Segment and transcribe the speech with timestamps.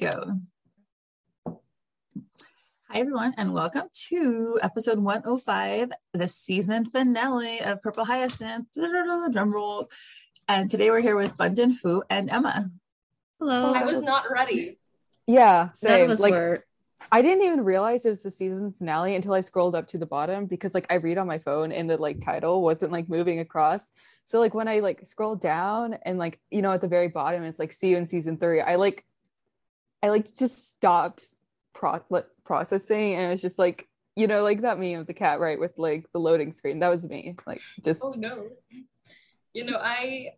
[0.00, 0.40] Go.
[1.46, 1.54] Hi,
[2.98, 8.66] everyone, and welcome to episode 105, the season finale of Purple Hyacinth.
[8.74, 9.88] Drum roll.
[10.48, 12.72] And today we're here with Bundin Fu and Emma.
[13.38, 13.72] Hello.
[13.72, 14.78] I was not ready.
[15.28, 16.10] Yeah, None of same.
[16.10, 16.64] us Like were.
[17.12, 20.06] I didn't even realize it was the season finale until I scrolled up to the
[20.06, 23.38] bottom because like I read on my phone and the like title wasn't like moving
[23.38, 23.80] across.
[24.26, 27.44] So like when I like scroll down and like you know at the very bottom
[27.44, 28.60] it's like see you in season three.
[28.60, 29.04] I like
[30.04, 31.24] I like just stopped
[31.72, 32.04] pro-
[32.44, 35.72] processing and it's just like you know like that meme of the cat right with
[35.78, 36.80] like the loading screen.
[36.80, 37.34] That was me.
[37.46, 38.48] Like just Oh no.
[39.54, 40.32] You know, I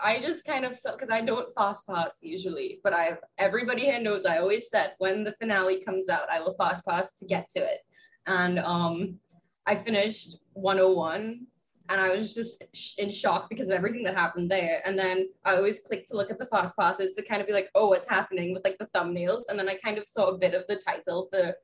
[0.00, 4.24] I just kind of because I don't fast pass usually, but I everybody here knows
[4.24, 7.60] I always said when the finale comes out, I will fast pass to get to
[7.60, 7.80] it.
[8.28, 9.18] And um
[9.66, 11.48] I finished 101
[11.90, 12.62] and I was just
[12.98, 14.80] in shock because of everything that happened there.
[14.86, 17.52] And then I always click to look at the fast passes to kind of be
[17.52, 19.42] like, oh, what's happening with like the thumbnails.
[19.48, 21.54] And then I kind of saw a bit of the title, for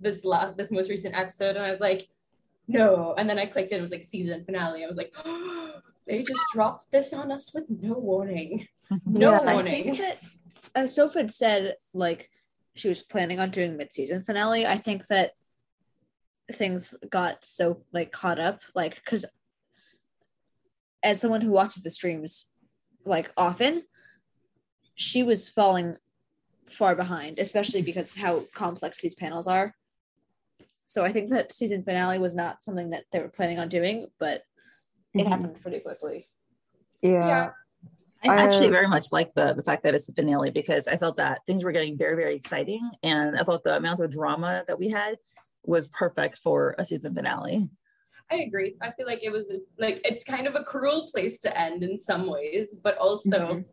[0.00, 2.08] this last this most recent episode, and I was like,
[2.68, 3.14] no.
[3.16, 4.84] And then I clicked in, it was like season finale.
[4.84, 5.14] I was like,
[6.06, 8.66] they just dropped this on us with no warning.
[9.04, 9.38] No Yeah.
[9.40, 9.96] I warning.
[9.96, 10.18] think that
[10.76, 12.30] uh, Soph had said like
[12.74, 14.64] she was planning on doing mid-season finale.
[14.64, 15.32] I think that
[16.52, 19.24] things got so like caught up, like because
[21.02, 22.46] as someone who watches the streams
[23.04, 23.82] like often,
[24.94, 25.96] she was falling
[26.68, 29.74] far behind, especially because how complex these panels are.
[30.86, 34.06] So I think that season finale was not something that they were planning on doing,
[34.18, 34.42] but
[35.14, 35.28] it Mhm.
[35.28, 36.28] happened pretty quickly.
[37.02, 37.26] yeah.
[37.28, 37.50] Yeah.
[38.24, 41.18] I actually very much like the the fact that it's the finale because I felt
[41.18, 44.78] that things were getting very very exciting, and I thought the amount of drama that
[44.78, 45.18] we had
[45.64, 47.68] was perfect for a season finale.
[48.30, 48.74] I agree.
[48.82, 51.98] I feel like it was like it's kind of a cruel place to end in
[51.98, 53.64] some ways, but also Mhm.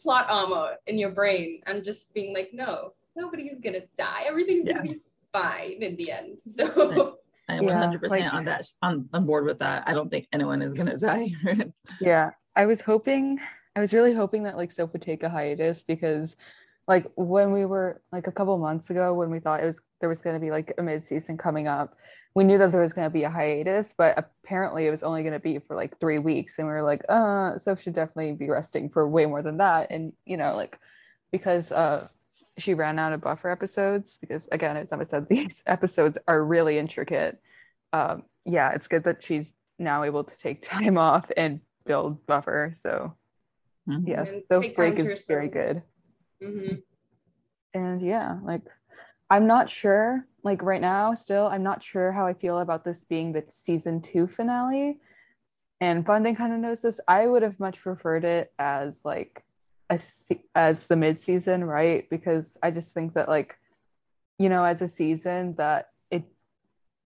[0.00, 4.24] plot armor in your brain and just being like, no, nobody's gonna die.
[4.26, 5.00] Everything's gonna be
[5.32, 6.40] fine in the end.
[6.40, 7.18] So
[7.48, 9.82] I am Yeah, 100 percent like- on that on, on board with that.
[9.86, 11.30] I don't think anyone is gonna die.
[12.00, 13.40] Yeah, I was hoping,
[13.74, 16.36] I was really hoping that like Soap would take a hiatus because
[16.86, 20.08] like when we were like a couple months ago when we thought it was there
[20.08, 21.96] was going to be like a mid-season coming up,
[22.34, 25.22] we knew that there was going to be a hiatus, but apparently it was only
[25.22, 28.32] going to be for like three weeks, and we were like, uh, Soap should definitely
[28.32, 30.78] be resting for way more than that, and you know like
[31.32, 32.06] because uh
[32.58, 36.78] she ran out of buffer episodes because again as Emma said these episodes are really
[36.78, 37.40] intricate.
[37.92, 42.72] Um, yeah, it's good that she's now able to take time off and build buffer.
[42.76, 43.14] So
[43.88, 44.08] Mhm.
[44.08, 45.52] yes, And so break to is very yourself.
[45.52, 45.82] good.
[46.42, 46.82] mhm.
[47.74, 48.62] And yeah, like
[49.30, 53.02] I'm not sure, like right now still, I'm not sure how I feel about this
[53.04, 54.98] being the season two finale.
[55.80, 57.00] And Bundin kind of knows this.
[57.08, 59.42] I would have much preferred it as like
[59.90, 59.98] a
[60.54, 62.08] as the mid season, right?
[62.08, 63.58] Because I just think that like,
[64.38, 66.24] you know, as a season that it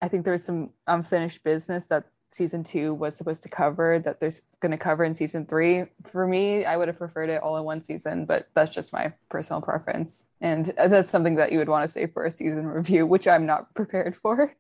[0.02, 4.42] I think there's some unfinished business that season two was supposed to cover that there's
[4.62, 5.86] going to cover in season three.
[6.12, 9.14] For me, I would have preferred it all in one season, but that's just my
[9.30, 10.26] personal preference.
[10.42, 13.46] And that's something that you would want to say for a season review, which I'm
[13.46, 14.54] not prepared for.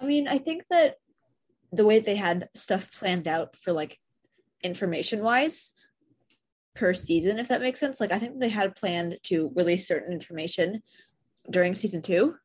[0.00, 0.96] I mean, I think that
[1.72, 3.98] the way they had stuff planned out for like
[4.62, 5.72] information wise
[6.74, 10.12] per season, if that makes sense, like I think they had planned to release certain
[10.12, 10.82] information
[11.50, 12.36] during season two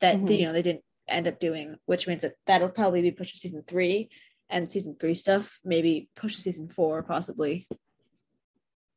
[0.00, 0.38] that Mhm.
[0.38, 3.38] you know they didn't end up doing, which means that that'll probably be pushed to
[3.38, 4.10] season three,
[4.50, 7.68] and season three stuff maybe push to season four possibly.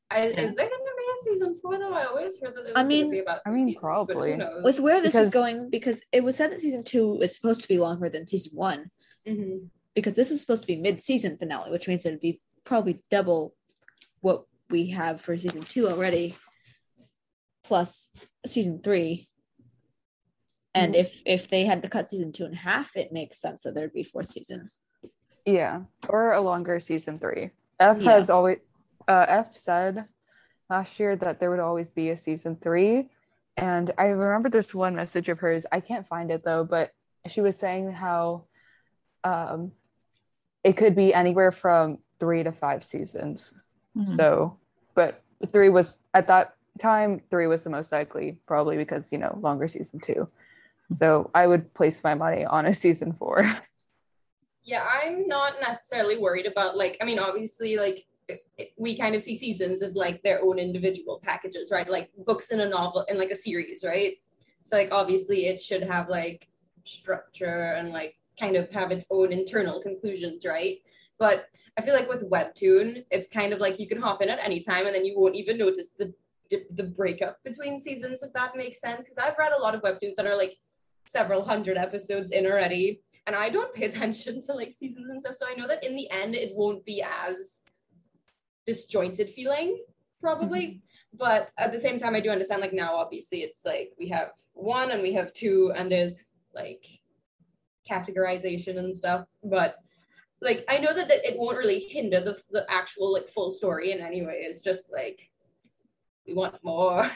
[0.09, 0.41] I, Yeah.
[0.41, 1.93] Is there gonna be a season four though?
[1.93, 4.37] I always heard that it was I gonna mean- be about I mean, seasons, probably.
[4.63, 7.61] With where this Because- is going, because it was said that season two is supposed
[7.61, 8.91] to be longer than season one,
[9.25, 9.69] Mhm.
[9.93, 13.55] because this is supposed to be mid-season finale, which means it'd be probably double
[14.21, 16.35] what we have for season two already,
[17.63, 18.09] plus
[18.45, 19.27] season three.
[20.73, 21.00] And Mhm.
[21.00, 23.94] if if they had to cut season two in half, it makes sense that there'd
[23.94, 24.69] be fourth season.
[25.45, 27.51] Yeah, or a longer season three.
[27.79, 28.12] F Yeah.
[28.12, 28.59] has always
[29.07, 30.06] uh, F said
[30.69, 33.09] last year that there would always be a season three,
[33.57, 35.65] and I remember this one message of hers.
[35.71, 36.94] I can't find it though, but
[37.27, 38.45] she was saying how
[39.24, 39.71] um,
[40.63, 43.53] it could be anywhere from three to five seasons.
[43.97, 44.15] Mhm.
[44.15, 44.57] So,
[44.94, 45.21] but
[45.51, 49.67] three was at that time, three was the most likely, probably because, you know, longer
[49.67, 50.29] season two.
[50.99, 53.57] So I would place my money on a season four.
[54.63, 58.05] Yeah, I'm not necessarily worried about like I mean obviously like
[58.77, 61.89] we kind of see seasons as like their own individual packages, right?
[61.89, 64.13] Like books in a novel in like a series, right?
[64.61, 66.47] So like obviously it should have like
[66.83, 70.77] structure and like kind of have its own internal conclusions, right?
[71.17, 71.47] But
[71.77, 74.61] I feel like with webtoon, it's kind of like you can hop in at any
[74.61, 76.13] time and then you won't even notice the,
[76.75, 80.15] the breakup between seasons if that makes sense because I've read a lot of webtoons
[80.17, 80.57] that are like
[81.07, 85.36] several hundred episodes in already and I don't pay attention to like seasons and stuff.
[85.36, 87.63] So I know that in the end, it won't be as
[88.65, 89.81] disjointed feeling,
[90.19, 90.62] probably.
[90.62, 90.77] Mm-hmm.
[91.18, 94.30] But at the same time, I do understand like now, obviously, it's like we have
[94.53, 96.86] one and we have two, and there's like
[97.89, 99.25] categorization and stuff.
[99.44, 99.75] But
[100.42, 103.92] like I know that, that it won't really hinder the, the actual like full story
[103.92, 104.45] in any way.
[104.48, 105.30] It's just like
[106.25, 107.12] we want more.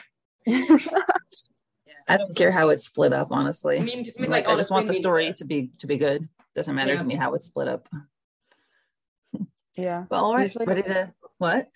[2.08, 3.78] I don't care how it's split up, honestly.
[3.78, 6.28] I mean, I mean, like, I just want the story to be to be good.
[6.54, 6.98] Doesn't matter Yeah.
[7.00, 7.88] to me how it's split up.
[9.76, 10.04] yeah.
[10.10, 11.68] Well, all right, Usually- ready to what?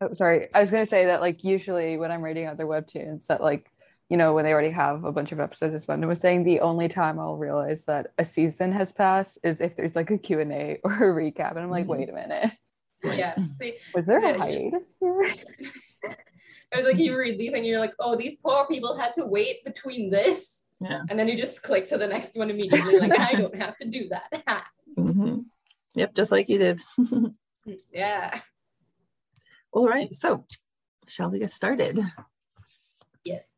[0.00, 0.48] Oh, sorry.
[0.54, 3.70] I was going to say that, like, usually when I'm reading other webtoons, that, like,
[4.08, 6.60] you know, when they already have a bunch of episodes, as Brendan was saying, the
[6.60, 10.80] only time I'll realize that a season has passed is if there's like a Q&A
[10.84, 11.50] or a recap.
[11.52, 11.88] And I'm like, Mhm.
[11.88, 12.50] wait a minute.
[13.04, 13.36] Yeah.
[13.60, 16.16] See, Was there Yeah, a you hiatus here?
[16.72, 19.26] I was like, you read these and you're like, oh, these poor people had to
[19.26, 20.62] wait between this.
[20.80, 21.02] Yeah.
[21.10, 22.98] And then you just click to the next one immediately.
[22.98, 24.64] Like, I don't have to do that.
[24.98, 25.40] mm-hmm.
[25.94, 26.80] Yep, just like you did.
[27.92, 28.40] yeah.
[29.70, 30.46] all right, so
[31.06, 32.00] shall we get started?
[33.24, 33.52] Yes.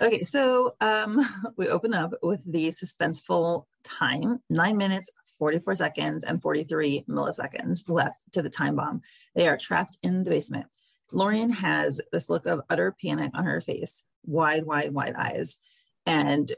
[0.00, 1.20] Okay, so um,
[1.56, 8.20] we open up with the suspenseful time nine minutes, 44 seconds, and 43 milliseconds left
[8.32, 9.02] to the time bomb.
[9.34, 10.66] They are trapped in the basement.
[11.12, 15.58] Lauren has this look of utter panic on her face, wide, wide, wide eyes.
[16.06, 16.50] And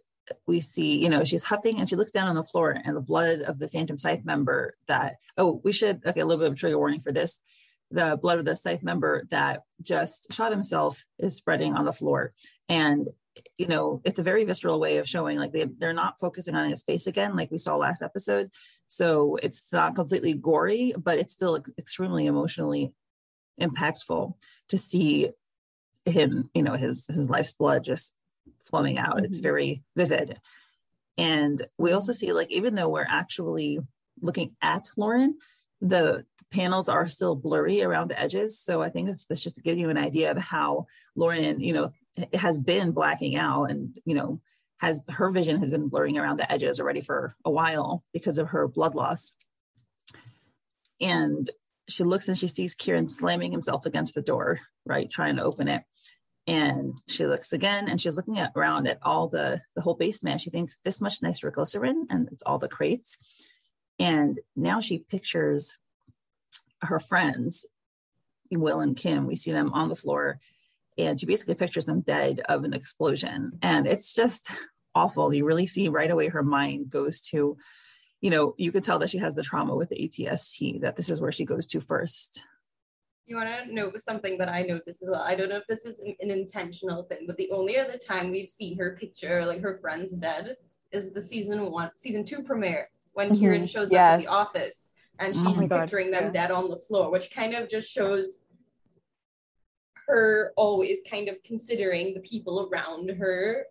[0.47, 3.01] we see, you know, she's huffing and she looks down on the floor, and the
[3.01, 6.59] blood of the Phantom Scythe member that, oh, we should, okay, a little bit of
[6.59, 7.39] trigger warning for this.
[7.91, 12.33] The blood of the Scythe member that just shot himself is spreading on the floor.
[12.69, 13.09] And
[13.59, 16.69] you know it's a very visceral way of showing like they, they're not focusing on
[16.71, 18.51] his face again like we saw last episode
[18.87, 22.93] so it's not completely gory but it's still extremely emotionally
[23.61, 24.35] impactful
[24.69, 25.31] to see
[26.05, 28.13] him you know his his life's blood just
[28.67, 29.25] flowing out.
[29.25, 29.43] It's Mhm.
[29.43, 30.39] very vivid.
[31.17, 33.79] And we also see like even though we're actually
[34.21, 35.39] looking at lauren
[35.81, 38.61] the panels are still blurry around the edges.
[38.61, 40.87] So i think it's, it's just to give you an idea of how
[41.17, 41.93] lauren you know
[42.33, 44.41] has been blacking out and you know
[44.79, 48.49] has her vision has been blurring around the edges already for a while because of
[48.49, 49.33] her blood loss.
[51.01, 51.49] And
[51.89, 55.69] she looks and she sees kieran slamming himself against the door right trying to open
[55.69, 55.83] it.
[56.47, 60.41] And she looks again and she's looking at around at all the the whole basement.
[60.41, 63.17] She thinks this much nitroglycerin and it's all the crates.
[63.99, 65.79] And now she pictures
[66.83, 67.65] her friends
[68.51, 69.27] will and kym.
[69.27, 70.39] We see them on the floor
[70.97, 73.59] and she basically pictures them dead of an explosion.
[73.63, 74.51] And it's just
[74.95, 75.33] awful.
[75.33, 77.57] You really see right away her mind goes to
[78.25, 81.11] you know you can tell that she has the trauma with the atst that this
[81.11, 82.43] is where she goes to first
[83.27, 85.23] You want to know something that I noticed as well?
[85.23, 88.31] I don't know if this is an, an intentional thing, but the only other time
[88.31, 90.57] we've seen her picture, like her friends dead,
[90.93, 92.85] is the season one, season two premiere
[93.17, 93.39] when Mhm.
[93.39, 94.13] Kieran shows up Yes.
[94.15, 94.79] at the office
[95.23, 96.39] and Oh she's my God, picturing them yeah.
[96.41, 98.27] dead on the floor, which kind of just shows
[100.09, 103.67] her always kind of considering the people around her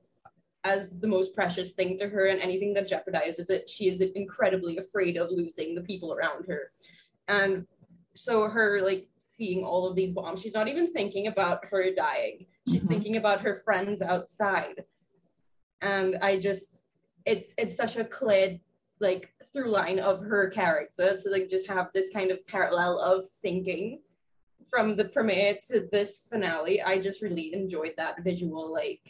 [0.64, 4.78] as the most precious thing to her and anything that jeopardizes it she is incredibly
[4.78, 6.72] afraid of losing the people around her.
[7.28, 7.68] And
[8.16, 12.46] so her like seeing all of these bombs she's not even thinking about her dying.
[12.70, 12.88] She's Mhm.
[12.90, 14.84] thinking about her friends outside.
[15.82, 16.86] And i just
[17.26, 18.60] it's it's such a clear
[19.00, 23.26] like through line of her character to like just have this kind of parallel of
[23.42, 24.02] thinking.
[24.70, 29.04] From the premiere to this finale i just really enjoyed that visual like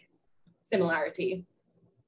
[0.73, 1.45] similarity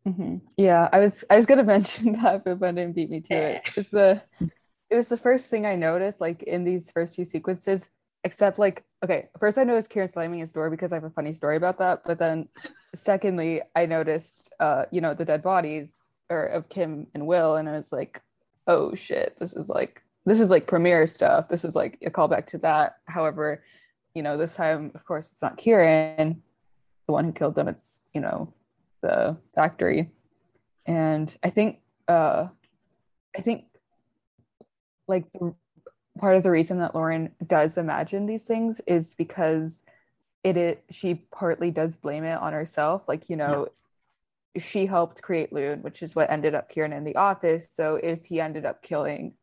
[0.08, 0.42] Mhm.
[0.56, 3.62] Yeah, I was I was gonna mention that, but Brendan beat me to it.
[3.76, 4.22] It's the
[4.90, 7.90] it was the first thing I noticed, like in these first few sequences,
[8.24, 11.34] except like okay, first I noticed Kieran slamming his door because I have a funny
[11.34, 12.04] story about that.
[12.06, 12.50] But then
[12.94, 15.90] secondly, I noticed uh, you know, the dead bodies
[16.30, 18.22] or of Kym and Will, and I was like,
[18.68, 21.50] oh shit, this is like this is like premiere stuff.
[21.50, 22.98] This is like a callback to that.
[23.08, 23.64] However,
[24.14, 26.44] you know, this time, of course, it's not Kieran,
[27.08, 27.68] the one who killed them.
[27.68, 28.54] It's, you know,
[29.02, 30.12] the factory.
[30.86, 32.48] And I think uh
[33.36, 33.66] I think
[35.08, 35.54] like the,
[36.20, 39.84] part of the reason that Lauren does imagine these things is because
[40.44, 43.08] it is she partly does blame it on herself.
[43.08, 43.68] Like, you know,
[44.56, 44.62] yeah.
[44.62, 47.68] she helped create Lune, which is what ended up Kieran in the office.
[47.72, 49.34] So if he ended up killing,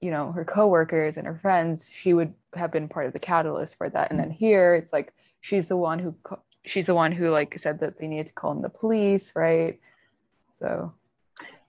[0.00, 3.76] you know, her coworkers and her friends, she would have been part of the catalyst
[3.76, 4.10] for that.
[4.10, 6.14] And then here it's like she's the one who
[6.64, 9.78] she's the one who like said that they needed to call in the police, right?
[10.54, 10.94] So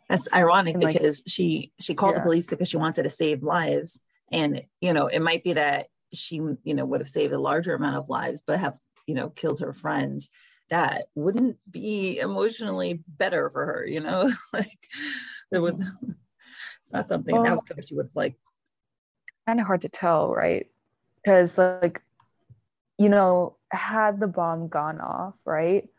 [0.09, 2.19] that's ironic like, because she she called yeah.
[2.19, 4.01] the police because she wanted to save lives.
[4.31, 7.75] And you know it might be that she you know would have saved a larger
[7.75, 10.29] amount of lives but have you know killed her friends.
[10.71, 14.31] That wouldn't be emotionally better for her you know?
[14.53, 14.87] Like
[15.51, 16.11] there was it's mm-hmm.
[16.93, 18.35] not something well, else that she would like
[19.45, 20.67] kind of hard to tell right?
[21.23, 22.01] Because like
[22.97, 25.89] you know had the bomb gone off right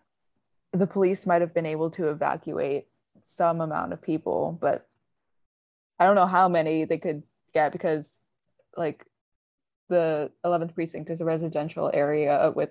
[0.72, 2.86] the police might have been able to evacuate
[3.22, 4.86] some amount of people, but
[5.98, 7.22] I don't know how many they could
[7.54, 8.08] get because
[8.76, 9.04] like
[9.88, 12.70] the 11th precinct is a residential area with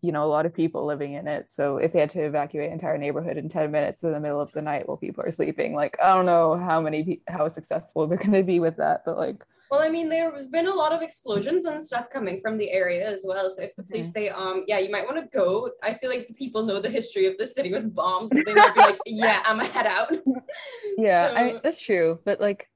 [0.00, 1.50] you know a lot of people living in it.
[1.50, 4.52] So if they had to evacuate entire neighborhood in 10 minutes in the middle of
[4.52, 8.18] the night while people are sleeping like i don't know how many how successful they're
[8.18, 10.92] going to be with that but like well, I mean, there have been a lot
[10.92, 13.50] of explosions and stuff coming from the area as well.
[13.50, 16.26] So if the police say, um, yeah, you might want to go, I feel like
[16.26, 18.30] the people know the history of the city with bombs.
[18.32, 20.16] So they might be like, yeah, I'm gonna head out.
[20.96, 21.34] yeah, so...
[21.34, 22.18] I mean, that's true.
[22.24, 22.70] But like,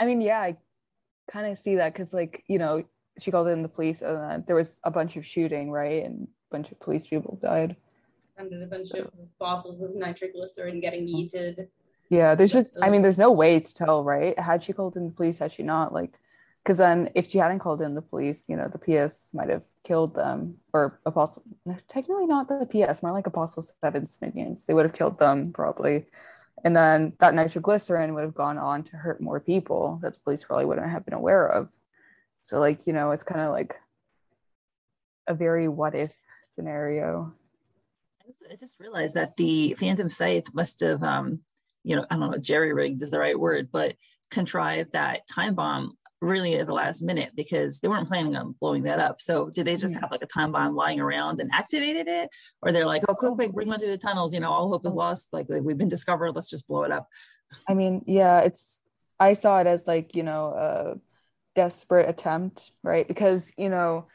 [0.00, 0.56] I mean, yeah, I
[1.30, 2.84] kind of see that because like, you know,
[3.20, 6.04] she called in the police and then there was a bunch of shooting, right?
[6.04, 7.76] And a bunch of police people died.
[8.38, 11.66] And a bunch of bottles of nitroglycerin getting yeeted.
[12.08, 14.38] Yeah, there's just, I mean, there's no way to tell, right?
[14.38, 15.38] Had she called in the police?
[15.38, 15.92] Had she not?
[15.92, 16.14] Like,
[16.68, 19.62] because then if she hadn't called in the police, you know, the PS might have
[19.84, 21.42] killed them or Apostle,
[21.88, 24.66] technically not the PS, more like Apostle Seven's minions.
[24.66, 26.04] They would have killed them probably.
[26.62, 30.44] And then that nitroglycerin would have gone on to hurt more people that the police
[30.44, 31.70] probably wouldn't have been aware of.
[32.42, 33.74] So, like, you know, it's kind of like
[35.26, 36.12] a very what if
[36.54, 37.32] scenario.
[38.50, 41.40] I just realized that the Phantom Scythe must have, um,
[41.82, 43.96] you know, I don't know, jerry rigged is the right word, but
[44.30, 48.82] contrived that time bomb really at the last minute because they weren't planning on blowing
[48.82, 49.20] that up.
[49.20, 52.28] So did they just have like a time bomb lying around and activated it?
[52.62, 54.86] Or they're like, oh, quick, quick, bring one through the tunnels, you know, all hope
[54.86, 54.98] is oh.
[54.98, 55.28] lost.
[55.32, 57.08] Like we've been discovered, let's just blow it up.
[57.68, 58.78] I mean, yeah, it's,
[59.20, 60.98] I saw it as like, you know, a
[61.54, 63.06] desperate attempt, right?
[63.06, 64.06] Because, you know,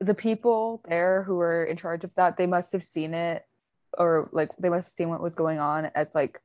[0.00, 3.44] the people there who were in charge of that, they must have seen it
[3.96, 6.40] or like they must have seen what was going on as like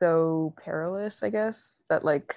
[0.00, 1.58] so perilous, I guess,
[1.88, 2.36] that like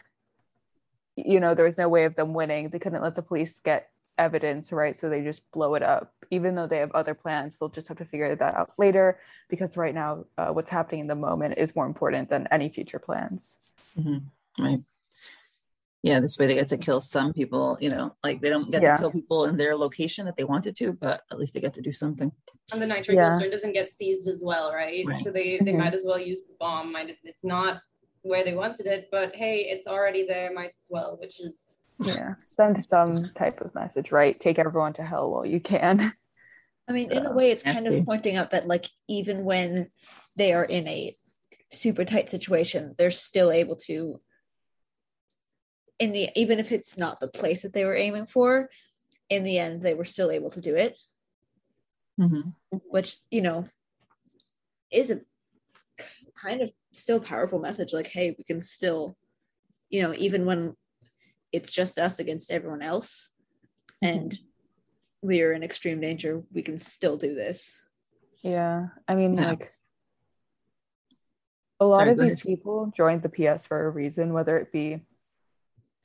[1.16, 2.70] you know, there was no way of them winning.
[2.70, 5.00] They couldn't let the police get evidence, right?
[5.00, 6.14] So they just blow it up.
[6.30, 9.76] Even though they have other plans, they'll just have to figure that out later because
[9.76, 13.54] right now, uh, what's happening in the moment is more important than any future plans.
[14.00, 14.64] Mm-hmm.
[14.64, 14.80] Right.
[16.04, 18.82] Yeah, this way they get to kill some people, you know, like they don't get
[18.82, 18.96] yeah.
[18.96, 21.76] to kill people in their location that they wanted to, but at least they get
[21.76, 22.32] to do something.
[22.74, 23.52] And the nitroglycerin yeah.
[23.52, 25.06] doesn't get seized as well, right?
[25.06, 25.24] right.
[25.24, 25.78] So they, they mm-hmm.
[25.78, 26.96] might as well use the bomb.
[27.24, 27.82] It's not
[28.24, 32.36] where they wanted it, but hey, it's already there, might as well, which is yeah,
[32.46, 34.40] send some type of message, right?
[34.40, 36.14] Take everyone to hell while you can.
[36.88, 39.90] I mean, so, in a way, it's kind of pointing out that like even when
[40.36, 41.16] they are in a
[41.72, 44.20] super tight situation, they're still able to
[46.00, 48.70] in the even if it's not the place that they were aiming for,
[49.30, 51.00] in the end they were still able to do it.
[52.20, 52.50] Mm-hmm.
[52.90, 53.68] Which, you know,
[54.92, 55.22] is a
[56.36, 59.16] kind of still powerful message like hey we can still
[59.90, 60.76] you know even when
[61.52, 63.30] it's just us against everyone else
[64.04, 64.18] mm-hmm.
[64.18, 64.40] and
[65.22, 67.78] we are in extreme danger we can still do this.
[68.42, 69.50] Yeah i mean yeah.
[69.50, 69.74] like
[71.80, 75.02] a lot Sorry, of these people joined the ps for a reason whether it be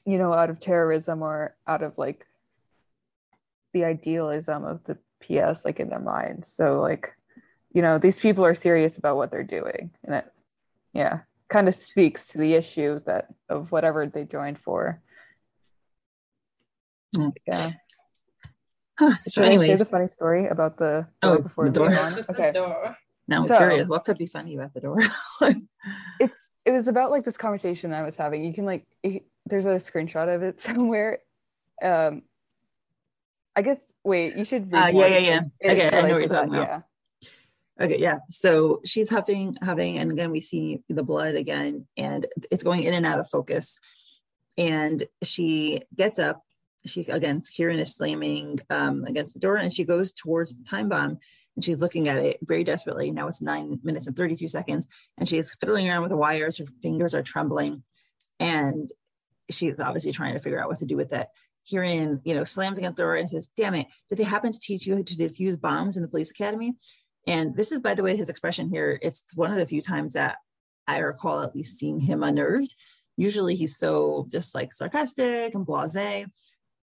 [0.05, 2.26] you know out of terrorism or out of like
[3.73, 6.49] the idealism of the ps like in their minds.
[6.52, 7.12] So like
[7.73, 10.33] you know these people are serious about what they're doing and it
[10.96, 15.00] yeah kind of speaks to the issue that of whatever they joined for
[17.16, 17.32] mm.
[17.46, 17.72] yeah
[18.98, 19.14] huh.
[19.26, 19.68] so Should anyways.
[19.68, 21.94] I say the funny story about the door oh, before the door?
[21.96, 22.24] On?
[22.30, 22.52] Okay.
[23.28, 24.98] Now I'm so, curious, what could be funny about the door?
[26.20, 28.44] it's it was about like this conversation I was having.
[28.44, 31.20] You can like it, there's a screenshot of it somewhere.
[31.82, 32.22] Um,
[33.56, 34.72] I guess wait, you should.
[34.72, 35.40] Uh, yeah, yeah, yeah.
[35.72, 36.84] Okay, I know what you're talking about.
[37.80, 38.18] Okay, yeah.
[38.30, 42.95] So she's huffing, huffing, and again we see the blood again, and it's going in
[42.95, 43.78] and out of focus.
[44.56, 46.42] And she gets up.
[46.87, 50.88] She again, Kieran is slamming um, against the door, and she goes towards the time
[50.88, 51.18] bomb,
[51.54, 53.11] and she's looking at it very desperately.
[53.11, 54.87] Now it's nine minutes and thirty-two seconds,
[55.18, 56.56] and she's fiddling around with the wires.
[56.56, 57.83] Her fingers are trembling,
[58.40, 58.90] and
[59.50, 61.28] she's obviously trying to figure out what to do with it.
[61.66, 64.59] Kieran, you know, slams against the door and says, Damn it, did they happen to
[64.59, 66.75] teach you to defuse bombs in the police academy?
[67.26, 68.99] And this is, by the way, his expression here.
[69.02, 70.37] It's one of the few times that
[70.87, 72.75] I recall at least seeing him unnerved.
[73.16, 76.26] Usually he's so just like sarcastic and blase.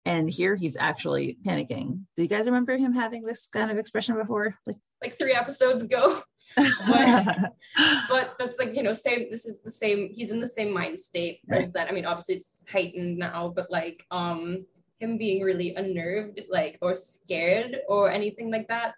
[0.03, 2.05] And here he's actually panicking.
[2.15, 4.55] Do you guys remember him having this kind of expression before?
[4.65, 6.23] Like, like three episodes ago.
[6.55, 7.53] but,
[8.09, 10.99] but that's like, you know, same, this is the same, he's in the same mind
[10.99, 11.61] state Right.
[11.61, 11.87] as that.
[11.87, 14.65] I mean, obviously it's heightened now, but like um
[14.99, 18.95] him being really unnerved, like or scared or anything like that,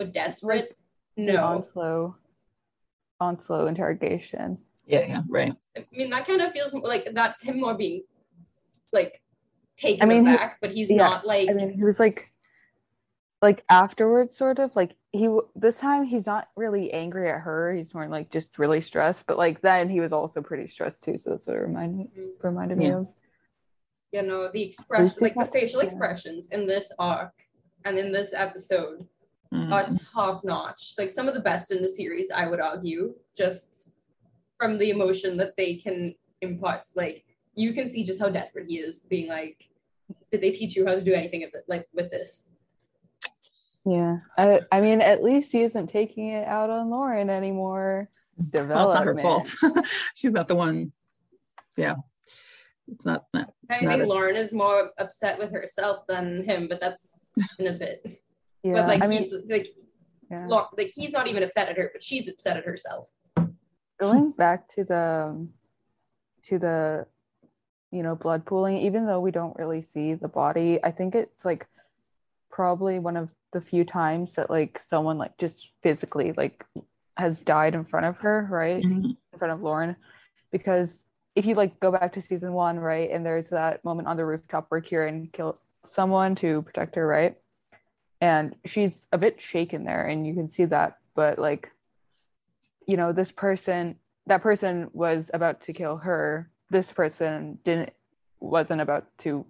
[0.00, 0.76] or desperate.
[1.16, 1.44] The No.
[1.44, 2.16] Onslow,
[3.20, 4.58] Onslow interrogation.
[4.86, 5.54] yeah, yeah, right.
[5.76, 8.02] I mean, that kind of feels like that's him more being
[8.92, 9.20] like
[9.76, 12.32] taken I mean, he- but he's yeah, not like I mean, he was like,
[13.42, 17.74] like afterwards, sort of like he this time he's not really angry at her.
[17.74, 19.26] He's more like just really stressed.
[19.26, 21.16] But like then he was also pretty stressed too.
[21.18, 22.28] So that's what it reminded me Mhm.
[22.42, 23.08] reminded me of.
[24.12, 25.86] you know the expression like the not- facial yeah.
[25.86, 27.32] expressions in this arc
[27.84, 29.06] and in this episode
[29.52, 29.72] Mhm.
[29.72, 33.90] are top notch like some of the best in the series i would argue just
[34.58, 37.24] from the emotion that they can impart like
[37.54, 39.68] you can see just how desperate he is being like
[40.30, 42.50] did they teach you how to do anything of it, like with this
[43.84, 48.10] Yeah, I I mean, at least he isn't taking it out on Lauren anymore.
[48.36, 49.48] Well, it's not her Development.
[49.48, 49.86] fault.
[50.16, 50.92] She's not the one.
[51.76, 51.94] Yeah.
[52.88, 56.66] It's not, not i Not think a- lauren is more upset with herself than him
[56.68, 57.10] but that's
[57.58, 57.98] in a bit
[58.66, 59.68] Yeah, but like I mean, he, like
[60.30, 60.46] yeah.
[60.76, 63.08] Like he's not even upset at her but she's upset at herself
[64.00, 65.46] going back to the
[66.42, 67.06] to the
[67.92, 71.44] you know blood pooling even though we don't really see the body i think it's
[71.44, 71.66] like
[72.50, 76.64] probably one of the few times that like someone like just physically like
[77.16, 79.16] has died in front of her right Mhm.
[79.32, 79.94] in front of lauren
[80.50, 81.06] because
[81.36, 84.24] if you like go back to season one right and there's that moment on the
[84.26, 87.36] rooftop where kieran killed someone to protect her right
[88.20, 91.70] and she's a bit shaken there and you can see that but like
[92.86, 97.90] you know this person that person was about to kill her this person didn't
[98.40, 99.44] wasn't about to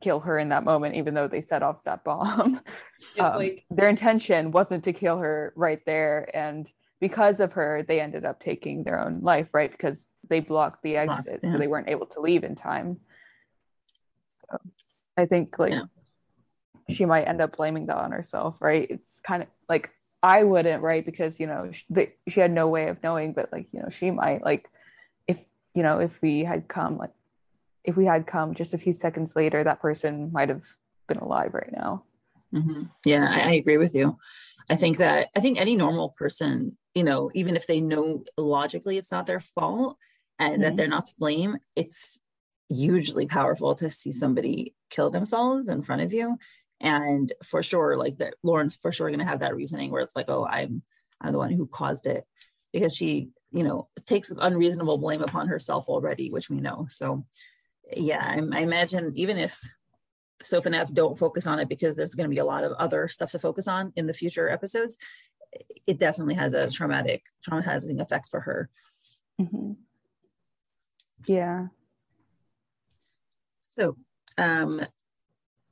[0.00, 2.60] kill her in that moment even though they set off that bomb
[3.00, 7.84] it's Um, like their intention wasn't to kill her right there and because of her
[7.86, 11.52] they ended up taking their own life right because they blocked the exit yeah.
[11.52, 12.98] so they weren't able to leave in time
[14.50, 14.58] So,
[15.16, 15.82] i think like Yeah.
[16.88, 19.90] She might end up blaming that on herself right it's kind of like
[20.22, 23.50] i wouldn't right because you know she, they, she had no way of knowing but
[23.52, 24.68] like you know she might like
[25.26, 25.38] if
[25.74, 27.12] you know if we had come like
[27.84, 30.62] if we had come just a few seconds later that person might have
[31.08, 32.02] been alive right now
[32.50, 32.88] Mhm.
[33.04, 34.16] Yeah, I, I agree with you.
[34.70, 38.96] I think that I think any normal person, you know, even if they know logically
[38.96, 39.98] it's not their fault
[40.38, 40.76] and that Mhm.
[40.78, 42.18] they're not to blame, it's
[42.70, 46.38] hugely powerful to see somebody kill themselves in front of you.
[46.80, 50.28] And for sure, like that Lauren's for sure gonna have that reasoning where it's like,
[50.28, 50.82] oh, I'm
[51.20, 52.24] I'm the one who caused it.
[52.72, 56.86] Because she, you know, takes unreasonable blame upon herself already, which we know.
[56.88, 57.24] So
[57.96, 59.58] yeah, I, I imagine even if
[60.42, 62.72] Soph and F don't focus on it because there's going to be a lot of
[62.72, 64.96] other stuff to focus on in the future episodes.
[65.86, 68.70] It definitely has a traumatic, traumatizing effect for her.
[69.40, 69.76] Mhm.
[71.26, 71.68] yeah
[73.74, 73.96] So,
[74.36, 74.84] um,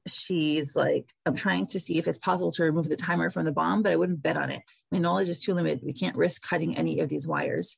[0.07, 3.53] she's like, I'm trying to see if it's possible to remove the timer from the
[3.53, 4.63] bomb, but I wouldn't bet on it.
[4.91, 5.81] My knowledge is too limited.
[5.83, 7.77] We can't risk cutting any of these wires.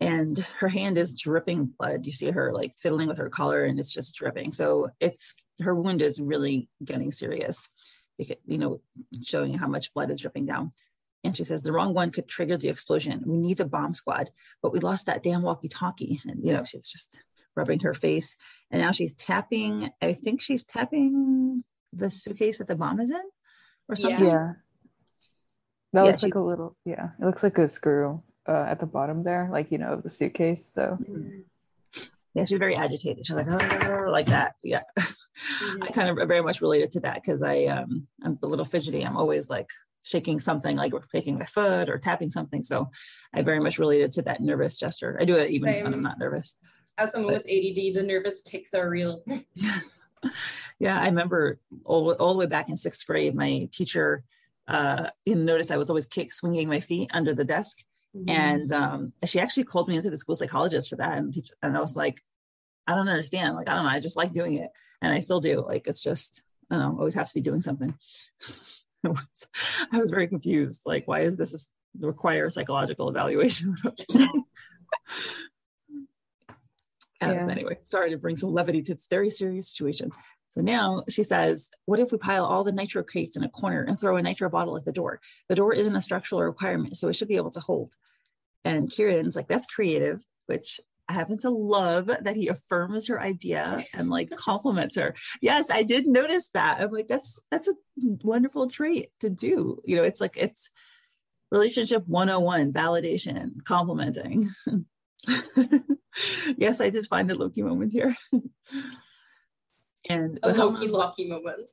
[0.00, 2.06] And her hand is dripping blood.
[2.06, 4.52] You see her like fiddling with her collar and it's just dripping.
[4.52, 7.68] So it's her wound is really getting serious.
[8.16, 8.80] Because, you know,
[9.22, 10.72] showing how much blood is dripping down.
[11.24, 13.22] And she says the wrong one could trigger the explosion.
[13.26, 14.30] We need the bomb squad,
[14.62, 16.20] but we lost that damn walkie-talkie.
[16.26, 17.16] And you know, she's just
[17.58, 18.36] rubbing her face.
[18.70, 23.26] And now she's tapping, I think she's tapping the suitcase that the bomb is in
[23.88, 24.24] or something.
[24.26, 24.52] yeah
[25.92, 28.86] that Yeah, looks like a little yeah it looks like a screw uh, at the
[28.86, 30.98] bottom there like you know of the suitcase so
[32.34, 33.26] Yeah, she's very agitated.
[33.26, 34.50] She's like, oh, like that.
[34.62, 34.82] Yeah.
[34.98, 35.82] Mhm.
[35.86, 39.02] I kind of very much related to that because I um I'm a little fidgety.
[39.04, 39.70] I'm always like
[40.02, 42.62] shaking something, like shaking my foot or tapping something.
[42.62, 42.90] So
[43.36, 45.16] I very much related to that nervous gesture.
[45.20, 46.54] I do it even when I'm not nervous.
[46.98, 49.24] As someone with ADD, the nervous tics are real.
[50.78, 54.24] yeah, I remember all, all the way back in sixth grade, my teacher
[54.66, 57.78] uh noticed I was always kick swinging my feet under the desk.
[58.26, 61.16] And um she actually called me into the school psychologist for that.
[61.16, 62.20] And, teach- and I was like,
[62.86, 63.54] I don't understand.
[63.54, 63.90] Like, I don't know.
[63.90, 64.70] I just like doing it.
[65.00, 65.64] And I still do.
[65.64, 67.94] Like, it's just, I don't know, always have to be doing something.
[69.04, 69.46] It was-
[69.92, 70.82] I was very confused.
[70.84, 71.68] Like, why is this
[72.00, 73.76] require psychological evaluation?
[77.20, 77.44] Yeah.
[77.44, 80.12] so anyway, sorry to bring some levity to this very serious situation.
[80.50, 83.82] So now she says, What if we pile all the nitro crates in a corner
[83.82, 85.20] and throw a nitro bottle at the door?
[85.48, 87.94] The door isn't a structural requirement, so it should be able to hold.
[88.64, 93.82] And Kieran's like, That's creative, which I happen to love that he affirms her idea
[93.94, 95.14] and like compliments her.
[95.40, 96.80] Yes, I did notice that.
[96.80, 99.80] I'm like, that's that's a wonderful trait to do.
[99.84, 100.70] You know, it's like it's
[101.50, 104.50] relationship 101, validation, complimenting.
[106.56, 108.14] yes, I did find a Loki moment here.
[110.08, 111.70] and A Loki Helma's- Loki moment.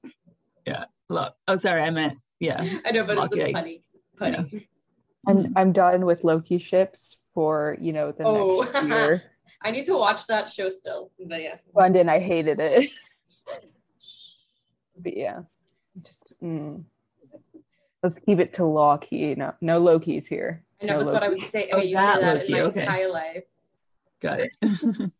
[0.66, 0.86] Yeah.
[1.10, 2.80] Lo- oh, sorry, I meant yeah.
[2.86, 3.84] I know, but Loki, it's I- a funny.
[4.18, 4.68] Funny.
[5.28, 8.62] I'm I'm done with Loki ships for you know the Oh.
[8.62, 9.24] next year.
[9.62, 11.12] I need to watch that show still.
[11.26, 11.56] But yeah.
[11.74, 12.92] London, I hated it.
[14.98, 15.42] but yeah,
[16.02, 16.84] just, mm.
[18.04, 19.34] let's keep it to Loki.
[19.36, 20.64] No, no Loki's here.
[20.82, 22.52] I never No thought I would say Oh, I used to that say that Loki,
[22.54, 22.80] in my okay.
[22.82, 23.44] entire life.
[24.22, 24.52] Got it.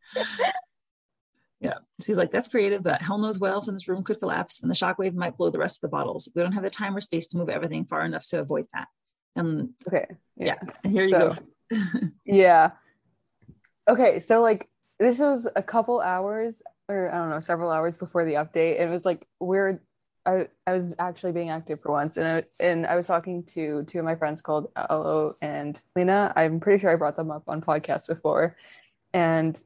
[1.62, 1.74] yeah.
[2.00, 4.62] So She's like, that's creative, but hell knows what else in this room could collapse
[4.62, 6.30] and the shockwave might blow the rest of the bottles.
[6.36, 8.88] We don't have the time or space to move everything far enough to avoid that.
[9.36, 10.06] And Okay.
[10.38, 11.36] yeah, and here you So- go.
[12.26, 12.72] Yeah.
[13.88, 16.56] Okay, so like this was a couple hours
[16.88, 18.80] or I don't know, several hours before the update.
[18.80, 19.80] And it was like weird.
[20.26, 23.84] I, I was actually being active for once and I, and I was talking to
[23.84, 26.34] two of my friends called Elo and Lena.
[26.36, 28.58] I'm pretty sure I brought them up on podcasts before.
[29.14, 29.60] And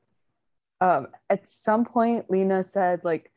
[0.82, 3.32] um, at some point Lena said like,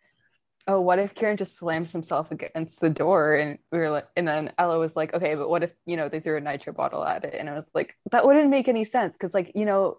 [0.66, 3.34] oh, what if Kieran just slams himself against the door?
[3.34, 6.08] And we were like, and then Ella was like, okay, but what if, you know,
[6.08, 7.34] they threw a nitro bottle at it?
[7.38, 9.16] And I was like, that wouldn't make any sense.
[9.16, 9.98] Cause like, you know,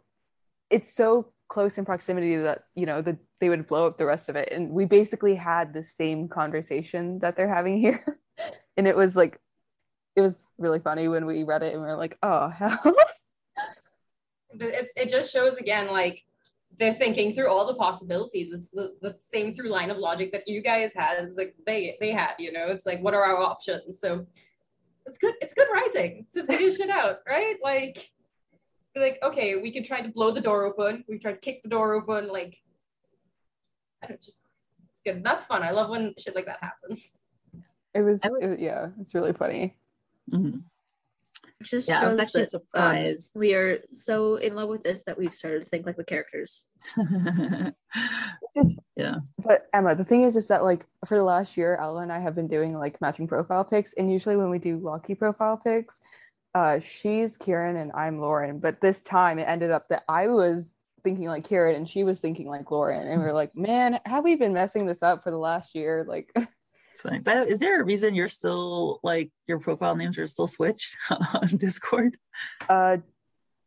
[0.70, 4.28] it's so close in proximity that, you know, that they would blow up the rest
[4.28, 4.50] of it.
[4.52, 8.04] And we basically had the same conversation that they're having here.
[8.78, 9.40] and it was like,
[10.16, 12.80] it was really funny when we read it and we were like, oh, hell.
[14.60, 16.24] It's it just shows again like
[16.78, 18.54] they're thinking through all the possibilities.
[18.54, 21.18] It's the, the same through line of logic that you guys had.
[21.24, 22.68] It's like they they had, you know.
[22.68, 24.00] It's like what are our options?
[24.00, 24.28] So
[25.08, 25.34] it's good.
[25.42, 27.56] It's good writing to figure shit out, right?
[27.64, 28.12] Like,
[28.94, 31.04] be like okay, we could try to blow the door open.
[31.08, 32.28] We tried to kick the door open.
[32.32, 32.58] Like,
[34.04, 34.38] I don't just.
[34.92, 35.24] It's good.
[35.24, 35.64] That's fun.
[35.64, 37.14] I love when shit like that happens.
[37.94, 39.76] it was, it was- yeah, it's really funny.
[40.32, 40.64] Mhm.
[41.60, 43.32] It just Yeah, I was actually that, um, surprised.
[43.36, 46.66] we are so in love with this that we've started to think like the characters.
[48.96, 49.16] Yeah.
[49.44, 52.20] But Emma, the thing is, is that like for the last year, Ella and I
[52.20, 56.00] have been doing like matching profile pics, and usually when we do Loki profile pics,
[56.56, 58.60] uh, she's Kieran and I'm Lauren.
[58.60, 60.70] But this time it ended up that I was
[61.04, 64.24] thinking like Kieran and she was thinking like Lauren, and we are like, man, have
[64.24, 66.06] we been messing this up for the last year?
[66.08, 66.36] Like.
[67.24, 71.48] But is there a reason you're still like your profile names are still switched on
[71.58, 72.18] Discord?
[72.70, 72.98] uh,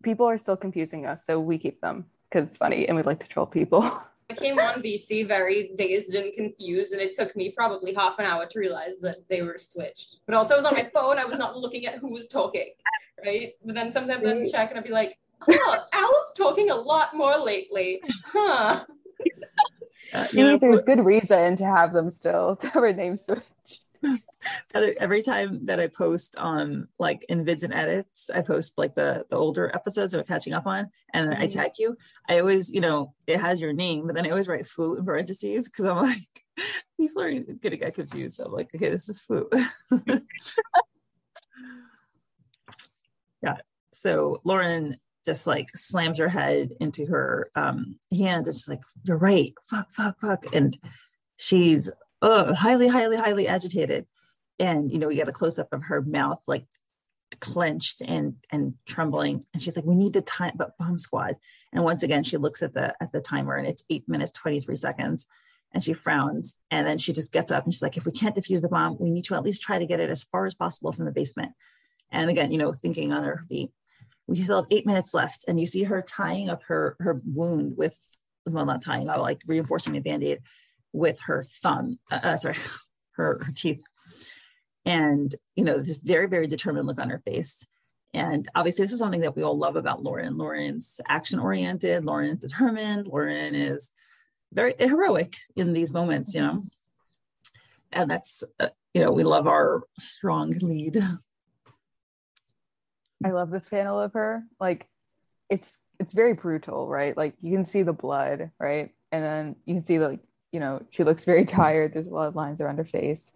[0.04, 3.18] people are still confusing us, so we keep them because it's funny and we like
[3.18, 3.90] to troll people.
[4.28, 8.24] I came on VC very dazed and confused, and it took me probably half an
[8.24, 10.18] hour to realize that they were switched.
[10.26, 12.70] But also, I was on my phone, I was not looking at who was talking,
[13.24, 13.52] right?
[13.64, 15.16] But then sometimes I'd check and I'd be like,
[15.48, 18.84] oh, Al's talking a lot more lately, huh?
[20.12, 23.80] Uh, you know, there's good reason to have them still to have our names switched.
[24.74, 29.26] Every time that I post on like in vids and edits, I post like the
[29.30, 31.52] the older episodes that I'm catching up on, and I Mhm.
[31.52, 31.96] tag you.
[32.28, 35.04] I always, you know, it has your name, but then I always write "foo" in
[35.04, 36.44] parentheses because I'm like,
[36.98, 38.36] people are gonna get confused.
[38.36, 39.48] So I'm like, okay, this is "foo."
[43.42, 43.56] yeah.
[43.92, 48.46] So Lauren just like slams her head into her um hand.
[48.46, 49.52] It's like, you're right.
[49.68, 50.46] Fuck, fuck, fuck.
[50.54, 50.78] And
[51.36, 51.90] she's
[52.22, 54.06] uh, highly, highly, highly agitated.
[54.58, 56.66] And you know, we got a close up of her mouth like
[57.40, 59.42] clenched and and trembling.
[59.52, 61.36] And she's like, we need the time, but bomb squad.
[61.72, 64.76] And once again, she looks at the at the timer and it's eight minutes, 23
[64.76, 65.26] seconds.
[65.72, 66.54] And she frowns.
[66.70, 68.96] And then she just gets up and she's like, if we can't defuse the bomb,
[68.98, 71.10] we need to at least try to get it as far as possible from the
[71.10, 71.52] basement.
[72.10, 73.70] And again, you know, thinking on her feet,
[74.26, 75.44] we still have eight minutes left.
[75.48, 77.98] And you see her tying up her her wound with
[78.46, 80.38] well, not tying, uh, like reinforcing a band-aid
[80.92, 82.56] with her thumb, uh, uh, sorry,
[83.12, 83.82] her, her teeth.
[84.84, 87.66] And, you know, this very, very determined look on her face.
[88.14, 90.38] And obviously, this is something that we all love about Lauren.
[90.38, 93.90] Lauren's action oriented, Lauren's determined, Lauren is
[94.52, 96.64] very heroic in these moments, you know.
[97.92, 101.02] And that's, uh, you know, we love our strong lead.
[103.24, 104.44] I love this panel of her.
[104.60, 104.88] Like
[105.50, 107.16] it's it's very brutal, right?
[107.16, 108.90] Like you can see the blood, right?
[109.12, 110.20] And then you can see like,
[110.52, 111.92] you know, she looks very tired.
[111.92, 113.32] There's a lot of lines around her face.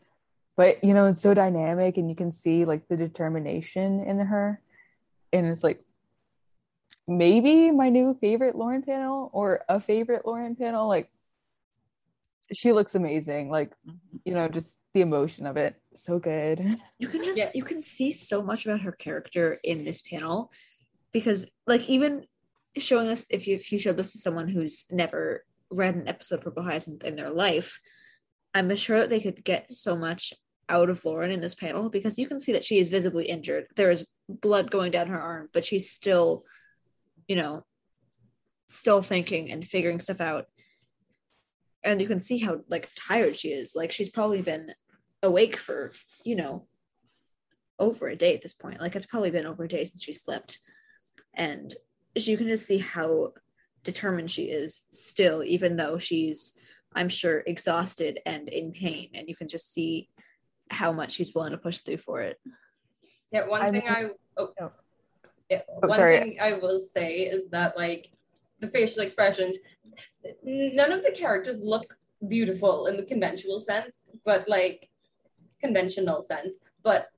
[0.57, 4.61] But you know, it's so dynamic and you can see like the determination in her.
[5.33, 5.83] And it's like
[7.07, 10.89] maybe my new favorite Lauren panel or a favorite Lauren panel.
[10.89, 11.11] Like
[12.53, 13.51] she looks amazing.
[13.51, 14.19] Like, mm-hmm.
[14.25, 15.77] you know, just the emotion of it.
[15.95, 16.79] So good.
[16.99, 17.51] You can just Yeah.
[17.55, 20.53] you can see so much about her character in this panel
[21.13, 22.27] because like even
[22.77, 26.37] showing this if you if you showed this to someone who's never read an episode
[26.37, 27.81] of Purple Hyacinth in their life,
[28.55, 30.33] I'm sure that they could get so much
[30.69, 33.67] out of Lauren in this panel because you can see that she is visibly injured.
[33.77, 36.45] There is blood going down her arm, but she's still,
[37.27, 37.65] you know,
[38.69, 40.47] still thinking and figuring stuff out.
[41.83, 43.75] And you can see how like tired she is.
[43.75, 44.73] Like she's probably been
[45.23, 45.93] awake for,
[46.25, 46.67] you know,
[47.79, 48.81] over a day at this point.
[48.81, 50.59] Like it's probably been over a day since she slept.
[51.35, 51.75] And
[52.15, 53.33] you can just see how
[53.85, 56.53] determined she is still, even though she's,
[56.95, 59.11] I'm sure, exhausted and in pain.
[59.15, 60.09] And you can just see
[60.71, 62.39] how much she's willing to push through for it.
[63.33, 64.73] Yeah, one I thing mean- I oh, Oh.
[65.49, 66.19] yeah, Oh, one sorry.
[66.19, 68.09] thing I will say is that like
[68.61, 69.57] the facial expressions,
[70.43, 71.97] none of the characters look
[72.29, 74.91] beautiful in the conventional sense, but like
[75.61, 77.09] conventional sense, but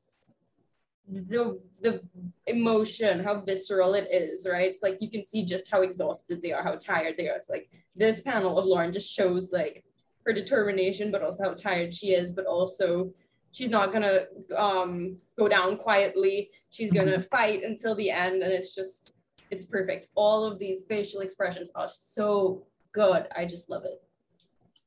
[1.09, 2.01] the the
[2.47, 4.71] emotion, how visceral it is, right?
[4.71, 7.37] It's like you can see just how exhausted they are, how tired they are.
[7.37, 9.85] It's like this panel of Lauren just shows like
[10.25, 13.13] her determination, but also how tired she is, but also
[13.51, 14.21] she's not gonna
[14.57, 16.51] um go down quietly.
[16.71, 19.15] She's gonna fight until the end, and it's just
[19.51, 20.09] it's perfect.
[20.15, 22.63] All of these facial expressions are so
[22.93, 23.27] good.
[23.37, 24.03] I just love it.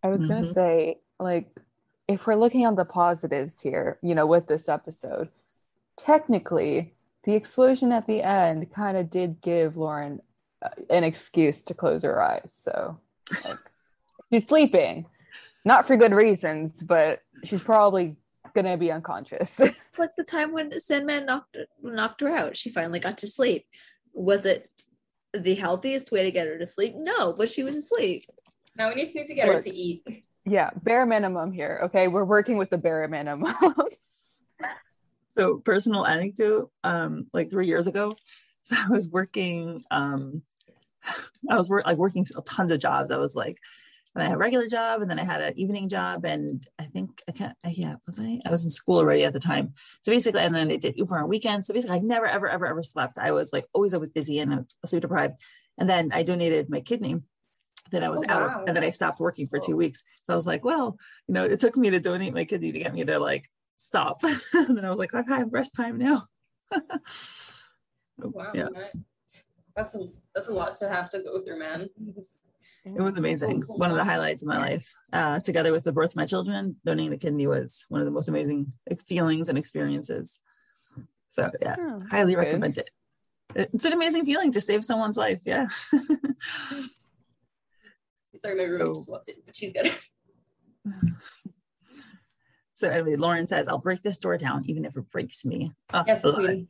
[0.02, 0.54] I was gonna Mhm.
[0.54, 1.50] say, like,
[2.08, 5.30] if we're looking on the positives here, you know, with this episode,
[5.98, 10.22] technically, the explosion at the end kind of did give Lauren
[10.62, 12.54] uh, an excuse to close her eyes.
[12.64, 13.00] So,
[13.44, 13.58] like,
[14.32, 15.08] she's sleeping,
[15.64, 18.16] not for good reasons, but she's probably
[18.54, 19.60] gonna be unconscious.
[19.98, 22.58] Like the time when Sandman knocked knocked her out.
[22.58, 23.66] She finally got to sleep.
[24.12, 24.70] Was it
[25.34, 26.96] the healthiest way to get her to sleep?
[26.98, 28.26] No, but she was asleep.
[28.78, 30.04] Now we just need to get her to eat.
[30.44, 31.80] yeah, bare minimum here.
[31.86, 33.56] Okay, we're working with the bare minimum.
[35.38, 38.12] So personal anecdote, um, like three years ago,
[38.64, 40.42] so I was working, um,
[41.50, 43.12] I was work like working tons of jobs.
[43.12, 43.58] I was like,
[44.16, 46.86] and I had a regular job and then I had an evening job and I
[46.86, 48.40] think I can't, yeah, was I?
[48.46, 49.74] I was in school already at the time.
[50.04, 51.68] So basically, and then I did Uber on weekends.
[51.68, 53.18] So basically I never, ever, ever, ever slept.
[53.18, 55.34] I was like always, always busy and I was sleep deprived.
[55.78, 57.18] And then I donated my kidney.
[57.92, 58.48] Then I was Oh, wow.
[58.48, 60.02] out and then I stopped working for two weeks.
[60.26, 62.80] So I was like, well, you know, it took me to donate my kidney to
[62.80, 64.22] get me to like stop.
[64.54, 66.28] and then I was like, I've had rest time now.
[68.18, 68.68] Wow, Yeah,
[69.76, 71.90] that's a that's a lot to have to go through, man.
[72.86, 73.62] It was amazing.
[73.68, 74.88] One of the highlights of my life.
[75.12, 78.12] Uh, together with the birth of my children, donating the kidney was one of the
[78.12, 78.72] most amazing
[79.08, 80.40] feelings and experiences.
[81.30, 82.40] So yeah, Oh, highly good.
[82.46, 82.90] recommend it.
[83.56, 85.42] It's an amazing feeling to save someone's life.
[85.46, 85.68] Yeah.
[88.40, 89.94] Sorry, my roommate So- just walked in, but she's good.
[92.76, 95.72] so anyway, Lauren says, I'll break this door down, even if it breaks me.
[95.94, 96.68] Oh, Yes, queen.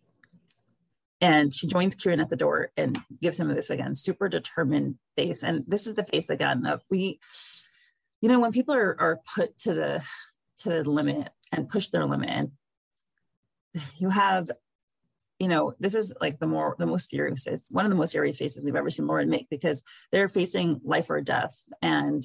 [1.19, 5.43] and she joins Kieran at the door and gives him this again super determined face.
[5.43, 7.19] And this is the face again of we,
[8.21, 10.03] you know, when people are are put to the
[10.59, 12.51] to the limit and push their limit, and
[13.97, 14.49] you have,
[15.39, 17.47] you know, this is like the more the most serious.
[17.47, 20.79] It's one of the most serious faces we've ever seen Lauren make because they're facing
[20.83, 21.59] life or death.
[21.81, 22.23] And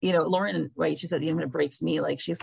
[0.00, 0.98] you know, Lauren, right?
[0.98, 2.40] She said, if it breaks me, like she's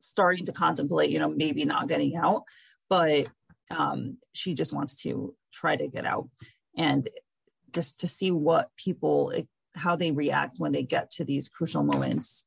[0.00, 2.44] starting to contemplate, you know, maybe not getting out
[2.88, 3.26] but
[3.70, 6.28] um, she just wants to try to get out
[6.76, 7.08] and
[7.72, 9.32] just to see what people
[9.74, 12.44] how they react when they get to these crucial moments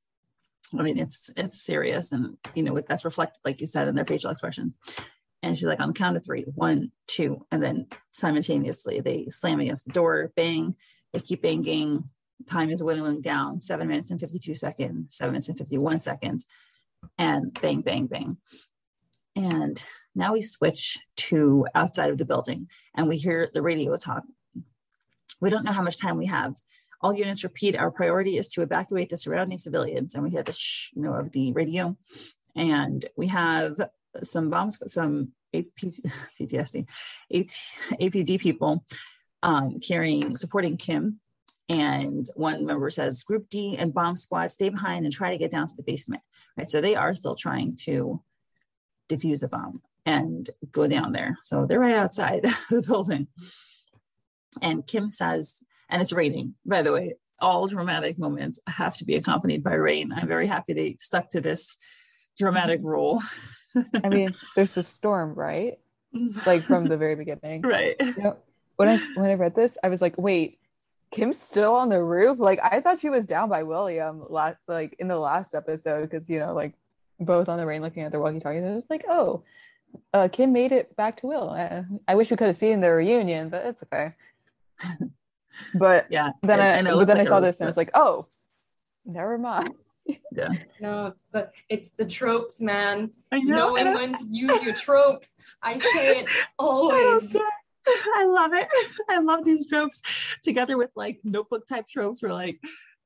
[0.77, 4.05] i mean it's it's serious and you know that's reflected like you said in their
[4.05, 4.75] facial expressions
[5.41, 9.59] and she's like on the count of three one two and then simultaneously they slam
[9.59, 10.75] against the door bang
[11.13, 12.03] they keep banging
[12.49, 16.45] time is whittling down seven minutes and 52 seconds seven minutes and 51 seconds
[17.17, 18.37] and bang bang bang
[19.35, 19.81] and
[20.15, 24.23] now we switch to outside of the building and we hear the radio talk.
[25.39, 26.55] We don't know how much time we have.
[27.01, 30.13] All units repeat our priority is to evacuate the surrounding civilians.
[30.13, 31.97] And we hear the shh, you know, of the radio.
[32.55, 33.79] And we have
[34.23, 35.65] some bombs, some AP,
[36.39, 36.85] PTSD,
[37.33, 38.85] APD people
[39.41, 41.15] um, carrying, supporting Kym.
[41.71, 45.51] And one member says, Group D and bomb squad stay behind and try to get
[45.51, 46.21] down to the basement.
[46.57, 46.69] Right.
[46.69, 48.21] So they are still trying to
[49.09, 51.37] defuse the bomb and go down there.
[51.45, 53.27] So they're right outside the building.
[54.61, 59.15] And Kym says, and it's raining, by the way, all dramatic moments have to be
[59.15, 60.11] accompanied by rain.
[60.11, 61.77] I'm very happy they stuck to this
[62.37, 63.21] dramatic rule.
[64.03, 65.79] I mean, there's a storm, right?
[66.45, 67.61] like from the very beginning.
[67.61, 67.95] right.
[67.99, 68.37] You know,
[68.75, 70.59] when I when I read this, I was like, wait,
[71.13, 72.39] Kym's still on the roof?
[72.39, 76.29] Like I thought she was down by William last like in the last episode because
[76.29, 76.73] you know, like
[77.19, 78.63] both on the rain looking at their walkie-talkies.
[78.63, 79.43] I was like, oh,
[80.13, 81.49] uh, Kym made it back to Will.
[81.51, 84.13] Uh, I wish we could have seen the reunion, but it's okay.
[85.75, 86.31] but Yeah.
[86.41, 88.25] then and- I, and but then like I saw this and I was like, oh,
[89.05, 89.73] never mind.
[90.33, 90.49] Yeah.
[90.79, 93.11] No, but it's the tropes, man.
[93.31, 93.67] I know.
[93.69, 95.35] Knowing I- when to use your tropes.
[95.61, 97.35] I say it I always.
[98.15, 98.67] I love it.
[99.09, 100.01] I love these tropes
[100.43, 102.59] together with like notebook type tropes where like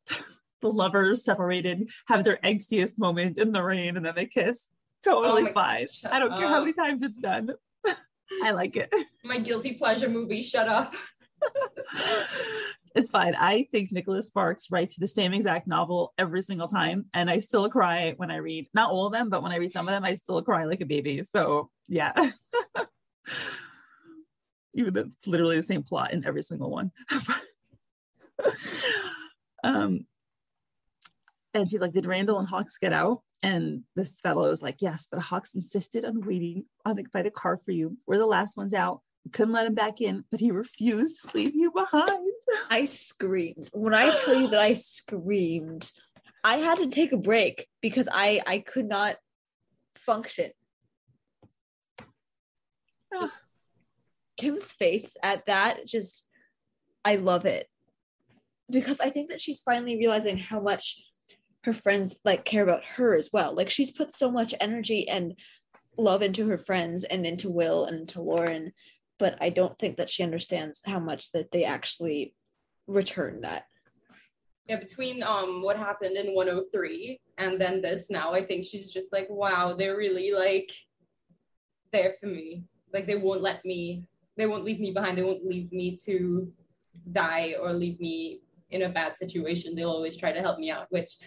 [0.62, 4.68] the lovers separated have their angstiest moment in the rain and then they kiss.
[5.04, 5.88] Totally oh my- fine.
[5.88, 7.52] shut I don't care how many times it's done.
[8.44, 8.94] I like it.
[9.24, 10.42] My guilty pleasure movie.
[10.42, 10.96] Shut up.
[12.96, 13.36] it's fine.
[13.36, 17.70] I think Nicholas Sparks writes the same exact novel every single time, and I still
[17.70, 20.04] cry when I read not all of them, but when I read some of them,
[20.04, 21.22] I still cry like a baby.
[21.24, 22.32] So yeah,
[24.76, 26.92] even though it's literally the same plot in every single one.
[29.64, 30.06] um,
[31.54, 35.08] and she's like, "Did Randall and Hawks get out?" And this fellow is like, "Yes,
[35.10, 37.98] but Hawks insisted on waiting on the, by the car for you.
[38.06, 41.56] We're the last ones out." couldn't let him back in, but he refused to leave
[41.56, 42.32] you behind.
[42.70, 43.70] I screamed.
[43.74, 45.92] When I tell you that I screamed,
[46.44, 49.18] I had to take a break because I I could not
[49.96, 50.52] function.
[54.38, 56.28] Kym's face at that just
[57.04, 57.68] I love it.
[58.70, 61.04] Because I think that she's finally realizing how much
[61.66, 63.54] her friends like care about her as well.
[63.54, 65.38] Like she's put so much energy and
[65.98, 68.72] love into her friends and into Will and into Lauren,
[69.18, 72.34] but I don't think that she understands how much that they actually
[72.88, 73.66] return that.
[74.68, 79.12] Yeah, between um what happened in 103 and then this now, I think she's just
[79.12, 80.72] like, wow, they're really like
[81.92, 82.64] there for me.
[82.94, 85.18] Like they won't let me, they won't leave me behind.
[85.18, 86.52] They won't leave me to
[87.12, 89.76] die or leave me in a bad situation.
[89.76, 91.18] They'll always try to help me out, which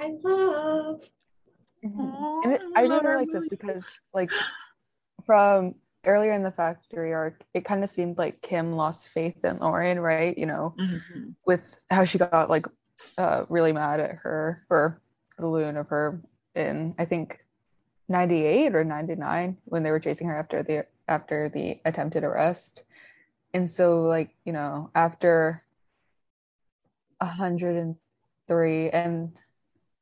[0.00, 1.02] I love.
[1.82, 4.30] and it, I really like this because like
[5.24, 9.58] from earlier in the factory arc, it kind of seemed like Kym lost faith in
[9.58, 10.36] Lauren, right?
[10.36, 11.34] You know, Mhm.
[11.46, 12.66] with how she got like
[13.16, 15.00] uh really mad at her for
[15.38, 16.20] the Lune of her
[16.54, 17.38] in I think
[18.08, 22.82] 98 or 99 when they were chasing her after the after the attempted arrest.
[23.54, 25.62] And so like, you know, after
[27.18, 29.32] 103 and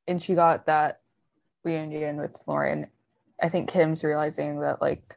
[0.09, 1.01] and she got that
[1.65, 2.87] reunion with Lauren,
[3.43, 5.17] I think Kym's realizing that like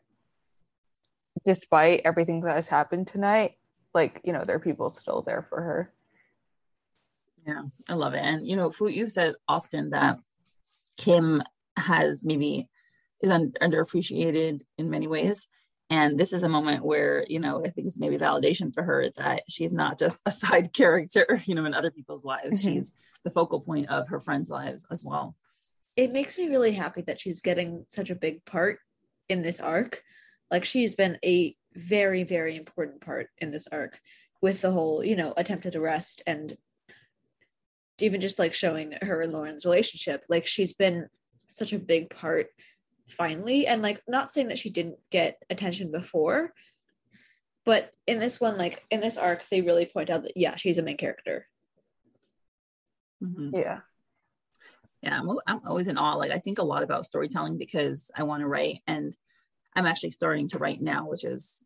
[1.45, 3.55] despite everything that has happened tonight,
[3.93, 5.93] like, you know, there are people still there for her.
[7.47, 8.19] Yeah, I love it.
[8.19, 10.19] And you know, Fwoot, you said often that
[10.99, 11.41] Kym
[11.77, 12.67] has maybe
[13.21, 15.47] is un- underappreciated in many ways.
[15.89, 19.09] And this is a moment where, you know, I think it's maybe validation for her
[19.17, 22.63] that she's not just a side character, you know, in other people's lives.
[22.63, 22.73] Mhm.
[22.73, 25.35] She's the focal point of her friends' lives as well.
[25.95, 28.79] It makes me really happy that she's getting such a big part
[29.27, 30.03] in this arc.
[30.51, 33.99] Like she's been a very, very important part in this arc
[34.41, 36.55] with the whole, you know, attempted arrest and
[37.99, 40.23] even just like showing her and Lauren's relationship.
[40.29, 41.07] Like she's been
[41.47, 42.47] such a big part
[43.09, 43.67] finally.
[43.67, 46.53] And like not saying that she didn't get attention before,
[47.65, 50.77] but in this one, like in this arc, they really point out that yeah, she's
[50.77, 51.47] a main character.
[53.23, 53.51] Mhm.
[53.53, 53.79] Yeah.
[55.01, 58.23] yeah I'm, I'm always in awe like i think a lot about storytelling because i
[58.23, 59.13] want to write and
[59.75, 61.61] i'm actually starting to write now which is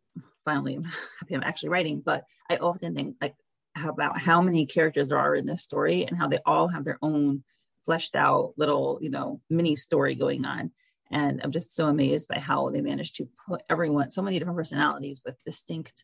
[0.46, 0.84] finally i'm
[1.20, 3.36] happy i'm actually writing but i often think like
[3.76, 6.86] how about how many characters there are in this story and how they all have
[6.86, 7.44] their own
[7.86, 10.72] fleshed out little you know mini story going on
[11.14, 14.58] and i'm just so amazed by how they managed to put everyone so many different
[14.58, 16.04] personalities with distinct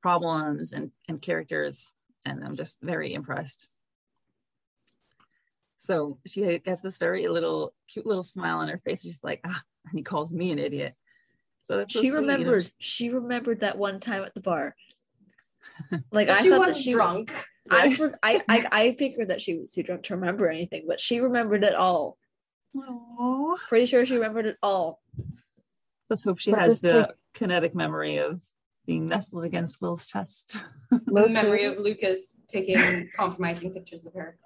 [0.00, 1.90] problems and and characters
[2.26, 3.68] and i'm just very impressed
[5.82, 9.02] so she gets this very little cute little smile on her face.
[9.02, 10.94] She's like, ah, and he calls me an idiot.
[11.62, 12.32] So that's so she sweet, you know?
[12.32, 14.76] remembers she remembered that one time at the bar.
[16.10, 17.32] Like I she thought was that she drunk.
[17.70, 21.20] I, I I I figured that she was too drunk to remember anything, but she
[21.20, 22.18] remembered it all.
[22.76, 23.56] Aw.
[23.68, 25.02] Pretty sure she remembered it all.
[26.10, 28.42] Let's hope she But has the like- kinetic memory of
[28.86, 30.56] being nestled against Will's chest.
[30.90, 34.36] The Low-key- memory of Lucas taking compromising pictures of her.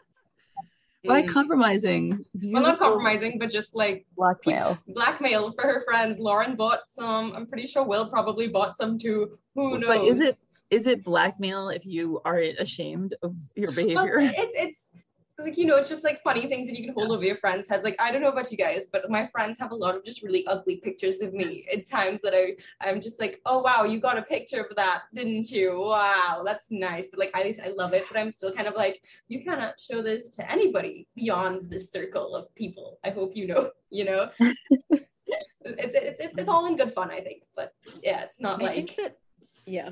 [1.03, 2.25] Why compromising?
[2.43, 4.77] Well, not compromising, but just like blackmail.
[4.89, 6.19] blackmail for her friends.
[6.19, 7.33] Lauren bought some.
[7.37, 9.39] I'm pretty sure Will probably bought some too.
[9.55, 9.87] Who knows?
[9.87, 10.35] But is it
[10.69, 14.17] is it blackmail if you are ashamed of your Well, behavior?
[14.19, 14.91] it's it's
[15.39, 17.37] It's like, you know, it's just like funny things that you can hold over your
[17.37, 17.85] friend's head.
[17.85, 20.23] Like, I don't know about you guys, but my friends have a lot of just
[20.23, 24.01] really ugly pictures of me at times that I, I'm just like, oh, wow, you
[24.01, 25.79] got a picture of that, didn't you?
[25.79, 27.09] Wow, that's nice.
[27.11, 30.01] But like, I, I love it, but I'm still kind of like, you cannot show
[30.01, 32.99] this to anybody beyond this circle of people.
[33.05, 34.31] I hope you know, you know?
[34.41, 37.43] it's, it's, it's, it's all in good fun, I think.
[37.55, 39.19] But yeah, it's not I like, think that,
[39.67, 39.91] yeah.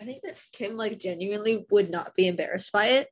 [0.00, 3.08] I think that Kym like genuinely would not be embarrassed by it.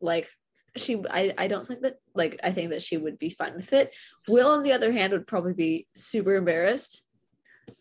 [0.00, 0.28] Like
[0.76, 3.72] she I, I don't think that like I think that she would be fine with
[3.72, 3.94] it.
[4.28, 7.02] Will on the other hand would probably be super embarrassed.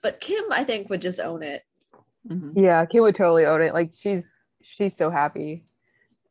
[0.01, 1.61] But Kym I think would just own it.
[2.29, 2.53] Mhm.
[2.55, 3.73] Yeah, Kym would totally own it.
[3.73, 4.27] Like she's
[4.61, 5.65] she's so happy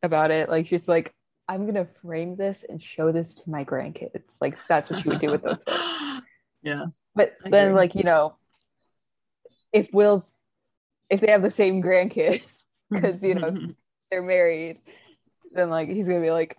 [0.03, 0.49] about it.
[0.49, 1.13] Like she's like,
[1.47, 4.23] I'm gonna frame this and show this to my grandkids.
[4.41, 5.63] Like that's what she would do with those.
[6.63, 6.85] yeah.
[7.15, 7.77] But I then, agree.
[7.77, 8.35] like you know,
[9.71, 10.29] if Will's
[11.09, 12.43] if they have the same grandkids
[12.91, 13.55] because you know
[14.11, 14.79] they're married,
[15.55, 16.57] then like he's gonna be like,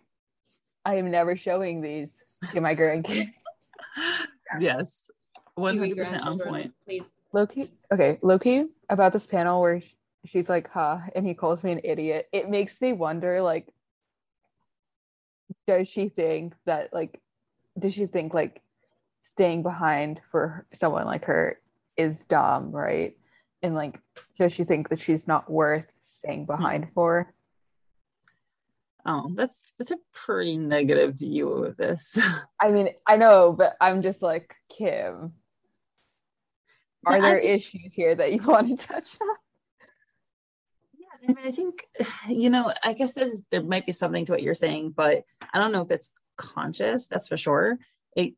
[0.84, 2.12] I am never showing these
[2.52, 3.32] to my grandkids.
[4.60, 5.00] yes.
[5.58, 6.72] Hundred percent on point.
[6.84, 7.02] Please.
[7.32, 9.80] Loki, okay, Loki about this panel where
[10.24, 12.28] she's like, "Huh," and he calls me an idiot.
[12.32, 13.68] It makes me wonder, like,
[15.66, 17.20] does she think that, like,
[17.78, 18.62] does she think like
[19.22, 21.60] staying behind for someone like her
[21.96, 23.16] is dumb, right?
[23.62, 24.00] And like,
[24.38, 26.56] does she think that she's not worth staying hmm.
[26.56, 27.32] behind for?
[29.08, 32.18] Oh, that's that's a pretty negative view of this.
[32.60, 35.30] I mean, I know, but I'm just like, Kym,
[37.06, 39.28] are there think- issues here that you want to touch on?
[40.98, 41.86] Yeah, I mean, I think
[42.28, 45.22] you know, I guess there's there might be something to what you're saying, but
[45.54, 47.06] I don't know if it's conscious.
[47.06, 47.78] That's for sure.
[48.16, 48.34] It,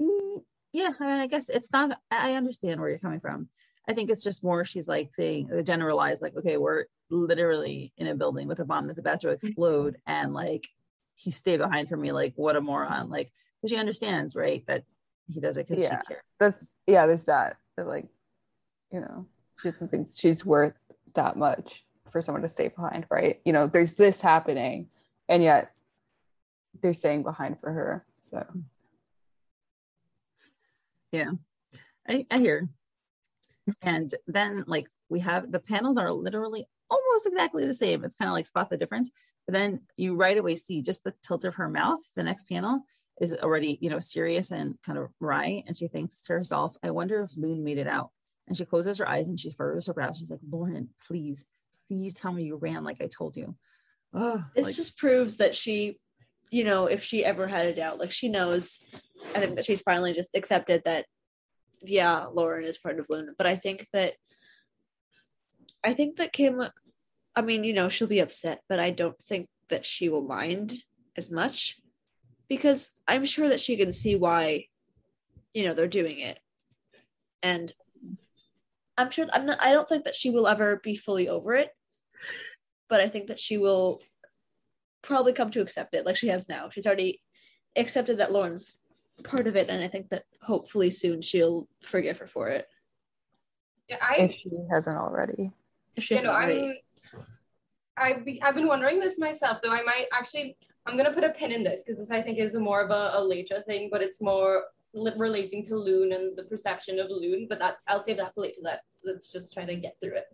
[0.00, 0.42] mm,
[0.72, 1.98] yeah, I mean, I guess it's not.
[2.12, 3.48] I understand where you're coming from.
[3.88, 8.06] I think it's just more she's like saying the generalized, like, okay, we're literally in
[8.06, 9.46] a building with a bomb that's about to mm-hmm.
[9.46, 10.68] explode, and like
[11.14, 12.12] he stayed behind for me.
[12.12, 13.10] Like, what a moron!
[13.10, 13.30] Like,
[13.60, 14.84] but she understands, right, that
[15.28, 16.00] he does it because Yeah.
[16.00, 16.22] she cares.
[16.38, 18.06] that's yeah there's that that like
[18.92, 19.26] you know
[19.60, 20.74] she doesn't think she's worth
[21.14, 24.88] that much for someone to stay behind right you know there's this happening
[25.28, 25.72] and yet
[26.82, 28.44] they're staying behind for her so
[31.12, 31.30] yeah.
[32.08, 32.68] I, I hear.
[33.80, 38.04] And then like we have the panels are literally almost exactly the same.
[38.04, 39.10] It's kind of like spot the difference.
[39.46, 42.00] But then you right away see just the tilt of her mouth.
[42.14, 42.80] The next panel
[43.20, 45.62] is already, you know, serious and kind of wry.
[45.66, 48.10] And she thinks to herself, I wonder if Lune made it out.
[48.48, 50.12] And she closes her eyes and she furrows her brow.
[50.12, 51.44] She's like, Lauren, please,
[51.88, 53.54] please tell me you ran like I told you.
[54.12, 55.98] Oh, This like, just proves that she,
[56.50, 58.78] you know, if she ever had a doubt, like she knows,
[59.34, 61.06] I think that she's finally just accepted that,
[61.84, 63.32] yeah, Lauren is part of Luna.
[63.36, 64.14] But I think that,
[65.84, 66.70] I think that Kym,
[67.34, 70.74] I mean, you know, she'll be upset, but I don't think that she will mind
[71.16, 71.80] as much
[72.48, 74.66] because I'm sure that she can see why,
[75.54, 76.38] you know, they're doing it.
[77.42, 77.72] And
[78.96, 81.70] I'm sure, I'm not, I don't think that she will ever be fully over it
[82.92, 84.02] but I think that she will
[85.00, 86.68] probably come to accept it like she has now.
[86.68, 87.22] She's already
[87.74, 88.78] accepted that Lauren's
[89.24, 92.66] part of it, and I think that hopefully soon she'll forgive her for it.
[93.88, 95.52] Yeah, I if she hasn't already
[95.96, 96.82] If she you know, hasn't already.
[97.12, 99.72] I'm, I've, be, I've been wondering this myself, though.
[99.72, 100.56] I might actually,
[100.86, 102.90] I'm going to put a pin in this because this, I think, is more of
[102.90, 107.10] a, a later thing, but it's more li- relating to Lune and the perception of
[107.10, 107.46] Lune.
[107.48, 108.60] But that I'll save that for later.
[108.62, 110.24] That let's just try to get through it.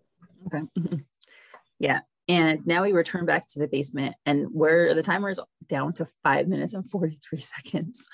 [0.46, 1.02] Okay.
[1.78, 2.00] yeah.
[2.28, 6.06] And now we return back to the basement, and where the timer is down to
[6.22, 8.04] five minutes and 43 seconds.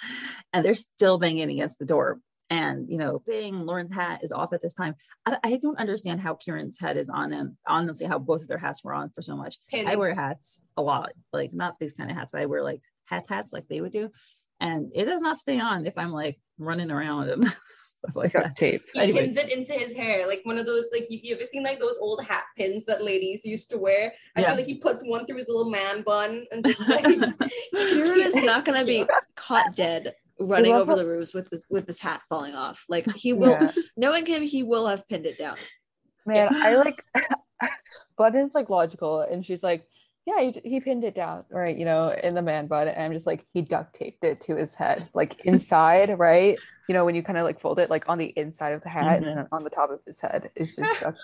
[0.53, 2.21] And they're still banging against the door.
[2.51, 4.95] And, you know, bang, Lauren's hat is off at this time.
[5.27, 8.59] I, I don't understand how Kieran's head is on, and honestly, how both of their
[8.59, 9.59] hats were on for so much.
[9.71, 9.89] Pins.
[9.91, 12.83] I wear hats a lot, like not these kind of hats, but I wear like
[13.07, 14.11] hat hats like they would do.
[14.61, 17.53] And it does not stay on if I'm like running around and
[18.05, 18.57] stuff like that.
[18.57, 19.21] tape He Anyway.
[19.21, 21.79] pins it into his hair, like one of those, like you, you ever seen like
[21.81, 24.13] those old hat pins that ladies used to wear?
[24.37, 24.49] I Yeah.
[24.49, 27.05] feel like he puts one through his little man bun and just like
[27.75, 31.67] Kieran is not going to be caught dead running over how- the roofs with this
[31.71, 32.85] with his hat falling off.
[32.89, 33.73] Like he will, Yeah.
[33.97, 35.57] knowing him, he will have pinned it down.
[36.27, 37.05] man i like
[38.17, 39.85] button's like logical and she's like
[40.27, 43.13] yeah he, he pinned it down right you know in the man bun and i'm
[43.13, 46.59] just like he duct taped it to his head like inside right
[46.89, 48.89] you know when you kind of like fold it like on the inside of the
[48.89, 49.17] hat Mhm.
[49.17, 51.19] and then on the top of his head it's just duct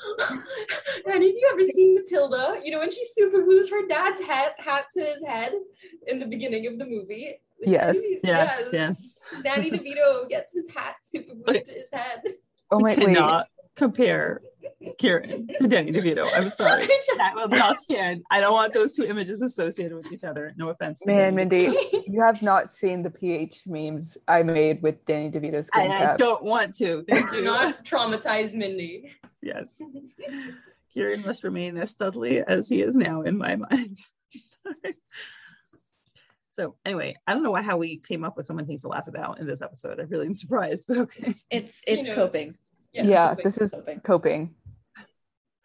[1.07, 2.61] Have you ever seen Matilda?
[2.63, 5.53] You know, when she super glues her dad's hat hat to his head
[6.07, 7.41] in the beginning of the movie.
[7.65, 7.97] Yes.
[8.23, 9.19] Yes, yes.
[9.43, 12.23] Danny DeVito gets his hat super glued to his head.
[12.71, 13.49] oh my wait cannot
[13.81, 14.43] compare.
[14.99, 16.26] Kieran to Danny DeVito.
[16.35, 16.89] I'm sorry.
[17.16, 18.22] That will not stand.
[18.31, 20.55] I don't want those two images associated with each other.
[20.57, 21.05] No offense.
[21.05, 21.74] Man, Mindy,
[22.07, 26.16] you have not seen the PH memes I made with Danny DeVito's skin And I
[26.16, 27.05] don't want to.
[27.09, 27.43] Thank Do you.
[27.43, 29.12] not traumatize Mindy.
[29.43, 29.68] Yes.
[30.95, 33.99] Kieran must remain as studly as he is now in my mind.
[36.53, 39.09] so anyway, I don't know how we came up with so many things to laugh
[39.09, 40.01] about in this episode.
[40.01, 41.35] I really am surprised, but okay.
[41.51, 42.14] It's it's know.
[42.14, 42.57] coping.
[42.93, 44.01] Yeah, coping, this is coping.
[44.01, 44.55] coping.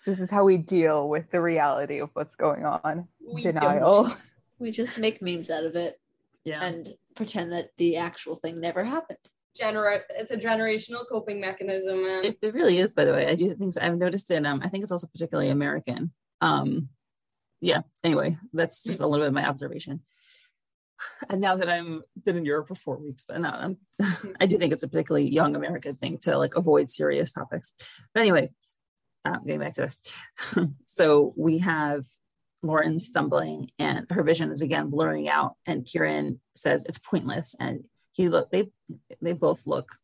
[0.06, 3.08] This is how we deal with the reality of what's going on.
[3.28, 4.04] We Denial.
[4.04, 4.18] don't.
[4.58, 6.00] We just make memes out of it
[6.46, 6.64] Yeah.
[6.64, 9.18] and pretend that the actual thing never happened.
[9.60, 12.24] Gener- it's a generational coping mechanism, man.
[12.24, 13.28] It, it really is, by the way.
[13.28, 13.82] I do things so.
[13.82, 14.46] I've noticed it.
[14.46, 16.14] Um, I think it's also particularly American.
[16.40, 16.88] Um,
[17.60, 17.82] yeah.
[18.02, 20.00] Anyway, that's just a little bit of my observation.
[21.30, 23.78] And now that I'm been in Europe for four weeks, but no, I'm,
[24.40, 27.74] I do think it's a particularly young American thing to like avoid serious topics.
[28.14, 28.52] But anyway,
[29.26, 30.00] um, getting back to this.
[30.86, 32.06] so we have
[32.64, 35.56] Lauren stumbling, and her vision is again blurring out.
[35.66, 38.72] And Kieran says it's pointless, and he look they
[39.22, 39.98] they both look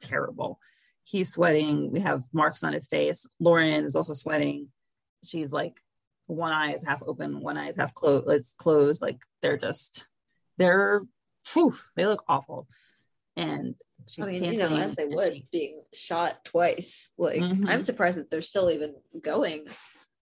[0.00, 0.58] terrible.
[1.04, 1.90] He's sweating.
[1.92, 3.26] We have marks on his face.
[3.40, 4.68] Lauren is also sweating.
[5.22, 5.80] She's like,
[6.26, 8.28] one eye is half open, one eye is half closed.
[8.30, 9.02] It's closed.
[9.02, 10.06] Like they're just,
[10.58, 11.02] they're,
[11.52, 12.66] whew, they look awful.
[13.36, 13.74] And
[14.06, 17.10] she's I mean, you know, as they would she- being shot twice.
[17.18, 17.68] Like, Mhm.
[17.68, 19.66] I'm surprised that they're still even going.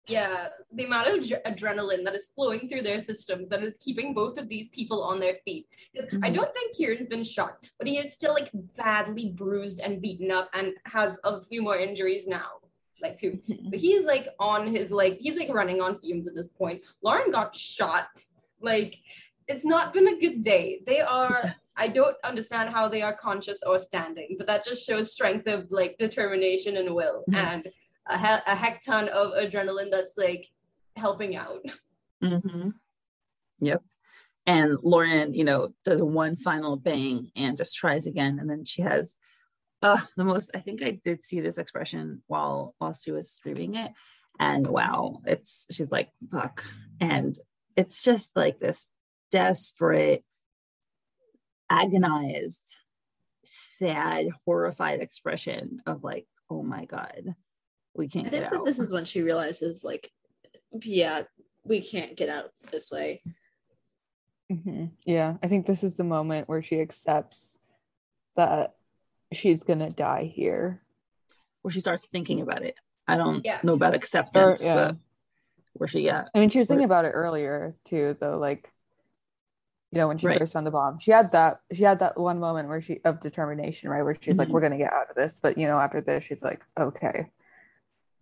[0.07, 4.13] Yeah, the amount of adre- adrenaline that is flowing through their systems that is keeping
[4.13, 5.67] both of these people on their feet.
[5.95, 9.99] 'Cause I don't think Kieran's been shot, but he is still like badly bruised and
[10.01, 12.59] beaten up and has a few more injuries now.
[13.01, 13.39] Like two.
[13.69, 16.81] But he's like on his like he's like running on fumes at this point.
[17.03, 18.07] Lauren got shot.
[18.61, 18.97] Like
[19.47, 20.81] it's not been a good day.
[20.85, 21.43] They are
[21.77, 25.67] I don't understand how they are conscious or standing, but that just shows strength of
[25.71, 27.35] like determination and will Mhm.
[27.35, 27.67] and
[28.07, 30.47] a, he- a heck ton of adrenaline that's like
[30.95, 31.63] helping out.
[32.23, 32.69] Mm-hmm.
[33.59, 33.83] Yep.
[34.47, 38.37] And Lauren, you know, does one final bang and just tries again.
[38.39, 39.15] And then she has
[39.81, 43.75] uh the most I think I did see this expression while while she was streaming
[43.75, 43.91] it.
[44.39, 46.63] And wow, it's she's like, fuck.
[46.99, 47.37] And
[47.77, 48.87] it's just like this
[49.31, 50.23] desperate,
[51.69, 52.75] agonized,
[53.45, 57.35] sad, horrified expression of like, oh my God,
[57.93, 58.65] we can't I get think that out.
[58.65, 60.11] this is when she realizes, like,
[60.83, 61.23] yeah,
[61.63, 63.21] we can't get out this way.
[64.51, 64.91] Mhm.
[65.05, 67.57] Yeah, I think this is the moment where she accepts
[68.35, 68.75] that
[69.35, 70.81] she's gonna die here.
[71.61, 72.75] where she starts thinking about it.
[73.07, 73.59] I don't Yeah.
[73.63, 74.75] know about acceptance, yeah.
[74.75, 74.95] but
[75.73, 76.25] where she yeah.
[76.35, 78.37] I mean, she was thinking about it earlier too, though.
[78.37, 78.71] Like,
[79.91, 80.37] you know, when she Right.
[80.37, 81.61] first found the bomb, she had that.
[81.73, 84.03] She had that one moment where she of determination, right?
[84.03, 84.51] Where she's like, Mhm.
[84.51, 87.31] "We're gonna get out of this," but you know, after this, she's like, "Okay,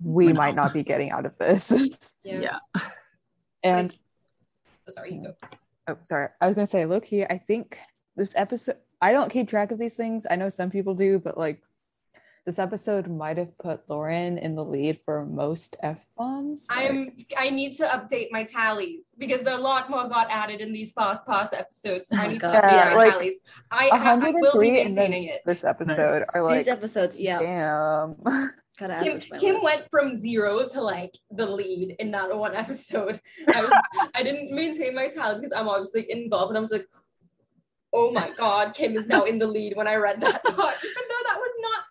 [0.02, 0.68] we We're might not.
[0.68, 1.70] not be getting out of this."
[2.24, 2.40] Yeah.
[2.74, 2.82] Yeah.
[3.62, 3.94] and
[4.88, 5.34] Oh, sorry, you go.
[5.90, 7.78] oh, sorry, I was gonna say, low key, I think
[8.16, 8.78] this episode.
[9.04, 10.26] I don't keep track of these things.
[10.32, 11.62] I know some people do, but like,
[12.46, 16.66] this episode might have put Lauren in the lead for most f bombs.
[16.70, 20.94] I'm I need to update my tallies because a lot more got added in these
[20.94, 22.10] past past episodes.
[22.10, 22.52] So Oh I need God.
[22.54, 23.40] to update Yeah, my like, tallies.
[23.72, 25.42] I, ha- I will be 103 and then maintaining it.
[25.46, 28.16] this episode are like, These episodes, yeah, damn.
[28.80, 32.56] Kym, them to my Kym went from zero to like the lead in that one
[32.56, 33.22] episode.
[33.54, 33.74] I was
[34.16, 36.88] I didn't maintain my tally because I'm obviously involved, and I was like,
[37.94, 41.04] oh my god, Kym is now in the lead when I read that part, even
[41.10, 41.84] though that was not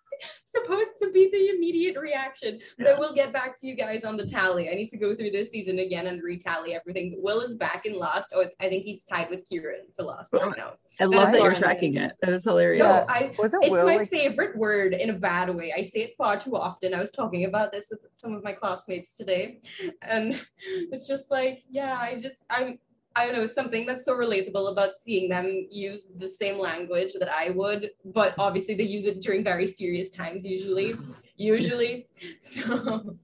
[0.53, 2.61] supposed to be the immediate reaction.
[2.79, 4.69] But I will get back to you guys on the tally.
[4.69, 7.15] I need to go through this season again and retally everything.
[7.19, 8.33] Will is back in last.
[8.35, 10.73] Oh, I think he's tied with Kieran for last right now.
[11.01, 12.13] I love that you're tracking it.
[12.23, 12.83] That is hilarious.
[12.83, 15.73] No, I Wasn't it's Will my like favorite word in a bad way.
[15.77, 16.95] I say it far too often.
[16.95, 19.61] I was talking about this with some of my classmates today,
[20.03, 22.79] and it's just like, yeah, I just I'm
[23.15, 27.29] I don't know something that's so relatable about seeing them use the same language that
[27.29, 30.95] I would, but obviously they use it during very serious times usually.
[31.37, 32.07] Usually,
[32.41, 33.17] so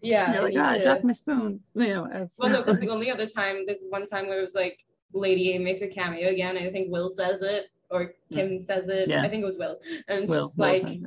[0.00, 0.32] yeah.
[0.32, 1.60] You're I like, need ah, to- drop my spoon.
[1.74, 4.44] You know, I've- well, no, because the only other time, there's one time where it
[4.44, 6.56] was like Lady A makes a cameo again.
[6.56, 9.08] I think Will says it or Kym says it.
[9.08, 9.22] Yeah.
[9.22, 9.78] I think it was Will.
[10.08, 11.00] And it's Will, just Will like,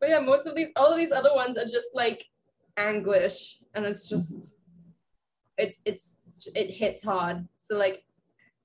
[0.00, 2.24] but yeah, most of these, all of these other ones are just like
[2.76, 4.56] anguish, and it's just,
[5.58, 6.14] it's it's
[6.54, 7.46] it hits hard.
[7.58, 8.04] So like,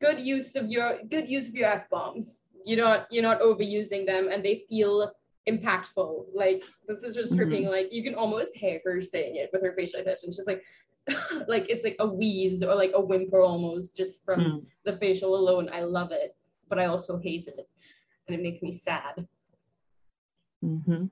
[0.02, 2.44] good use of your good use of your f bombs.
[2.66, 5.12] You're not you're not overusing them, and they feel
[5.48, 6.26] impactful.
[6.34, 7.50] Like this is just her Mhm.
[7.52, 10.32] being like, you can almost hear her saying it with her facial expression.
[10.32, 10.64] She's like,
[11.48, 14.66] like it's like a wheeze or like a whimper almost just from Mm.
[14.86, 15.70] the facial alone.
[15.72, 16.36] I love it,
[16.68, 17.70] but I also hate it,
[18.28, 19.28] and it makes me sad.
[20.64, 21.06] Mm-hmm.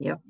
[0.00, 0.20] Yep.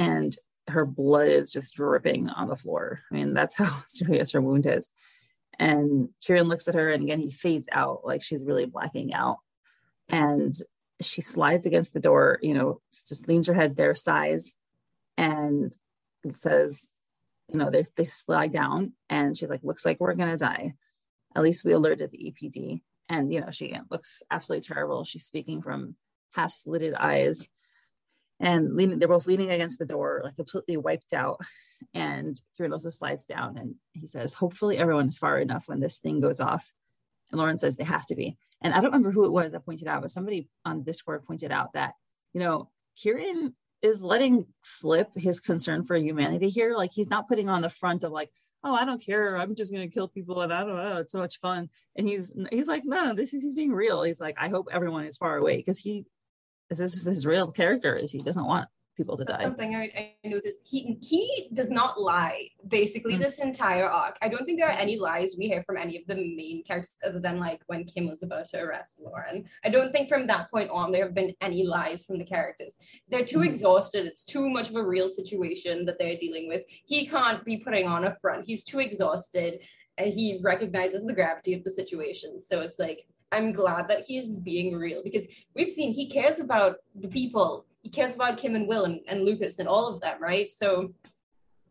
[0.00, 0.36] and
[0.68, 3.00] her blood is just dripping on the floor.
[3.10, 4.88] I mean, that's how serious her wound is.
[5.58, 9.38] And Kieran looks at her and again he fades out like she's really blacking out.
[10.08, 10.54] And
[11.00, 14.52] she slides against the door, you know, just leans her head their size
[15.16, 15.74] and
[16.34, 16.88] says,
[17.48, 20.74] you know, they, they slide down and she's like, looks like we're gonna die.
[21.36, 22.80] At least we alerted the APD.
[23.08, 25.04] And you know, she looks absolutely terrible.
[25.04, 25.96] She's speaking from
[26.32, 27.48] half slitted eyes
[28.40, 31.40] and leaning, they're both leaning against the door, like completely wiped out.
[31.94, 32.40] And
[32.72, 36.72] also slides down and he says, Hopefully everyone's far enough when this thing goes off.
[37.30, 38.36] And Lauren says they have to be.
[38.62, 41.52] And I don't remember who it was that pointed out, but somebody on Discord pointed
[41.52, 41.94] out that,
[42.32, 46.74] you know, Kieran is letting slip his concern for humanity here.
[46.74, 48.30] Like he's not putting on the front of like,
[48.64, 49.36] oh, I don't care.
[49.36, 50.96] I'm just gonna kill people and I don't know.
[50.96, 51.68] It's so much fun.
[51.96, 54.02] And he's he's like, no, this is he's being real.
[54.02, 56.06] He's like, I hope everyone is far away because he
[56.76, 59.44] this is his real character is he doesn't want people to That's die.
[59.44, 60.58] something I, I noticed.
[60.64, 63.20] He he does not lie basically Mm.
[63.20, 64.18] this entire arc.
[64.20, 66.94] I don't think there are any lies we hear from any of the main characters
[67.06, 69.44] other than like when Kym was about to arrest Lauren.
[69.64, 72.74] I don't think from that point on there have been any lies from the characters.
[73.08, 73.46] They're too Mhm.
[73.46, 74.04] exhausted.
[74.04, 76.64] It's too much of a real situation that they're dealing with.
[76.68, 78.46] He can't be putting on a front.
[78.46, 79.60] He's too exhausted
[79.96, 82.40] and he recognizes the gravity of the situation.
[82.40, 86.76] So it's like I'm glad that he's being real because we've seen he cares about
[86.94, 87.66] the people.
[87.82, 90.54] He cares about Kym and Will and, and Lucas and all of them, right?
[90.54, 90.92] So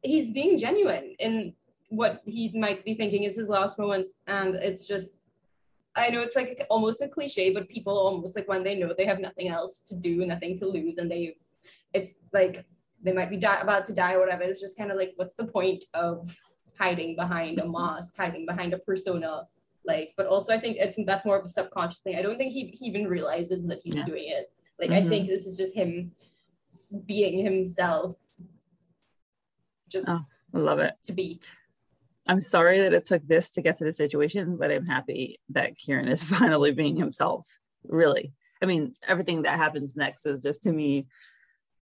[0.02, 1.54] he's being genuine in
[1.90, 4.20] what he might be thinking is his last moments.
[4.28, 5.30] And it's just,
[5.96, 9.06] I know it's like almost a cliche, but people almost like when they know they
[9.06, 11.38] have nothing else to do, nothing to lose, and they,
[11.94, 12.66] it's like
[13.02, 14.44] they might be di- about to die or whatever.
[14.44, 16.36] It's just kind of like, what's the point of
[16.78, 19.48] hiding behind a mask, hiding behind a persona?
[19.88, 22.18] Like, but also I think it's that's more of a subconscious thing.
[22.18, 24.04] I don't think he, he even realizes that he's Yeah.
[24.06, 24.52] doing it.
[24.78, 25.10] Like, I Mhm.
[25.10, 26.12] think this is just him
[27.06, 28.18] being himself,
[29.88, 30.22] just Oh.
[30.54, 30.94] I love it.
[31.04, 31.40] to be.
[32.26, 35.78] I'm sorry that it took this to get to the situation, but I'm happy that
[35.78, 36.22] Kieran is
[36.58, 37.58] finally being himself.
[37.84, 38.34] Really.
[38.62, 41.08] I mean, everything that happens next is just to me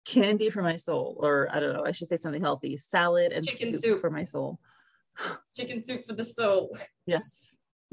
[0.04, 3.46] candy for my soul, or I don't know, I should say something healthy salad and
[3.46, 4.00] Chicken soup, soup.
[4.00, 4.58] for my soul.
[5.56, 6.76] Chicken soup for the soul.
[7.06, 7.43] Yes.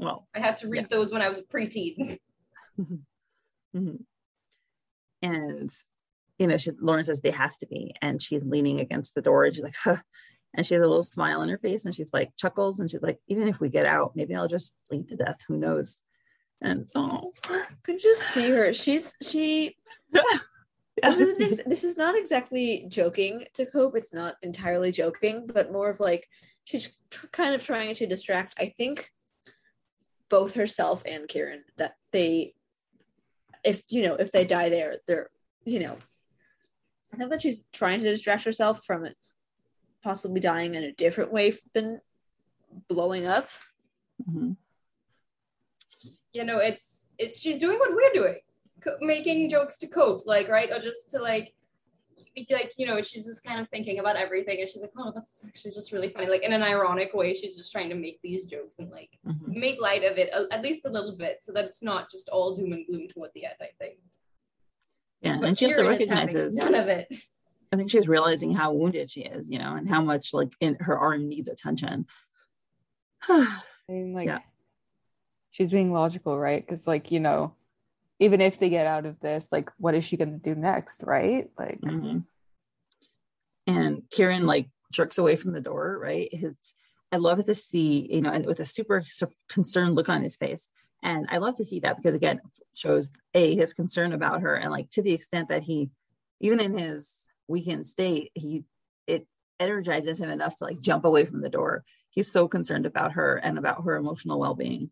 [0.02, 2.18] Well, I had to read those when I was a preteen.
[3.74, 4.00] Mhm.
[5.22, 5.70] And
[6.38, 9.44] you know, she's Lauren says they have to be, and she's leaning against the door,
[9.44, 9.96] and she's like, huh.
[10.54, 13.00] and she has a little smile on her face, and she's like chuckles, and she's
[13.02, 15.38] like, even if we get out, maybe I'll just bleed to death.
[15.48, 15.96] Who knows?
[16.60, 17.32] And oh,
[17.82, 18.72] could just see her.
[18.74, 19.76] She's she.
[21.02, 23.96] This is ex- this is not exactly joking to Cope.
[23.96, 26.28] It's not entirely joking, but more of like
[26.64, 28.54] she's tr- kind of trying to distract.
[28.58, 29.10] I think
[30.32, 32.54] both herself and Kieran that they,
[33.62, 35.28] if you know, if they die there, they're
[35.66, 35.98] you know.
[37.12, 39.14] I think that she's trying to distract herself from it,
[40.02, 42.00] possibly dying in a different way than
[42.88, 43.50] blowing up.
[44.26, 44.56] Mhm.
[46.32, 48.38] You know, it's it's she's doing what we're doing,
[48.80, 51.52] co- making jokes to cope, like right, or just to like,
[52.50, 55.44] like you know, she's just kind of thinking about everything, and she's like, oh, that's
[55.46, 57.34] actually just really funny, like in an ironic way.
[57.34, 59.48] She's just trying to make these jokes and like Mhm.
[59.48, 62.28] make light of it a- at least a little bit, so that it's not just
[62.28, 63.56] all doom and gloom toward the end.
[63.60, 63.98] I think.
[65.20, 66.56] Yeah, But and she also Kieran is recognizes.
[66.56, 67.12] none of it.
[67.72, 70.76] I think she's realizing how wounded she is, you know, and how much like in
[70.80, 72.06] her arm needs attention.
[73.28, 74.40] I mean, like, Yeah.
[75.50, 76.64] she's being logical, right?
[76.64, 77.54] Because, like, you know,
[78.22, 81.02] even if they get out of this, like, what is she going to do next,
[81.02, 81.50] right?
[81.58, 82.24] Like, Mhm.
[83.66, 86.28] And Kieran like jerks away from the door, right?
[86.32, 86.54] His,
[87.10, 90.36] I love to see, you know, and with a super, super concerned look on his
[90.36, 90.68] face.
[91.02, 92.40] And I love to see that because again,
[92.74, 95.90] shows a his concern about her, and like to the extent that he,
[96.40, 97.10] even in his
[97.48, 98.64] weakened state, he
[99.06, 99.26] it
[99.58, 101.84] energizes him enough to like jump away from the door.
[102.10, 104.90] He's so concerned about her and about her emotional well being,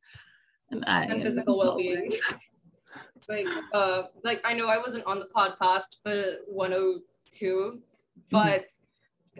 [0.70, 2.06] and, I, and physical well-being.
[2.06, 2.18] It's
[3.28, 7.80] like uh like I know I wasn't on the podcast for 102,
[8.30, 8.66] but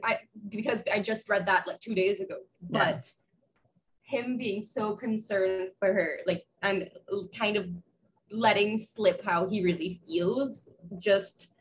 [0.05, 0.19] I
[0.49, 2.37] because I just read that like two days ago.
[2.69, 2.93] Yeah.
[2.93, 3.13] But
[4.03, 6.91] him being so concerned for her, like and
[7.37, 7.69] kind of
[8.31, 10.69] letting slip how he really feels,
[10.99, 11.53] just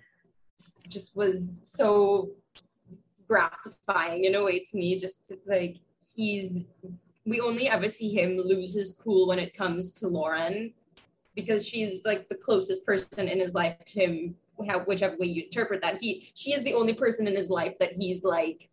[0.88, 2.32] just was so
[3.28, 4.99] gratifying in a way to me.
[4.99, 5.78] Just like
[6.15, 6.59] he's
[7.26, 10.74] we only ever see him lose his cool when it comes to Lauren
[11.41, 14.35] because she's like the closest person in his life to him
[14.67, 15.99] how, whichever way you interpret that.
[16.01, 18.69] He she is the only person in his life that he's like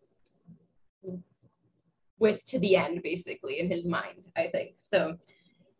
[2.18, 4.74] with to the end basically in his mind i think.
[4.78, 5.16] So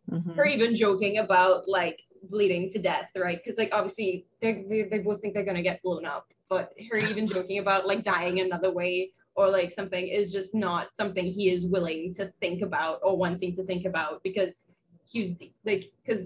[0.09, 0.35] Mhm.
[0.37, 1.99] her even joking about like
[2.33, 3.39] bleeding to death right?
[3.43, 6.97] Because like obviously they they they both think they're gonna get blown up but her
[7.09, 11.45] even joking about like dying another way or like something is just not something he
[11.55, 14.55] is willing to think about or wanting to think about because
[15.11, 15.19] he
[15.65, 16.21] like because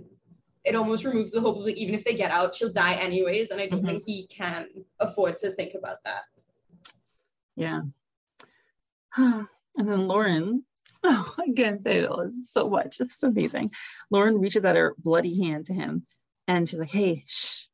[0.64, 3.50] it almost removes the hope of like even if they get out she'll die anyways
[3.52, 3.88] and i don't Mhm.
[3.88, 4.68] think he can
[5.00, 6.24] afford to think about that
[7.56, 7.82] Yeah.
[9.18, 9.48] and
[9.78, 10.64] then Lauren,
[11.04, 12.22] oh, I can't say it all.
[12.22, 13.02] It's so much.
[13.02, 13.72] It's amazing.
[14.10, 16.04] Lauren reaches out her bloody hand to him
[16.48, 17.66] and she's like, hey, shh.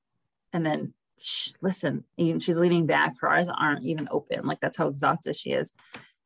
[0.53, 2.05] And then, shh, listen.
[2.17, 3.15] And she's leaning back.
[3.19, 4.45] Her eyes aren't even open.
[4.45, 5.73] Like that's how exhausted she is.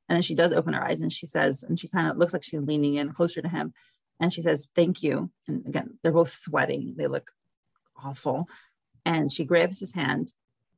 [0.07, 2.34] And then she does open her eyes and she says, and she kind of looks
[2.34, 3.74] like she's leaning in closer to him.
[4.22, 5.30] And she says, thank you.
[5.48, 6.94] And again, they're both sweating.
[6.96, 7.32] They look
[8.02, 8.48] awful.
[9.06, 10.32] And she grabs his hand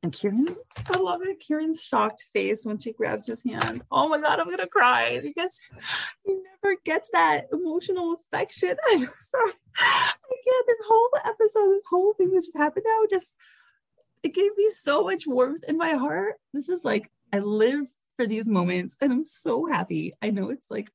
[0.04, 0.54] and Kieran,
[0.90, 1.40] I love it.
[1.40, 3.82] Kieran's shocked face when she grabs his hand.
[3.90, 5.58] Oh my God, I'm going to cry because
[6.22, 8.76] he never gets that emotional affection.
[8.90, 9.52] I'm sorry.
[9.78, 10.66] Can't.
[10.66, 13.32] This whole episode, this whole thing that just happened now, just,
[14.22, 16.34] it gave me so much warmth in my heart.
[16.52, 17.86] This is like, I live
[18.16, 20.12] for these moments and I'm so happy.
[20.20, 20.90] I know it's like,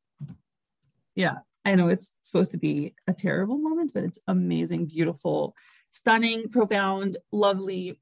[1.16, 1.40] yeah,
[1.70, 5.56] I know it's supposed to be a terrible moment, but it's amazing, beautiful,
[5.92, 8.00] stunning, profound, lovely,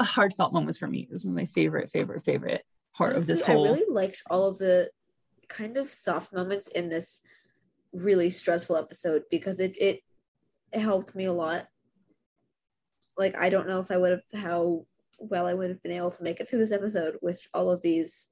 [0.00, 1.06] heartfelt moments for me.
[1.10, 2.64] This is my favorite, favorite, favorite
[2.94, 3.66] part of this whole.
[3.66, 4.90] I really liked all of the
[5.48, 7.20] kind of soft moments in this
[7.92, 10.00] really stressful episode because it it,
[10.72, 11.66] it helped me a lot.
[13.18, 14.86] Like I don't know if I would have how
[15.18, 17.82] well I would have been able to make it through this episode with all of
[17.82, 18.28] these.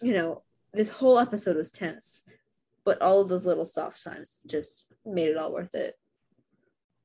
[0.00, 0.42] You know,
[0.72, 2.24] this whole episode was tense,
[2.84, 5.94] but all of those little soft times just made it all worth it.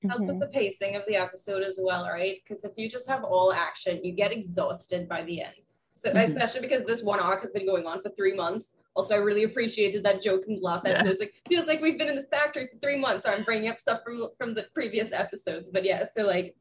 [0.08, 0.38] helps Mm-hmm.
[0.38, 2.38] with the pacing of the episode as well, right?
[2.48, 5.56] Because if you just have all action, you get exhausted by the end.
[5.94, 6.24] So Mhm.
[6.24, 8.76] especially because this one arc has been going on for three months.
[8.96, 10.92] Also, I really appreciated that joke in the last Yeah.
[10.94, 11.12] episode.
[11.14, 13.26] It's like feels like we've been in this factory for three months.
[13.26, 15.68] So I'm bringing up stuff from from the previous episodes.
[15.70, 16.56] But yeah, so like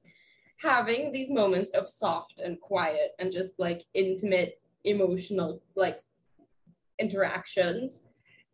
[0.56, 6.02] having these moments of soft and quiet and just like intimate, emotional like
[6.98, 8.02] interactions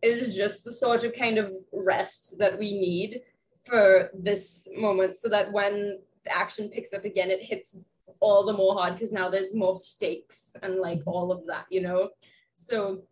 [0.03, 3.23] is just the sort of kind of rest that we need
[3.65, 7.77] for this moment so that when the action picks up again it hits
[8.21, 11.81] all the more hard because now there's more stakes and like all of that you
[11.81, 12.11] know?
[12.55, 13.03] So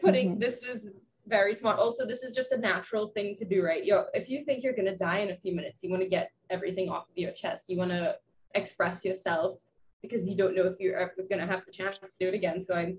[0.00, 0.40] putting Mhm.
[0.40, 0.90] this was
[1.26, 1.78] very smart.
[1.78, 3.84] Also this is just a natural thing to do right?
[3.84, 6.08] You're if you think you're going to die in a few minutes you want to
[6.08, 7.68] get everything off of your chest.
[7.68, 8.16] You want to
[8.54, 9.58] express yourself
[10.02, 12.34] because you don't know if you're ever going to have the chance to do it
[12.34, 12.60] again.
[12.60, 12.98] So i'm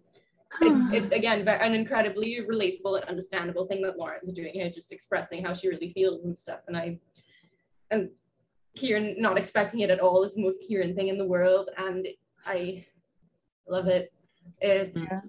[0.62, 0.94] it's hmm.
[0.94, 5.54] it's again an incredibly relatable and understandable thing that Lauren's doing here, just expressing how
[5.54, 6.60] she really feels and stuff.
[6.68, 7.00] And I
[7.92, 8.10] and
[8.76, 12.08] Kieran not expecting it at all is the most Kieran thing in the world, and
[12.46, 12.86] I
[13.68, 14.12] love it.
[14.62, 15.22] it Yeah.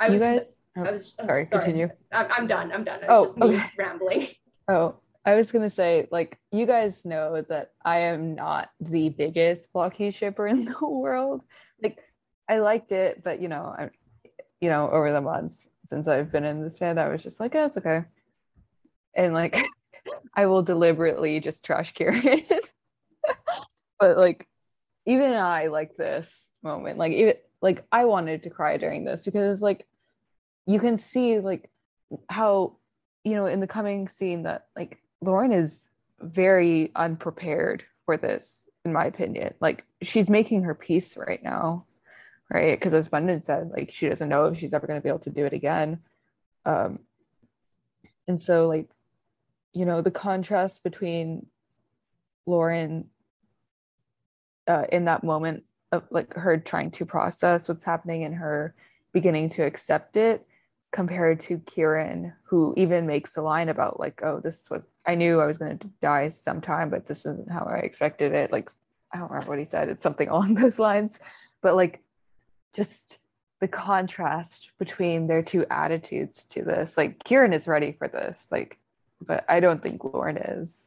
[0.00, 0.54] I you was guys.
[0.76, 1.88] Oh, I was oh, sorry, continue.
[2.12, 2.70] I'm, I'm done.
[2.72, 3.00] I'm done.
[3.00, 3.62] It's Oh, just okay.
[3.76, 4.28] rambling.
[4.70, 9.74] Oh, I was gonna say, like, you guys know that I am not the biggest
[9.74, 11.40] Lockheed shipper in the world.
[11.82, 11.98] Like,
[12.50, 13.88] I liked it, but you know, I,
[14.60, 17.54] you know, over the months since I've been in this band, I was just like,
[17.54, 18.04] yeah, it's okay.
[19.14, 19.56] And like,
[20.34, 22.22] I will deliberately just trash Kieran.
[24.00, 24.46] but like,
[25.06, 26.30] even I like this
[26.62, 26.98] moment.
[26.98, 29.86] Like, even like I wanted to cry during this because like,
[30.66, 31.70] you can see like
[32.28, 32.76] how
[33.24, 35.88] you know in the coming scene that like Lauren is
[36.20, 41.84] very unprepared for this in my opinion like she's making her peace right now
[42.50, 45.08] right because as Bundin said like she doesn't know if she's ever going to be
[45.08, 46.00] able to do it again
[46.64, 46.98] um
[48.26, 48.88] and so like
[49.72, 51.46] you know the contrast between
[52.46, 53.08] Lauren
[54.66, 58.74] uh, in that moment of like her trying to process what's happening and her
[59.12, 60.46] beginning to accept it
[60.90, 65.40] compared to Kieran, who even makes a line about like, oh, this was I knew
[65.40, 68.52] I was going to die sometime, but this isn't how I expected it.
[68.52, 68.70] Like,
[69.12, 69.88] I don't remember what he said.
[69.88, 71.18] It's something along those lines,
[71.62, 72.02] but like,
[72.78, 73.18] just
[73.60, 76.96] the contrast between their two attitudes to this.
[76.96, 78.78] Like, Kieran is ready for this, like,
[79.20, 80.86] but I don't think Lauren is.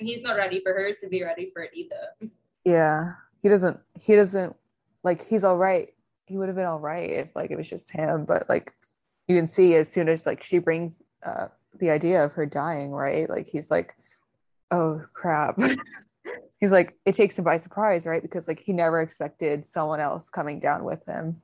[0.00, 2.30] And he's not ready for her to be ready for it either.
[2.64, 3.12] Yeah,
[3.42, 3.78] he doesn't.
[4.00, 4.56] He doesn't
[5.04, 5.24] like.
[5.28, 5.94] He's all right.
[6.26, 8.24] He would have been all right if like it was just him.
[8.24, 8.72] But like,
[9.28, 11.48] you can see as soon as like she brings uh
[11.78, 13.28] the idea of her dying, right?
[13.28, 13.94] Like he's like,
[14.70, 15.60] oh crap.
[16.60, 18.22] he's like, it takes him by surprise, right?
[18.22, 21.40] Because like he never expected someone else coming down with him.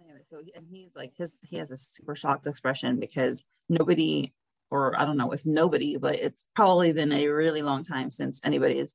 [0.00, 4.32] anyway, so and he's like his he has a super shocked expression because nobody,
[4.70, 8.40] or I don't know if nobody, but it's probably been a really long time since
[8.44, 8.94] anybody has,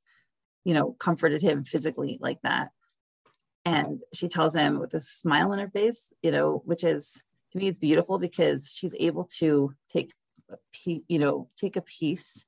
[0.63, 2.69] you know, comforted him physically like that.
[3.65, 7.21] And she tells him with a smile on her face, you know, which is
[7.51, 10.13] to me it's beautiful because she's able to take
[10.49, 12.45] a pe- you know, take a piece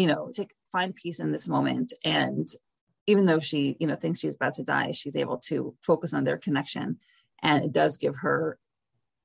[0.00, 1.92] you know, take find peace in this moment.
[2.04, 2.48] And
[3.06, 6.24] even though she, you know, thinks she's about to die, she's able to focus on
[6.24, 6.98] their connection.
[7.42, 8.58] And it does give her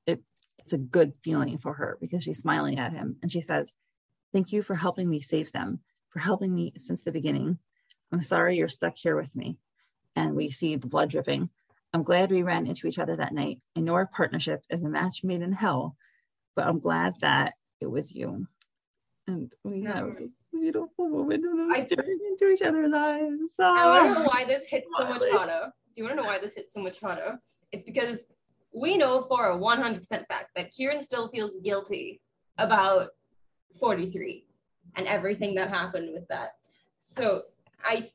[0.06, 0.22] it,
[0.58, 3.72] it's a good feeling for her because she's smiling at him and she says,
[4.34, 5.80] Thank you for helping me save them,
[6.10, 7.58] for helping me since the beginning.
[8.12, 9.56] I'm sorry you're stuck here with me.
[10.14, 11.48] And we see the blood dripping.
[11.94, 13.62] I'm glad we ran into each other that night.
[13.74, 15.96] I know our partnership is a match made in hell,
[16.54, 18.46] but I'm glad that it was you.
[19.28, 23.22] And we have this beautiful moment of them I- staring into each other's eyes.
[23.58, 24.22] I want to Ah.
[24.22, 25.72] know why this hits so much harder.
[25.94, 27.38] Do you want to know why this hits so much harder?
[27.72, 28.26] It's because
[28.72, 32.20] we know for a 100% fact that Kieran still feels guilty
[32.58, 33.10] about
[33.80, 34.46] 43
[34.96, 36.50] and everything that happened with that.
[36.98, 37.44] So
[37.82, 38.08] I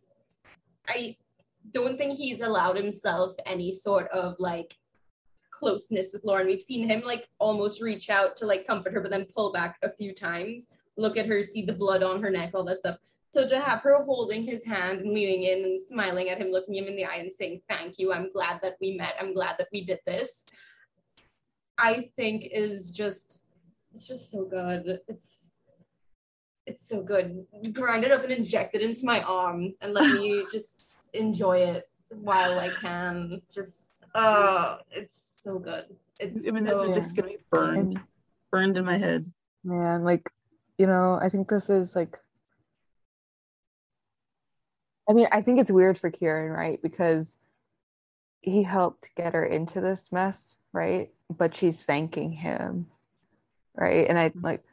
[0.88, 1.16] I
[1.70, 4.76] don't think he's allowed himself any sort of like
[5.62, 6.48] closeness with Lauren.
[6.48, 9.78] We've seen him like almost reach out to like comfort her, but then pull back
[9.84, 10.68] a few times.
[10.98, 12.98] Look at her, see the blood on her neck, all that stuff.
[13.32, 16.76] So to have her holding his hand and leaning in and smiling at him, looking
[16.76, 19.14] him in the eye and saying, Thank you, I'm glad that we met.
[19.20, 20.46] I'm glad that we did this.
[21.78, 23.44] I think is just
[23.94, 25.00] it's just so good.
[25.08, 25.50] It's
[26.66, 27.46] it's so good.
[27.72, 31.88] Grind it up and inject it into my arm and let me just enjoy it
[32.10, 33.42] while I can.
[33.54, 33.81] Just
[34.16, 35.86] oh, it's so good.
[36.20, 38.00] It's Images so are just gonna be burned, And
[38.52, 39.32] burned in my head.
[39.64, 40.30] man, like,
[40.78, 42.18] you know, I think this is like
[45.10, 46.82] I mean, I think it's weird for Kieran, right?
[46.82, 47.36] Because
[48.40, 51.10] he helped get her into this mess, right?
[51.30, 52.88] But she's thanking him,
[53.76, 54.08] right?
[54.08, 54.42] And I mm-hmm.
[54.42, 54.64] like,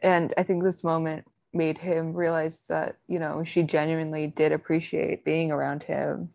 [0.00, 5.24] and I think this moment made him realize that, you know, she genuinely did appreciate
[5.24, 6.30] being around him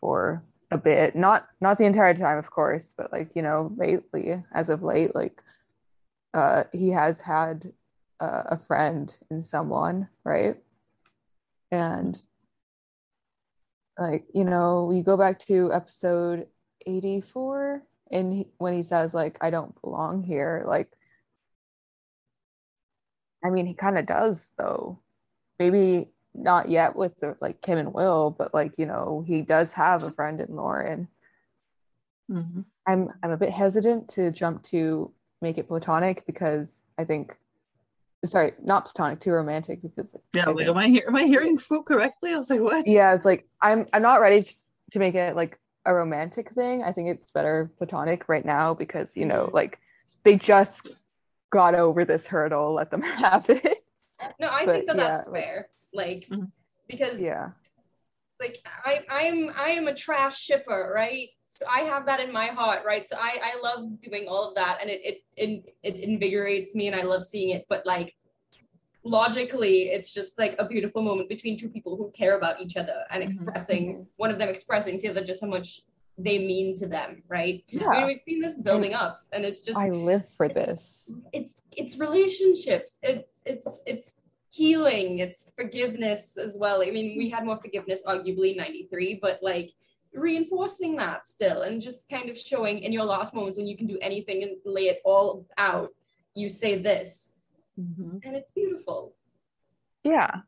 [0.00, 0.42] for
[0.74, 1.16] a bit.
[1.16, 5.14] Not not the entire time, of course, but like, you know, lately, as of late,
[5.14, 5.40] like
[6.34, 7.72] uh he has had
[8.20, 10.56] uh, a friend in someone, right?
[11.70, 12.20] And
[13.98, 16.46] like, you know, you go back to episode
[16.86, 20.90] 84 and he, when he says like I don't belong here, like
[23.44, 25.00] I mean, he kind of does though.
[25.58, 29.72] Maybe not yet with the like Kym and Will, but like, you know, he does
[29.74, 31.08] have a friend in Lauren.
[32.30, 32.64] Mhm.
[32.86, 37.36] I'm I'm a bit hesitant to jump to make it platonic because I think
[38.24, 41.24] sorry, not platonic, too romantic because Yeah, I like think- am I hear am I
[41.24, 42.32] hearing Fwoot correctly?
[42.32, 42.86] I was like, what?
[42.86, 44.56] yeah, it's like I'm I'm not ready t-
[44.92, 46.82] to make it like a romantic thing.
[46.82, 49.78] I think it's better platonic right now because you know, like
[50.24, 50.88] they just
[51.50, 53.84] got over this hurdle, let them have it.
[54.40, 55.68] no, I but think that yeah, that's like- fair.
[55.94, 56.50] Like Mhm.
[56.88, 57.52] because yeah.
[58.40, 61.28] like I I'm I am a trash shipper, right?
[61.56, 63.06] So I have that in my heart, right?
[63.08, 66.88] So I I love doing all of that, and it it it, it invigorates me,
[66.88, 67.64] and I love seeing it.
[67.68, 68.16] But like
[69.04, 73.04] logically, it's just like a beautiful moment between two people who care about each other
[73.10, 73.26] and Mhm.
[73.28, 75.82] expressing one of them expressing to the other just how much
[76.16, 77.64] they mean to them, right?
[77.72, 78.06] I mean, Yeah.
[78.06, 81.12] we've seen this building up, and it's just I live for this.
[81.32, 84.06] it's it's relationships it's it's it's
[84.54, 89.40] healing it's forgiveness as well i mean we had more forgiveness arguably in 93 but
[89.42, 89.70] like
[90.12, 93.88] reinforcing that still and just kind of showing in your last moments when you can
[93.88, 95.90] do anything and lay it all out
[96.34, 97.32] you say this
[97.80, 98.20] Mhm.
[98.24, 99.14] and it's beautiful
[100.04, 100.42] Yeah.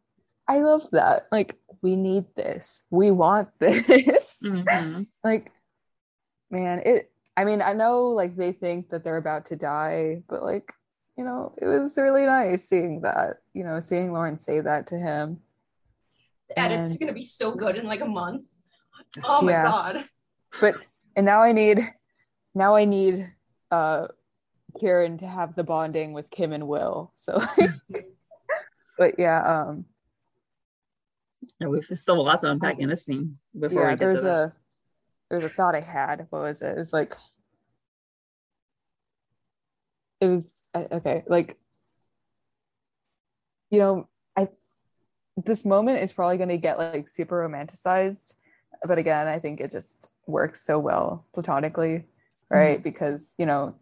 [0.49, 1.27] I love that.
[1.33, 2.83] Like we need this.
[2.91, 4.41] We want this.
[4.45, 5.09] Mhm.
[5.25, 5.51] like
[6.51, 10.45] man it i mean i know like they think that they're about to die but
[10.45, 10.73] like
[11.17, 14.97] you know it was really nice seeing that you know seeing lauren say that to
[14.99, 15.41] him.
[16.49, 18.49] The edit's And- gonna be so good in like a month.
[19.25, 19.63] Oh my Yeah.
[19.65, 20.05] god.
[20.61, 20.77] But
[21.17, 21.81] and now i need
[22.55, 23.33] now i need
[23.71, 24.09] uh
[24.79, 27.43] kieran to have the bonding with kym and will so.
[28.99, 29.85] But yeah um.
[31.61, 34.21] Yeah, we've still a lot to unpack in this scene before yeah we get there's
[34.23, 34.53] to a
[35.31, 36.27] there's a thought i had.
[36.31, 36.79] What was it?
[36.79, 37.15] It's like
[40.21, 41.57] it was okay like
[43.71, 44.49] you know i
[45.45, 48.33] this moment is probably going to get like super romanticized
[48.87, 52.05] but again i think it just works so well platonically
[52.51, 53.75] right because you know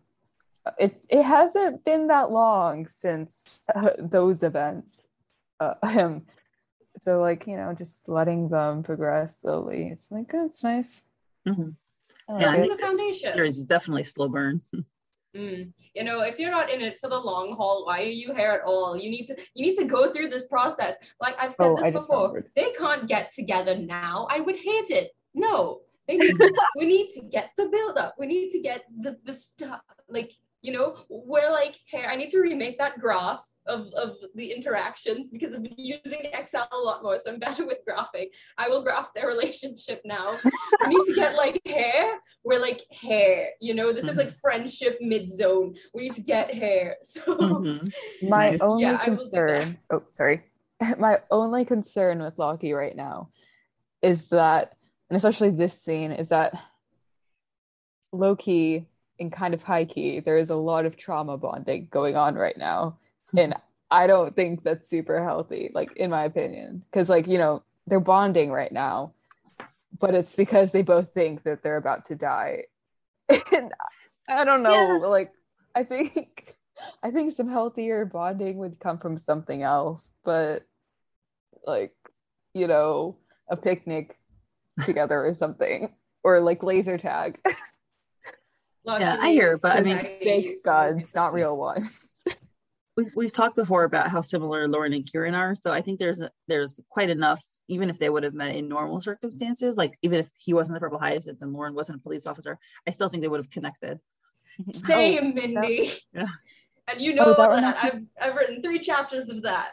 [0.79, 4.95] it it hasn't been that long since uh, those events
[5.61, 6.27] uh, him
[7.01, 11.03] so like you know just letting them progress slowly it's like oh, it's nice
[11.47, 11.75] Mhm.
[12.29, 12.69] I Yeah, I like it.
[12.69, 14.63] Think the foundation Series is definitely slow burn.
[15.35, 15.73] Mm.
[15.95, 18.51] You know, if you're not in it for the long haul, why are you here
[18.51, 18.97] at all?
[18.97, 20.97] You need to you need to go through this process.
[21.21, 24.27] Like I've said Oh, this I before, they can't get together now.
[24.31, 25.13] I would hate it.
[25.35, 26.35] No, they need,
[26.79, 28.15] we need to get the build up.
[28.19, 29.81] We need to get the the stuff.
[30.09, 30.33] Like
[30.63, 35.31] you know, we're like, hey, I need to remake that graph of, of the interactions
[35.31, 38.27] because I've been using Excel a lot more, so I'm better with graphing.
[38.59, 40.39] I will graph their relationship now.
[40.83, 42.19] we need to get like hair.
[42.45, 45.75] We're like hair, you know, this is like friendship mid zone.
[45.95, 46.97] We need to get hair.
[47.03, 47.93] So Mhm.
[48.23, 48.61] My Nice.
[48.61, 49.31] only Yeah, I will do that.
[49.31, 50.43] concern, oh, sorry.
[50.99, 53.29] My only concern with Loki right now
[54.03, 54.75] is that,
[55.09, 56.53] and especially this scene, is that
[58.13, 58.87] low key
[59.21, 62.57] and kind of high key, there is a lot of trauma bonding going on right
[62.57, 62.99] now.
[63.37, 63.55] And
[63.91, 66.83] I don't think that's super healthy, like, in my opinion.
[66.91, 69.13] Because, like, you know, they're bonding right now,
[69.99, 72.65] but it's because they both think that they're about to die.
[73.53, 73.73] And
[74.29, 75.07] I don't know, Yeah.
[75.09, 75.33] like,
[75.75, 76.57] I think.
[77.03, 80.65] I think some healthier bonding would come from something else, but
[81.67, 81.95] like,
[82.53, 83.17] you know,
[83.49, 84.19] a picnic
[84.85, 87.39] together or something, or like laser tag.
[88.87, 92.07] Yeah, I hear, but I mean, Fake guns, not real ones.
[92.97, 95.55] We've, we've talked before about how similar Lauren and Kieran are.
[95.55, 98.69] So I think there's a, there's quite enough, even if they would have met in
[98.69, 102.27] normal circumstances, like even if he wasn't the purple hyacinth and Lauren wasn't a police
[102.27, 104.01] officer, I still think they would have connected.
[104.67, 105.91] Same, Mindy.
[106.13, 106.27] Yeah.
[106.87, 109.69] And you Oh, know that that, I've I've written three chapters of that.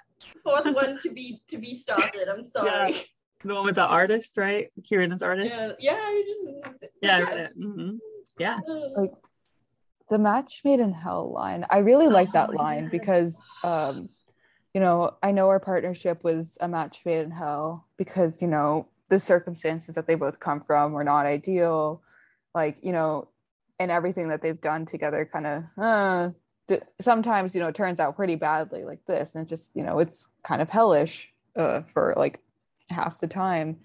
[0.46, 2.30] Fourth one to be to be started.
[2.30, 3.04] I'm sorry.
[3.44, 4.70] The one with the artist, right?
[4.86, 5.58] Kieran is artist.
[5.58, 7.20] Yeah, yeah, you just Yeah.
[7.20, 7.36] yeah.
[7.36, 7.98] yeah, mhm.
[8.40, 8.60] Yeah.
[8.96, 9.12] Like,
[10.12, 11.66] the match made in hell line.
[11.70, 14.10] I really like that Oh, line because, um,
[14.74, 18.90] you know, I know our partnership was a match made in hell because, you know,
[19.08, 22.04] the circumstances that they both come from were not ideal.
[22.54, 23.30] Like, you know,
[23.80, 26.30] and everything that they've done together kind of uh,
[26.68, 29.34] d- sometimes, you know, it turns out pretty badly like this.
[29.34, 32.42] And just, you know, it's kind of hellish uh, for like
[32.90, 33.78] half the time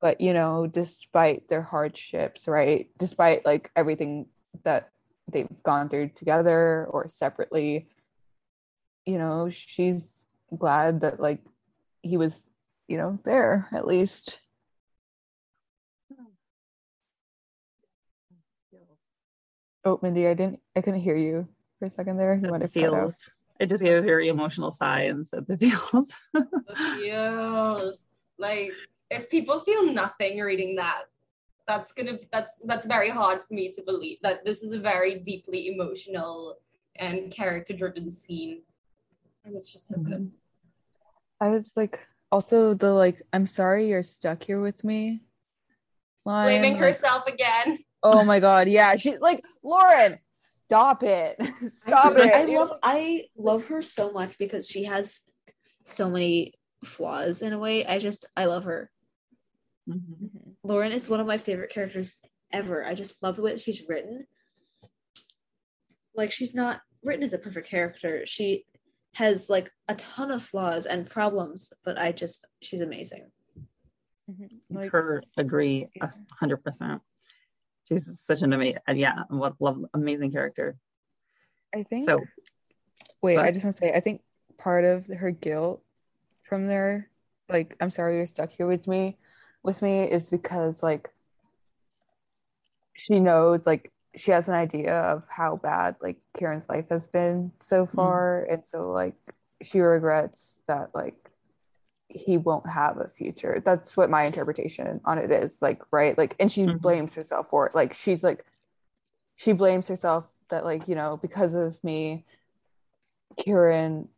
[0.00, 4.26] but you know despite their hardships right despite like everything
[4.64, 4.90] that
[5.30, 7.88] they've gone through together or separately
[9.06, 10.24] you know she's
[10.56, 11.40] glad that like
[12.02, 12.44] he was
[12.88, 14.38] you know there at least
[19.84, 21.46] oh mindy i didn't i couldn't hear you
[21.78, 23.30] for a second there you The might have cut feels.
[23.60, 26.12] I just gave a very emotional sigh and said the feels.
[26.32, 28.06] The feels
[28.38, 28.72] like
[29.10, 31.04] if people feel nothing reading that,
[31.68, 35.20] that's gonna that's that's very hard for me to believe that this is a very
[35.20, 36.56] deeply emotional
[36.96, 38.62] and character driven scene.
[39.44, 40.10] And it's just so Mm-hmm.
[40.12, 40.32] good.
[41.40, 42.00] i was like
[42.32, 45.20] also the like i'm sorry you're stuck here with me
[46.24, 47.78] line, Blaming like, herself again.
[48.02, 48.96] Oh my god, yeah.
[48.96, 50.18] She's like, Lauren,
[50.66, 51.36] stop it.
[51.86, 52.34] Stop I, it.
[52.34, 55.20] I love I love her so much because she has
[55.84, 56.54] so many
[56.84, 57.84] flaws in a way.
[57.86, 58.90] I just I love her.
[59.88, 60.30] Mhm.
[60.68, 62.14] Lauren is one of my favorite characters
[62.52, 62.84] ever.
[62.84, 64.26] I just love the way that she's written.
[66.14, 68.26] Like she's not written as a perfect character.
[68.26, 68.64] She
[69.14, 73.30] has like a ton of flaws and problems, but I just she's amazing.
[74.30, 74.76] Mm-hmm.
[74.76, 77.00] Like, Her agree a hundred percent.
[77.88, 80.76] She's such an amazing, uh, yeah, what love, amazing character.
[81.74, 82.20] I think So
[83.22, 84.20] wait, go I just want to say I think
[84.58, 85.82] part of her guilt
[86.42, 87.08] from there,
[87.48, 89.16] like, I'm sorry you're stuck here with me
[89.68, 91.10] with me is because like
[92.94, 97.52] she knows like she has an idea of how bad like Kieran's life has been
[97.60, 98.44] so far.
[98.50, 99.14] And so like
[99.62, 101.30] she regrets that like
[102.08, 103.62] he won't have a future.
[103.64, 105.60] That's what my interpretation on it is.
[105.60, 106.16] Like, right?
[106.16, 106.80] Like, and she Mhm.
[106.80, 107.74] blames herself for it.
[107.74, 108.44] Like, she's like,
[109.36, 112.24] she blames herself that, like, you know, because of me,
[113.36, 114.08] Kieran,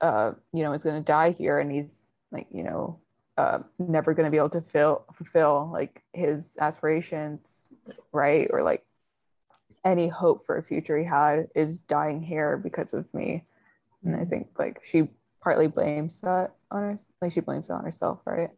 [0.00, 3.00] uh, you know, is going to die here and he's like, you know,
[3.36, 7.68] uh, never going to be able to fill, fulfill like his aspirations,
[8.12, 8.48] right?
[8.50, 8.84] Or like
[9.84, 13.44] any hope for a future he had is dying here because of me.
[14.04, 15.08] And I think like she
[15.40, 18.50] partly blames that on her, like she blames it on herself, right?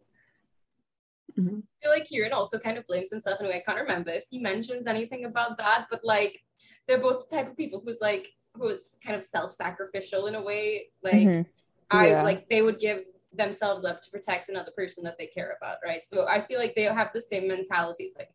[1.38, 1.62] mhm.
[1.62, 3.56] I feel like Kieran also kind of blames himself in a way.
[3.56, 6.42] I can't remember if he mentions anything about that, but like
[6.86, 10.42] they're both the type of people who's like who is kind of self-sacrificial in a
[10.42, 10.88] way.
[11.02, 11.46] Like Mhm.
[11.90, 12.22] I Yeah.
[12.22, 13.04] like they would give
[13.36, 16.02] themselves up to protect another person that they care about, right?
[16.06, 18.30] So I feel like they have the same mentalities, like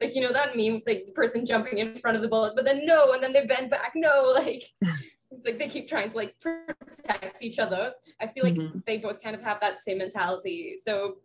[0.00, 2.64] like you know that meme like the person jumping in front of the bullet, but
[2.64, 4.64] then no, and then they bend back, no, like
[5.30, 7.92] it's like they keep trying to like protect each other.
[8.20, 8.84] I feel like Mhm.
[8.84, 10.76] they both kind of have that same mentality.
[10.82, 11.18] So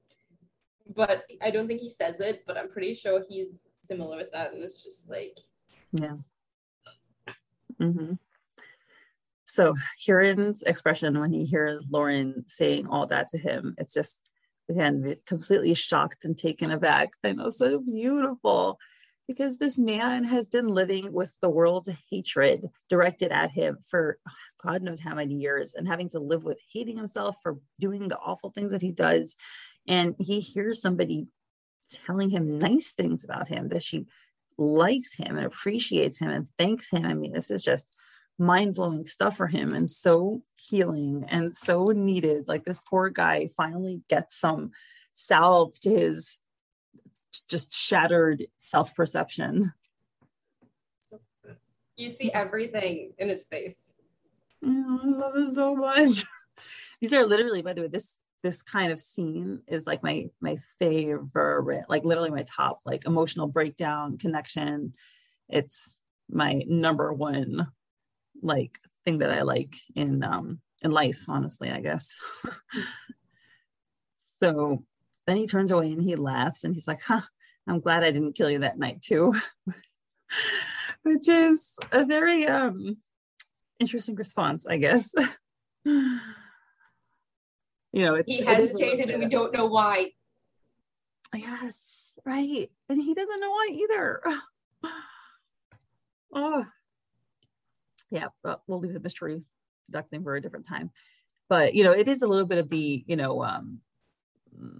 [0.96, 4.54] but I don't think he says it, but I'm pretty sure he's similar with that.
[4.54, 5.38] And it's just like
[5.92, 6.18] Yeah.
[7.80, 8.14] hmm
[9.58, 9.74] So
[10.06, 14.16] Kieran's expression when he hears Lauren saying all that to him, it's just
[14.70, 17.10] again completely shocked and taken aback.
[17.24, 18.78] I know, so beautiful.
[19.28, 24.20] because this man has been living with the world's hatred directed at him for
[24.64, 28.18] God knows how many years and having to live with hating himself for doing the
[28.18, 29.36] awful things that he does.
[29.88, 31.28] And he hears somebody
[32.06, 34.06] telling him nice things about him that she
[34.58, 37.06] likes him and appreciates him and thanks him.
[37.06, 37.88] I mean, this is just
[38.40, 42.48] mind blowing stuff for him and so healing and so needed.
[42.48, 44.72] Like this poor guy finally gets some
[45.16, 46.38] salve to his
[47.48, 49.74] just shattered self perception.
[51.96, 53.94] You see everything in his face.
[54.64, 56.26] Mm, I love it so much.
[57.02, 60.58] These are literally, by the way, this this kind of scene is like my my
[60.80, 64.94] favorite, like literally my top, like emotional breakdown connection.
[65.50, 67.68] It's my number one
[68.42, 72.14] like thing that I like in um in life, honestly, I guess.
[74.40, 74.84] so
[75.26, 77.22] then he turns away and he laughs and he's like, huh,
[77.68, 79.34] I'm glad I didn't kill you that night too.
[81.04, 82.98] Which is a very um
[83.80, 85.12] interesting response, I guess.
[85.86, 86.20] you
[87.94, 90.12] know, he hesitated and we don't know why.
[91.36, 92.70] Yes, right.
[92.90, 94.22] And he doesn't know why either.
[96.34, 96.66] oh,
[98.10, 99.42] yeah, but we'll leave the mystery
[99.92, 100.92] ducting for a different time.
[101.50, 103.80] But you know, it is a little bit of the you know um,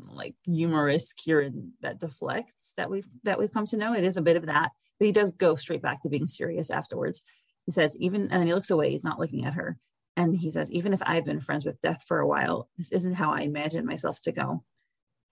[0.10, 3.94] like humorous Kieran that deflects that we've that we've come to know.
[3.94, 6.70] It is a bit of that, but he does go straight back to being serious
[6.70, 7.22] afterwards.
[7.66, 9.78] He says, even and then he looks away, he's not looking at her.
[10.16, 13.14] And he says, even if I've been friends with death for a while, this isn't
[13.14, 14.64] how I imagine myself to go.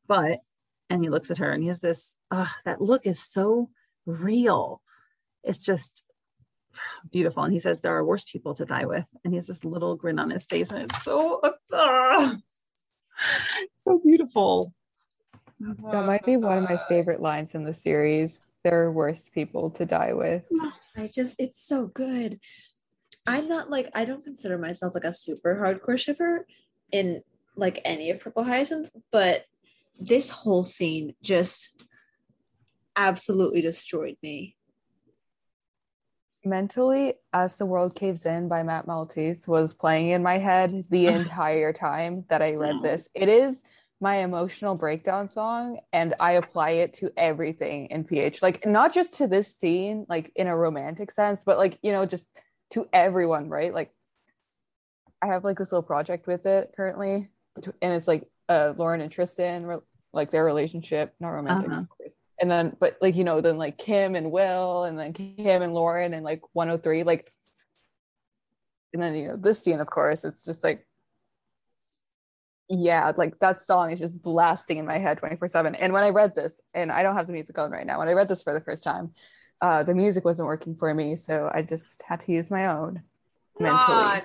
[0.06, 0.42] But,
[0.92, 3.72] and he looks at her and he has this, uh, that look is so
[4.06, 4.84] real.
[5.44, 6.04] It's just
[7.12, 7.44] beautiful.
[7.44, 9.06] And he says, there are worse people to die with.
[9.24, 10.72] And he has this little grin on his face.
[10.72, 11.42] And it's so,
[11.74, 12.36] uh,
[13.84, 14.74] so beautiful.
[15.60, 18.40] That might be one of my favorite lines in the series.
[18.64, 20.44] There are worse people to die with.
[20.98, 22.40] I just, it's so good.
[23.28, 26.46] I'm not like, I don't consider myself like a super hardcore shipper
[26.92, 27.22] in
[27.56, 29.46] like any of Purple Hyacinth, but
[29.98, 31.82] this whole scene just
[32.96, 34.55] absolutely destroyed me.
[36.46, 41.08] Mentally, As the World Caves In by Matt Maltese was playing in my head the
[41.20, 43.10] entire time that I read this.
[43.14, 43.64] It is
[44.02, 48.42] my emotional breakdown song and I apply it to everything in PH.
[48.42, 52.06] Like not just to this scene like in a romantic sense, but like, you know,
[52.06, 52.26] just
[52.74, 53.74] to everyone, right?
[53.74, 53.92] Like
[55.22, 57.30] I have like this little project with it currently
[57.82, 59.80] and it's like uh Lauren and Tristan
[60.14, 61.84] like their relationship, not romantic uh-huh.
[62.40, 65.74] And then but like you know, then like Kym and Will and then Kym and
[65.74, 67.32] Lauren and like 103 like
[68.94, 70.86] and then you know this scene of course it's just like
[72.70, 75.76] yeah, like that song is just blasting in my head 24 7.
[75.76, 78.08] And when I read this, and I don't have the music on right now, when
[78.08, 79.14] I read this for the first time,
[79.62, 81.16] uh, the music wasn't working for me.
[81.16, 83.04] So I just had to use my own
[83.60, 84.24] God.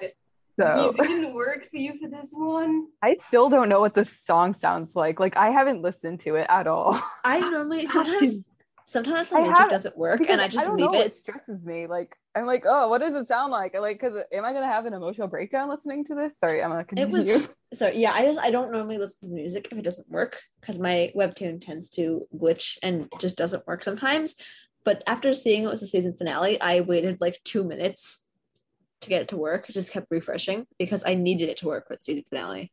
[0.59, 0.83] Mentally.
[0.83, 2.87] So music didn't work for you for this one.
[3.03, 5.21] I still don't know what the song sounds like.
[5.21, 7.01] Like I haven't listened to it at all.
[7.25, 8.45] I normally sometimes
[8.87, 11.07] sometimes the I music have, doesn't work and I just I leave know, it.
[11.07, 11.87] It stresses me.
[11.87, 13.75] Like I'm like, oh, what does it sound like?
[13.75, 16.39] Like, cause am I gonna have an emotional breakdown listening to this?
[16.39, 17.35] Sorry, I'm gonna continue.
[17.35, 17.49] It was
[17.79, 18.13] so yeah.
[18.13, 21.65] I just I don't normally listen to music if it doesn't work because my webtoon
[21.65, 24.35] tends to glitch and just doesn't work sometimes.
[24.85, 28.25] But after seeing it was the season finale, I waited like two minutes
[29.01, 29.69] to get it to work.
[29.69, 32.73] It just kept refreshing because I needed it to work for the season finale.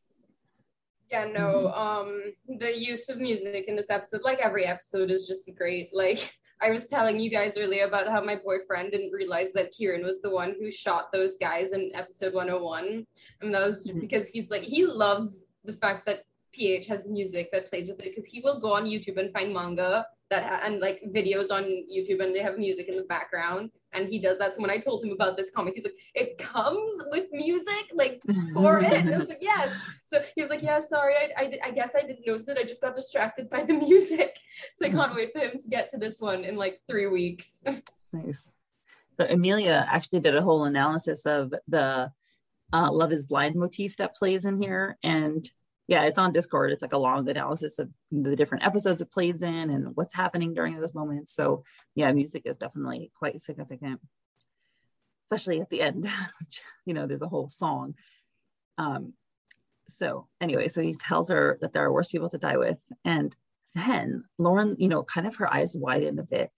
[1.12, 1.80] Yeah, no, mm-hmm.
[1.80, 5.90] um the use of music in this episode, like every episode, is just great.
[5.94, 10.04] Like I was telling you guys earlier about how my boyfriend didn't realize that Kieran
[10.04, 13.06] was the one who shot those guys in episode 101.
[13.42, 14.00] And that was mm-hmm.
[14.00, 16.24] because he's like, he loves the fact that
[16.54, 19.54] PH has music that plays with it because he will go on YouTube and find
[19.54, 23.70] manga that ha- and like videos on YouTube and they have music in the background
[23.94, 24.56] and he does that.
[24.56, 28.22] So when I told him about this comic, he's like, "It comes with music, like
[28.54, 29.74] for it." And I was like, "Yes."
[30.06, 32.58] So he was like, "Yeah, sorry, I, I, I guess I didn't notice it.
[32.58, 34.38] I just got distracted by the music."
[34.78, 37.64] So I can't wait for him to get to this one in like three weeks.
[38.14, 38.52] nice.
[39.18, 42.12] But Amelia actually did a whole analysis of the
[42.74, 45.50] uh, "Love Is Blind" motif that plays in here, and
[45.88, 46.72] yeah, it's on Discord.
[46.72, 50.54] It's like a long analysis of the different episodes it plays in and what's happening
[50.54, 51.34] during those moments.
[51.34, 51.64] So
[51.96, 54.02] yeah, music is definitely quite significant,
[55.26, 56.04] especially at the end,
[56.40, 57.96] which you know, there's a whole song.
[58.78, 59.14] Um,
[59.88, 63.34] so anyway, so he tells her that there are worse people to die with, and
[63.74, 66.52] then Lauren, you know, kind of her eyes widen a bit,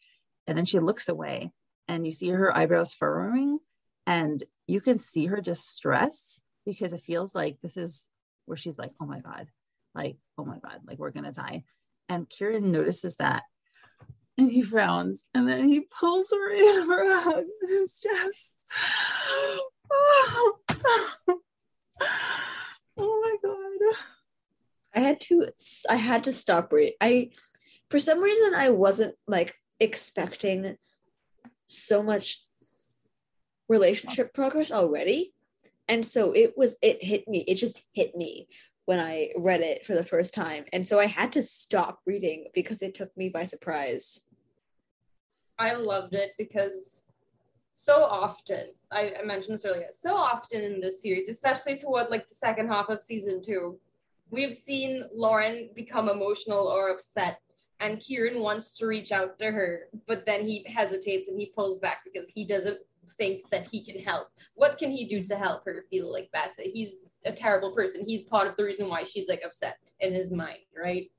[0.48, 1.52] and then she looks away,
[1.88, 3.60] and you see her eyebrows furrowing,
[4.08, 8.08] and you can see her distress because it feels like this is
[8.50, 9.48] where she's like, oh my God,
[9.94, 11.64] like, oh my God, like we're to die.
[12.10, 13.44] And Kieran notices that.
[14.38, 17.46] and he frowns and then he pulls her in for a hug.
[17.62, 18.50] It's just
[20.22, 20.58] oh,
[22.98, 23.96] my god.
[24.96, 25.48] I had to
[25.90, 26.94] I had to stop reading.
[27.00, 27.30] I
[27.90, 30.78] for some reason I wasn't like expecting
[31.68, 32.44] so much
[33.68, 35.34] relationship progress already.
[35.90, 37.40] And so it was it hit me.
[37.48, 38.48] It just hit me
[38.86, 40.66] when I read it for the first time.
[40.72, 44.22] And so I had to stop reading because it took me by surprise.
[45.58, 47.04] I loved it because
[47.74, 52.28] so often, I, I mentioned this earlier, so often in this series, especially toward like
[52.28, 53.78] the second half of season two,
[54.32, 57.40] we've seen Lauren become emotional or upset
[57.80, 61.80] and Kieran wants to reach out to her, but then he hesitates and he pulls
[61.80, 62.80] back because he doesn't
[63.18, 64.30] think that he can help.
[64.56, 66.64] What can he do to help her feel like better?
[66.64, 66.96] He's
[67.26, 68.04] a terrible person.
[68.06, 71.12] He's part of the reason why she's like upset in his mind, right?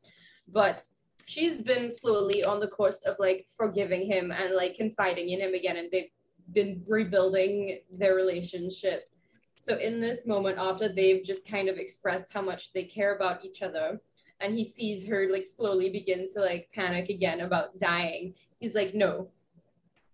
[0.49, 0.85] But
[1.27, 5.55] she's been slowly on the course of like forgiving him and like confiding in him
[5.55, 6.11] again, and they've
[6.53, 9.09] been rebuilding their relationship.
[9.57, 13.45] So in this moment, after they've just kind of expressed how much they care about
[13.45, 14.01] each other,
[14.41, 18.95] and he sees her like slowly begin to like panic again about dying, he's like,
[18.95, 19.29] no.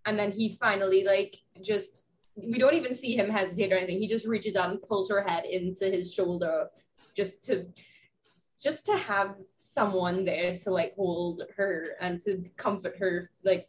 [0.04, 2.02] And then he finally like just
[2.36, 3.98] we don't even see him hesitate or anything.
[3.98, 6.66] He just reaches out and pulls her head into his shoulder
[7.14, 7.66] just to
[8.60, 13.68] just to have someone there to like hold her and to comfort her like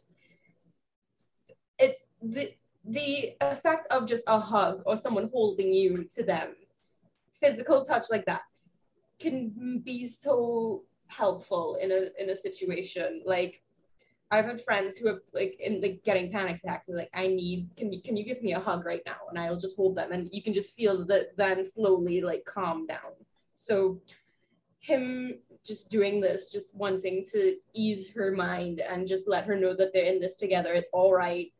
[1.78, 2.52] it's the
[2.84, 6.54] the effect of just a hug or someone holding you to them
[7.38, 8.42] physical touch like that
[9.20, 13.62] can be so helpful in a in a situation like
[14.30, 17.70] I've had friends who have like in like getting panic attacks and like I need
[17.76, 20.12] can you can you give me a hug right now and I'll just hold them
[20.12, 23.12] and you can just feel that then slowly like calm down.
[23.54, 24.00] So
[24.80, 29.74] him just doing this, just wanting to ease her mind and just let her know
[29.74, 30.74] that they're in this together.
[30.74, 31.52] It's all right.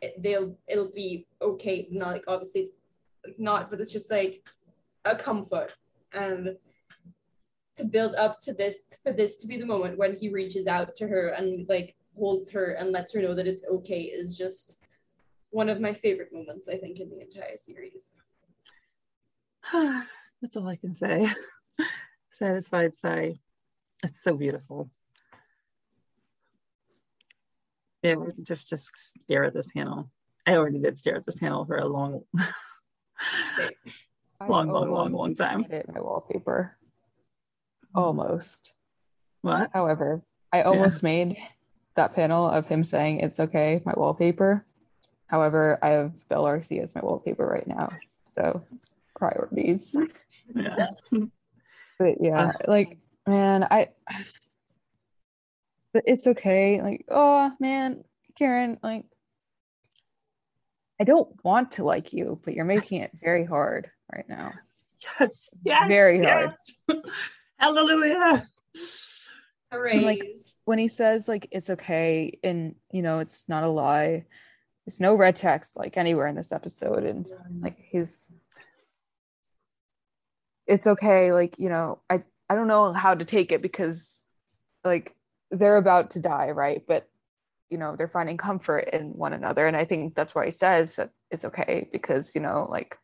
[0.00, 1.88] It, they'll it'll be okay.
[1.90, 2.72] Not like obviously it's
[3.38, 4.48] not, but it's just like
[5.04, 5.74] a comfort
[6.12, 6.56] and
[7.76, 10.96] to build up to this for this to be the moment when he reaches out
[10.96, 14.78] to her and like holds her and lets her know that it's okay is just
[15.50, 18.14] one of my favorite moments, I think, in the entire series.
[19.72, 21.28] That's all I can say.
[22.30, 23.38] Satisfied sigh.
[24.02, 24.90] It's so beautiful.
[28.02, 30.10] Yeah, just just stare at this panel.
[30.46, 32.22] I already did stare at this panel for a long,
[34.46, 35.64] long, long, long, long time.
[35.70, 36.76] my wallpaper.
[37.94, 38.74] Almost.
[39.40, 39.70] What?
[39.72, 40.22] However,
[40.52, 41.08] I almost yeah.
[41.08, 41.36] made
[41.96, 44.64] that panel of him saying it's okay, my wallpaper.
[45.26, 47.88] However, I have Belle RC as my wallpaper right now.
[48.34, 48.62] So
[49.16, 49.96] priorities.
[50.54, 50.88] Yeah.
[51.98, 53.88] but yeah, uh, like man, I
[55.92, 56.82] but it's okay.
[56.82, 58.04] Like, oh man,
[58.36, 59.04] Kieran, like
[61.00, 64.52] I don't want to like you, but you're making it very hard right now.
[65.20, 66.54] Yes, yes, very hard.
[67.58, 68.48] Hallelujah.
[69.70, 70.00] Hooray.
[70.00, 70.34] Like
[70.64, 74.24] when he says like it's okay and you know it's not a lie.
[74.86, 77.26] There's no red text like anywhere in this episode, and
[77.60, 78.32] like he's
[80.66, 81.32] it's okay.
[81.32, 84.20] Like you know, I I don't know how to take it because
[84.84, 85.14] like
[85.50, 86.82] they're about to die, right?
[86.86, 87.08] But
[87.70, 90.94] you know they're finding comfort in one another, and I think that's why he says
[90.96, 92.96] that it's okay because you know like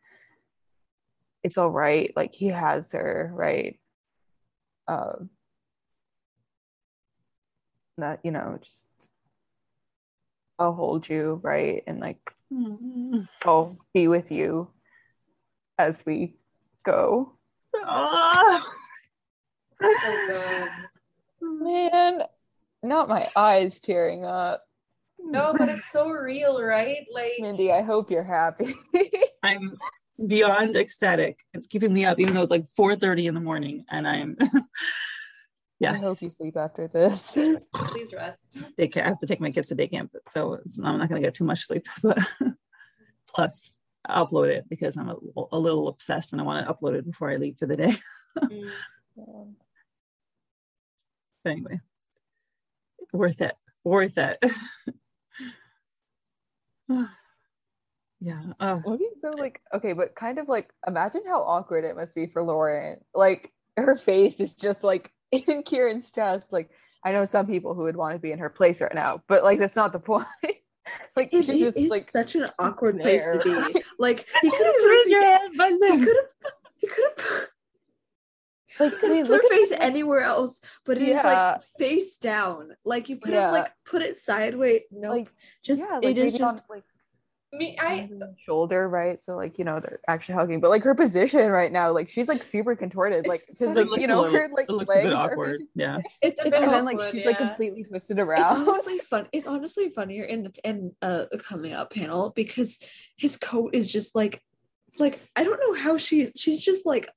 [1.43, 2.13] it's all right.
[2.15, 3.79] Like he has her, right?
[4.87, 5.29] Um,
[8.01, 8.87] that you know just
[10.59, 12.19] i'll hold you right and like
[12.53, 13.21] mm-hmm.
[13.43, 14.67] i'll be with you
[15.77, 16.35] as we
[16.83, 17.33] go
[17.75, 18.73] oh.
[19.81, 20.69] so good.
[21.41, 22.23] man
[22.83, 24.63] not my eyes tearing up
[25.19, 28.73] no but it's so real right like mindy i hope you're happy
[29.43, 29.77] i'm
[30.27, 33.85] beyond ecstatic it's keeping me up even though it's like 4 30 in the morning
[33.89, 34.37] and i'm
[35.81, 35.95] Yes.
[35.95, 37.35] I hope you sleep after this.
[37.73, 38.55] Please rest.
[38.77, 41.19] They can, I have to take my kids to day camp, so I'm not going
[41.19, 41.87] to get too much sleep.
[42.03, 42.19] But
[43.27, 43.73] plus,
[44.05, 45.15] I'll upload it because I'm a,
[45.51, 47.95] a, little obsessed and I want to upload it before I leave for the day.
[48.37, 48.69] mm.
[51.43, 51.79] But anyway,
[53.11, 53.55] worth it.
[53.83, 54.37] Worth it.
[58.19, 58.43] yeah.
[58.59, 58.79] Uh,
[59.21, 62.99] so like okay, but kind of like imagine how awkward it must be for Lauren.
[63.15, 66.51] Like her face is just like in Kieran's chest.
[66.51, 66.69] Like
[67.03, 69.43] I know some people who would want to be in her place right now, but
[69.43, 70.25] like that's not the point.
[71.15, 73.81] like it, she's just like such an awkward place to be.
[73.97, 77.47] Like he could have raised your hand, but he could have he could have
[78.79, 81.23] Like, You I could mean, put her face anywhere else, but it is Yeah.
[81.23, 82.71] like face down.
[82.85, 83.51] Like you could have Yeah.
[83.51, 84.81] like put it sideways.
[84.91, 85.31] No, like
[85.63, 86.83] just yeah, like it is maybe on, just like
[87.53, 89.21] I mean, I the shoulder, right?
[89.23, 92.27] So like you know they're actually hugging, but like her position right now, like she's
[92.29, 95.03] like super contorted, like because like you know little- her like it looks a legs
[95.03, 95.51] bit are awkward.
[95.59, 95.97] facing- Yeah.
[96.21, 98.41] it's a and bit then like awkward, she's like completely twisted around.
[98.41, 98.69] it's around.
[98.69, 99.27] honestly fun.
[99.33, 102.79] It's honestly funnier in the in uh coming up panel because
[103.17, 104.41] his coat is just like
[104.97, 107.09] like I don't know how she's she's just like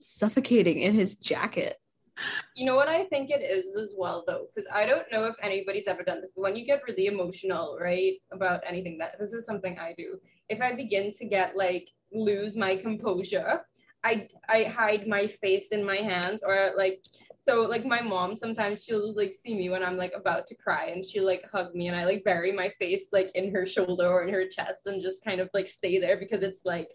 [0.00, 1.76] suffocating in his jacket.
[2.56, 5.34] You know what I think it is as well, though, because I don't know if
[5.42, 9.32] anybody's ever done this, but when you get really emotional, right, about anything that this
[9.32, 10.20] is something I do.
[10.48, 13.62] If I begin to get like lose my composure,
[14.04, 17.02] I I hide my face in my hands or like
[17.46, 20.86] so like my mom sometimes she'll like see me when I'm like about to cry
[20.86, 24.06] and she'll like hug me and I like bury my face like in her shoulder
[24.06, 26.88] or in her chest and just kind of like stay there because it's like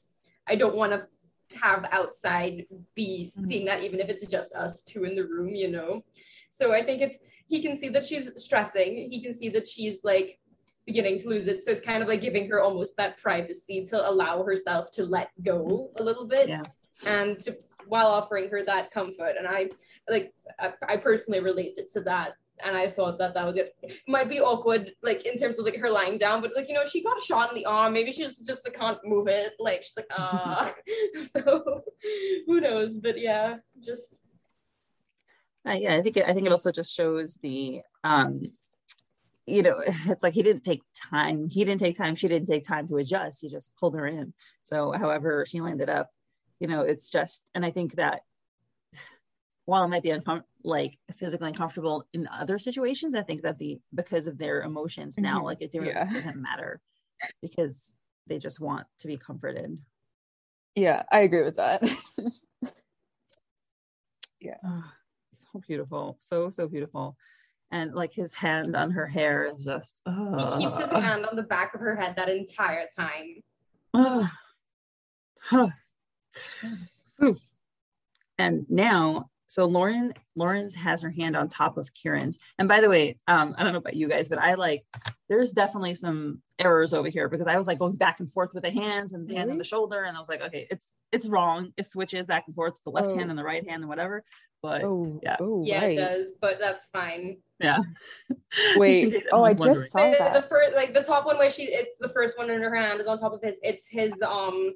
[0.48, 1.08] I don't want to
[1.54, 2.66] have outside
[2.96, 3.48] be Mhm.
[3.48, 6.04] seeing that even if it's just us two in the room, you know.
[6.52, 7.18] So I think it's
[7.48, 9.10] he can see that she's stressing.
[9.12, 10.40] He can see that she's like
[10.86, 11.64] beginning to lose it.
[11.64, 15.30] So it's kind of like giving her almost that privacy to allow herself to let
[15.44, 16.64] go a little bit Yeah.
[17.06, 17.58] and to
[17.88, 19.36] while offering her that comfort.
[19.38, 19.70] And I
[20.08, 22.34] like I, I personally related to that.
[22.64, 23.76] And I thought that that was it.
[23.82, 23.98] it.
[24.08, 26.86] Might be awkward, like in terms of like her lying down, but like you know,
[26.86, 27.94] she got shot in the arm.
[27.94, 29.54] Maybe she's just like, can't move it.
[29.60, 30.74] Like she's like, ah.
[31.32, 31.84] so
[32.46, 32.96] who knows?
[32.96, 34.22] But yeah, just
[35.68, 38.42] Uh, yeah, I think it, I think it also just shows the um
[39.46, 42.64] you know it's like he didn't take time he didn't take time she didn't take
[42.64, 44.34] time to adjust he just pulled her in
[44.64, 46.12] so however she landed up
[46.60, 48.22] you know it's just and I think that
[49.70, 53.80] while it might be uncom- like physically uncomfortable in other situations I think that the
[53.94, 55.44] because of their emotions now Mhm.
[55.44, 56.06] like it really Yeah.
[56.12, 56.82] doesn't matter
[57.42, 57.94] because
[58.26, 59.78] they just want to be comforted
[60.76, 61.82] yeah, I agree with that.
[64.64, 64.94] Ah,
[65.34, 67.18] so beautiful so so beautiful
[67.72, 71.00] and like his hand on her hair is just he keeps his ah.
[71.02, 73.44] hand on the back of her head that entire time.
[73.94, 74.32] Ah.
[77.22, 77.34] Huh.
[78.38, 82.88] And now so lauren lauren's has her hand on top of kieran's and by the
[82.90, 84.84] way um i don't know about you guys but i like
[85.28, 88.64] there's definitely some errors over here because i was like going back and forth with
[88.64, 89.58] the hands and the hand on Really?
[89.60, 92.74] the shoulder and i was like okay it's it's wrong it switches back and forth
[92.86, 93.18] the left Oh.
[93.18, 94.24] hand and the right hand and whatever
[94.62, 95.38] but oh, yeah.
[95.40, 95.98] oh, Yeah, right.
[95.98, 97.38] it does, but that's fine.
[97.62, 97.80] yeah
[98.76, 100.16] Wait, case oh, I anyone's just wondering.
[100.20, 102.62] saw The, the first, like the top one where she, it's the first one in
[102.62, 103.56] her hand is on top of his.
[103.64, 104.74] It's his, um,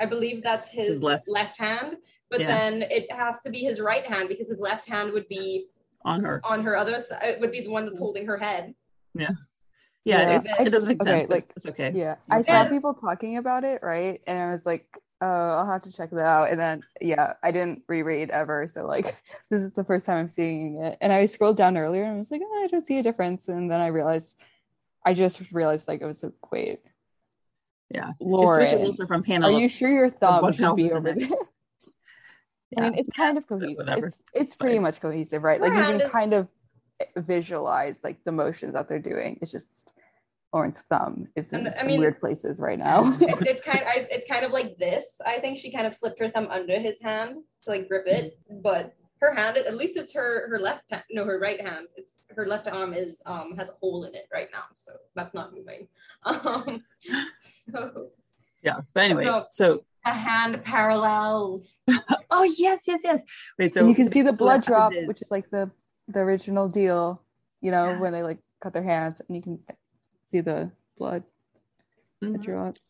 [0.00, 1.28] I believe that's his, his left.
[1.28, 1.58] left.
[1.58, 1.96] hand.
[2.30, 2.46] But Yeah.
[2.46, 5.66] then it has to be his right hand because his left hand would be
[6.04, 7.22] on her on her other side.
[7.24, 8.74] It would be the one that's holding her head.
[9.14, 9.30] yeah,
[10.04, 12.62] Yeah, it, I- it doesn't make okay, sense but like- it's okay Yeah, I saw
[12.62, 12.68] Yeah.
[12.68, 14.22] people talking about it, right?
[14.26, 14.86] And I was like,
[15.20, 16.50] oh, I'll have to check that out.
[16.50, 18.68] And then, yeah, I didn't reread ever.
[18.72, 19.04] So, like,
[19.50, 20.96] this is the first time I'm seeing it.
[21.00, 23.48] And I scrolled down earlier and I was like, oh, I don't see a difference.
[23.48, 24.36] And then I realized,
[25.04, 26.80] I just realized, like, it was like, wait,
[27.90, 28.12] Yeah.
[28.20, 31.18] Lauren, also from are you sure your thumb one should be over in
[32.72, 32.84] there?
[32.84, 33.76] I mean, it's kind of cohesive.
[33.76, 34.06] whatever.
[34.06, 34.82] It's, it's pretty Fine.
[34.82, 35.60] much cohesive, right?
[35.60, 36.48] Like, Her you can is- kind of
[37.16, 39.38] visualize, like, the motions that they're doing.
[39.42, 39.88] It's just
[40.52, 43.16] Lauren's thumb is in the- I some mean- weird places right now.
[43.20, 45.20] it's, it's kind I, it's kind of like this.
[45.24, 48.38] I think she kind of slipped her thumb under his hand to like grip it,
[48.62, 51.86] but her hand, at least it's her her left hand, no, her right hand.
[51.94, 55.34] It's her left arm is um has a hole in it right now, so that's
[55.34, 55.88] not moving.
[56.24, 56.82] Um,
[57.38, 58.08] so
[58.62, 59.46] yeah but anyway No.
[59.50, 61.78] so a hand parallels.
[62.30, 63.20] oh yes yes yes
[63.58, 65.70] wait so and you can so see the blood drop, did- which is like the
[66.08, 67.22] the original deal,
[67.60, 68.00] you know, Yeah.
[68.00, 69.60] when they like cut their hands and you can
[70.26, 71.22] see the blood
[72.20, 72.42] that Mhm.
[72.42, 72.80] drops.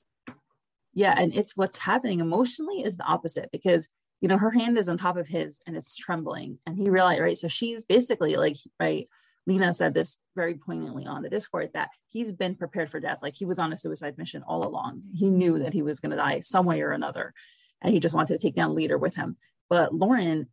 [0.94, 3.88] yeah and it's what's happening emotionally is the opposite because
[4.20, 7.20] you know her hand is on top of his and it's trembling and he realized
[7.20, 9.08] right so she's basically like right
[9.46, 13.18] lena said this very poignantly on the discord that he's been prepared for death.
[13.22, 15.02] Like he was on a suicide mission all along.
[15.14, 17.32] He knew that he was going to die some way or another
[17.82, 19.36] and he just wanted to take down leader with him.
[19.68, 20.48] But lauren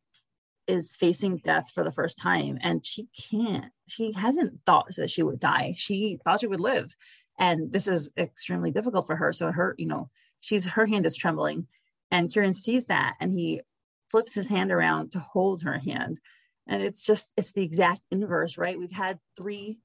[0.67, 5.23] is facing death for the first time and she can't she hasn't thought that she
[5.23, 5.73] would die.
[5.77, 6.95] She thought she would live
[7.39, 9.33] and this is extremely difficult for her.
[9.33, 10.09] So her you know
[10.41, 11.67] she's her hand is trembling
[12.11, 13.61] and kieran sees that and he
[14.09, 16.19] flips his hand around to hold her hand
[16.67, 18.77] and it's just it's the exact inverse right?
[18.77, 19.79] We've had three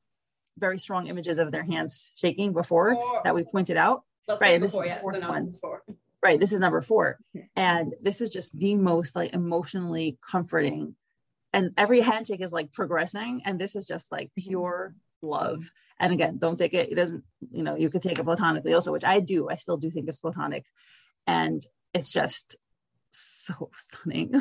[0.58, 4.02] very strong images of their hands shaking before Or- that we pointed out.
[4.40, 5.44] Right, this is the fourth now one.
[5.60, 5.82] four.
[6.22, 7.18] right this is number four.
[7.56, 10.94] And this is just the most like emotionally comforting.
[11.52, 13.42] And every handshake is like progressing.
[13.44, 15.70] And this is just like pure love.
[16.00, 18.92] And again don't take it it doesn't you know you could take it platonically also
[18.92, 19.48] which i do.
[19.48, 20.64] I still do think it's platonic.
[21.26, 21.60] And
[21.94, 22.56] it's just
[23.10, 24.34] so stunning.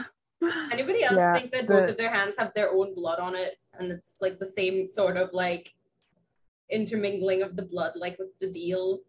[0.71, 3.57] Anybody else Yeah, think that both of their hands have their own blood on it,
[3.77, 5.73] and it's like the same sort of like
[6.69, 9.01] intermingling of the blood, like with the deal?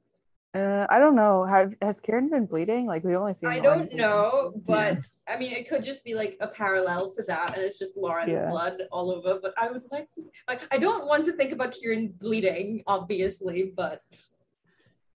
[0.54, 1.46] Uh, I don't know.
[1.46, 2.84] Have has Kieran been bleeding?
[2.86, 3.48] Like we only seen.
[3.48, 3.96] I don't bleeding.
[3.96, 5.34] know, but Yeah.
[5.34, 8.32] I mean, it could just be like a parallel to that, and it's just Lauren's
[8.32, 8.50] Yeah.
[8.50, 9.38] blood all over.
[9.40, 13.72] But I would like to, like, I don't want to think about Kieran bleeding, obviously,
[13.74, 14.02] but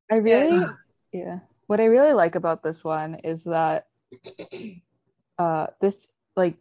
[0.09, 0.73] I really, yeah,
[1.11, 1.39] yeah.
[1.67, 3.85] What I really like about this one is that,
[5.37, 6.55] uh, this like,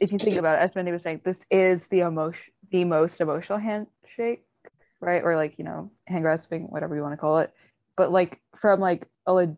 [0.00, 3.20] if you think about it, as Mindy was saying, this is the emotion, the most
[3.20, 4.44] emotional handshake,
[5.00, 5.22] right?
[5.22, 7.52] Or like you know, hand grasping, whatever you want to call it.
[7.96, 9.48] But like from like a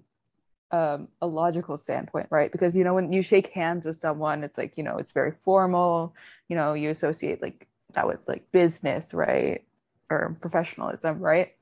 [0.72, 2.50] um, a logical standpoint, right?
[2.50, 5.32] Because you know when you shake hands with someone, it's like you know it's very
[5.44, 6.14] formal.
[6.48, 9.64] You know you associate like that with like business, right,
[10.10, 11.52] or professionalism, right?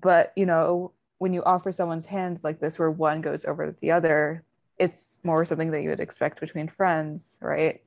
[0.00, 3.76] But you know when you offer someone's hands like this, where one goes over to
[3.80, 4.44] the other,
[4.80, 7.82] it's more something that you would expect between friends, right?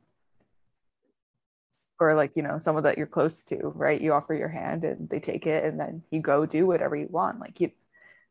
[1.99, 3.99] Or like you know someone that you're close to, right?
[3.99, 7.07] You offer your hand and they take it, and then you go do whatever you
[7.09, 7.39] want.
[7.39, 7.71] Like you,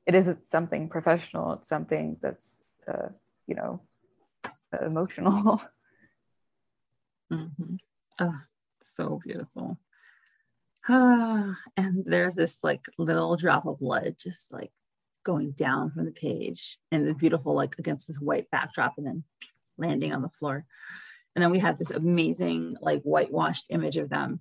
[0.06, 1.54] it isn't something professional.
[1.54, 2.56] It's something that's,
[2.86, 3.08] uh,
[3.46, 3.80] you know,
[4.80, 5.60] emotional.
[7.32, 7.78] Mhm.
[8.20, 8.38] Oh,
[8.82, 9.78] so beautiful.
[10.88, 14.72] Ah, and there's this like little drop of blood just like
[15.24, 19.24] going down from the page and the beautiful like against this white backdrop and then
[19.78, 20.64] landing on the floor.
[21.34, 24.40] And then we have this amazing like whitewashed image of them.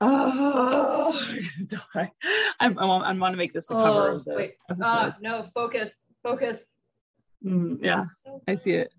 [0.00, 2.12] Oh, I'm gonna die.
[2.60, 4.54] I'm, I want, I want to make this the cover Oh, of the wait.
[4.82, 5.92] uh, no, focus,
[6.22, 6.58] focus.
[7.44, 8.04] Mm, yeah,
[8.48, 8.92] I see it.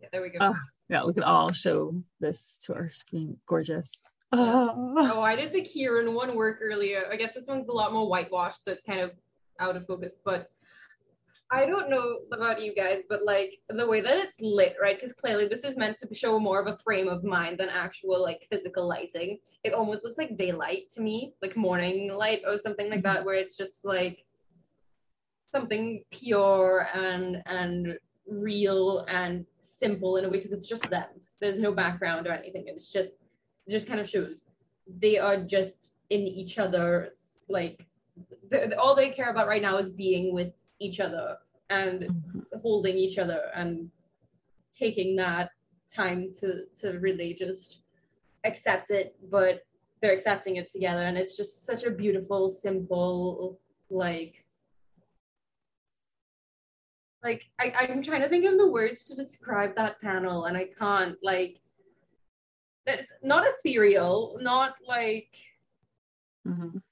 [0.00, 0.38] Yeah, there we go.
[0.40, 0.54] Oh,
[0.88, 3.38] Yeah, we can all show this to our screen.
[3.46, 3.92] Gorgeous.
[4.32, 4.94] Oh.
[4.96, 7.04] Oh, I did the Kieran one work earlier.
[7.10, 9.10] I guess this one's a lot more whitewashed, so it's kind of
[9.60, 10.16] out of focus.
[10.24, 10.50] But
[11.52, 14.96] I don't know about you guys, but like the way that it's lit, right?
[14.96, 18.22] Because clearly this is meant to show more of a frame of mind than actual
[18.22, 19.38] like physical lighting.
[19.64, 23.26] It almost looks like daylight to me, like morning light or something like that, mm-hmm.
[23.26, 24.24] where it's just like
[25.52, 31.08] something pure and and real and simple in a way because it's just them.
[31.40, 32.64] There's no background or anything.
[32.66, 33.16] It's just
[33.66, 34.44] it just kind of shows
[34.98, 37.10] they are just in each other
[37.48, 37.86] like
[38.78, 42.60] all they care about right now is being with each other and Mhm.
[42.62, 43.90] holding each other and
[44.76, 45.50] taking that
[45.92, 47.82] time to to really just
[48.44, 49.64] accept it but
[50.00, 53.60] they're accepting it together and it's just such a beautiful simple
[53.90, 54.44] like
[57.22, 60.64] like I, i'm trying to think of the words to describe that panel and i
[60.78, 61.60] can't like
[62.86, 65.34] it's not ethereal not like
[66.46, 66.82] Mhm.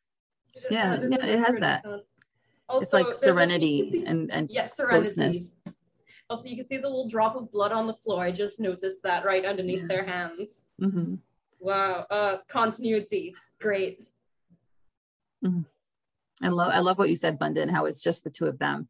[0.64, 1.84] Uh, Yeah, there's yeah, it has that.
[1.86, 1.98] uh,
[2.80, 4.96] It's like also, there's a- you can serenity see- and and Yes, serenity.
[5.14, 5.50] closeness.
[6.30, 8.22] Also, you can see the little drop of blood on the floor.
[8.22, 9.86] I just noticed that right underneath Yeah.
[9.86, 10.66] their hands.
[10.80, 11.18] Mhm.
[11.58, 12.06] Wow.
[12.10, 13.34] Uh, continuity.
[13.58, 14.06] Great.
[16.40, 18.88] I love I love what you said, Bundin, how it's just the two of them.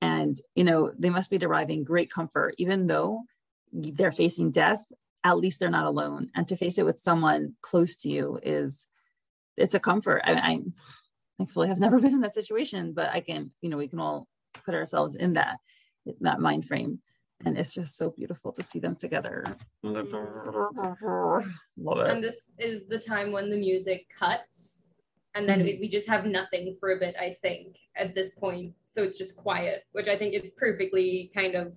[0.00, 3.24] And you know, they must be deriving great comfort, even though
[3.72, 4.84] they're facing death,
[5.24, 6.30] at least they're not alone.
[6.34, 8.86] And to face it with someone close to you is
[9.58, 10.22] it's a comfort.
[10.24, 10.60] I, I
[11.36, 14.28] thankfully have never been in that situation, but I can, you know, we can all
[14.64, 15.58] put ourselves in that
[16.20, 17.00] that mind frame.
[17.44, 19.44] And it's just so beautiful to see them together.
[19.84, 20.08] Love
[22.00, 22.10] it.
[22.10, 24.82] And this is the time when the music cuts,
[25.34, 25.64] and then Mhm.
[25.64, 27.14] we, we just have nothing for a bit.
[27.16, 31.54] I think at this point, so it's just quiet, which I think it perfectly kind
[31.54, 31.76] of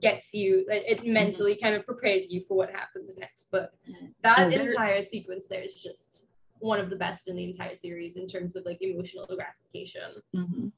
[0.00, 0.66] gets you.
[0.68, 3.46] It, it mentally kind of prepares you for what happens next.
[3.52, 3.74] But
[4.22, 6.27] that And entire sequence there is just
[6.60, 10.22] one of the best in the entire series in terms of like emotional gratification.
[10.34, 10.72] Mhm.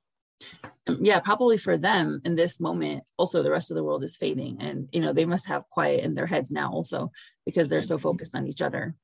[0.86, 4.16] Um, Yeah, probably for them in this moment, also the rest of the world is
[4.16, 4.60] fading.
[4.60, 7.12] And, you know, they must have quiet in their heads now also
[7.44, 8.94] because they're so focused on each other.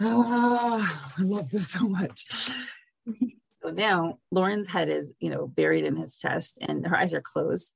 [0.00, 2.26] Ah, I love this so much.
[3.62, 7.20] So now Lauren's head is, you know, buried in his chest and her eyes are
[7.20, 7.72] closed.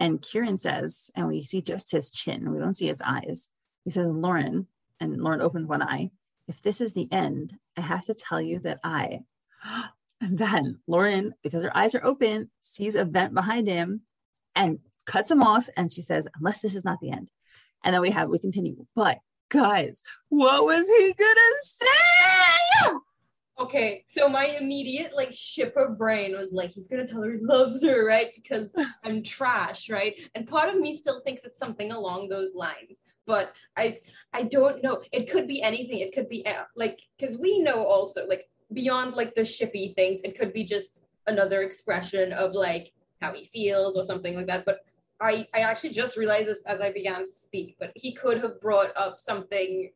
[0.00, 3.48] And Kieran says, and we see just his chin, we don't see his eyes.
[3.84, 4.66] He says, Lauren,
[5.00, 6.10] and Lauren opens one eye.
[6.48, 9.20] If this is the end, I have to tell you that I,
[10.20, 14.02] and then Lauren, because her eyes are open, sees a vent behind him
[14.54, 15.68] and cuts him off.
[15.76, 17.28] And she says, unless this is not the end.
[17.84, 18.86] And then we have, we continue.
[18.94, 19.18] But
[19.48, 22.98] guys, what was he gonna say?
[23.58, 27.82] Okay, so my immediate like shipper brain was like, he's gonna tell her he loves
[27.82, 28.28] her, right?
[28.34, 28.74] Because
[29.04, 30.20] I'm trash, right?
[30.34, 34.00] And part of me still thinks it's something along those lines, but I
[34.32, 35.02] I don't know.
[35.12, 35.98] It could be anything.
[35.98, 40.20] It could be uh, like because we know also like beyond like the shippy things,
[40.24, 44.64] it could be just another expression of like how he feels or something like that.
[44.64, 44.80] But
[45.20, 48.60] I, I actually just realized this as I began to speak, but he could have
[48.60, 49.90] brought up something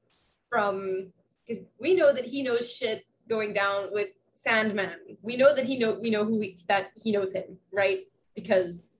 [0.48, 1.12] from
[1.46, 5.16] because we know that he knows shit going down with Sandman.
[5.22, 8.00] We know that he know we know who he, that he knows him, right?
[8.34, 8.94] Because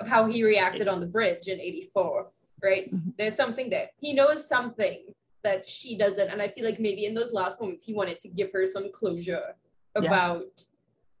[0.00, 2.26] of how he reacted on the bridge in 84,
[2.62, 2.92] right?
[2.92, 3.16] Mhm.
[3.18, 3.90] There's something there.
[3.98, 6.28] He knows something that she doesn't.
[6.28, 8.92] And I feel like maybe in those last moments he wanted to give her some
[8.92, 9.56] closure
[10.00, 10.06] Yeah.
[10.06, 10.64] about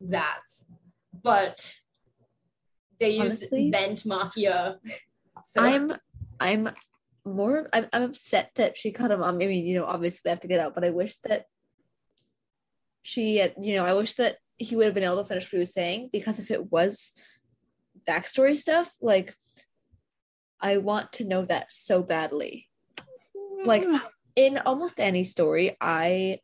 [0.00, 0.44] that.
[1.12, 1.76] But
[3.00, 4.78] they use bent mafia.
[5.44, 5.94] So I'm
[6.38, 6.70] I'm
[7.24, 9.34] more I'm, I'm upset that she cut him off.
[9.34, 11.46] I mean, you know, obviously they have to get out, but I wish that
[13.02, 15.56] she had, you know, I wish that he would have been able to finish what
[15.56, 17.12] he was saying because if it was
[18.06, 19.34] backstory stuff, like
[20.62, 22.68] I want to know that so badly.
[23.64, 23.84] Like
[24.36, 26.38] in almost any story, I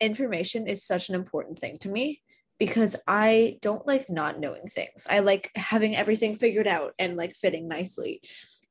[0.00, 2.22] information is such an important thing to me
[2.58, 5.06] because I don't like not knowing things.
[5.08, 8.20] I like having everything figured out and like fitting nicely.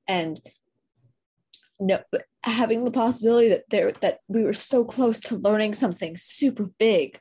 [0.07, 0.41] And
[1.79, 1.99] no
[2.43, 7.19] having the possibility that there that we were so close to learning something super big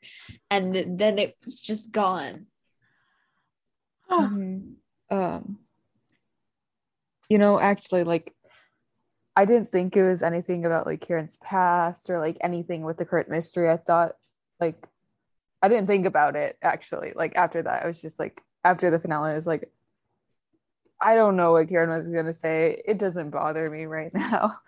[0.51, 2.47] and th- then it was just gone.
[4.11, 4.77] Mhm.
[5.11, 5.66] Um,
[7.29, 8.35] you know, actually, like,
[9.35, 13.05] I didn't think it was anything about like Kieran's past or like anything with the
[13.05, 13.69] current mystery.
[13.69, 14.17] I thought,
[14.61, 14.87] like,
[15.63, 17.13] I didn't think about it actually.
[17.15, 19.71] Like after that, I was just like, after the finale, I was like,
[21.01, 22.81] I don't know what Kieran was gonna say.
[22.87, 24.59] It doesn't bother me right now.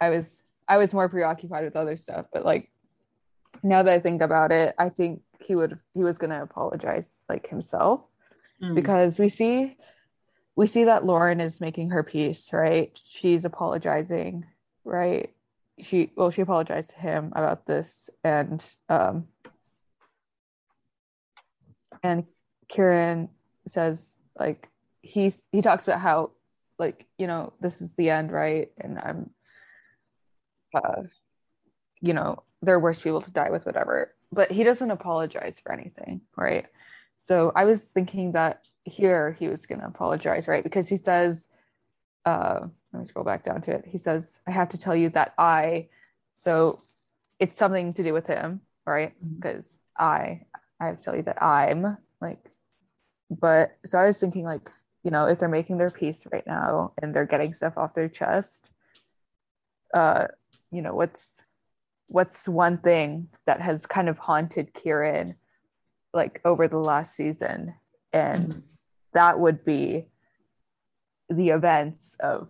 [0.00, 0.26] I was
[0.66, 2.70] I was more preoccupied with other stuff, but like
[3.62, 7.48] now that I think about it, I think he would he was gonna apologize like
[7.48, 8.00] himself
[8.60, 8.76] Mm.
[8.76, 9.76] because we see
[10.54, 12.98] we see that Lauren is making her peace, right?
[13.08, 14.46] She's apologizing,
[14.84, 15.32] right?
[15.80, 19.26] She well, she apologized to him about this and um
[22.02, 22.24] and
[22.68, 23.28] Kieran
[23.68, 24.68] says like
[25.02, 26.30] he's he talks about how
[26.78, 29.30] like you know this is the end right and i'm
[30.74, 31.02] uh
[32.00, 36.20] you know they're worse people to die with whatever but he doesn't apologize for anything
[36.36, 36.66] right
[37.20, 41.46] so i was thinking that here he was going to apologize right because he says
[42.24, 42.60] uh
[42.92, 45.32] let me scroll back down to it he says i have to tell you that
[45.38, 45.86] i
[46.44, 46.80] so
[47.38, 49.36] it's something to do with him right Mhm.
[49.36, 50.40] because i
[50.80, 52.50] i have to tell you that i'm like
[53.30, 54.70] but so i was thinking like
[55.04, 58.08] you know if they're making their peace right now and they're getting stuff off their
[58.08, 58.70] chest
[59.94, 60.26] uh
[60.70, 61.44] you know what's
[62.08, 65.34] what's one thing that has kind of haunted kieran
[66.12, 67.74] like over the last season
[68.12, 68.62] and Mhm.
[69.14, 70.06] That would be
[71.30, 72.48] the events of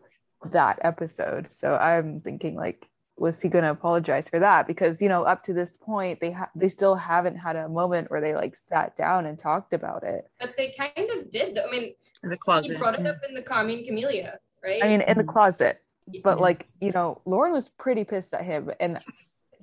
[0.53, 5.09] that episode so i'm thinking like was he going to apologize for that because you
[5.09, 8.35] know up to this point they ha- they still haven't had a moment where they
[8.35, 11.67] like sat down and talked about it but they kind of did though.
[11.67, 11.95] I mean,
[12.25, 12.79] in the he closet.
[12.79, 14.83] brought it up in the Carmine Camellia, right?
[14.83, 15.81] i mean in the closet
[16.25, 18.99] but like you know lauren was pretty pissed at him and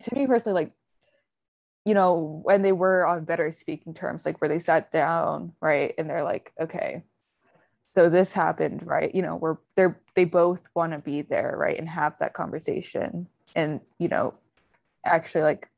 [0.04, 0.72] to me personally like
[1.86, 5.94] you know when they were on better speaking terms like where they sat down right
[5.98, 7.04] and they're like okay
[7.94, 11.80] so this happened right you know we're they're they both want to be there right
[11.80, 14.34] and have that conversation and you know
[15.06, 15.70] actually like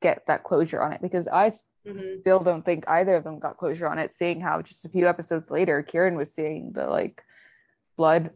[0.00, 1.50] get that closure on it because i
[1.84, 2.20] Mhm.
[2.20, 5.08] still don't think either of them got closure on it seeing how just a few
[5.08, 7.24] episodes later kieran was seeing the like
[7.96, 8.30] blood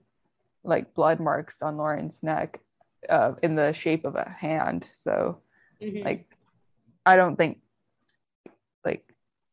[0.64, 2.60] like blood marks on lauren's neck
[3.08, 5.38] uh, in the shape of a hand so
[5.80, 6.04] Mhm.
[6.04, 6.35] like
[7.06, 7.58] i don't think
[8.84, 9.04] like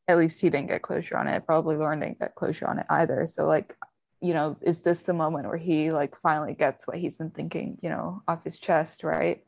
[0.07, 1.45] at least he didn't get closure on it.
[1.45, 3.25] Probably lauren didn't get closure on it either.
[3.27, 3.75] So like
[4.21, 7.77] you know is this the moment where he like finally gets what he's been thinking
[7.81, 9.43] you know off his chest right?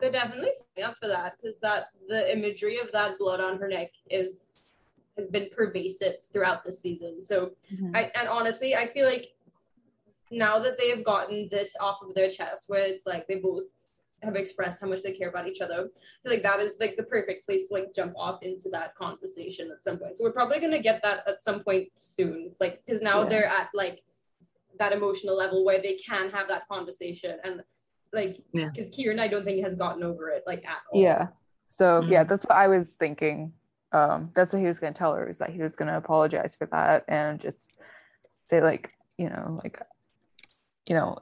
[0.00, 3.68] They're definitely setting up for that because that the imagery of that blood on her
[3.68, 4.70] neck is
[5.16, 7.24] has been pervasive throughout the season.
[7.24, 7.94] So mm-hmm.
[7.94, 9.28] I and honestly, I feel like
[10.30, 13.64] now that they have gotten this off of their chest, where it's like they both
[14.22, 15.78] have expressed how much they care about each other, I
[16.22, 19.70] feel like that is like the perfect place to like jump off into that conversation
[19.70, 20.16] at some point.
[20.16, 23.28] So we're probably gonna get that at some point soon, like because now Yeah.
[23.28, 24.02] they're at like
[24.78, 27.62] that emotional level where they can have that conversation and
[28.12, 28.70] like Yeah.
[28.74, 31.00] because Kieran I don't think has gotten over it like at all.
[31.00, 31.28] Yeah.
[31.70, 32.28] So yeah, Mhm.
[32.28, 33.52] that's what I was thinking.
[33.92, 36.66] Um, that's what he was gonna tell her is that he was gonna apologize for
[36.66, 37.78] that and just
[38.46, 39.80] say like, you know, like,
[40.86, 41.18] you know,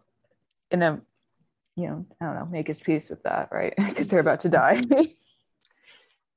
[0.71, 1.01] in a,
[1.77, 3.75] you know, I don't know, make his peace with that, right?
[3.89, 4.83] Because they're about to die.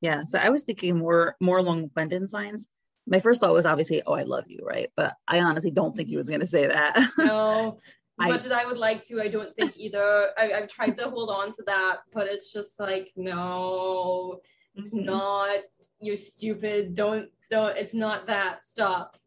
[0.01, 0.23] Yeah.
[0.23, 2.67] So I was thinking more more along Bundin's lines.
[3.05, 4.89] My first thought was obviously, oh, I love you, right?
[4.95, 6.95] But I honestly don't think he was gonna say that.
[7.17, 7.79] No,
[8.21, 10.29] as I- much as I would like to, I don't think either.
[10.37, 14.39] I, I've tried to hold on to that, but it's just like no.
[14.75, 15.03] It's Mhm.
[15.05, 15.59] not.
[15.99, 16.95] You're stupid.
[16.95, 17.75] Don't don't.
[17.77, 18.65] It's not that.
[18.65, 19.17] Stop.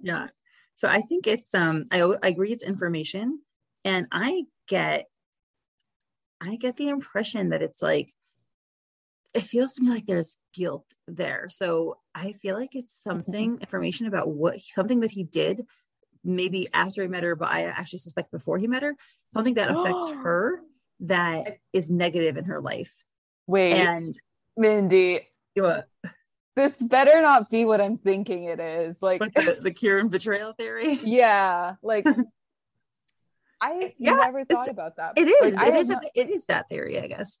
[0.00, 0.28] Yeah.
[0.76, 3.40] So I think it's um I I agree it's information
[3.84, 5.08] and I get
[6.40, 8.12] I get the impression that it's like
[9.34, 11.48] it feels to me like there's guilt there.
[11.50, 13.10] So I feel like it's mm-hmm.
[13.10, 15.66] something information about what something that he did
[16.24, 18.96] maybe after he met her but I actually suspect before he met her
[19.32, 20.60] something that affects her
[21.00, 22.92] that is negative in her life.
[23.46, 24.18] Wait, And
[24.56, 25.82] Mindy, know,
[26.56, 29.00] this better not be what I'm thinking it is.
[29.02, 30.94] Like, what the, the Kieran betrayal theory.
[31.04, 32.06] yeah, like
[33.60, 35.14] I Yeah, never thought about that.
[35.16, 35.54] It is.
[35.54, 35.88] Like, it is.
[35.88, 37.38] not- A, it is that theory, I guess.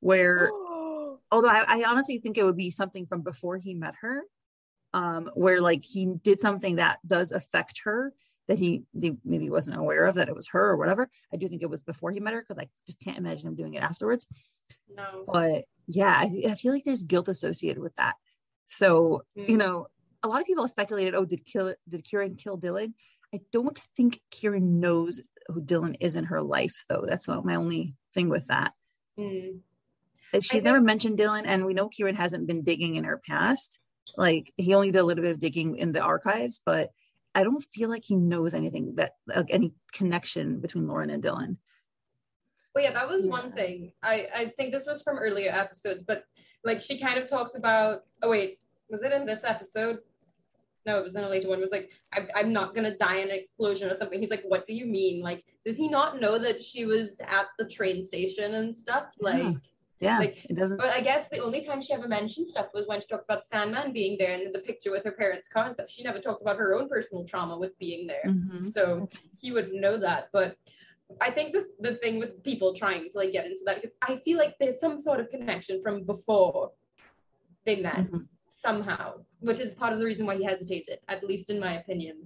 [0.00, 0.50] Where
[1.32, 4.22] although I, I honestly think it would be something from before he met her
[4.94, 8.12] um where like he did something that does affect her
[8.46, 11.48] that he, he maybe wasn't aware of that it was her or whatever i do
[11.48, 13.82] think it was before he met her because i just can't imagine him doing it
[13.82, 14.24] afterwards
[14.94, 15.24] No.
[15.26, 18.14] but yeah I, I feel like there's guilt associated with that
[18.66, 19.58] so you Mm.
[19.58, 19.86] know
[20.22, 22.92] a lot of people have speculated oh did kill did kieran kill dylan
[23.34, 27.54] i don't think kieran knows who dylan is in her life though that's not my
[27.54, 28.72] only thing with that
[29.18, 29.60] Mm.
[30.34, 33.78] she's think- never mentioned Dylan, and we know Kieran hasn't been digging in her past.
[34.16, 36.90] Like he only did a little bit of digging in the archives, but
[37.34, 41.56] I don't feel like he knows anything that like any connection between Lauren and Dylan.
[42.74, 43.30] Well, yeah, that was Yeah.
[43.30, 43.92] one thing.
[44.02, 46.26] I I think this was from earlier episodes, but
[46.62, 48.04] like she kind of talks about.
[48.22, 48.58] Oh wait,
[48.90, 50.00] was it in this episode?
[50.86, 51.58] No, it was an a later one.
[51.58, 54.20] It was like, I'm, I'm not gonna die in an explosion or something.
[54.20, 55.20] He's like, what do you mean?
[55.20, 59.06] Like, does he not know that she was at the train station and stuff?
[59.20, 59.52] Like, Yeah.
[59.98, 60.76] Yeah, Like, it doesn't.
[60.76, 63.46] but I guess the only time she ever mentioned stuff was when she talked about
[63.46, 65.88] Sandman being there and the picture with her parents' car and stuff.
[65.88, 68.24] She never talked about her own personal trauma with being there.
[68.26, 68.70] Mhm.
[68.70, 69.08] So
[69.40, 70.28] he wouldn't know that.
[70.34, 70.58] But
[71.22, 74.18] I think the, the thing with people trying to like get into that, because I
[74.22, 76.72] feel like there's some sort of connection from before
[77.64, 78.28] they met Mhm.
[78.50, 82.16] somehow, which is part of the reason why he hesitated, at least in my opinion.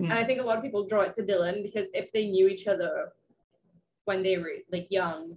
[0.00, 2.48] And I think a lot of people draw it to Dylan because if they knew
[2.48, 3.12] each other
[4.06, 5.36] when they were like young,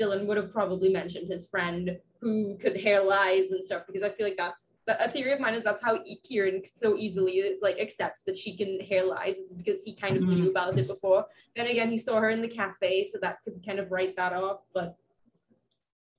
[0.00, 4.10] Dylan would have probably mentioned his friend who could hair lies and stuff because I
[4.10, 7.78] feel like that's a theory of mine is that's how Kieran so easily is like
[7.80, 10.36] accepts that she can hair lies is because he kind of Mhm.
[10.36, 11.26] knew about it before.
[11.56, 14.32] Then again, he saw her in the cafe, so that could kind of write that
[14.32, 14.60] off.
[14.72, 14.96] But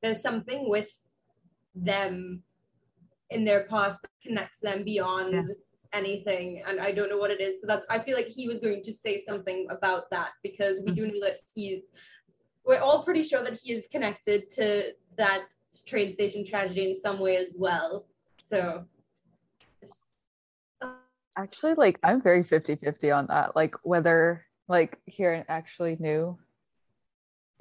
[0.01, 0.91] there's something with
[1.73, 2.43] them
[3.29, 5.43] in their past connects them beyond Yeah.
[5.93, 7.61] anything, and I don't know what it is.
[7.61, 10.91] So that's I feel like he was going to say something about that because we
[10.91, 11.13] do mm-hmm.
[11.19, 11.83] know that he's.
[12.63, 15.45] We're all pretty sure that he is connected to that
[15.87, 18.05] train station tragedy in some way as well.
[18.37, 18.85] So,
[20.81, 20.87] uh,
[21.37, 23.55] Actually, like I'm very 50-50 on that.
[23.55, 26.37] Like whether like Kieran actually knew.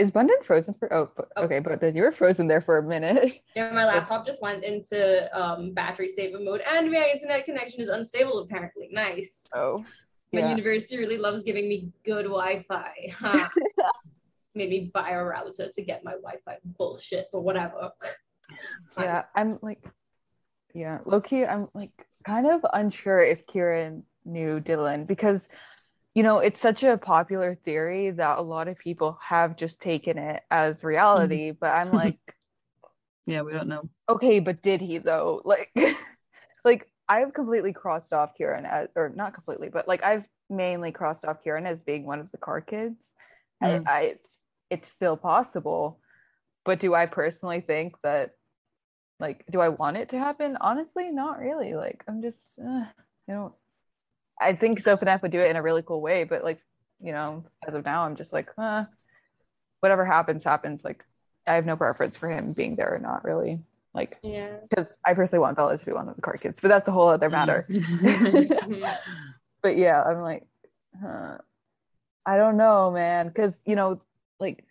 [0.00, 1.42] Is Bundin frozen for oh, but, Oh.
[1.42, 3.42] okay, but then you were frozen there for a minute.
[3.54, 7.90] yeah, my laptop just went into um, battery saver mode, and my internet connection is
[7.90, 8.38] unstable.
[8.38, 9.46] Apparently, nice.
[9.54, 9.84] Oh.
[10.32, 13.12] My university really loves giving me good Wi-Fi.
[13.12, 13.48] Huh.
[14.54, 17.92] Made me buy a router to get my Wi-Fi bullshit, but whatever.
[18.98, 19.84] Yeah, I'm like,
[20.72, 21.92] yeah, low key, I'm like
[22.24, 25.46] kind of unsure if Kieran knew Dylan because,
[26.14, 30.18] you know, it's such a popular theory that a lot of people have just taken
[30.18, 31.52] it as reality.
[31.52, 32.18] But I'm like,
[33.26, 33.88] Yeah, we don't know.
[34.08, 35.40] okay, but did he though?
[35.44, 35.70] Like,
[36.64, 41.24] like I've completely crossed off Kieran as, or not completely, but like I've mainly crossed
[41.24, 43.12] off Kieran as being one of the car kids.
[43.62, 43.84] Mm.
[43.86, 44.28] I, I, it's,
[44.70, 46.00] it's still possible,
[46.64, 48.32] but do I personally think that,
[49.20, 50.56] like, do I want it to happen?
[50.60, 51.74] Honestly, not really.
[51.74, 52.84] Like, I'm just, uh,
[53.28, 53.54] you know,
[54.40, 56.60] I think Soph and Eph would do it in a really cool way, but like,
[57.02, 58.84] you know, as of now, I'm just like, uh,
[59.80, 60.82] whatever happens, happens.
[60.84, 61.04] Like,
[61.46, 63.60] I have no preference for him being there or not really.
[63.92, 64.56] Like, Yeah.
[64.68, 66.92] because I personally want Bella to be one of the car kids, but that's a
[66.92, 67.66] whole other matter.
[67.68, 68.96] Mhm.
[69.62, 70.46] but yeah, I'm like,
[71.02, 71.38] huh,
[72.24, 74.00] I don't know, man, because you know,
[74.38, 74.64] like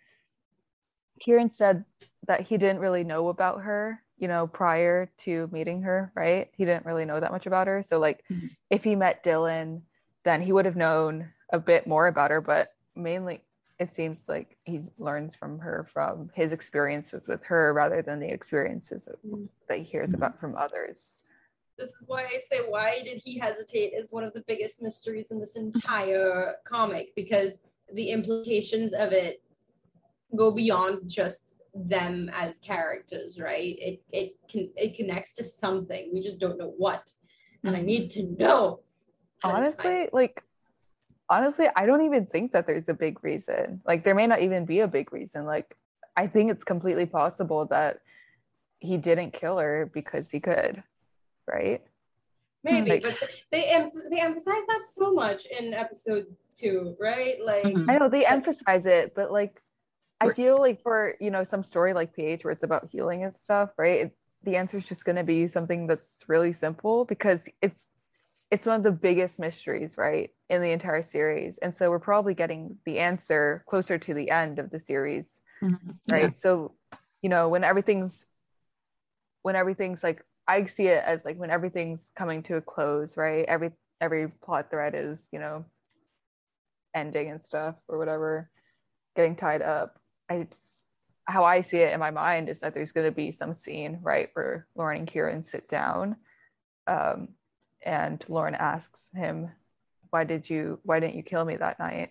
[1.20, 1.84] Kieran said
[2.26, 6.50] that he didn't really know about her, you know, prior to meeting her, right?
[6.56, 7.82] He didn't really know that much about her.
[7.82, 8.50] So like, Mhm.
[8.68, 9.80] if he met Dylan,
[10.24, 12.42] then he would have known a bit more about her.
[12.42, 13.42] But mainly,
[13.78, 18.28] it seems like he learns from her from his experiences with her rather than the
[18.28, 19.48] experiences of, Mhm.
[19.68, 21.16] that he hears about from others.
[21.78, 25.30] This is why I say why did he hesitate is one of the biggest mysteries
[25.30, 29.42] in this entire comic because the implications of it
[30.36, 33.76] go beyond just them as characters, right?
[33.78, 36.10] It it can it connects to something.
[36.12, 37.10] We just don't know what.
[37.64, 38.80] And I need to know.
[39.42, 39.86] But it's fine.
[39.86, 40.42] honestly like
[41.30, 44.66] honestly i don't even think that there's a big reason like there may not even
[44.66, 45.74] be a big reason like
[46.14, 48.00] i think it's completely possible that
[48.80, 50.82] he didn't kill her because he could,
[51.46, 51.82] right?
[52.64, 57.36] Maybe, Like- but they em- they emphasize that so much in episode two, right?
[57.42, 57.90] Like, Mhm.
[57.90, 59.62] I know they emphasize it, but like
[60.20, 63.34] I feel like for you know some story like PH where it's about healing and
[63.34, 64.00] stuff, right?
[64.00, 67.84] It, the answer is just going to be something that's really simple because it's
[68.50, 72.34] it's one of the biggest mysteries, right, in the entire series, and so we're probably
[72.34, 75.26] getting the answer closer to the end of the series,
[75.62, 75.96] Mhm.
[76.08, 76.32] right?
[76.34, 76.40] Yeah.
[76.40, 76.74] So
[77.22, 78.24] you know when everything's
[79.42, 83.44] when everything's like I see it as like when everything's coming to a close, right?
[83.46, 85.64] Every every plot thread is you know
[86.94, 88.50] ending and stuff or whatever
[89.14, 89.99] getting tied up
[90.30, 90.46] i
[91.24, 93.98] how i see it in my mind is that there's going to be some scene
[94.02, 96.16] right where lauren and kieran sit down
[96.86, 97.28] um,
[97.82, 99.50] and lauren asks him
[100.10, 102.10] why did you why didn't you kill me that night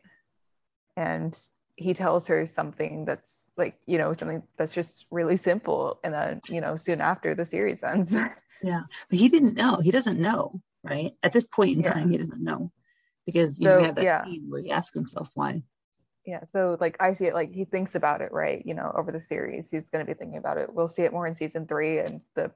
[0.96, 1.38] and
[1.76, 6.42] he tells her something that's like you know something that's just really simple and then
[6.50, 8.14] you know soon after the series ends
[8.62, 9.78] yeah, But he didn't know.
[9.78, 11.14] He doesn't know, right?
[11.24, 11.94] At this point in Yeah.
[11.94, 12.72] time, he doesn't know
[13.26, 14.26] because you know we So, have that yeah.
[14.26, 15.64] scene where he asks himself why.
[16.30, 19.12] Yeah so like i see it like he thinks about it right you know over
[19.12, 21.66] the series he's going to be thinking about it we'll see it more in season
[21.66, 22.52] three and the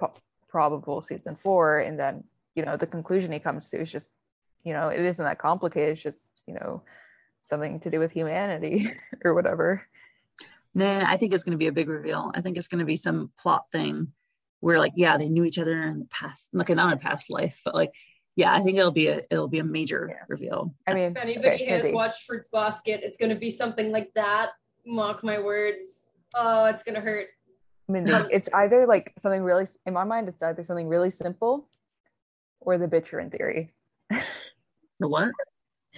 [0.00, 0.14] po-
[0.48, 2.24] probable season four and then
[2.54, 4.14] you know the conclusion he comes to is just
[4.64, 6.82] you know it isn't that complicated it's just you know
[7.50, 8.90] something to do with humanity
[9.24, 9.82] or whatever
[10.74, 12.32] Nah, I think it's going to be a big reveal.
[12.34, 14.12] I think it's going to be some plot thing
[14.60, 17.30] where, like, yeah, they knew each other in the past, like not in a past
[17.30, 17.90] life, but like,
[18.36, 20.24] yeah, I think it'll be a it'll be a major Yeah.
[20.28, 20.74] reveal.
[20.86, 21.94] i mean if anybody okay, has maybe.
[21.94, 24.50] watched Fruits Basket, it's gonna be something like that.
[24.86, 26.08] Mark my words.
[26.34, 27.28] Oh, it's gonna hurt.
[27.88, 31.68] I mean, it's either like something really in my mind it's either something really simple
[32.60, 33.74] or the Bitcherin theory
[35.00, 35.30] The what?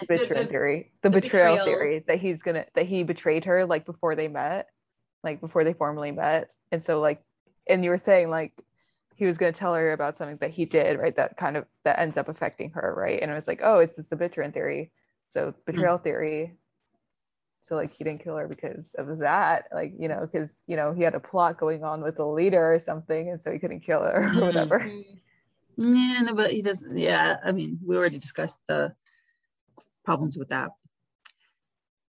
[0.01, 1.65] the The- the- theory the, the betrayal, betrayal.
[1.67, 4.69] theory that he's gonna that he betrayed her like before they met
[5.23, 7.23] like before they formally met and so like
[7.69, 8.53] and you were saying like
[9.17, 11.99] he was gonna tell her about something that he did right that kind of that
[11.99, 14.91] ends up affecting her right and it was like oh it's just the betrayal theory
[15.33, 16.55] so betrayal theory
[17.63, 20.93] so like he didn't kill her because of that like you know because you know
[20.93, 23.81] he had a plot going on with the leader or something and so he couldn't
[23.81, 24.41] kill her or Mhm.
[24.43, 24.93] whatever.
[25.77, 26.97] Yeah, no, but he doesn't.
[26.97, 28.95] Yeah, I mean, we already discussed the
[30.05, 30.71] problems with that.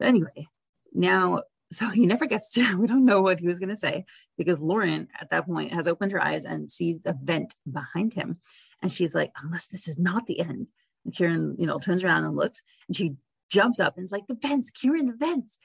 [0.00, 0.48] But anyway,
[0.92, 1.42] now,
[1.73, 4.05] so he never gets to, we don't know what he was going to say
[4.36, 8.39] because Lauren at that point has opened her eyes and sees a vent behind him.
[8.82, 10.66] And she's like, unless this is not the end.
[11.05, 13.15] And Kieran, you know, turns around and looks and she
[13.51, 15.59] jumps up and is like, the vents, Kieran, the vents.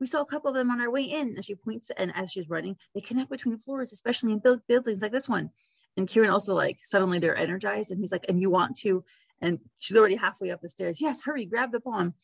[0.00, 1.34] We saw a couple of them on our way in.
[1.36, 5.00] And she points, and as she's running, they connect between floors, especially in build- buildings
[5.00, 5.50] like this one.
[5.96, 9.04] And Kieran also like suddenly they're energized and he's like, and you want to,
[9.40, 11.00] and she's already halfway up the stairs.
[11.00, 12.14] Yes, hurry, grab the bomb.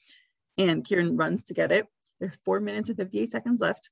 [0.58, 1.86] And Kieran runs to get it.
[2.20, 3.90] There's four minutes and 58 seconds left.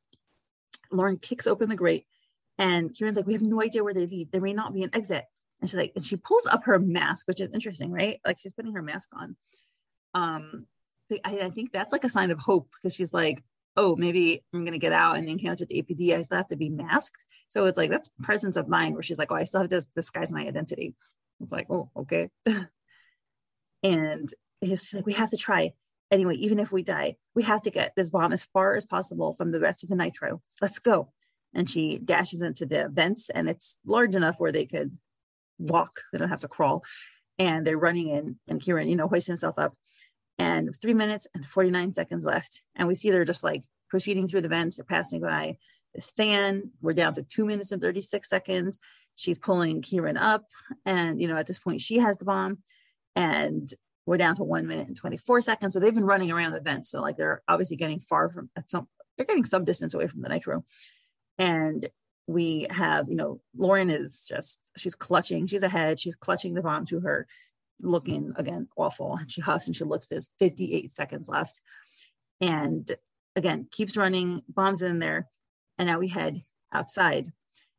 [0.90, 2.06] Lauren kicks open the grate
[2.58, 4.32] and Kieran's like, we have no idea where they lead.
[4.32, 5.24] There may not be an exit.
[5.60, 8.20] And she's like, and she pulls up her mask, which is interesting, right?
[8.26, 9.36] Like she's putting her mask on.
[10.14, 10.66] Um,
[11.24, 13.42] I, I think that's like a sign of hope because she's like,
[13.76, 16.12] oh, maybe I'm gonna get out and encounter the APD.
[16.12, 17.24] I still have to be masked.
[17.46, 19.86] So it's like that's presence of mind where she's like, oh, I still have to
[19.94, 20.94] disguise my identity.
[21.40, 22.28] It's like, oh, okay.
[23.82, 24.28] and
[24.60, 25.72] he's like, we have to try.
[26.10, 29.34] Anyway, even if we die, we have to get this bomb as far as possible
[29.34, 30.40] from the rest of the nitro.
[30.60, 31.12] Let's go.
[31.54, 34.96] And she dashes into the vents, and it's large enough where they could
[35.58, 36.00] walk.
[36.12, 36.84] They don't have to crawl.
[37.38, 39.74] And they're running in, and Kieran, you know, hoists himself up.
[40.38, 42.62] And three minutes and 49 seconds left.
[42.76, 44.76] And we see they're just like proceeding through the vents.
[44.76, 45.56] They're passing by
[45.94, 46.70] this fan.
[46.80, 48.78] We're down to two minutes and 36 seconds.
[49.14, 50.44] She's pulling Kieran up.
[50.86, 52.58] And, you know, at this point, she has the bomb.
[53.16, 53.72] And
[54.08, 55.74] we're down to one minute and 24 seconds.
[55.74, 56.90] So they've been running around the vents.
[56.90, 60.22] So, like, they're obviously getting far from at some, they're getting some distance away from
[60.22, 60.64] the nitro.
[61.36, 61.86] And
[62.26, 66.86] we have, you know, Lauren is just, she's clutching, she's ahead, she's clutching the bomb
[66.86, 67.26] to her,
[67.82, 69.14] looking again awful.
[69.14, 71.60] And she huffs and she looks, there's 58 seconds left.
[72.40, 72.90] And
[73.36, 75.28] again, keeps running, bombs in there.
[75.76, 77.30] And now we head outside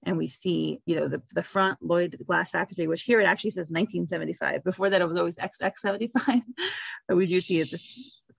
[0.03, 3.49] and we see, you know, the, the front Lloyd Glass Factory, which here it actually
[3.51, 4.63] says 1975.
[4.63, 6.41] Before that, it was always XX75.
[7.07, 7.87] but we do see it's just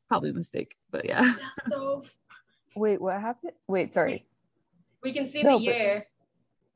[0.08, 1.34] probably a mistake, but yeah.
[1.68, 2.02] So
[2.76, 4.24] wait what happened wait sorry
[5.02, 6.06] we can see No, the but- year.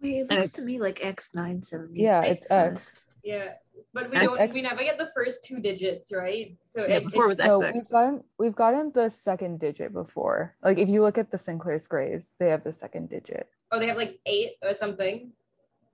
[0.03, 2.03] Wait, it looks to me like X nine seventy.
[2.03, 2.85] yeah it's x
[3.23, 3.53] Yeah,
[3.95, 4.53] but we don't.
[4.53, 6.57] we never get the first two digits, right?
[6.67, 7.73] So Yeah, it, before it was No, XX.
[7.75, 10.57] we've gotten we've gotten the second digit before.
[10.63, 13.47] Like if you look at the Sinclair's Grays, they have the second digit.
[13.71, 15.33] Oh, they have like eight or something.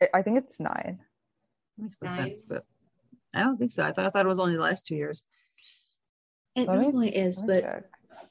[0.02, 1.00] I- I think it's nine.
[1.78, 2.16] Makes no Nine.
[2.18, 2.64] sense, but
[3.34, 3.82] I don't think so.
[3.84, 5.22] I thought I thought it was only the last two years.
[6.54, 7.84] It Let me- normally is, but check.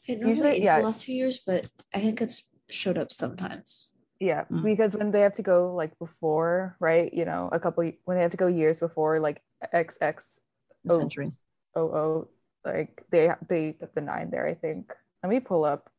[0.08, 0.80] it normally Usually- is yeah.
[0.80, 1.40] the last two years.
[1.40, 3.92] But I think it's showed up sometimes.
[4.20, 4.64] Yeah, Mm.
[4.64, 7.12] because when they have to go like before, right?
[7.14, 9.42] You know, a couple when they have to go years before, like
[9.74, 10.40] XX
[10.84, 10.98] The Oh.
[11.00, 11.32] century.
[11.76, 12.28] oh
[12.66, 14.46] like they they put the nine there.
[14.48, 14.92] I think.
[15.24, 15.90] Let me pull up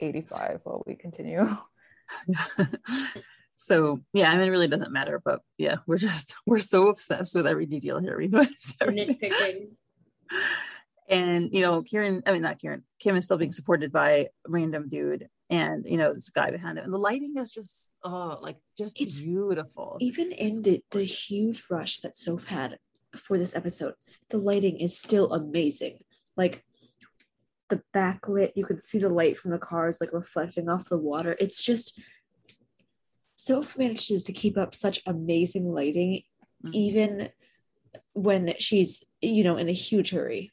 [0.00, 1.40] eighty five while we continue.
[3.56, 7.34] so yeah, I mean, it really doesn't matter, but yeah, we're just we're so obsessed
[7.34, 8.16] with every detail here.
[8.18, 9.68] We notice We're nitpicking.
[11.08, 14.26] and you know, Kieran, I mean, not Kieran, Kym is still being supported by a
[14.48, 18.38] random dude, and you know, this guy behind him, and the lighting is just oh,
[18.42, 19.96] like just It's- beautiful.
[20.00, 22.78] Even in the, the huge rush that Soph had
[23.16, 23.94] for this episode,
[24.30, 25.98] the lighting is still amazing.
[26.36, 26.65] Like
[27.68, 31.36] the backlit, you can see the light from the cars like reflecting off the water.
[31.40, 31.98] It's just
[33.34, 36.22] Soph manages to keep up such amazing lighting,
[36.64, 36.70] Mhm.
[36.72, 37.30] even
[38.14, 40.52] when she's, you know, in a huge hurry.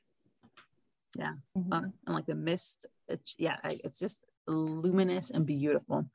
[1.20, 1.94] uh, Mhm.
[2.08, 6.10] and like the mist, it's yeah, I- it's just luminous and beautiful.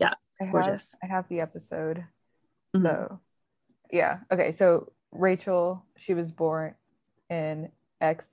[0.00, 0.94] I have, gorgeous.
[1.02, 2.06] I have the episode.
[2.72, 2.82] Mhm.
[2.84, 3.20] So,
[3.90, 4.20] yeah.
[4.30, 4.52] Okay.
[4.52, 6.76] So Rachel, she was born
[7.28, 8.28] in X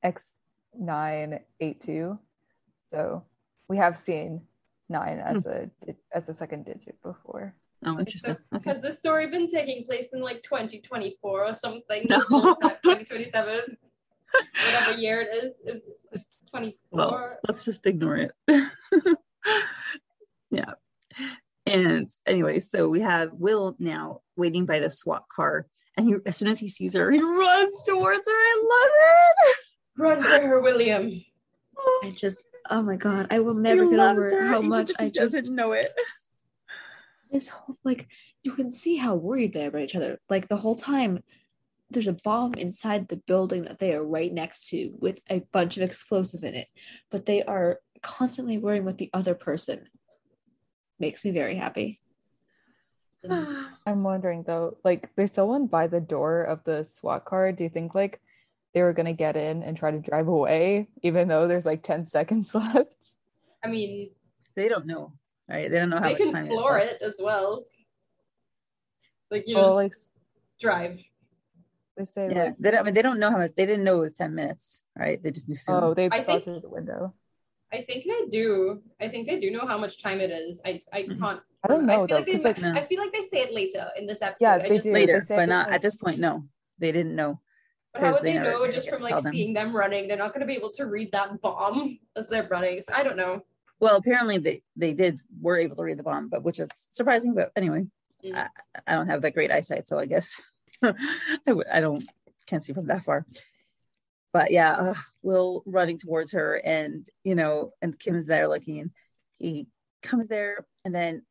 [0.00, 0.36] X
[0.78, 2.18] nine eight two.
[2.90, 3.24] So
[3.68, 4.42] we have seen
[4.88, 5.50] nine as hmm.
[5.50, 7.54] a as a second digit before.
[7.84, 8.36] Oh, interesting.
[8.54, 8.70] Okay.
[8.70, 12.06] Has this story been taking place in like 2024 or something?
[12.08, 12.20] No.
[12.20, 13.76] 2027,
[14.66, 15.82] whatever year it is,
[16.12, 16.76] is 24.
[16.92, 18.32] Well, let's just ignore it.
[20.50, 20.74] yeah.
[21.66, 25.66] And anyway, so we have Will now waiting by the SWAT car.
[25.96, 28.32] And he, as soon as he sees her, he runs towards her.
[28.32, 29.54] I
[29.96, 31.24] Run for her, William.
[32.02, 34.92] I just, oh my God, I will never He get loves over her, how much
[34.98, 35.92] I just doesn't know it.
[37.30, 38.08] this whole like
[38.42, 40.20] you can see how worried they are about each other.
[40.28, 41.22] Like the whole time,
[41.90, 45.76] there's a bomb inside the building that they are right next to with a bunch
[45.76, 46.68] of explosive in it,
[47.10, 49.88] but they are constantly worrying with the other person.
[50.98, 52.00] Makes me very happy.
[53.30, 57.52] I'm wondering though, like there's someone by the door of the SWAT car.
[57.52, 58.20] Do you think like
[58.74, 62.06] they were gonna get in and try to drive away, even though there's like 10
[62.06, 62.88] seconds left?
[63.62, 64.10] I mean,
[64.54, 65.12] They don't know,
[65.48, 65.70] right?
[65.70, 67.02] They don't know how they much can time floor is left.
[67.02, 67.64] it as well.
[69.30, 69.92] Like you Well, just like
[70.60, 71.00] drive.
[71.96, 73.52] they say Yeah, like they don't, I mean, they don't know how much.
[73.56, 75.22] They didn't know it was ten minutes, right?
[75.22, 75.76] They just knew soon.
[75.82, 77.14] oh they I saw think- through the window.
[77.74, 78.82] I think they do.
[79.00, 80.60] I think they do know how much time it is.
[80.62, 81.18] I, I Mhm.
[81.18, 81.40] can't.
[81.64, 82.32] I don't I know feel though, like they.
[82.32, 82.72] 'cause, like, No.
[82.74, 84.44] I feel like they say it later in this episode.
[84.44, 84.92] Yeah, I they just, do.
[84.92, 86.18] later, they say but not like- at this point.
[86.18, 86.44] No,
[86.78, 87.40] they didn't know.
[87.92, 89.32] But how would they they know just from like them.
[89.32, 90.08] seeing them running?
[90.08, 92.80] They're not going to be able to read that bomb as they're running.
[92.82, 93.44] So I don't know.
[93.80, 97.34] Well, apparently they they did were able to read the bomb, but which is surprising.
[97.34, 97.86] But anyway,
[98.24, 98.36] Mm.
[98.36, 98.48] I,
[98.86, 100.40] I don't have that great eyesight, so I guess
[100.84, 100.94] I,
[101.46, 102.04] w- I don't
[102.46, 103.26] can't see from that far.
[104.32, 108.92] But yeah, uh, Will running towards her, and you know, and Kym's there looking.
[109.38, 109.66] He
[110.02, 111.22] comes there, and then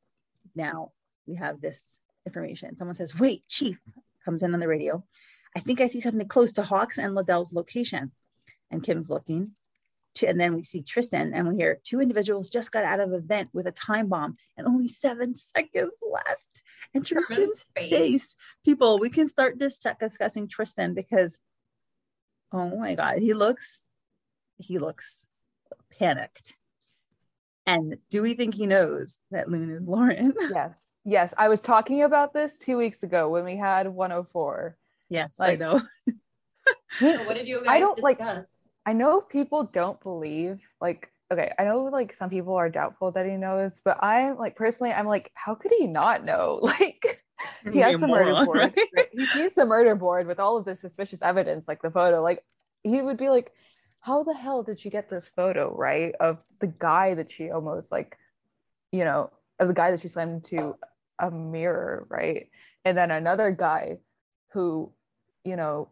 [0.53, 0.91] now
[1.25, 1.81] we have this
[2.25, 2.75] information.
[2.75, 3.79] Someone says, "Wait, Chief!"
[4.25, 5.03] Comes in on the radio.
[5.55, 8.11] I think I see something close to Hawks and Liddell's location.
[8.69, 9.51] And Kym's looking,
[10.15, 13.11] to, and then we see Tristan, and we hear two individuals just got out of
[13.11, 16.61] a vent with a time bomb, and only seven seconds left.
[16.93, 17.91] And Tristan's face.
[17.91, 18.35] face.
[18.65, 21.37] People, we can start dis- discussing Tristan because,
[22.51, 23.81] oh my God, he looks,
[24.57, 25.25] he looks
[25.97, 26.55] panicked.
[27.65, 30.33] And do we think he knows that Lune is Lauren?
[30.53, 30.77] yes.
[31.05, 31.33] Yes.
[31.37, 34.75] I was talking about this two weeks ago when we had 104.
[35.11, 35.81] Yes, Like- I know.
[36.99, 38.63] So what did you guys I don't, like- discuss?
[38.85, 43.25] I know people don't believe like okay, I know like some people are doubtful that
[43.25, 46.59] he knows, but I'm like personally I'm like how could he not know?
[46.71, 47.23] Like
[47.73, 48.57] he has a the murder moron, board.
[48.77, 48.87] right?
[48.95, 49.09] right?
[49.13, 52.43] He sees the murder board with all of the suspicious evidence like the photo like
[52.83, 53.51] he would be like
[54.01, 56.13] how the hell did she get this photo, right?
[56.19, 58.17] Of the guy that she almost like
[58.91, 60.75] you know, of the guy that she slammed into
[61.17, 62.49] a mirror, right?
[62.83, 63.99] And then another guy
[64.53, 64.91] who,
[65.43, 65.89] you know,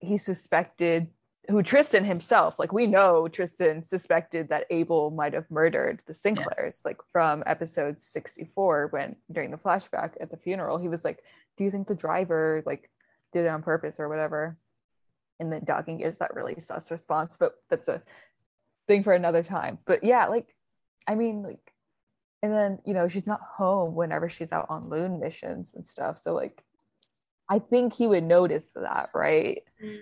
[0.00, 1.08] he suspected
[1.50, 6.80] who Tristan himself, like we know Tristan suspected that Abel might have murdered the Sinclairs,
[6.84, 11.22] like from episode 64, when during the flashback at the funeral, he was like,
[11.56, 12.90] Do you think the driver like
[13.32, 14.56] did it on purpose or whatever?
[15.38, 18.02] And then Dakin gives that really sus response, but that's a
[18.86, 19.78] thing for another time.
[19.84, 20.54] But yeah, like
[21.06, 21.72] I mean, like,
[22.42, 26.22] and then you know, she's not home whenever she's out on lune missions and stuff.
[26.22, 26.62] So like
[27.48, 29.62] I think he would notice that, right?
[29.82, 30.00] Mm.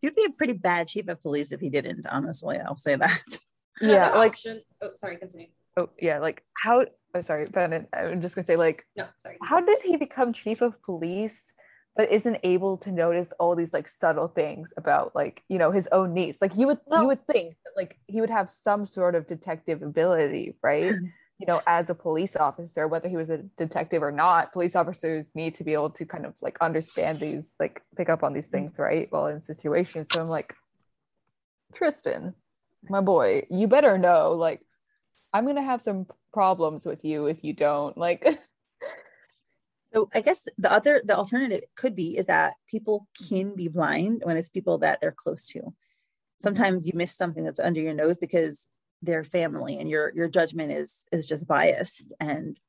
[0.00, 2.58] He'd be a pretty bad chief of police if he didn't, honestly.
[2.58, 3.20] I'll say that.
[3.82, 5.46] Yeah, like option- oh, sorry, continue.
[5.78, 6.84] oh yeah, like how
[7.14, 9.38] oh sorry, Bennett, I'm just gonna say like No, sorry.
[9.42, 11.54] how did he become chief of police
[11.96, 15.88] but isn't able to notice all these like subtle things about like you know his
[15.92, 19.14] own niece like you would you would think that like he would have some sort
[19.14, 20.94] of detective ability right
[21.40, 25.26] you know, as a police officer, whether he was a detective or not, police officers
[25.34, 28.46] need to be able to kind of like understand these, like pick up on these
[28.46, 28.68] mm-hmm.
[28.68, 29.08] things, right?
[29.10, 30.08] While in situations.
[30.12, 30.54] So I'm like,
[31.74, 32.34] Tristan,
[32.88, 34.60] my boy, you better know, like,
[35.32, 37.96] I'm gonna have some problems with you if you don't.
[37.96, 38.26] Like
[39.92, 44.22] So I guess the other the alternative could be is that people can be blind
[44.24, 45.74] when it's people that they're close to.
[46.42, 48.66] Sometimes you miss something that's under your nose because
[49.02, 52.60] they're family and your your judgment is is just biased and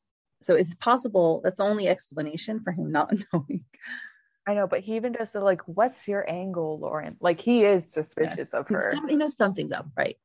[0.43, 3.63] so it's possible that's the only explanation for him not knowing.
[4.47, 7.15] I know, but he even does the like, what's your angle, Lauren?
[7.21, 8.93] Like he is suspicious of her.
[8.95, 10.17] Some, you know something's up, right?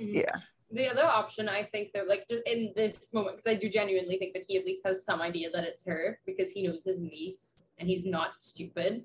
[0.00, 0.14] Mhm.
[0.14, 0.36] Yeah.
[0.70, 4.18] The other option, I think, that like just in this moment, because I do genuinely
[4.18, 7.00] think that he at least has some idea that it's her because he knows his
[7.00, 9.04] niece and he's not stupid.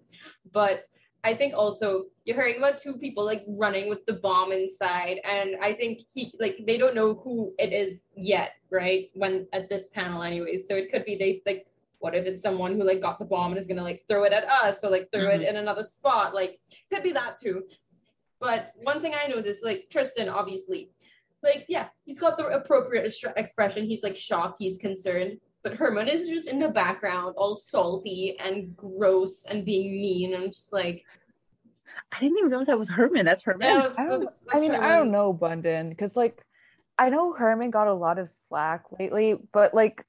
[0.51, 0.87] But
[1.23, 5.55] I think also you're hearing about two people like running with the bomb inside, and
[5.61, 9.09] I think he like they don't know who it is yet, right?
[9.13, 10.67] When at this panel, anyways.
[10.67, 11.67] So it could be they like.
[11.99, 14.33] What if it's someone who like got the bomb and is gonna like throw it
[14.33, 15.49] at us or like throw it mm-hmm.
[15.49, 16.33] in another spot?
[16.33, 16.59] Like
[16.91, 17.61] could be that too.
[18.39, 20.89] But one thing I know is like Tristan, obviously,
[21.43, 23.85] like yeah, he's got the appropriate expression.
[23.85, 25.37] He's like shocked, he's concerned.
[25.63, 30.33] But Herman is just in the background, all salty and gross and being mean.
[30.33, 31.03] I'm just like,
[32.11, 33.25] I didn't even realize that was Herman.
[33.25, 33.67] That's Herman.
[33.67, 36.43] yeah, that's- I don't, that's- I that's mean, I don't know, Bundin, because like
[36.97, 40.03] I know Herman got a lot of slack lately, but like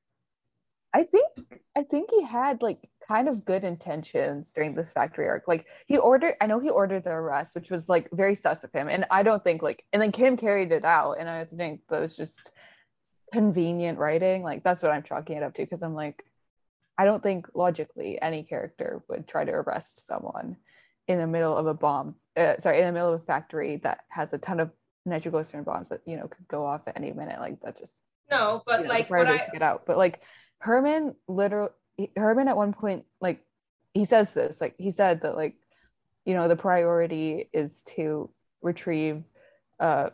[0.95, 1.29] I think
[1.77, 5.49] I think he had like kind of good intentions during this factory arc.
[5.49, 8.73] Like he ordered, I know he ordered the arrest, which was like very sus of
[8.73, 11.81] him, and I don't think like, and then Kym carried it out, and I think
[11.91, 12.51] that was just
[13.33, 14.43] convenient writing.
[14.43, 16.25] Like that's what I'm chalking it up to, because I'm like,
[16.99, 20.57] I don't think logically any character would try to arrest someone
[21.09, 24.01] in the middle of a bomb uh, sorry in the middle of a factory that
[24.09, 24.71] has a ton of
[25.05, 27.99] nitroglycerin bombs that you know could go off at any minute like that just
[28.31, 30.21] No, but you know, like what I get out but like
[30.59, 31.71] herman literally
[32.17, 33.45] herman at one point like
[33.95, 35.55] he says this like he said that like
[36.25, 38.31] you know the priority is to
[38.63, 39.25] retrieve
[39.81, 40.11] uh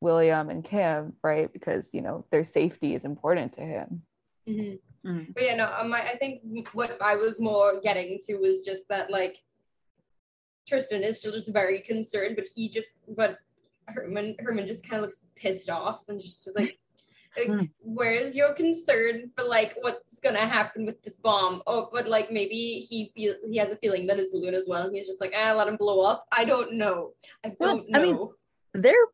[0.00, 4.02] william and kym right because you know their safety is important to him
[4.48, 4.78] Mhm.
[5.04, 5.34] Mhm.
[5.34, 6.42] But yeah, no, um, I, I think
[6.72, 9.42] what I was more getting to was just that like
[10.68, 13.38] Tristan is still just very concerned, but he just but
[13.86, 16.78] Herman Herman just kind of looks pissed off and just, just like,
[17.36, 17.64] like Hmm.
[17.80, 21.62] where's your concern for like what's gonna happen with this bomb?
[21.66, 24.86] Oh, but like maybe he feel he has a feeling that it's Luna as well,
[24.86, 26.26] and he's just like, ah, let him blow up.
[26.32, 27.12] I don't know.
[27.44, 27.98] I don't know.
[27.98, 28.18] I mean.
[28.74, 29.06] They're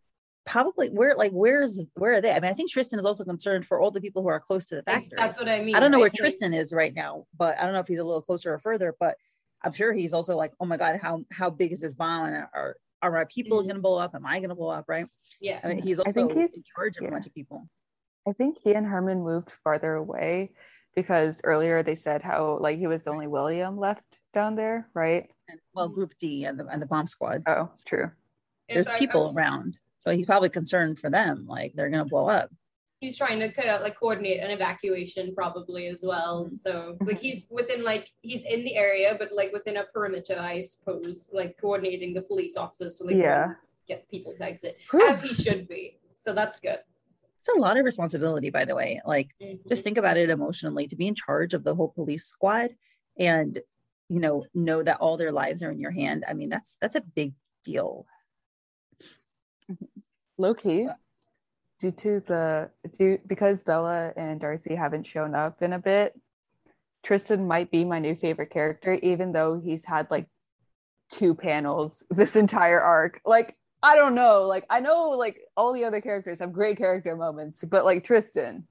[0.44, 2.32] probably where like where's where are they?
[2.32, 4.64] I mean, I think Tristan is also concerned for all the people who are close
[4.66, 5.16] to the That's- factory.
[5.18, 5.74] That's what I mean.
[5.74, 6.12] I don't know where right?
[6.12, 8.58] Like, Tristan is right now, but I don't know if he's a little closer or
[8.58, 8.94] further.
[8.98, 9.16] But
[9.62, 12.26] I'm sure he's also like, oh my god, how how big is this bomb?
[12.26, 13.68] And are are my people Mhm.
[13.68, 14.14] gonna blow up?
[14.14, 14.86] Am I gonna blow up?
[14.88, 15.06] Right?
[15.40, 15.60] Yeah.
[15.62, 17.08] I mean, he's I also think he's- in charge of yeah.
[17.08, 17.68] a bunch of people.
[18.28, 20.52] I think he and Herman moved farther away
[20.94, 24.04] because earlier they said how like he was the only William left
[24.34, 25.28] down there, right?
[25.48, 27.42] And well, Group D and the and the bomb squad.
[27.46, 28.10] Oh, it's true.
[28.68, 31.46] There's It's- I- I people was- around, so he's probably concerned for them.
[31.46, 32.50] Like they're gonna blow up.
[33.00, 36.44] he's trying to of like coordinate an evacuation probably as well.
[36.46, 36.52] Mhm.
[36.64, 40.60] So like he's within like he's in the area, but like within a perimeter, I
[40.60, 43.54] suppose, like coordinating the police officers to like Yeah.
[43.88, 45.08] get people to exit Whew.
[45.08, 45.98] as he should be.
[46.16, 46.78] So that's good.
[47.40, 49.00] It's a lot of responsibility, by the way.
[49.04, 49.68] Like Mhm.
[49.68, 52.70] just think about it emotionally to be in charge of the whole police squad
[53.18, 53.60] and
[54.08, 56.96] you know know that all their lives are in your hand i mean that's that's
[56.96, 57.32] a big
[57.64, 58.04] deal
[60.42, 60.88] Low key,
[61.78, 66.18] due to the due because Bella and Darcy haven't shown up in a bit,
[67.04, 70.26] Tristan might be my new favorite character, even though he's had like
[71.12, 73.20] two panels this entire arc.
[73.24, 74.42] Like, I don't know.
[74.48, 78.66] Like, I know like all the other characters have great character moments, but like Tristan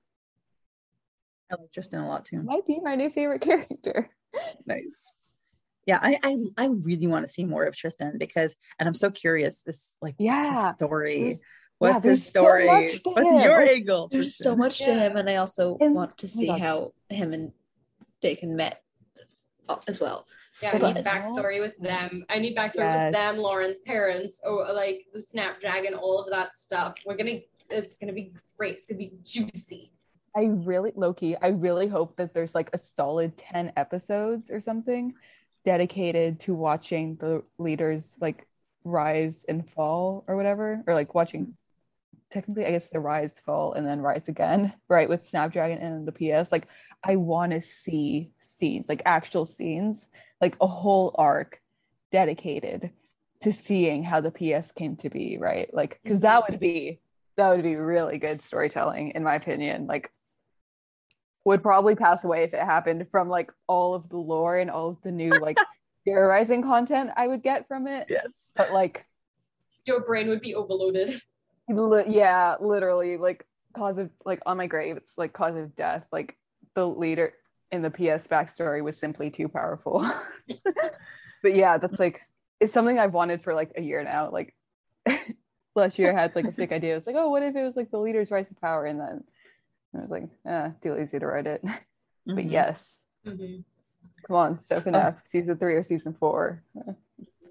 [1.51, 4.09] i like tristan a lot too might be my new favorite character.
[4.65, 4.95] nice
[5.85, 9.11] yeah i i, I really want to see more of tristan because and i'm so
[9.11, 10.73] curious this like Yeah.
[10.75, 11.39] story There's-
[11.81, 13.39] what's yeah, his there's so story much to what's him.
[13.39, 14.59] your Like, angle There's so Tristan?
[14.59, 16.61] much to him, and I also And- want to see God.
[16.61, 17.51] how him and
[18.21, 18.83] Dakin met
[19.67, 20.27] uh, as well.
[20.61, 22.23] Yeah, I But- need backstory with them.
[22.29, 23.07] I need backstory Yes.
[23.07, 26.97] with them, Lauren's parents, or like the Snapdragon, all of that stuff.
[27.05, 27.39] We're gonna
[27.71, 28.75] it's gonna be great.
[28.75, 29.91] It's gonna be juicy.
[30.35, 35.13] I really, Loki, I really hope that there's like a solid 10 episodes or something
[35.65, 38.45] dedicated to watching the leaders like
[38.83, 41.55] rise and fall or whatever, or like watching
[42.31, 45.09] technically, I guess the rise, fall, and then rise again, right?
[45.09, 46.51] With Snapdragon and the PS.
[46.51, 46.67] Like,
[47.03, 50.07] I want to see scenes, like actual scenes,
[50.39, 51.61] like a whole arc
[52.11, 52.91] dedicated
[53.41, 55.71] to seeing how the PS came to be, right?
[55.73, 56.99] Like, because that would be
[57.37, 59.87] that would be really good storytelling, in my opinion.
[59.87, 60.11] Like,
[61.43, 64.89] would probably pass away if it happened from like all of the lore and all
[64.89, 65.57] of the new like
[66.05, 68.07] theorizing content I would get from it.
[68.09, 68.27] Yes.
[68.55, 69.05] But like,
[69.85, 71.21] Your brain would be overloaded.
[71.77, 73.45] Li- yeah, literally, like
[73.75, 76.05] cause of like on my grave, it's like cause of death.
[76.11, 76.37] Like
[76.75, 77.33] the leader
[77.71, 80.05] in the PS backstory was simply too powerful.
[81.43, 82.21] but yeah, that's like
[82.59, 84.29] it's something I've wanted for like a year now.
[84.29, 84.55] Like
[85.75, 86.97] last year I had like a fake idea.
[86.97, 88.85] It's like, oh, what if it was like the leader's rise to power?
[88.85, 89.23] And then
[89.95, 91.61] I was like, eh, too lazy to write it.
[92.25, 92.51] but Mhm.
[92.51, 93.63] yes, Mhm.
[94.27, 96.63] come on, Steph and F, season three or season four.
[96.77, 96.93] Uh,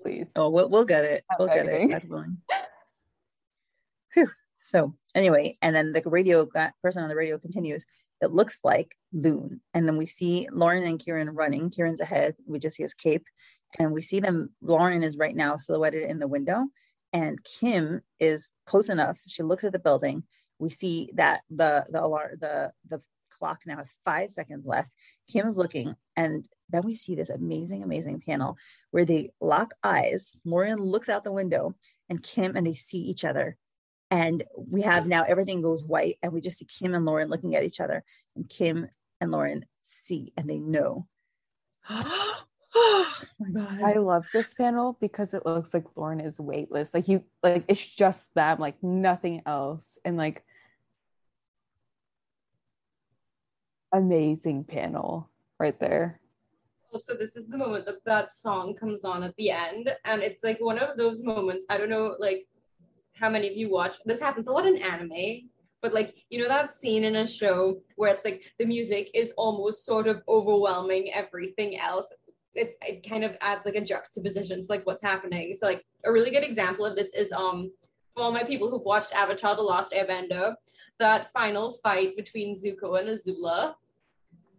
[0.02, 0.28] Please.
[0.36, 1.24] Oh, we'll, we'll get it.
[1.38, 1.90] We'll get it.
[1.90, 2.38] God willing.
[4.12, 4.28] Phew.
[4.62, 7.84] So anyway, and then the radio guy, person on the radio continues.
[8.20, 11.70] It looks like Lune, and then we see Lauren and Kieran running.
[11.70, 12.36] Kieran's ahead.
[12.46, 13.24] We just see his cape,
[13.78, 14.50] and we see them.
[14.60, 16.66] Lauren is right now silhouetted in the window,
[17.14, 19.18] and Kym is close enough.
[19.26, 20.24] She looks at the building.
[20.58, 23.00] We see that the the alarm the the
[23.30, 24.94] clock now has five seconds left.
[25.32, 28.56] Kym is looking, and then we see this amazing, amazing panel
[28.90, 30.36] where they lock eyes.
[30.44, 31.74] Lauren looks out the window
[32.08, 33.56] and Kym and they see each other.
[34.10, 37.54] And we have now everything goes white and we just see Kym and Lauren looking
[37.54, 38.02] at each other.
[38.34, 38.88] And Kym
[39.20, 41.06] and Lauren see and they know.
[41.90, 43.06] oh
[43.38, 43.82] my God.
[43.82, 46.92] I love this panel because it looks like Lauren is weightless.
[46.92, 49.98] Like you like it's just them, like nothing else.
[50.04, 50.44] And like
[53.92, 55.28] amazing panel
[55.58, 56.20] right there.
[56.92, 60.42] Also, this is the moment that that song comes on at the end, and it's
[60.42, 61.66] like one of those moments.
[61.70, 62.48] I don't know, like
[63.20, 63.96] how many of you watch.
[64.04, 65.50] This happens a lot in anime,
[65.82, 69.32] but like you know that scene in a show where it's like the music is
[69.36, 72.06] almost sort of overwhelming everything else.
[72.54, 75.54] It's it kind of adds like a juxtaposition to like what's happening.
[75.54, 77.70] So like a really good example of this is um
[78.14, 80.54] for all my people who've watched Avatar: The Last Airbender,
[80.98, 83.74] that final fight between Zuko and Azula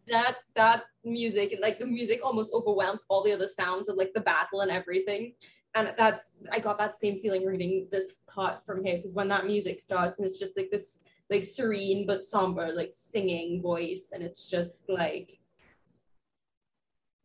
[0.07, 4.11] that that music and like the music almost overwhelms all the other sounds of like
[4.13, 5.33] the battle and everything
[5.75, 9.45] and that's i got that same feeling reading this part from here because when that
[9.45, 14.21] music starts and it's just like this like serene but somber like singing voice and
[14.23, 15.39] it's just like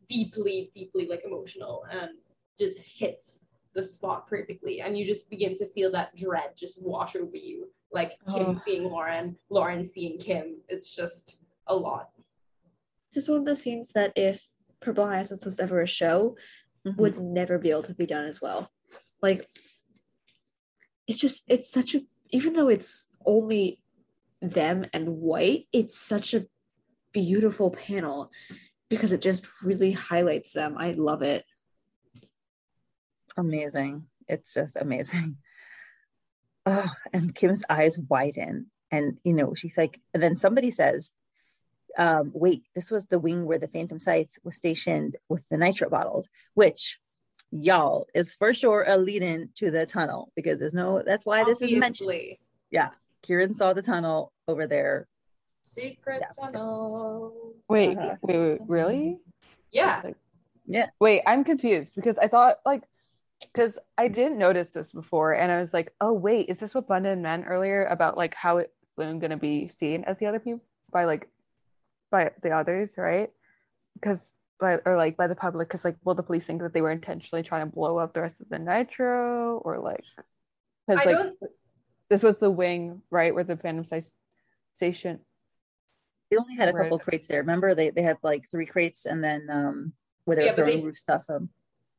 [0.08, 2.10] deeply deeply like emotional and
[2.58, 3.46] just hits
[3.76, 4.80] the spot perfectly.
[4.80, 8.54] And you just begin to feel that dread just wash over you like kym Oh.
[8.54, 10.54] seeing lauren lauren seeing kym.
[10.68, 12.10] It's just a lot.
[13.12, 14.48] This is one of the scenes that if
[14.80, 16.36] Purple Hyacinth was ever a show,
[16.86, 16.96] Mhm.
[16.96, 18.70] would never be able to be done as well.
[19.22, 19.48] Like
[21.06, 22.00] it's just it's such a
[22.30, 23.80] even though it's only
[24.40, 26.46] them and white, it's such a
[27.12, 28.30] beautiful panel
[28.88, 30.76] because it just really highlights them.
[30.78, 31.44] I love it.
[33.36, 34.06] amazing.
[34.28, 35.36] It's just amazing.
[36.68, 41.12] Oh, and Kym's eyes widen, and you know, she's like, and then somebody says,
[41.98, 45.88] um, wait, this was the wing where the Phantom Scythe was stationed with the nitro
[45.88, 46.98] bottles, which
[47.50, 51.44] y'all is for sure a lead in to the tunnel because there's no that's why
[51.44, 52.10] this is mentioned.
[52.70, 52.90] Yeah.
[53.22, 55.06] Kieran saw the tunnel over there.
[55.62, 56.46] Secret Yeah.
[56.46, 57.54] tunnel.
[57.68, 58.16] Wait, Uh-huh.
[58.22, 59.18] wait, wait, really?
[59.70, 60.00] Yeah.
[60.04, 60.16] Like-
[60.66, 60.90] Yeah.
[61.00, 62.82] Wait, I'm confused because I thought like
[63.52, 66.88] because I didn't notice this before, and I was like, oh wait, is this what
[66.88, 70.62] Bundin meant earlier about like how it's Lune gonna be seen as the other people
[70.90, 71.28] by like
[72.10, 73.30] by the others, right?
[73.94, 76.80] Because by or like by the public, because like will the police think that they
[76.80, 80.04] were intentionally trying to blow up the rest of the nitro or like
[80.86, 81.36] because I like don't
[82.08, 84.12] this was the wing right where the Phantom Scythe
[84.72, 85.20] station.
[86.30, 86.84] They only had a Right.
[86.84, 87.40] couple crates there.
[87.40, 89.92] Remember, they they had like three crates, and then um,
[90.24, 91.24] where they Yeah, were but throwing they- roof stuff.
[91.28, 91.50] Um,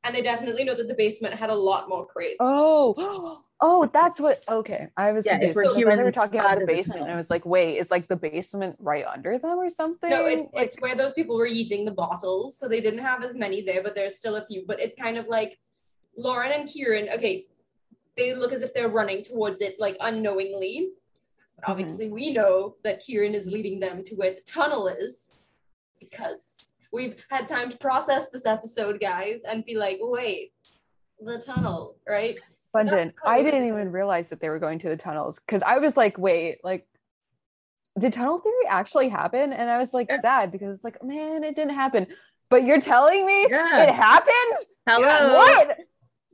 [0.08, 2.38] and they definitely know that the basement had a lot more crates.
[2.40, 4.42] Oh, oh, that's what.
[4.50, 5.56] Okay, I was Yeah, it's confused.
[5.56, 7.18] where because I thought Kieran they were talking about the spotted the basement, and I
[7.18, 10.10] was like, wait, is like the basement right under them or something?
[10.10, 13.24] No, it's Like- it's where those people were eating the bottles, so they didn't have
[13.24, 14.64] as many there, but there's still a few.
[14.66, 15.60] But it's kind of like
[16.16, 17.10] Lauren and Kieran.
[17.10, 17.48] Okay,
[18.16, 20.92] they look as if they're running towards it, like unknowingly.
[21.58, 21.72] But Mhm.
[21.72, 25.44] obviously, we know that Kieran is leading them to where the tunnel is,
[26.00, 26.44] because
[26.92, 30.52] we've had time to process this episode, guys, and be like, wait,
[31.20, 32.38] the tunnel, right?
[32.70, 33.08] So London.
[33.08, 35.96] that's I didn't even realize that they were going to the tunnels because I was
[35.98, 36.88] like, wait, like,
[37.98, 39.54] did tunnel theory actually happen?
[39.54, 40.22] And I was like Yeah.
[40.22, 42.08] sad because it's like, man, it didn't happen.
[42.50, 43.84] But you're telling me Yeah.
[43.84, 44.68] it happened?
[44.88, 45.36] Hello.
[45.36, 45.78] What?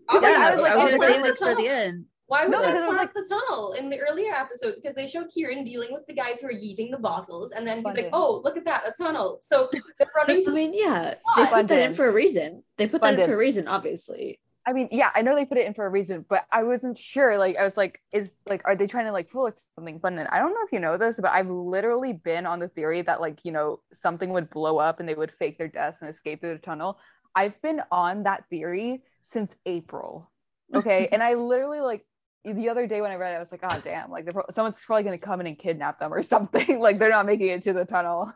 [0.10, 1.68] Oh Yeah, I was like, I oh, was we're gonna save the this for the
[1.68, 2.06] end.
[2.34, 4.74] Why would No, they was plant the tunnel in the earlier episode?
[4.74, 7.84] Because they show Kieran dealing with the guys who are eating the bottles, and then
[7.86, 8.10] he's like.
[8.12, 9.70] "Oh, look at that, a tunnel." So
[10.00, 12.64] they're running I mean, yeah, they put that in for a reason.
[12.78, 14.40] They put that in for a reason, obviously.
[14.66, 16.98] I mean, yeah, I know they put it in for a reason, but I wasn't
[16.98, 17.38] sure.
[17.38, 20.00] Like, I was like, is like, are they trying to like fool us something?
[20.00, 23.04] But I don't know if you know this, but I've literally been on the theory
[23.04, 26.10] that like, you know, something would blow up and they would fake their deaths and
[26.10, 26.98] escape through the tunnel.
[27.36, 30.32] I've been on that theory since April.
[30.74, 31.10] Okay.
[31.12, 32.04] and I literally like
[32.44, 34.78] the other day when I read it, I was like, oh damn, like pro- someone's
[34.86, 36.80] probably gonna come in and kidnap them or something.
[36.80, 38.34] like they're not making it to the tunnel.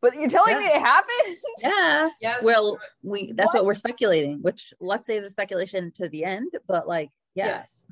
[0.00, 0.58] But you're telling Yeah.
[0.58, 1.36] me it happened?
[1.62, 2.08] Yeah.
[2.20, 2.42] Yes.
[2.42, 3.64] Well, we that's what?
[3.64, 7.46] we're speculating, which let's say the speculation to the end, but like, yeah.
[7.46, 7.84] Yes.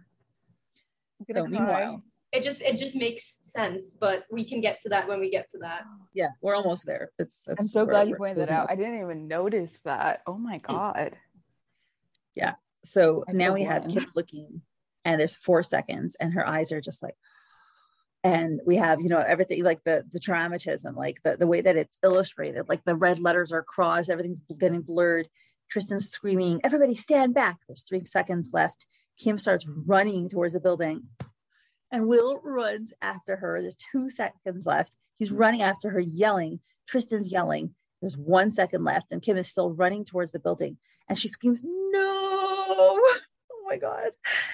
[1.33, 2.03] So meanwhile,
[2.33, 5.49] It just it just makes sense, but we can get to that when we get
[5.51, 5.85] to that.
[6.15, 7.11] yeah, we're almost there.
[7.19, 8.65] It's, it's I'm so glad you pointed that out.
[8.65, 8.71] up.
[8.71, 10.23] I didn't even notice that.
[10.27, 10.63] Oh my mm.
[10.63, 11.17] god.
[12.35, 12.55] Yeah.
[12.85, 13.91] So I now we have one.
[13.91, 14.63] Kym looking,
[15.05, 17.17] and there's four seconds, and her eyes are just like,
[18.23, 21.77] and we have you know everything like the the dramatism, like the the way that
[21.77, 25.29] it's illustrated, like the red letters are crossed, everything's getting blurred.
[25.69, 28.87] Tristan's screaming, "Everybody stand back!" There's three seconds left.
[29.21, 31.05] Kym starts running towards the building,
[31.91, 33.61] and Will runs after her.
[33.61, 34.93] There's two seconds left.
[35.15, 36.61] He's running after her, yelling.
[36.87, 37.75] Tristan's yelling.
[38.01, 40.79] There's one second left, and Kym is still running towards the building,
[41.09, 43.01] and she screams, "No!"
[43.71, 44.11] Oh my god!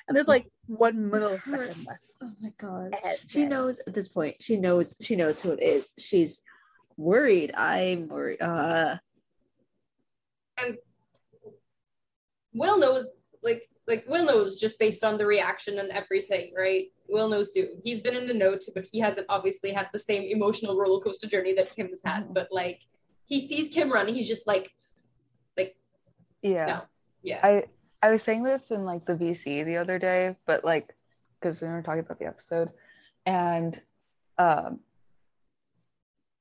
[0.06, 1.86] And there's like one millisecond Hurts.
[1.86, 2.00] left.
[2.22, 2.94] Oh my god.
[3.04, 4.36] And She then- knows at this point.
[4.42, 5.94] She knows she knows who it is.
[5.98, 6.42] She's
[6.98, 7.54] worried.
[7.56, 8.40] I'm worried.
[8.42, 8.96] Uh
[10.58, 10.76] and
[12.54, 13.06] Will knows
[13.42, 16.86] like like Will knows just based on the reaction and everything, right?
[17.08, 17.68] Will knows too.
[17.84, 21.00] He's been in the know too, but he hasn't obviously had the same emotional roller
[21.02, 22.28] coaster journey that Kym has had.
[22.28, 22.34] Mhm.
[22.34, 22.82] But like
[23.26, 24.70] he sees Kym running, he's just like,
[25.56, 25.76] like,
[26.42, 26.66] Yeah.
[26.66, 26.80] No.
[27.22, 27.40] yeah.
[27.42, 27.64] I
[28.02, 30.94] I was saying this in like the VC the other day, but like
[31.40, 32.70] because we were talking about the episode,
[33.24, 33.80] and
[34.38, 34.80] um,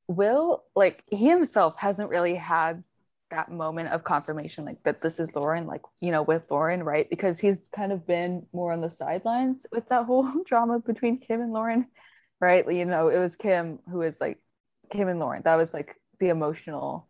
[0.08, 2.84] Will like he himself hasn't really had
[3.32, 7.10] that moment of confirmation like that this is Lauren, like you know with Lauren, right?
[7.10, 11.42] Because he's kind of been more on the sidelines with that whole drama between Kym
[11.42, 11.88] and Lauren,
[12.40, 12.72] right?
[12.72, 14.40] You know, it was Kym who was like
[14.94, 15.42] Kym and Lauren.
[15.44, 17.08] That was like the emotional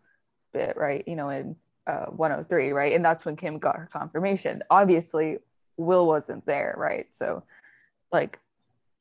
[0.54, 1.04] bit, right?
[1.06, 2.94] You know, in uh, 103, right?
[2.94, 4.64] And that's when Kym got her confirmation.
[4.70, 5.38] Obviously,
[5.78, 7.08] Will wasn't there, right?
[7.14, 7.44] So,
[8.12, 8.40] like,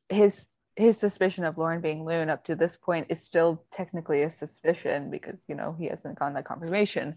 [0.09, 0.45] his
[0.77, 5.11] his suspicion of Lauren being Lune up to this point is still technically a suspicion
[5.11, 7.17] because you know he hasn't gotten that confirmation.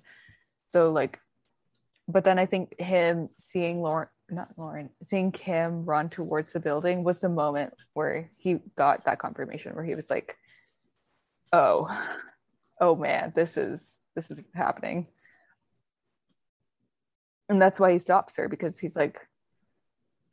[0.73, 1.19] So, like,
[2.07, 7.03] but then I think him seeing Lauren, not Lauren, seeing Kym run towards the building
[7.03, 10.37] was the moment where he got that confirmation, where he was like,
[11.51, 11.89] "Oh,
[12.79, 13.81] oh man, this is
[14.15, 15.07] this is happening."
[17.49, 19.19] And that's why he stops her because he's like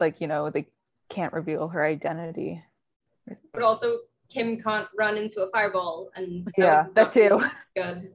[0.01, 0.67] like you know they
[1.09, 2.63] can't reveal her identity
[3.53, 3.99] but also
[4.35, 7.41] Kym can't run into a fireball and yeah that too
[7.77, 8.13] Good.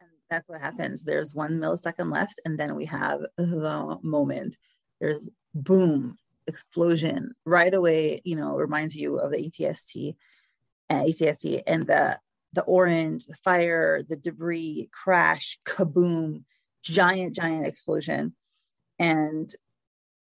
[0.00, 1.02] And that's what happens.
[1.02, 4.56] There's one millisecond left, and then we have the moment.
[5.00, 8.20] There's boom, explosion right away.
[8.24, 10.14] You know, reminds you of the ATST,
[10.90, 12.18] uh, ATST, and the
[12.52, 16.44] the orange, the fire, the debris, crash, kaboom,
[16.82, 18.34] giant, giant explosion,
[18.98, 19.54] and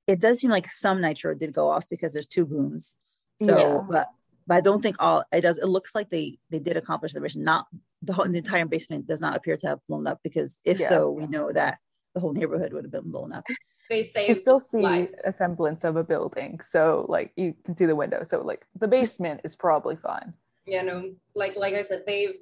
[0.06, 2.97] it does seem like some nitro did go off because there's two booms.
[3.40, 3.86] So, Yes.
[3.90, 4.09] but
[4.47, 5.59] but I don't think all it does.
[5.59, 7.44] It looks like they they did accomplish the mission.
[7.44, 7.66] Not
[8.02, 10.89] the whole the entire basement does not appear to have blown up because if Yeah.
[10.89, 11.78] so, we know that
[12.14, 13.44] the whole neighborhood would have been blown up.
[13.89, 15.20] They you say can still see lives.
[15.24, 18.89] a semblance of a building so like you can see the window so like the
[18.89, 20.32] basement is probably fine
[20.64, 22.36] you know, like like I said, they've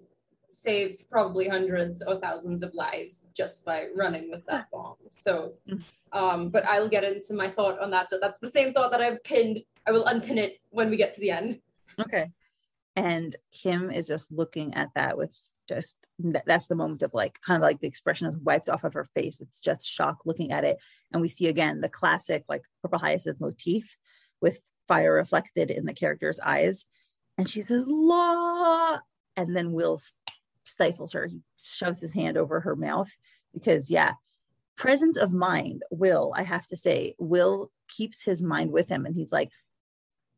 [0.52, 4.96] saved probably hundreds or thousands of lives just by running with that bomb.
[5.10, 5.54] So,
[6.12, 8.10] um, but I'll get into my thought on that.
[8.10, 9.60] So that's the same thought that I've pinned.
[9.86, 11.60] I will unpin it when we get to the end.
[11.98, 12.30] Okay.
[12.96, 15.36] And Kym is just looking at that with
[15.68, 18.94] just that's the moment of like kind of like the expression is wiped off of
[18.94, 19.40] her face.
[19.40, 20.78] It's just shock looking at it.
[21.12, 23.96] And we see again the classic like purple hyacinth motif
[24.40, 26.84] with fire reflected in the character's eyes.
[27.38, 28.98] And she says, Law.
[29.36, 29.98] And then Will
[30.70, 31.26] stifles her.
[31.26, 33.10] He shoves his hand over her mouth
[33.52, 34.14] because, yeah,
[34.76, 39.04] presence of mind, Will, I have to say, Will keeps his mind with him.
[39.04, 39.50] And he's like,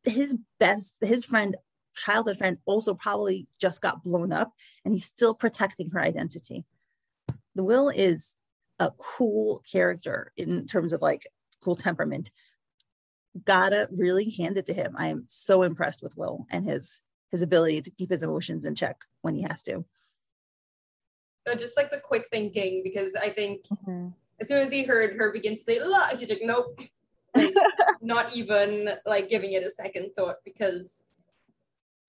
[0.04, 1.56] his best, his friend,
[1.94, 4.52] childhood friend, also probably just got blown up
[4.84, 6.64] and he's still protecting her identity.
[7.54, 8.34] The Will is
[8.78, 11.26] a cool character in terms of like
[11.62, 12.32] cool temperament.
[13.44, 14.94] Gotta really hand it to him.
[14.98, 17.00] I am so impressed with Will and his
[17.30, 19.84] his ability to keep his emotions in check when he has to.
[21.46, 24.08] So just like the quick thinking, because I think mm-hmm.
[24.40, 26.80] as soon as he heard her begin to say la, he's like, nope,
[27.34, 27.54] like,
[28.00, 31.02] not even like giving it a second thought because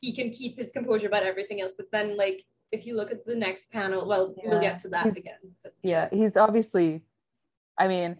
[0.02, 1.74] he can keep his composure about everything else.
[1.76, 5.06] But then, like, if you look at the next panel, well, we'll get to that
[5.06, 5.40] He's- again.
[5.64, 7.04] But yeah he's obviously
[7.78, 8.18] I mean,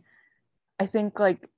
[0.80, 1.50] I think like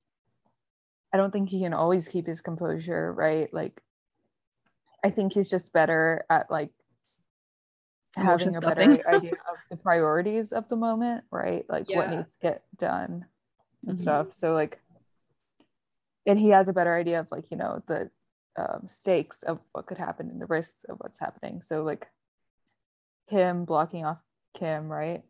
[1.12, 3.52] I don't think he can always keep his composure, right?
[3.52, 3.80] Like
[5.04, 6.70] I think he's just better at like
[8.16, 8.90] having a stuffing.
[8.96, 11.64] better idea of the priorities of the moment, right?
[11.68, 13.26] Like what needs to get done
[13.86, 14.00] and Mhm.
[14.02, 14.32] stuff.
[14.32, 14.80] So like
[16.26, 18.10] and he has a better idea of like, you know, the
[18.56, 21.60] um, stakes of what could happen and the risks of what's happening.
[21.62, 22.08] So like
[23.28, 24.18] him blocking off
[24.58, 25.22] Kym, right?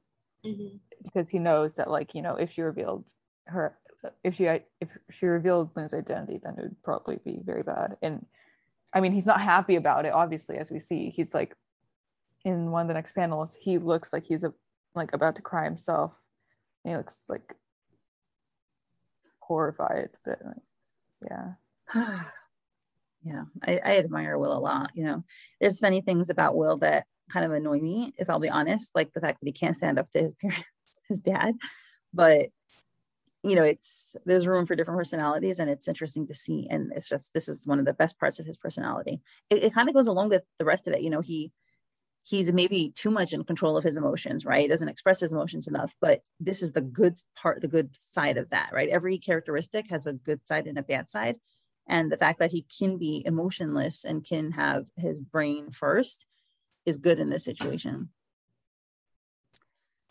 [0.45, 0.79] Mhm.
[1.03, 3.05] because he knows that like you know if she revealed
[3.47, 3.77] her
[4.25, 8.25] if she if she revealed Lynn's identity then it would probably be very bad and
[8.93, 11.55] I mean he's not happy about it obviously as we see he's like
[12.47, 14.55] in one of the next panels he looks like he's a,
[14.95, 16.13] like about to cry himself
[16.85, 17.55] he looks like
[19.41, 22.23] horrified but like, yeah
[23.27, 24.93] yeah, I, I admire Will a lot.
[24.95, 25.25] You know,
[25.61, 29.13] there's many things about Will that kind of annoy me, if I'll be honest, like
[29.13, 30.65] the fact that he can't stand up to his parents,
[31.09, 31.55] his dad.
[32.15, 32.49] But
[33.43, 36.67] you know, it's there's room for different personalities, and it's interesting to see.
[36.71, 39.21] And it's just this is one of the best parts of his personality.
[39.51, 41.03] It, it kind of goes along with the rest of it.
[41.03, 41.53] You know, he
[42.27, 44.63] he's maybe too much in control of his emotions, right?
[44.63, 45.95] He doesn't express his emotions enough.
[46.01, 48.89] But this is the good part, the good side of that, right?
[48.89, 51.37] Every characteristic has a good side and a bad side
[51.89, 56.27] and the fact that he can be emotionless and can have his brain first
[56.85, 58.09] is good in this situation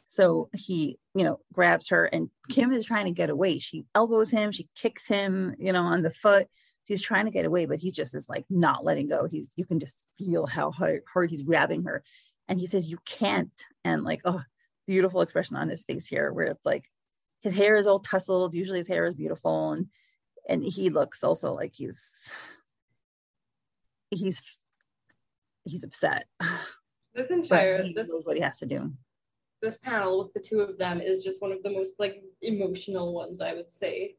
[0.09, 4.29] so he you know grabs her and kym is trying to get away she elbows
[4.29, 6.47] him she kicks him you know on the foot
[6.88, 9.28] she's trying to get away but he just is like not letting go.
[9.28, 12.03] He's you can just feel how hard, hard he's grabbing her.
[12.48, 13.52] And he says you can't.
[13.84, 14.41] And like oh
[14.88, 16.88] beautiful expression on his face here where it's like
[17.41, 18.53] his hair is all tousled.
[18.53, 19.72] Usually his hair is beautiful.
[19.74, 19.88] And
[20.48, 22.12] and he looks also like he's
[24.12, 24.41] he's
[25.64, 26.26] he's upset.
[27.16, 28.91] This entire this is what he has to do.
[29.62, 33.14] this panel with the two of them is just one of the most like emotional
[33.14, 34.16] ones I would say.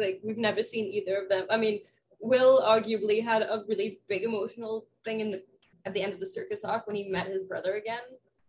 [0.00, 1.46] It's like we've never seen either of them.
[1.50, 1.80] I mean,
[2.20, 5.42] Will arguably had a really big emotional thing in the
[5.86, 8.00] at the end of the circus arc when he met his brother again.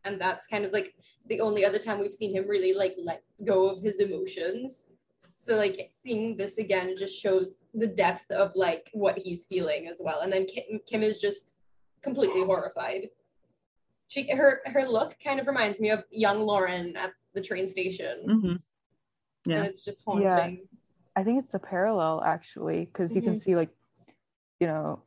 [0.04, 0.96] And that's kind of like
[1.28, 4.90] the only other time we've seen him really like let go of his emotions.
[5.38, 10.02] So like seeing this again just shows the depth of like what he's feeling as
[10.04, 10.22] well.
[10.22, 11.52] And then Kym, Kym is just
[12.02, 13.10] completely horrified.
[14.08, 18.26] She her her look kind of reminds me of young Lauren at the train station.
[18.28, 18.62] Mhm.
[19.46, 19.58] Yeah.
[19.58, 20.68] And it's just haunting.
[21.16, 23.40] I think it's a parallel actually because you can Mhm.
[23.40, 23.70] see like
[24.60, 25.04] you know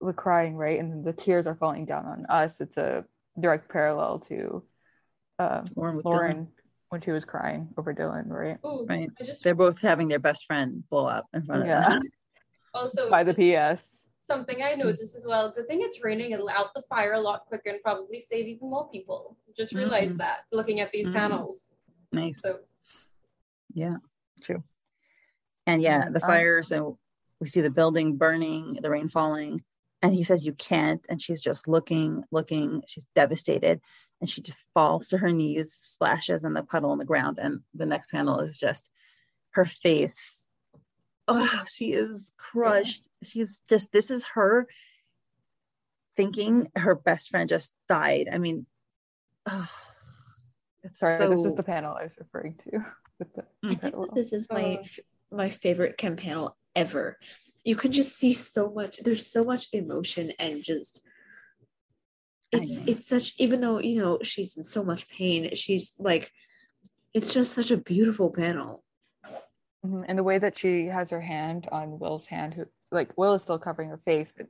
[0.00, 3.04] the crying right and the tears are falling down on us it's a
[3.40, 4.62] direct parallel to
[5.38, 6.00] um, Lauren.
[6.04, 6.48] Lauren
[6.90, 9.10] when she was crying over Dylan right Ooh, Right.
[9.24, 11.88] Just they're both having their best friend blow up in front of Yeah.
[11.88, 12.00] them
[12.74, 15.50] also by the PS something I noticed as well.
[15.50, 16.32] Good thing it's raining.
[16.32, 19.38] It'll out the fire a lot quicker and probably save even more people.
[19.56, 20.18] Just realized Mhm.
[20.18, 21.14] that looking at these Mhm.
[21.14, 21.72] panels.
[22.12, 22.60] nice So
[23.74, 23.96] yeah
[24.42, 24.62] true
[25.68, 26.98] and yeah Yeah, the um, fire so
[27.40, 29.62] we see the building burning the rain falling
[30.02, 33.80] and he says you can't and she's just looking looking she's devastated
[34.20, 37.60] and she just falls to her knees splashes in the puddle on the ground and
[37.74, 38.90] the next panel is just
[39.50, 40.40] her face.
[41.26, 43.06] Oh she is crushed.
[43.22, 44.66] She's just this is her
[46.16, 48.28] thinking her best friend just died.
[48.32, 48.66] I mean
[49.46, 49.68] oh,
[50.82, 52.84] it's sorry so this is the panel I was referring to
[53.18, 54.80] with the I think that this is my Uh.
[54.80, 54.98] f-
[55.30, 57.18] my favorite Kym panel ever.
[57.64, 58.98] You can just see so much.
[58.98, 61.02] There's so much emotion and just
[62.50, 66.32] it's it's such even though you know she's in so much pain, she's like
[67.14, 68.84] it's just such a beautiful panel.
[69.84, 73.34] Mhm, and the way that she has her hand on Will's hand who like Will
[73.34, 74.46] is still covering her face but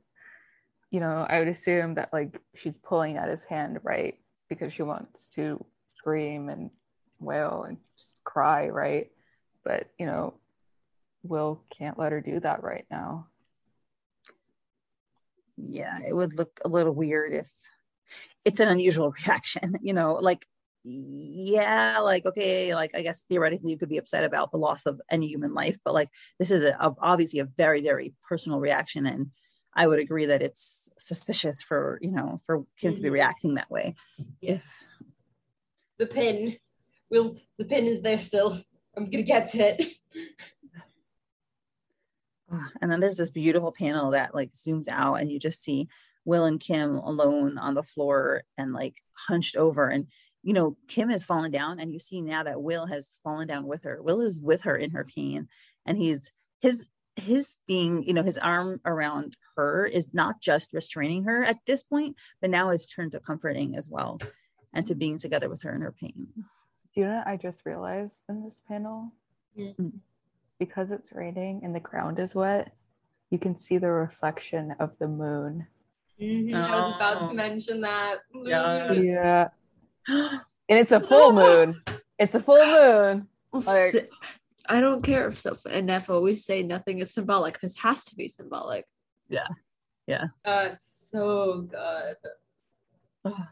[0.91, 4.15] you know I would assume that like she's pulling at his hand right
[4.49, 6.71] because she wants to scream and
[7.19, 7.77] wail and
[8.23, 9.11] cry right
[9.63, 10.33] but you know
[11.23, 13.27] Will can't let her do that right now
[15.61, 17.47] yeah, it would look a little weird if
[18.45, 20.45] it's an unusual reaction, you know, like
[20.85, 25.01] yeah, like okay, like I guess theoretically you could be upset about the loss of
[25.11, 26.07] any human life, but like
[26.39, 29.31] this is a, a- obviously a very very personal reaction, and
[29.73, 33.13] I would agree that it's suspicious for you know for Kym to be Mhm.
[33.13, 33.95] reacting that way.
[34.39, 34.63] yes.
[35.97, 36.55] The pin.
[37.11, 38.57] Will the pin is there still.
[38.95, 39.83] I'm gonna get to it.
[42.51, 45.87] Ah, And then there's this beautiful panel that like zooms out and you just see
[46.25, 49.87] Will and Kym alone on the floor and like hunched over.
[49.87, 50.07] And,
[50.43, 53.65] you know, Kym has fallen down and you see now that Will has fallen down
[53.65, 54.01] with her.
[54.01, 55.47] Will is with her in her pain.
[55.85, 56.31] And he's
[56.61, 61.57] his his being, you know, his arm around her is not just restraining her at
[61.65, 64.19] this point, but now it's turned to comforting as well
[64.73, 66.27] and to being together with her in her pain.
[66.35, 69.11] Do you know what I just realized in this panel?
[69.57, 69.99] Mm.
[70.59, 72.73] Because it's raining and the ground is wet,
[73.29, 75.67] you can see the reflection of the moon.
[76.19, 77.29] Mhm, I was about Oh.
[77.29, 78.17] to mention that.
[78.43, 78.97] Yes.
[78.97, 79.49] Yeah.
[80.67, 81.81] And it's a full moon.
[82.17, 83.27] It's a full moon.
[83.53, 84.07] Like- S-
[84.67, 87.59] I don't care if Soph and Eph always say nothing is symbolic.
[87.59, 88.85] This has to be symbolic.
[89.29, 89.47] Yeah.
[90.05, 90.25] Yeah.
[90.45, 92.17] That's so good.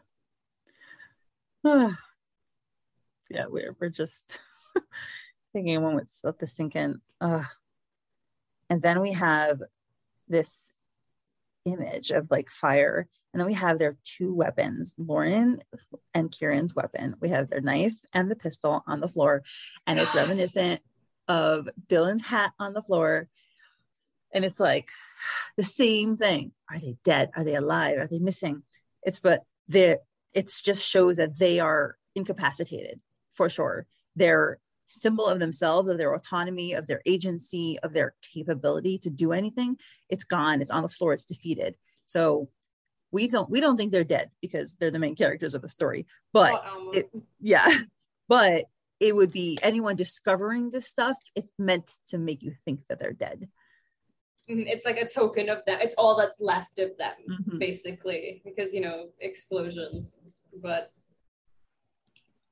[3.30, 4.38] yeah, we're we're just
[5.54, 7.00] taking a moment to let this sink in.
[7.20, 7.44] Ugh.
[8.70, 9.60] and then we have
[10.28, 10.70] this
[11.64, 15.62] image of like fire, and then we have their two weapons, Lauren
[16.14, 17.16] and Kieran's weapon.
[17.20, 19.42] We have their knife and the pistol on the floor,
[19.86, 20.80] and it's reminiscent
[21.26, 23.28] of Dylan's hat on the floor.
[24.32, 24.90] And it's like
[25.56, 26.52] the same thing.
[26.70, 27.30] Are they dead?
[27.34, 27.98] Are they alive?
[27.98, 28.62] Are they missing?
[29.02, 29.98] It's but they're
[30.34, 33.00] it's just shows that they are incapacitated
[33.34, 33.86] for sure.
[34.16, 34.58] Their
[34.88, 39.76] symbol of themselves, of their autonomy, of their agency, of their capability to do anything,
[40.08, 40.60] it's gone.
[40.60, 41.12] It's on the floor.
[41.12, 41.76] It's defeated.
[42.06, 42.48] So
[43.12, 46.06] we don't we don't think they're dead because they're the main characters of the story.
[46.32, 47.10] But Oh, it-
[47.40, 47.66] yeah,
[48.28, 48.64] but
[49.00, 51.16] it would be anyone discovering this stuff.
[51.36, 53.48] It's meant to make you think that they're dead.
[54.50, 55.78] mhm, it's like a token of them.
[55.80, 57.58] It's all that's left of them, Mhm.
[57.58, 60.18] basically, because you know explosions.
[60.62, 60.90] But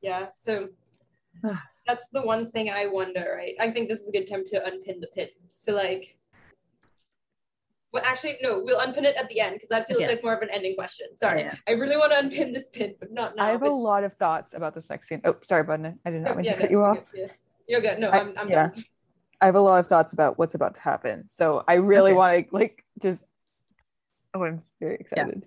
[0.02, 0.68] yeah, so
[1.86, 3.34] that's the one thing I wonder.
[3.36, 5.28] Right, I think this is a good time to unpin the pin.
[5.54, 6.16] So like.
[7.92, 8.60] Well, actually, no.
[8.62, 10.08] We'll unpin it at the end because that feels Okay.
[10.08, 11.16] like more of an ending question.
[11.16, 11.54] Sorry, Yeah.
[11.66, 13.46] I really want to unpin this pin, but not now.
[13.46, 15.22] I have a lot of thoughts about the sex scene.
[15.24, 15.98] Oh, sorry, Bundin.
[16.04, 17.12] I did not mean Yeah, to cut no, you you're off.
[17.14, 17.26] yeah.
[17.66, 17.98] You're good.
[17.98, 18.68] No, I- I'm, I'm yeah.
[18.68, 18.74] done.
[19.40, 21.28] I have a lot of thoughts about what's about to happen.
[21.30, 22.18] So I really Okay.
[22.18, 23.22] want to like just.
[24.34, 25.46] Oh, I'm very excited.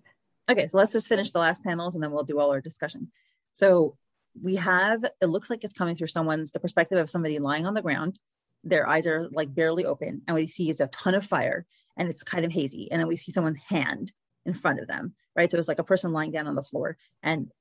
[0.49, 3.11] Okay, so let's just finish the last panels and then we'll do all our discussion.
[3.52, 3.95] So
[4.41, 7.73] we have, it looks like it's coming through someone's, the perspective of somebody lying on
[7.73, 8.19] the ground.
[8.64, 11.65] Their eyes are like barely open, and we see it's a ton of fire
[11.97, 12.89] and it's kind of hazy.
[12.91, 14.11] And then we see someone's hand
[14.45, 15.51] in front of them, right?
[15.51, 16.97] So it's like a person lying down on the floor.
[17.23, 17.51] And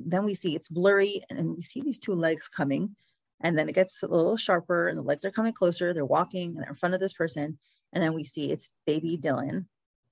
[0.00, 2.96] then we see it's blurry and we see these two legs coming.
[3.40, 5.92] And then it gets a little sharper and the legs are coming closer.
[5.92, 7.58] They're walking and they're in front of this person.
[7.92, 9.66] And then we see it's baby Dylan,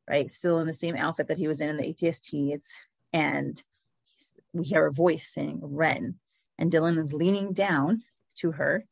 [0.08, 0.30] right?
[0.30, 2.52] Still in the same outfit that he was in in the ATST.
[2.52, 2.78] It's
[3.12, 3.60] and
[4.52, 6.16] we hear a voice saying Wren,
[6.58, 8.02] and Dylan is leaning down
[8.36, 8.84] to her,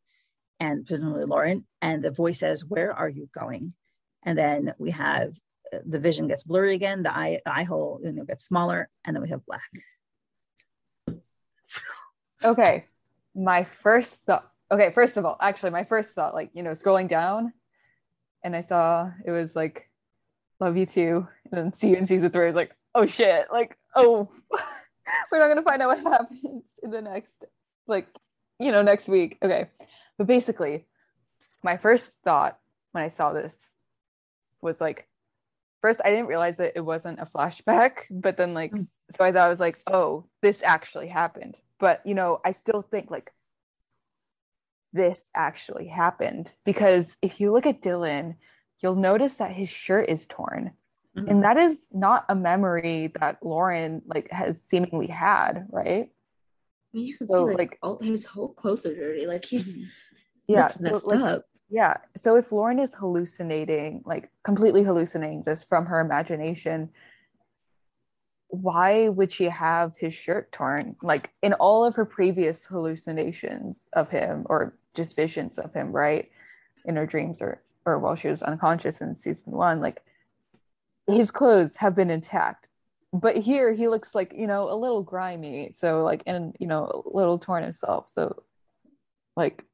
[0.60, 3.74] and presumably Lauren, and the voice says, "Where are you going?"
[4.22, 5.34] And then we have
[5.72, 8.88] uh, the vision gets blurry again, the eye the eye hole you know gets smaller,
[9.04, 9.62] and then we have black.
[12.44, 12.86] Okay.
[13.34, 14.50] My first thought.
[14.70, 17.52] Okay, first of all, actually, my first thought, like you know, scrolling down,
[18.44, 19.90] and I saw it was like,
[20.60, 22.44] "Love you too," and then see you in season three.
[22.44, 24.28] I was like, "Oh shit!" Like, oh,
[25.32, 27.44] we're not gonna find out what happens in the next,
[27.86, 28.08] like,
[28.58, 29.38] you know, next week.
[29.42, 29.66] Okay,
[30.16, 30.86] but basically,
[31.62, 32.58] my first thought
[32.92, 33.54] when I saw this
[34.60, 35.06] was like,
[35.82, 38.86] first I didn't realize that it wasn't a flashback, but then like, Mm.
[39.16, 41.56] so I thought I was like, oh, this actually happened.
[41.80, 43.32] But you know, I still think like
[44.92, 48.36] this actually happened because if you look at Dylan,
[48.80, 50.72] you'll notice that his shirt is torn.
[51.18, 51.30] Mhm.
[51.30, 56.10] And that is not a memory that Lauren like has seemingly had, right?
[56.92, 59.26] I mean, you can So, see like, like- all his whole clothes are dirty.
[59.26, 59.76] Like he's
[60.46, 60.62] Yeah.
[60.62, 61.44] looks so, messed like, up.
[61.68, 61.96] Yeah.
[62.16, 66.90] So if Lauren is hallucinating, like completely hallucinating this from her imagination,
[68.48, 70.96] why would she have his shirt torn?
[71.02, 76.30] Like in all of her previous hallucinations of him or just visions of him, right?
[76.86, 80.02] In her dreams or or while she was unconscious in season one, like
[81.08, 82.68] his clothes have been intact.
[83.12, 85.72] But here he looks like, you know, a little grimy.
[85.72, 88.10] So like and you know, a little torn himself.
[88.12, 88.42] So
[89.36, 89.64] like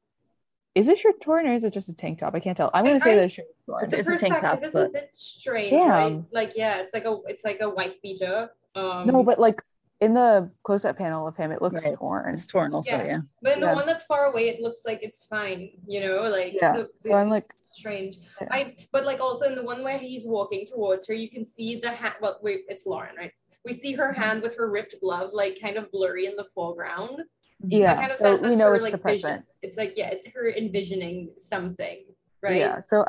[0.73, 2.35] is this shirt torn or is it just a tank top?
[2.35, 2.69] I can't tell.
[2.73, 3.93] I'm gonna say this shirt torn.
[3.93, 5.89] It's a tank top, perspective is but- a bit strange, Damn.
[5.89, 6.23] right?
[6.31, 8.49] Like, yeah, it's like a it's like a wife beater.
[8.75, 9.61] Um, No, but like
[10.01, 12.33] in the close-up panel of him, it looks Right, torn.
[12.33, 13.03] It's torn also, Yeah.
[13.05, 13.19] yeah.
[13.41, 13.73] but in the yeah.
[13.75, 15.69] one that's far away, it looks like it's fine.
[15.87, 18.17] You know, like Yeah, the- so I'm like- it's strange.
[18.41, 18.47] Yeah.
[18.51, 21.79] I but like also in the one where he's walking towards her, you can see
[21.79, 22.15] the hand.
[22.21, 23.31] Well, wait, it's Lauren, right?
[23.63, 24.21] We see her Mm-hmm.
[24.21, 27.23] hand with her ripped glove, like kind of blurry in the foreground.
[27.61, 29.43] that yeah, kind of so says we know her it's like the vision.
[29.61, 32.05] It's like yeah, it's her envisioning something,
[32.41, 32.57] right?
[32.57, 33.05] Yeah, so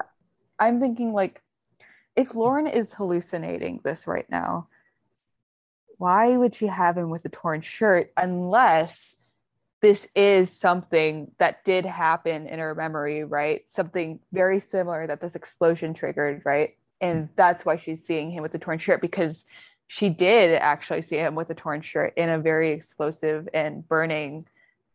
[0.60, 1.42] I'm thinking like,
[2.14, 4.68] if Lauren is hallucinating this right now,
[5.98, 9.16] why would she have him with a torn shirt unless
[9.82, 13.62] this is something that did happen in her memory, right?
[13.68, 16.76] Something very similar that this explosion triggered, right?
[17.00, 19.44] And that's why she's seeing him with a torn shirt because
[19.86, 24.46] she did actually see him with a torn shirt in a very explosive and burning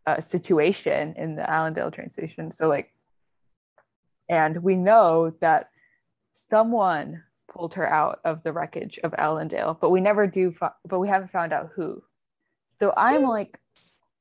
[0.06, 2.52] uh, situation in the Allendale train station.
[2.52, 2.91] So like,
[4.28, 5.69] and we know that
[6.49, 7.23] someone
[7.53, 10.53] pulled her out of the wreckage of Allendale, but we never do.
[10.86, 12.02] But we haven't found out who.
[12.80, 13.60] So I'm like,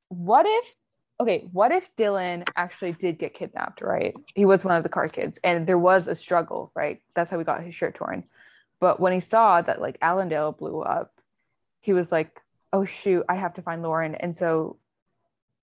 [0.09, 0.75] what if?
[1.19, 3.81] Okay, what if Dylan actually did get kidnapped?
[3.81, 6.71] Right, he was one of the car kids, and there was a struggle.
[6.75, 8.25] Right, that's how we got his shirt torn.
[8.79, 11.13] But when he saw that like Allendale blew up,
[11.81, 12.41] he was like,
[12.73, 14.77] "Oh shoot, I have to find Lauren." And so,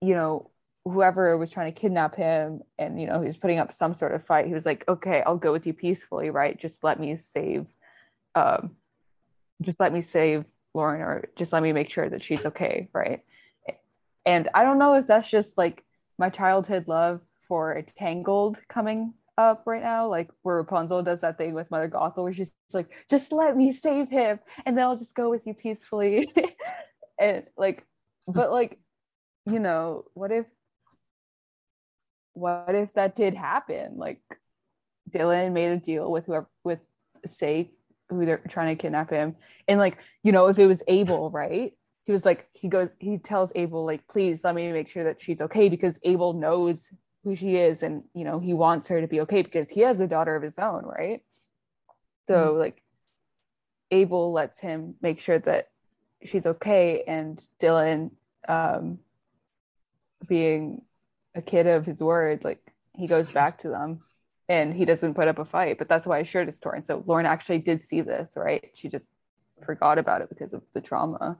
[0.01, 0.49] you know,
[0.85, 4.13] whoever was trying to kidnap him and you know he was putting up some sort
[4.13, 6.59] of fight he was like okay i'll go with you peacefully right?
[6.59, 7.65] Just let me save
[8.35, 8.71] um
[9.61, 13.21] just let me save lauren or just let me make sure that she's okay right?
[14.25, 15.83] And i don't know if that's just like
[16.17, 21.53] my childhood love for tangled coming up right now like where rapunzel does that thing
[21.53, 25.15] with mother gothel where she's like just let me save him and then i'll just
[25.15, 26.31] go with you peacefully.
[27.19, 27.85] And like
[28.27, 28.79] but like
[29.45, 30.45] you know what if
[32.39, 33.97] what if that did happen?
[33.97, 34.21] Like
[35.09, 36.79] Dylan made a deal with whoever with
[37.25, 37.71] say
[38.09, 39.35] who they're trying to kidnap him.
[39.67, 41.73] And like, you know, if it was Abel, right?
[42.05, 45.21] He was like, he goes, he tells Abel, like, please let me make sure that
[45.21, 46.87] she's okay because Abel knows
[47.23, 49.99] who she is and you know, he wants her to be okay because he has
[49.99, 51.21] a daughter of his own, right?
[52.27, 52.59] So mm-hmm.
[52.59, 52.81] like
[53.91, 55.69] Abel lets him make sure that
[56.23, 58.11] she's okay and Dylan
[58.47, 58.99] um
[60.27, 60.81] being
[61.39, 62.61] a kid of his word, like
[62.95, 64.01] he goes back to them
[64.47, 65.77] and he doesn't put up a fight.
[65.77, 66.83] But that's why his shirt is torn.
[66.83, 68.69] So Lauren actually did see this, right?
[68.75, 69.07] She just
[69.65, 71.37] forgot about it because of the trauma.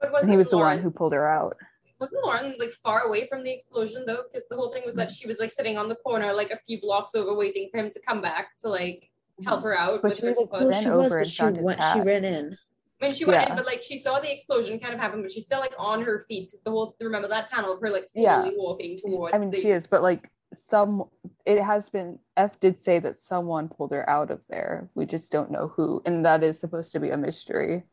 [0.00, 1.56] But and he was Lauren, the one who pulled her out.
[2.00, 4.22] Wasn't Lauren like far away from the explosion though?
[4.30, 6.56] Because the whole thing was that she was like sitting on the corner, like a
[6.56, 9.10] few blocks over, waiting for him to come back to like
[9.44, 9.68] help mm-hmm.
[9.68, 10.02] her out.
[10.02, 11.82] But she, like, well, she was, but she went.
[11.92, 12.58] She ran in
[13.04, 13.50] when she went yeah.
[13.50, 16.02] in, but like she saw the explosion kind of happen, but she's still like on
[16.02, 18.50] her feet because the whole remember that panel of her like slowly yeah.
[18.56, 19.34] walking towards.
[19.34, 19.60] I mean, the...
[19.60, 20.30] she is, but like
[20.68, 21.04] some,
[21.44, 22.18] it has been.
[22.36, 24.90] Eph did say that someone pulled her out of there.
[24.94, 27.84] We just don't know who, and that is supposed to be a mystery.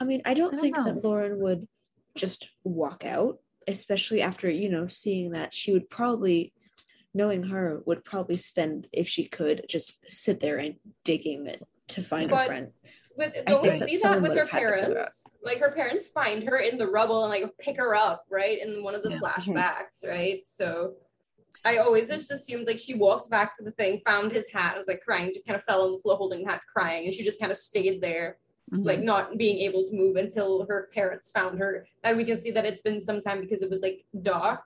[0.00, 0.84] I mean, I don't, I don't think know.
[0.84, 1.66] that Lauren would
[2.14, 5.54] just walk out, especially after you know seeing that.
[5.54, 6.52] She would probably
[7.14, 12.02] knowing her would probably spend if she could just sit there and digging it to
[12.02, 12.68] find but, her friend
[13.16, 15.36] with don't we see that with her parents?
[15.42, 18.58] Like her parents find her in the rubble and like pick her up, right?
[18.60, 19.18] In one of the yeah.
[19.18, 19.52] Mm-hmm.
[19.52, 20.40] flashbacks, right?
[20.44, 20.94] So
[21.64, 24.88] I always just assumed like she walked back to the thing, found his hat, was
[24.88, 27.22] like crying, just kind of fell on the floor holding the hat, crying, and she
[27.22, 28.38] just kind of stayed there,
[28.72, 28.82] mm-hmm.
[28.82, 31.86] like not being able to move until her parents found her.
[32.02, 34.62] And we can see that it's been some time because it was like dark.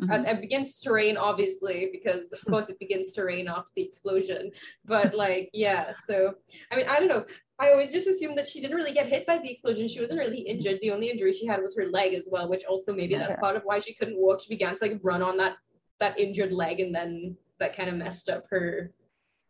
[0.00, 0.26] Mm-hmm.
[0.26, 4.50] it begins to rain, obviously, because of course it begins to rain after the explosion.
[4.84, 5.92] But like, yeah.
[6.06, 6.34] So
[6.70, 7.24] I mean, I don't know.
[7.58, 9.88] I always just assumed that she didn't really get hit by the explosion.
[9.88, 10.78] She wasn't really injured.
[10.80, 13.26] The only injury she had was her leg as well, which also maybe yeah.
[13.26, 14.40] that's part of why she couldn't walk.
[14.40, 15.56] She began to like run on that
[15.98, 18.92] that injured leg, and then that kind of messed up her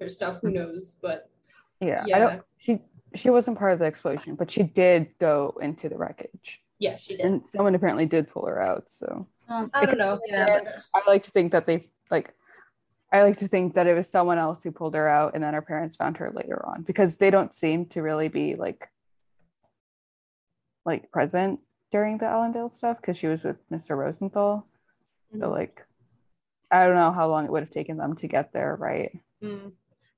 [0.01, 0.39] her stuff.
[0.41, 0.95] Who knows?
[1.03, 1.29] But
[1.81, 2.17] yeah, yeah.
[2.17, 2.43] I don't.
[2.57, 2.81] She
[3.15, 6.63] she wasn't part of the explosion, but she did go into the wreckage.
[6.79, 7.27] Yeah, she did.
[7.27, 8.85] And someone apparently did pull her out.
[8.89, 10.21] So um, I don't know.
[10.27, 10.61] Yeah,
[10.95, 12.35] I like to think that they like
[13.11, 15.55] I like to think that it was someone else who pulled her out and then
[15.55, 18.89] her parents found her later on because they don't seem to really be like
[20.85, 21.61] like present
[21.91, 23.97] during the Allendale stuff because she was with Mr.
[23.97, 24.67] Rosenthal.
[25.33, 25.43] Mm-hmm.
[25.43, 25.87] So like
[26.71, 29.19] I don't know how long it would have taken them to get there, right?
[29.43, 29.73] Mm.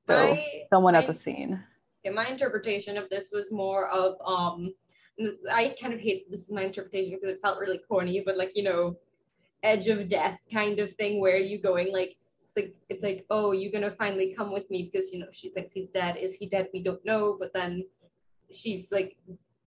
[0.09, 1.63] So my, someone my, at the scene.
[2.03, 4.75] Yeah, my interpretation of this was more of um
[5.53, 8.53] I kind of hate this is my interpretation because it felt really corny, but like,
[8.55, 8.97] you know,
[9.63, 12.17] edge of death kind of thing where are you going like
[12.51, 15.51] it's like it's like oh you're gonna finally come with me because you know she
[15.51, 16.17] thinks he's dead.
[16.17, 16.69] Is he dead?
[16.73, 17.37] We don't know.
[17.39, 17.85] But then
[18.51, 19.17] she like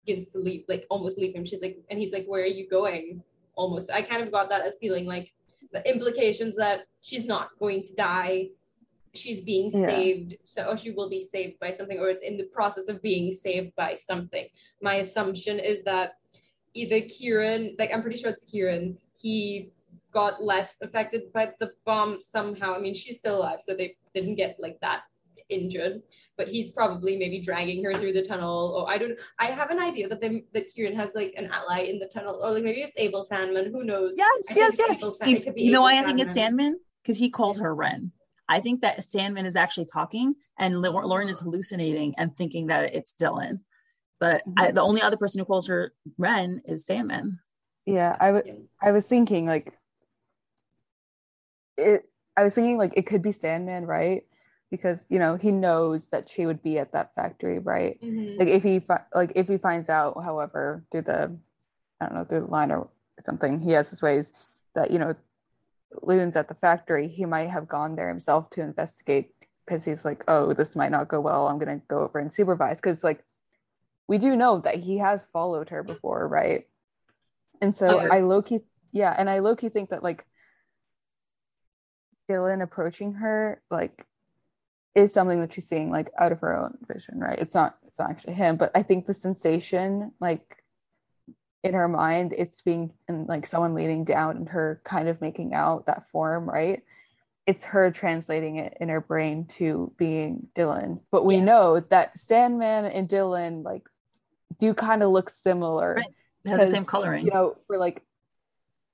[0.06, 1.44] begins to leave like almost leave him.
[1.44, 3.22] She's like and he's like where are you going?
[3.54, 3.90] Almost.
[3.90, 5.32] I kind of got that as feeling like
[5.72, 8.48] the implications that she's not going to die.
[9.12, 9.86] She's being yeah.
[9.86, 10.36] saved.
[10.44, 13.34] So or she will be saved by something or it's in the process of being
[13.34, 14.46] saved by something.
[14.80, 16.14] My assumption is that
[16.72, 18.96] either kieran like i'm pretty sure it's kieran.
[19.20, 19.72] He
[20.12, 22.74] got less affected by the bomb somehow.
[22.74, 25.02] I mean, she's still alive, so they didn't get like that
[25.48, 26.02] injured.
[26.36, 28.74] But he's probably maybe dragging her through the tunnel.
[28.76, 29.18] Or I don't.
[29.38, 32.40] I have an idea that they that Kieran has like an ally in the tunnel,
[32.42, 33.72] or like maybe it's Abel Sandman.
[33.72, 34.14] Who knows?
[34.16, 35.18] Yes, I yes, yes.
[35.22, 38.12] He, you know why I think it's Sandman because he calls her Wren.
[38.48, 43.14] I think that Sandman is actually talking, and Lauren is hallucinating and thinking that it's
[43.14, 43.60] Dylan.
[44.18, 44.54] But mm-hmm.
[44.58, 47.38] I, the only other person who calls her Wren is Sandman.
[47.86, 49.72] Yeah, I, w- I was thinking like
[51.80, 54.22] it I was thinking like it could be Sandman, right?
[54.70, 58.00] Because you know he knows that she would be at that factory, right?
[58.00, 58.38] Mm-hmm.
[58.38, 61.36] Like if he fi- like if he finds out, however, through the
[62.00, 62.88] I don't know through the line or
[63.22, 63.60] something.
[63.60, 64.32] He has his ways
[64.74, 65.14] that, you know,
[66.02, 67.08] Lune's at the factory.
[67.08, 69.30] He might have gone there himself to investigate
[69.66, 71.46] because he's like, oh, this might not go well.
[71.46, 72.78] I'm going to go over and supervise.
[72.78, 73.24] Because, like,
[74.08, 76.66] we do know that he has followed her before, right?
[77.60, 78.08] And so Yeah.
[78.10, 78.60] I low key,
[78.92, 80.24] yeah, and I low key think that, like,
[82.30, 84.06] Dylan approaching her, like,
[84.94, 87.38] is something that she's seeing like out of her own vision, right?
[87.38, 90.64] It's not it's not actually him, but I think the sensation, like
[91.62, 95.54] in her mind, it's being and like someone leaning down and her kind of making
[95.54, 96.82] out that form, right?
[97.46, 101.00] It's her translating it in her brain to being Dylan.
[101.10, 101.44] But we Yeah.
[101.44, 103.88] know that Sandman and Dylan like
[104.58, 105.94] do kind of look similar.
[105.94, 106.14] Right.
[106.44, 107.26] They have the same coloring.
[107.26, 108.02] You know, for like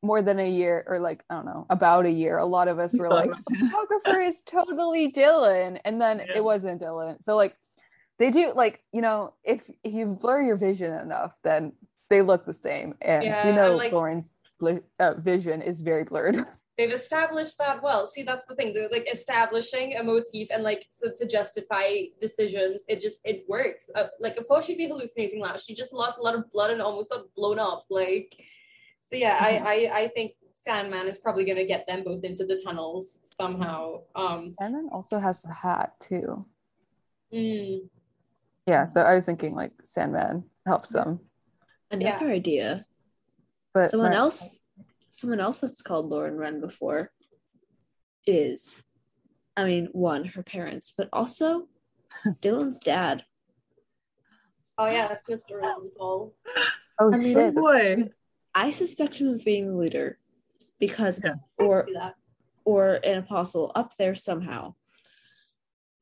[0.02, 2.78] more than a year or like I don't know, about a year, a lot of
[2.78, 5.80] us were like, photographer is totally Dylan.
[5.84, 6.36] And then Yeah.
[6.36, 7.22] it wasn't Dylan.
[7.22, 7.56] So like
[8.18, 11.72] they do like, you know, if, if you blur your vision enough, then
[12.08, 12.94] they look the same.
[13.00, 16.36] And Yeah, you know and, like- Lauren's bl- uh, vision is very blurred.
[16.78, 18.06] They've established that well.
[18.06, 18.74] See, that's the thing.
[18.74, 21.88] They're like establishing a motif and like so to justify
[22.20, 22.84] decisions.
[22.86, 23.88] It just it works.
[23.94, 25.58] Uh, like of course she'd be hallucinating that.
[25.62, 27.86] She just lost a lot of blood and almost got blown up.
[27.88, 28.36] Like
[29.08, 29.62] so yeah, Mhm.
[29.66, 34.02] I, I I think Sandman is probably gonna get them both into the tunnels somehow.
[34.14, 36.44] Um and then also has the hat too.
[37.32, 37.88] mm,
[38.66, 38.86] Yeah.
[38.86, 41.20] So I was thinking like Sandman helps them.
[41.90, 42.84] Another idea.
[43.74, 44.60] But someone my- else
[45.08, 47.10] someone else that's called Lauren Wren before
[48.26, 48.82] is
[49.56, 51.68] I mean, one, her parents, but also
[52.42, 53.24] Dylan's dad.
[54.78, 55.62] oh yeah, that's Mr.
[55.62, 56.34] Rosenthal.
[56.98, 57.54] Oh I mean, shit.
[57.54, 58.10] boy.
[58.56, 60.18] I suspect him of being the leader
[60.80, 61.36] because Yes.
[61.58, 61.86] Or
[62.64, 64.74] or an apostle up there somehow.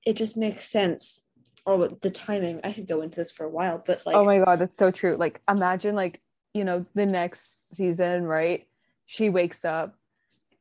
[0.06, 1.22] It just makes sense.
[1.66, 4.24] Or with the timing, I could go into this for a while, but like oh
[4.24, 6.20] my god that's so true like imagine like
[6.52, 8.66] you know the next season right
[9.06, 9.98] she wakes up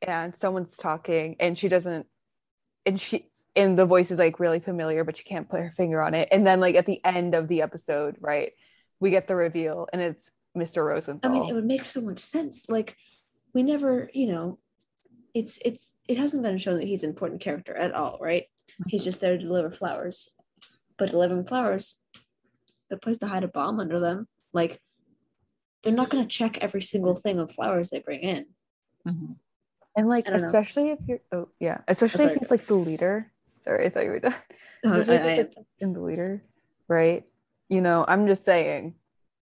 [0.02, 2.06] and someone's talking and she doesn't
[2.84, 6.02] and she and the voice is like really familiar but she can't put her finger
[6.02, 8.52] on it and then like at the end of the episode right
[8.98, 11.20] we get the reveal and it's mr Rosen.
[11.22, 12.64] I mean, it would make so much sense.
[12.68, 12.96] Like,
[13.52, 14.58] we never, you know,
[15.34, 18.44] it's it's it hasn't been shown that he's an important character at all, right?
[18.88, 20.30] He's just there to deliver flowers,
[20.98, 21.96] but delivering flowers,
[22.90, 24.28] the place to hide a bomb under them.
[24.52, 24.80] Like,
[25.82, 28.46] they're not going to check every single thing of flowers they bring in.
[29.06, 29.36] Mhm.
[29.96, 30.46] and like I don't know.
[30.46, 33.30] especially if you're oh yeah especially sorry, if he's like the leader
[33.62, 34.34] sorry i thought you were done
[34.86, 36.42] Oh, Especially I- he's, like, in the leader
[36.88, 37.22] right
[37.68, 38.94] you know i'm just saying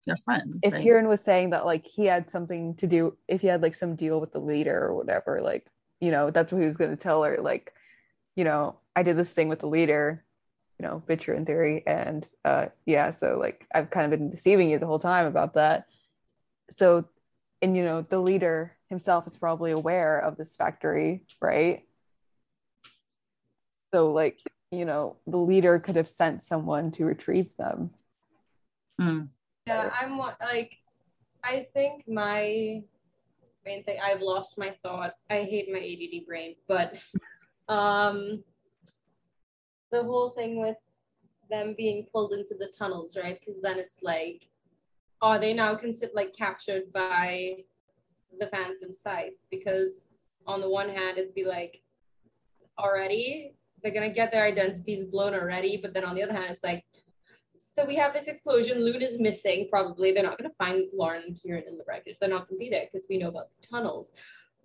[0.06, 0.58] They're friends.
[0.64, 0.82] if right?
[0.82, 3.96] Kieran was saying that like he had something to do if he had like some
[3.96, 5.68] deal with the leader or whatever, like,
[6.00, 7.74] you know, that's what he was gonna tell her, like,
[8.36, 10.24] you know, I did this thing with the leader,
[10.80, 11.84] you know, Bitcher in theory.
[11.86, 15.54] And uh yeah, so like I've kind of been deceiving you the whole time about
[15.54, 15.86] that.
[16.72, 17.06] So
[17.62, 21.86] and you know, the leader himself is probably aware of this factory, right?
[23.94, 24.40] So like,
[24.72, 27.92] you know, the leader could have sent someone to retrieve them.
[29.00, 29.28] Mm.
[29.68, 30.78] Yeah, I'm like,
[31.44, 32.82] I think my
[33.66, 34.00] main thing.
[34.04, 35.14] I've lost my thought.
[35.30, 37.04] I hate my ADD brain, but
[37.70, 38.44] um,
[39.92, 40.78] the whole thing with
[41.50, 43.40] them being pulled into the tunnels, right?
[43.40, 44.48] Because then it's like,
[45.22, 47.58] are they now considered like captured by
[48.40, 49.46] the Phantom Scythe?
[49.52, 50.08] Because
[50.48, 51.82] on the one hand, it'd be like,
[52.80, 56.64] already they're gonna get their identities blown already, but then on the other hand, it's
[56.64, 56.86] like
[57.74, 58.84] so we have this explosion.
[58.84, 59.68] Lune is missing.
[59.70, 62.18] Probably they're not going to find Lauren and Kieran in the wreckage.
[62.20, 64.12] They're not going to be there because we know about the tunnels.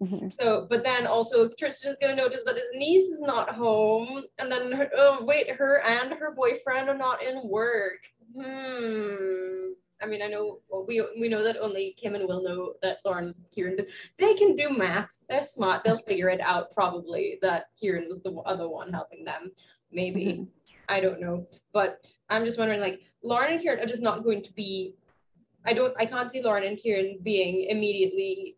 [0.03, 0.35] Mhm.
[0.35, 4.53] So, but then also Tristan's going to notice that his niece is not home, and
[4.53, 8.01] then her, oh wait, her and her boyfriend are not in work.
[8.35, 9.73] Hmm.
[10.03, 12.99] I mean, I know well, we we know that only Kym and Will know that
[13.07, 13.79] Lauren and Kieran.
[14.19, 15.19] They can do math.
[15.31, 15.83] They're smart.
[15.85, 16.75] They'll figure it out.
[16.75, 19.53] Probably that Kieran was the other one helping them.
[19.91, 20.49] Maybe Mhm.
[20.91, 24.43] I don't know, but I'm just wondering, like, Lauren and Kieran are just not going
[24.43, 24.95] to be.
[25.65, 25.95] I don't.
[25.99, 28.57] I can't see Lauren and Kieran being immediately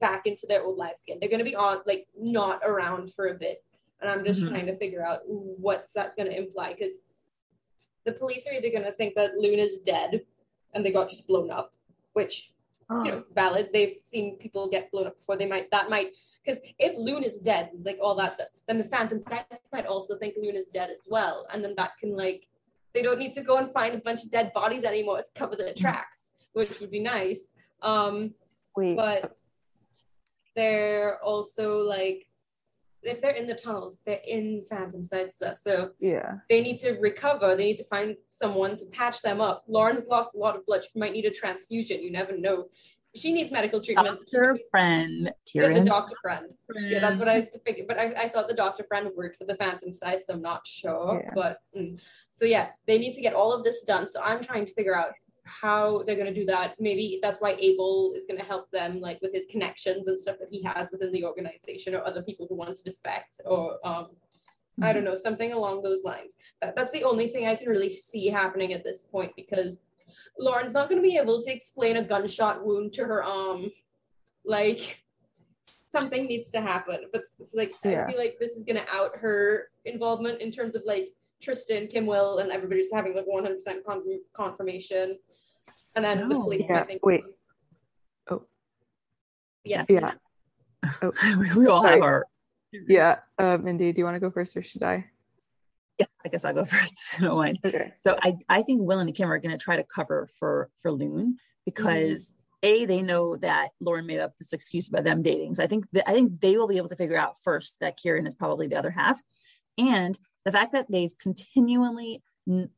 [0.00, 1.18] back into their old lives again.
[1.20, 3.62] They're going to be on, like, not around for a bit,
[4.00, 4.48] and I'm just Mhm.
[4.48, 6.98] trying to figure out what's that going to imply because
[8.04, 10.26] the police are either going to think that Luna's dead
[10.74, 11.72] and they got just blown up,
[12.14, 12.52] which
[12.90, 13.02] Oh.
[13.04, 13.70] you know valid.
[13.72, 15.36] They've seen people get blown up before.
[15.36, 16.14] They might that might
[16.46, 20.34] because if Luna's dead, like all that stuff, then the Phantom Scythe might also think
[20.40, 22.46] Luna's dead as well, and then that can like
[22.94, 25.56] they don't need to go and find a bunch of dead bodies anymore to cover
[25.56, 27.52] their tracks, which would be nice.
[27.82, 28.34] Um,
[28.76, 29.36] Wait, but
[30.54, 32.26] they're also like
[33.02, 36.36] if they're in the tunnels, they're in Phantom Scythe stuff, so yeah.
[36.50, 37.54] they need to recover.
[37.56, 39.64] They need to find someone to patch them up.
[39.68, 40.82] Lauren's lost a lot of blood.
[40.84, 42.02] She might need a transfusion.
[42.02, 42.66] You never know.
[43.16, 44.18] She needs medical treatment.
[44.18, 46.46] Doctor friend, Yeah, the doctor friend.
[46.76, 47.86] Yeah, that's what I figured.
[47.88, 50.66] But I, I thought the doctor friend worked for the Phantom Scythe, so I'm not
[50.66, 51.22] sure.
[51.24, 51.30] Yeah.
[51.34, 51.98] But mm.
[52.32, 54.08] so yeah, they need to get all of this done.
[54.08, 55.12] So I'm trying to figure out
[55.44, 56.74] how they're gonna do that.
[56.78, 60.48] Maybe that's why Abel is gonna help them, like with his connections and stuff that
[60.50, 64.08] he has within the organization, or other people who want to defect, or um,
[64.82, 66.34] I don't know, something along those lines.
[66.60, 69.78] That, that's the only thing I can really see happening at this point because
[70.38, 73.70] Lauren's not going to be able to explain a gunshot wound to her arm.
[74.44, 75.02] Like,
[75.66, 77.00] something needs to happen.
[77.12, 78.04] But it's, it's like, Yeah.
[78.04, 81.08] I feel like this is going to out her involvement in terms of like
[81.42, 83.56] Tristan, Kym Will, and everybody's having like 100%
[83.88, 85.18] con- confirmation.
[85.96, 87.04] And then the police, Yeah, I think.
[87.04, 87.24] wait.
[88.30, 88.42] Oh.
[89.64, 89.86] Yes.
[89.88, 90.12] Yeah.
[91.02, 92.26] Oh, we, we all have our.
[92.72, 93.18] yeah.
[93.38, 95.06] Uh, Mindy, do you want to go first or should I?
[95.98, 96.94] Yeah, I guess I'll go first.
[97.20, 97.58] don't mind.
[97.64, 97.92] Okay.
[98.00, 100.92] So I, I think Will and Kym are going to try to cover for for
[100.92, 105.54] Lune because a they know that Lauren made up this excuse about them dating.
[105.54, 107.96] So I think that I think they will be able to figure out first that
[107.96, 109.20] Kieran is probably the other half,
[109.78, 112.22] and the fact that they've continually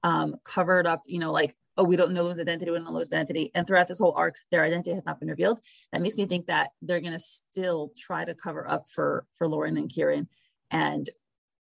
[0.02, 2.92] um, covered up, you know, like oh we don't know Lune's identity, we don't know
[2.92, 5.60] Lune's identity, and throughout this whole arc their identity has not been revealed.
[5.92, 9.48] That makes me think that they're going to still try to cover up for for
[9.48, 10.28] Lauren and Kieran,
[10.70, 11.08] and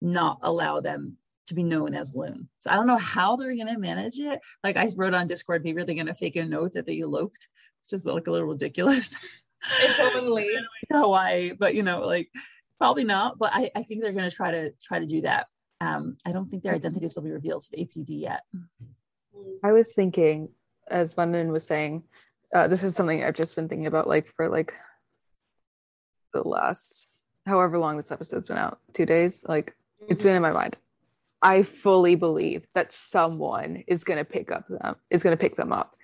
[0.01, 2.47] not allow them to be known as Lune.
[2.59, 4.39] So I don't know how they're going to manage it.
[4.63, 7.47] Like I wrote on Discord, maybe they're going to fake a note that they eloped,
[7.85, 9.15] which is like a little ridiculous.
[9.79, 10.47] It's only.
[10.91, 12.29] to Hawaii, but you know, like
[12.77, 13.37] probably not.
[13.37, 15.47] But I, I think they're going to try to try to do that.
[15.81, 18.43] Um, I don't think their identities will be revealed to the APD yet.
[19.63, 20.49] I was thinking,
[20.87, 22.03] as London was saying,
[22.55, 24.73] uh, this is something I've just been thinking about, like for like
[26.33, 27.09] the last
[27.45, 29.43] however long this episode's been out, two days.
[29.47, 29.75] Like
[30.07, 30.77] it's been in my mind.
[31.43, 35.95] I fully believe that someone is gonna pick up them is gonna pick them up.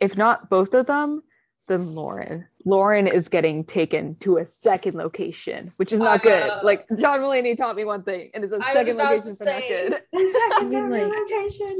[0.00, 1.22] If not both of them,
[1.66, 2.46] then Lauren.
[2.64, 6.48] Lauren is getting taken to a second location, which is not good.
[6.48, 9.36] Uh, Like John Mulaney taught me one thing, and it's a I second location to
[9.36, 10.00] for not good.
[10.14, 11.12] I mean, like,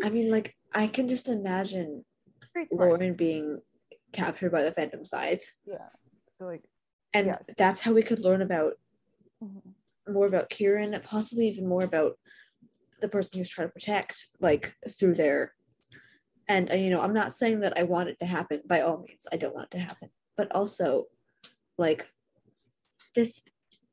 [0.04, 2.04] I mean, like, I can just imagine
[2.70, 3.60] Lauren being
[4.12, 5.88] captured by the Phantom Scythe, Yeah.
[6.38, 6.64] So like
[7.14, 7.42] and Yes.
[7.56, 8.74] that's how we could learn about
[9.42, 9.62] mhm.
[10.06, 12.18] more about Kieran, possibly even more about
[13.00, 15.52] the person who's trying to protect, like through their.
[16.48, 18.62] And uh, you know, I'm not saying that I want it to happen.
[18.66, 20.08] By all means, I don't want it to happen.
[20.36, 21.06] But also,
[21.76, 22.06] like,
[23.14, 23.44] this,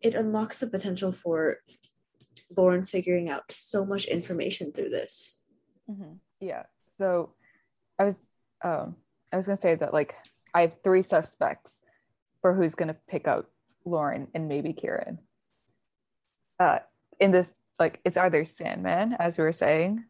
[0.01, 1.58] it unlocks the potential for
[2.56, 5.42] Lauren figuring out so much information through this.
[5.90, 6.19] Mhm.
[6.40, 6.64] Yeah.
[6.98, 7.34] So
[8.00, 8.16] I was
[8.64, 8.95] um
[9.32, 10.16] I was gonna say that like
[10.53, 11.80] I have three suspects
[12.42, 13.50] for who's gonna pick out
[13.84, 15.19] Lauren and maybe Kieran.
[16.59, 16.80] Uh
[17.19, 20.04] in this like it's either Sandman, as we were saying,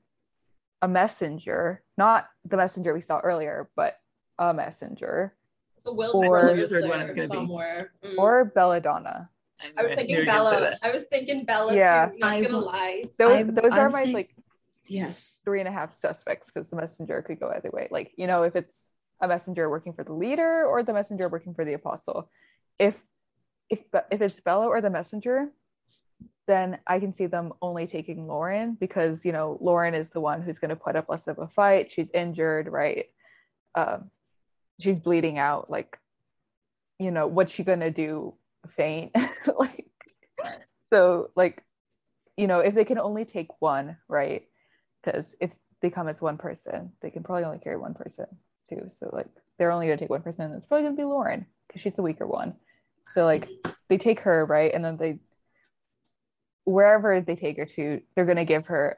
[0.81, 3.97] a messenger, not the messenger we saw earlier, but
[4.37, 5.35] a messenger,
[5.77, 7.35] So Will's Or- brother The is third one there is gonna be.
[7.37, 7.91] somewhere.
[8.03, 8.17] Mm.
[8.17, 9.29] or Belladonna.
[9.77, 10.77] I was thinking Bella.
[10.81, 12.07] I was thinking Bella Yeah.
[12.07, 12.17] too.
[12.17, 13.03] Not I gonna lie.
[13.17, 14.35] Those, I'm- those are I'm my saying- like
[14.87, 15.39] Yes.
[15.43, 17.87] three and a half suspects because the messenger could go either way.
[17.91, 18.75] Like, you know, if it's
[19.21, 22.29] a messenger working for the leader or the messenger working for the apostle.
[22.79, 23.01] If
[23.69, 23.79] if
[24.11, 25.49] if it's Bella or the messenger,
[26.47, 30.41] then I can see them only taking Lauren because you know Lauren is the one
[30.41, 31.91] who's going to put up less of a fight.
[31.91, 33.05] She's injured, right?
[33.73, 34.11] Um,
[34.79, 35.69] she's bleeding out.
[35.69, 35.97] Like,
[36.99, 38.35] you know, what's she gonna do?
[38.75, 39.15] Faint?
[39.57, 39.87] like,
[40.93, 41.63] so like,
[42.37, 44.43] you know, if they can only take one, right?
[45.05, 48.25] because if they come as one person, they can probably only carry one person
[48.69, 48.89] too.
[48.99, 51.81] So like they're only gonna take one person, and it's probably gonna be Lauren because
[51.81, 52.55] she's the weaker one.
[53.07, 53.49] So like
[53.89, 55.19] they take her right, and then they
[56.65, 58.97] wherever they take her to, they're gonna give her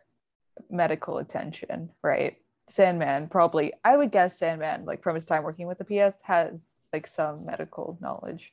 [0.69, 2.37] medical attention, right?
[2.69, 6.69] Sandman probably, I would guess Sandman, like from his time working with the PS, has
[6.91, 8.51] like some medical knowledge.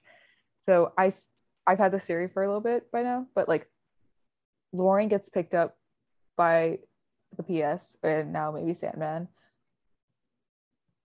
[0.61, 1.13] So I,
[1.67, 3.69] I've had this theory for a little bit by now, but like
[4.73, 5.77] Lauren gets picked up
[6.37, 6.79] by
[7.37, 9.29] the PS and now maybe Sandman.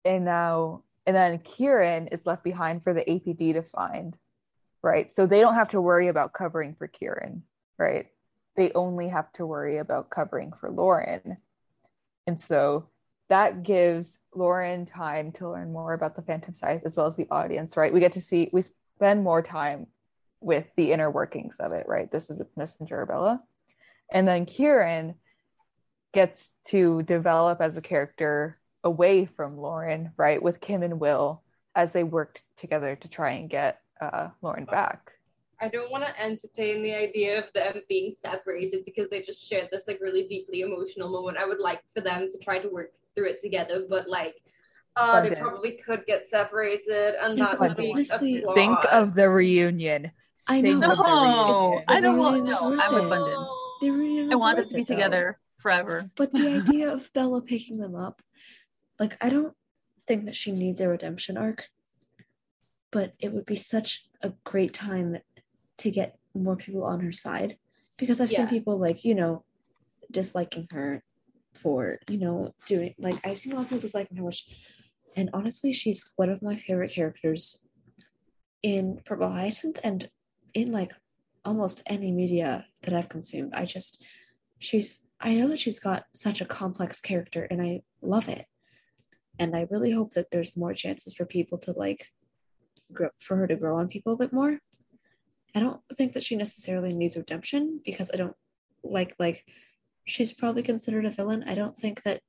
[0.03, 4.17] And now and then Kieran is left behind for the APD to find,
[4.81, 5.11] right?
[5.11, 7.43] So they don't have to worry about covering for Kieran,
[7.77, 8.07] right?
[8.55, 11.37] They only have to worry about covering for Lauren.
[12.27, 12.89] And so
[13.29, 17.27] that gives Lauren time to learn more about the Phantom Scythe as well as the
[17.31, 17.93] audience, right?
[17.93, 18.63] We get to see, we
[18.95, 19.87] spend more time
[20.41, 22.11] with the inner workings of it, right?
[22.11, 23.41] This is with Messenger Bella.
[24.11, 25.15] And then Kieran
[26.13, 30.41] gets to develop as a character away from Lauren, right?
[30.41, 31.41] With Kym and Will
[31.73, 35.11] as they worked together to try and get uh, Lauren back.
[35.61, 39.69] I don't want to entertain the idea of them being separated because they just shared
[39.71, 41.37] this like really deeply emotional moment.
[41.37, 44.35] I would like for them to try to work through it together, but like
[44.97, 48.79] Uh, they probably could get separated, and Yeah, that but would be honestly, a Think
[48.91, 50.11] of the reunion.
[50.47, 50.75] I know.
[50.75, 51.83] of the No, reunion.
[51.87, 52.45] I don't want.
[52.45, 53.37] No, I'm it.
[53.81, 54.95] The reunion I want them to be it, though.
[54.95, 56.09] together forever.
[56.15, 58.21] But the idea of Bella picking them up,
[58.99, 59.53] like I don't
[60.07, 61.67] think that she needs a redemption arc.
[62.91, 65.17] But it would be such a great time
[65.79, 67.57] to get more people on her side.
[67.97, 69.45] Because I've seen people like, you know,
[70.11, 71.03] disliking her
[71.53, 74.47] for, you know, doing like I've seen a lot of people disliking her, which
[75.15, 77.59] and honestly, she's one of my favorite characters
[78.63, 80.09] in Purple Hyacinth and
[80.53, 80.91] in like
[81.45, 83.53] almost any media that I've consumed.
[83.53, 84.03] I just
[84.59, 88.45] she's I know that she's got such a complex character and I love it.
[89.39, 92.07] And I really hope that there's more chances for people to like
[92.93, 94.59] grow for her to grow on people a bit more.
[95.55, 98.35] I don't think that she necessarily needs redemption because I don't
[98.83, 99.45] like like
[100.05, 101.45] she's probably considered a villain.
[101.47, 102.19] I don't think that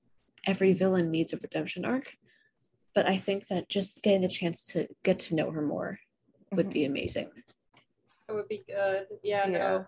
[0.47, 2.17] every villain needs a redemption arc,
[2.95, 5.99] but I think that just getting the chance to get to know her more
[6.53, 7.29] would be amazing.
[8.29, 9.07] It would be good.
[9.25, 9.59] Yeah, Yeah.
[9.59, 9.87] no.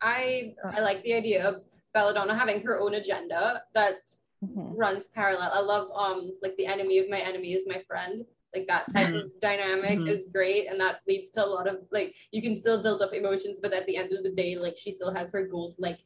[0.00, 3.96] I I like the idea of Belladonna having her own agenda that
[4.42, 4.72] Mhm.
[4.74, 5.50] runs parallel.
[5.52, 8.24] I love um like the enemy of my enemy is my friend.
[8.54, 10.08] Like that type of dynamic Mhm.
[10.08, 13.12] is great and that leads to a lot of like you can still build up
[13.12, 15.80] emotions, but at the end of the day, like she still has her goal to
[15.80, 16.00] like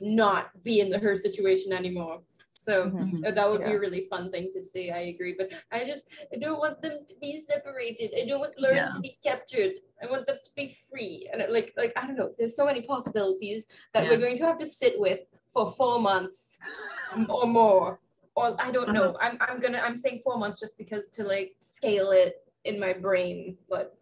[0.00, 2.22] not be in the, her situation anymore.
[2.60, 3.26] So Mhm.
[3.26, 4.90] uh, that would be a really fun thing to see.
[4.90, 8.12] I agree, but I just I don't want them to be separated.
[8.16, 8.90] I don't want Lauren Yeah.
[8.90, 9.74] to be captured.
[10.02, 11.28] I want them to be free.
[11.32, 12.32] And it, like like I don't know.
[12.38, 14.10] There's so many possibilities that Yeah.
[14.10, 15.20] we're going to have to sit with
[15.52, 16.56] for four months
[17.28, 17.98] or more.
[18.40, 19.16] Or I don't know.
[19.20, 22.92] I'm I'm gonna I'm saying four months just because to like scale it in my
[22.92, 23.56] brain.
[23.68, 23.96] But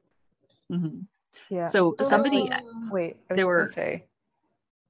[0.71, 1.07] Mhm.
[1.51, 1.67] Yeah.
[1.67, 2.89] So somebody, Oh.
[2.91, 4.07] Wait, I was There were- say.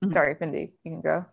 [0.05, 0.13] Mhm.
[0.13, 1.27] Sorry, Mindy, you can go.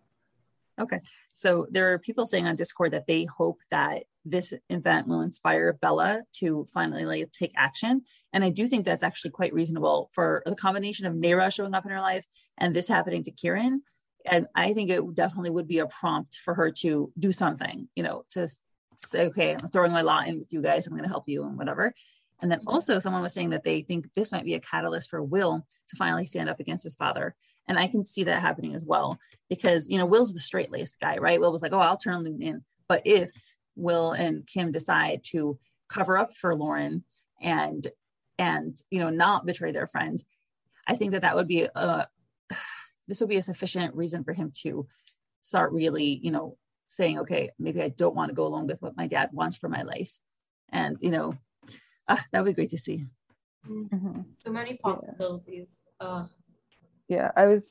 [0.78, 1.00] Okay.
[1.34, 5.72] So there are people saying on Discord that they hope that this event will inspire
[5.72, 8.02] Bella to finally like take action.
[8.32, 11.84] And I do think that's actually quite reasonable for the combination of Nera showing up
[11.86, 12.26] in her life
[12.58, 13.82] and this happening to Kieran.
[14.26, 18.02] And I think it definitely would be a prompt for her to do something, you
[18.02, 18.48] know, to
[18.96, 20.86] say, okay, I'm throwing my lot in with you guys.
[20.86, 21.94] I'm going to help you and whatever.
[22.42, 25.22] And then also, someone was saying that they think this might be a catalyst for
[25.22, 27.34] Will to finally stand up against his father.
[27.68, 31.00] And I can see that happening as well because, you know, Will's the straight laced
[31.00, 31.40] guy, right?
[31.40, 32.64] Will was like, oh, I'll turn Lune in.
[32.88, 33.32] But if
[33.74, 37.04] Will and Kym decide to cover up for Lauren
[37.40, 37.86] and,
[38.38, 40.22] and, you know, not betray their friend,
[40.86, 42.06] I think that that would be a,
[43.08, 44.86] this would be a sufficient reason for him to
[45.42, 46.56] start really, you know,
[46.88, 49.68] saying, okay, maybe I don't want to go along with what my dad wants for
[49.68, 50.12] my life.
[50.70, 51.34] And, you know,
[52.08, 53.06] ah, that would be great to see.
[53.66, 54.32] Mhm.
[54.32, 55.86] so many possibilities.
[55.98, 56.26] Uh,
[57.08, 57.70] Yeah, I was.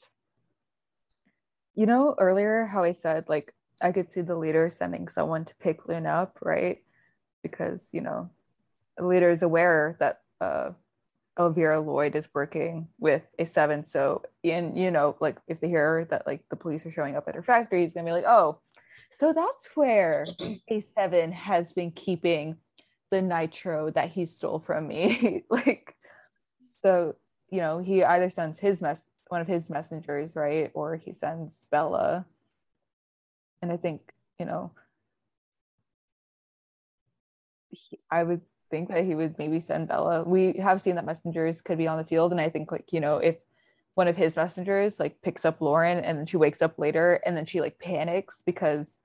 [1.75, 5.55] You know, earlier how I said like I could see the leader sending someone to
[5.59, 6.83] pick Luna up, right?
[7.43, 8.30] Because you know,
[8.97, 10.72] the leader is aware that uh,
[11.39, 13.83] Elvira Lloyd is working with a seven.
[13.85, 17.27] So, in you know, like if they hear that like the police are showing up
[17.27, 18.59] at her factory, he's gonna be like, oh,
[19.11, 20.25] so that's where
[20.69, 22.57] a seven has been keeping
[23.11, 25.95] the nitro that he stole from me, like.
[26.83, 27.15] So
[27.49, 30.72] you know, he either sends his mess one of his messengers, right?
[30.73, 32.25] Or he sends Bella.
[33.61, 34.01] And I think,
[34.39, 34.72] you know,
[37.69, 40.24] he, I would think that he would maybe send Bella.
[40.24, 42.32] We have seen that messengers could be on the field.
[42.32, 43.35] And I think like, you know, if
[43.95, 47.35] one of his messengers like picks up Lauren and then she wakes up later and
[47.35, 49.00] then she like panics because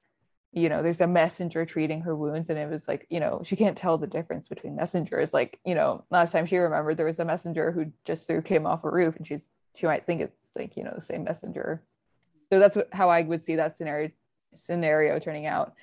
[0.52, 3.54] you know there's a messenger treating her wounds and it was like you know she
[3.54, 7.20] can't tell the difference between messengers like you know last time she remembered there was
[7.20, 10.46] a messenger who just threw Kym off a roof and she's she might think it's
[10.56, 11.84] like you know the same messenger
[12.52, 14.10] so that's how i would see that scenario
[14.56, 15.74] scenario turning out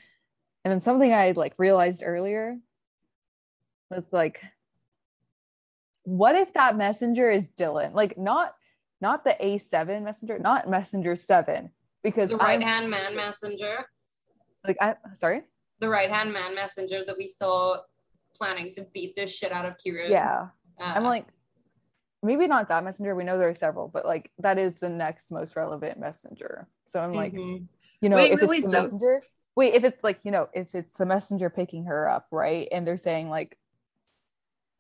[0.66, 2.58] and then something i like realized earlier
[3.90, 4.42] was like
[6.08, 7.94] what if that messenger is dylan?
[7.94, 8.54] Like not
[9.02, 11.70] not the a7 messenger not messenger 7
[12.02, 13.86] because the right hand man messenger,
[14.66, 15.42] like i sorry?
[15.80, 17.80] The right hand man messenger that we saw
[18.34, 20.10] planning to beat this shit out of Kira.
[20.10, 20.48] yeah.
[20.80, 21.26] Uh, i'm like
[22.24, 23.14] maybe not that messenger.
[23.14, 26.70] We know there are several but like that is the next most relevant messenger.
[26.88, 27.66] So i'm like mhm.
[28.00, 29.22] you know Wait, if wait, it's wait, the so- messenger
[29.58, 32.70] wait if it's like you know if it's the messenger picking her up right?
[32.72, 33.58] And they're saying like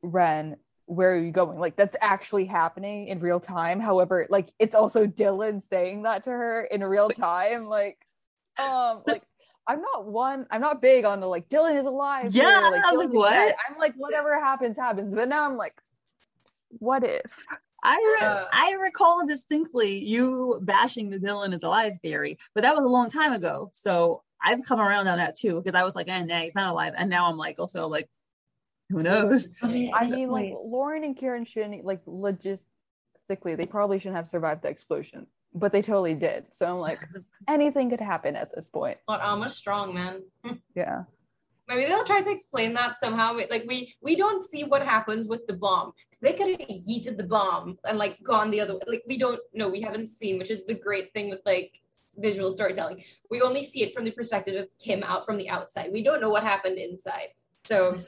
[0.01, 0.57] ren
[0.89, 1.59] where are you going?
[1.59, 3.81] Like that's actually happening in real time.
[3.81, 7.65] However like it's also dylan saying that to her in real time.
[7.65, 7.97] Like
[8.59, 9.21] um like
[9.67, 12.97] i'm not one i'm not big on the like dylan is alive Yeah, like, I'm
[12.97, 13.29] like, what?
[13.31, 13.53] dead.
[13.69, 15.13] i'm like whatever happens happens.
[15.13, 15.75] But now i'm like
[16.69, 17.21] what if?
[17.83, 22.75] I re- Uh, I recall distinctly you bashing the Dylan is alive theory, but that
[22.75, 23.69] was a long time ago.
[23.73, 26.71] So I've come around on that too because I was like, eh, nah, he's not
[26.71, 28.09] alive, and now I'm like, also like,
[28.89, 29.47] who knows?
[29.61, 34.27] I mean, I mean, like Lauren and Kieran shouldn't like logistically, they probably shouldn't have
[34.27, 36.45] survived the explosion, but they totally did.
[36.53, 36.99] So I'm like,
[37.47, 38.97] anything could happen at this point.
[39.07, 40.21] But Alma's strong, man.
[40.75, 41.03] Yeah.
[41.69, 43.33] Maybe they'll try to explain that somehow.
[43.49, 45.87] Like we we don't see what happens with the bomb.
[45.91, 48.81] 'Cause They could have yeeted the bomb and like gone the other way.
[48.87, 49.67] Like we don't know.
[49.67, 51.81] We haven't seen, which is the great thing with like
[52.15, 53.03] visual storytelling.
[53.29, 55.91] We only see it from the perspective of Kym out from the outside.
[55.91, 57.31] We don't know what happened inside.
[57.65, 57.99] So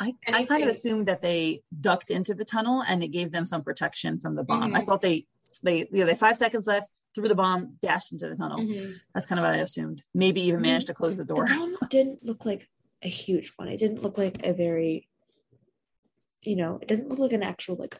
[0.00, 3.46] I, I kind of assumed that they ducked into the tunnel and it gave them
[3.46, 4.74] some protection from the bomb.
[4.74, 4.86] I Mhm.
[4.86, 5.26] thought they
[5.62, 8.60] they you know, they had five seconds left, threw the bomb, dashed into the tunnel.
[8.60, 8.94] mhm.
[9.14, 10.04] That's kind of what I assumed.
[10.14, 11.46] Maybe even managed to close the door.
[11.48, 12.68] The bomb didn't look like
[13.02, 13.66] a huge one.
[13.68, 15.08] It didn't look like a very,
[16.42, 17.98] you know, it didn't look like an actual like.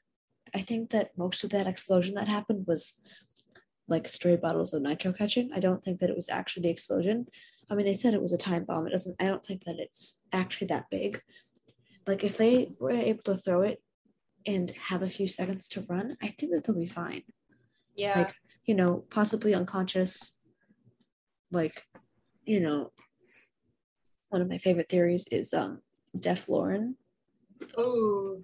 [0.54, 2.94] I think that most of that explosion that happened was
[3.88, 5.50] like stray bottles of nitro catching.
[5.52, 7.26] I don't think that it was actually the explosion.
[7.70, 8.86] I mean, they said it was a time bomb.
[8.86, 9.16] It doesn't.
[9.20, 11.20] I don't think that it's actually that big.
[12.08, 13.82] Like if they were able to throw it
[14.46, 17.22] and have a few seconds to run, I think that they'll be fine.
[17.94, 18.18] yeah.
[18.20, 20.34] Like you know, possibly unconscious.
[21.52, 21.84] Like,
[22.46, 22.92] you know,
[24.30, 25.82] one of my favorite theories is um
[26.18, 26.96] Def Lauren.
[27.76, 28.42] Oh.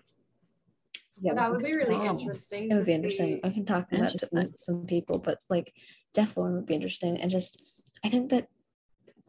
[1.16, 2.10] Yeah, that would be really Oh.
[2.10, 2.70] interesting.
[2.70, 3.40] it would be interesting.
[3.44, 5.72] I can talk about it some people, but like
[6.12, 7.62] Def Lauren would be interesting, and just
[8.04, 8.48] I think that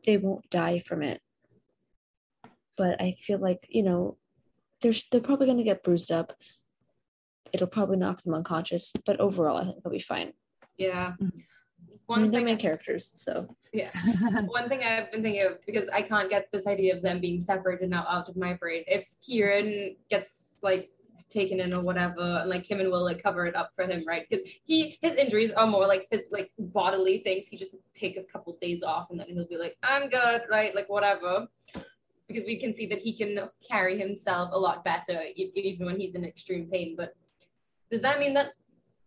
[0.06, 1.22] they won't die from it.
[2.78, 4.18] But I feel like you know,
[4.82, 6.34] there's they're probably going to get bruised up.
[7.54, 10.34] It'll probably knock them unconscious, but overall, I think they'll be fine.
[10.78, 11.14] Yeah.
[11.22, 11.32] Mhm.
[12.08, 13.90] I One mean, they're main characters, so Yeah.
[14.48, 17.40] One thing I've been thinking of because I can't get this idea of them being
[17.40, 18.84] separated now out of my brain.
[18.88, 20.92] If Kieran gets like
[21.30, 24.04] taken in or whatever, and like Kym and Will like cover it up for him,
[24.08, 24.26] right?
[24.30, 27.48] Because he his injuries are more like phys- like bodily things.
[27.48, 30.76] He just take a couple days off and then he'll be like, I'm good, right?
[30.76, 31.48] Like whatever.
[32.28, 36.16] Because we can see that he can carry himself a lot better even when he's
[36.16, 36.96] in extreme pain.
[36.98, 37.16] But
[37.92, 38.48] does that mean that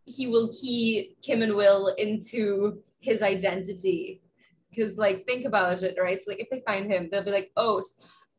[0.05, 4.21] he will key Kym and Will into his identity?
[4.71, 7.51] because like think about it right so like if they find him they'll be like
[7.57, 7.81] oh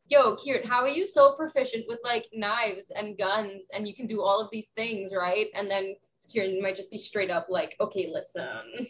[0.08, 4.06] yo Kieran how are you so proficient with like knives and guns and you can
[4.06, 5.94] do all of these things right and then
[6.32, 8.86] Kieran might just be straight up like okay listen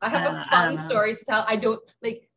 [0.00, 2.28] I have Uh, a I fun story to tell I don't like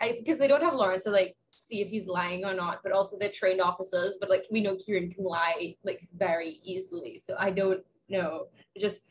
[0.00, 1.36] I because they don't have Lauren to like
[1.70, 4.76] see if he's lying or not but also they're trained officers but like we know
[4.76, 9.02] Kieran can lie like very easily so I don't know It just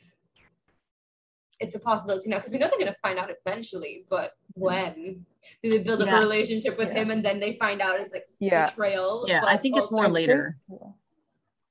[1.59, 5.25] it's a possibility now because we know they're going to find out eventually but when
[5.63, 6.17] do they build up Yeah.
[6.17, 6.99] a relationship with Yeah.
[6.99, 8.67] him and then they find out it's like Yeah.
[8.67, 10.57] betrayal yeah, I think it's also- more later.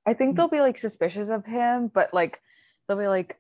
[0.09, 0.57] I think they'll mm-hmm.
[0.57, 2.41] be like suspicious of him, but like
[2.87, 3.37] they'll be like,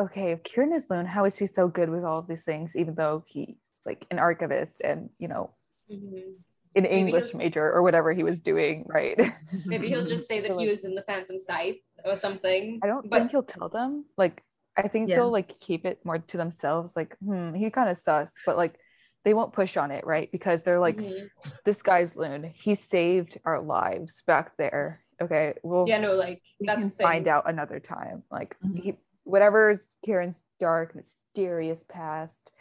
[0.00, 2.74] okay, if Kieran is alone, how is he so good with all of these things,
[2.74, 3.54] even though he's
[3.86, 5.54] like an archivist and you know
[5.90, 6.34] Mhm.
[6.76, 9.18] an English major or whatever he was doing, right?
[9.66, 12.86] maybe he'll just say that So, he was in the phantom scythe or something I
[12.86, 14.04] don't but think he'll tell them.
[14.16, 14.42] Like,
[14.76, 15.16] I think Yeah.
[15.16, 16.94] they'll like keep it more to themselves.
[16.94, 18.78] Like, hmm, he kind of sus, but like
[19.24, 20.30] they won't push on it, right?
[20.32, 21.28] Because they're like, Mhm.
[21.64, 22.44] this guy's lune.
[22.54, 25.02] He saved our lives back there.
[25.20, 27.06] Okay, well, yeah no like we that's can the thing.
[27.06, 28.22] find out another time.
[28.30, 28.82] Like, Mhm.
[28.82, 28.94] he,
[29.24, 32.52] whatever's Kieran's dark, mysterious past,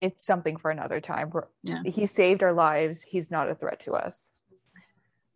[0.00, 1.30] it's something for another time.
[1.30, 1.82] We're- Yeah.
[1.84, 3.00] He saved our lives.
[3.02, 4.30] He's not a threat to us.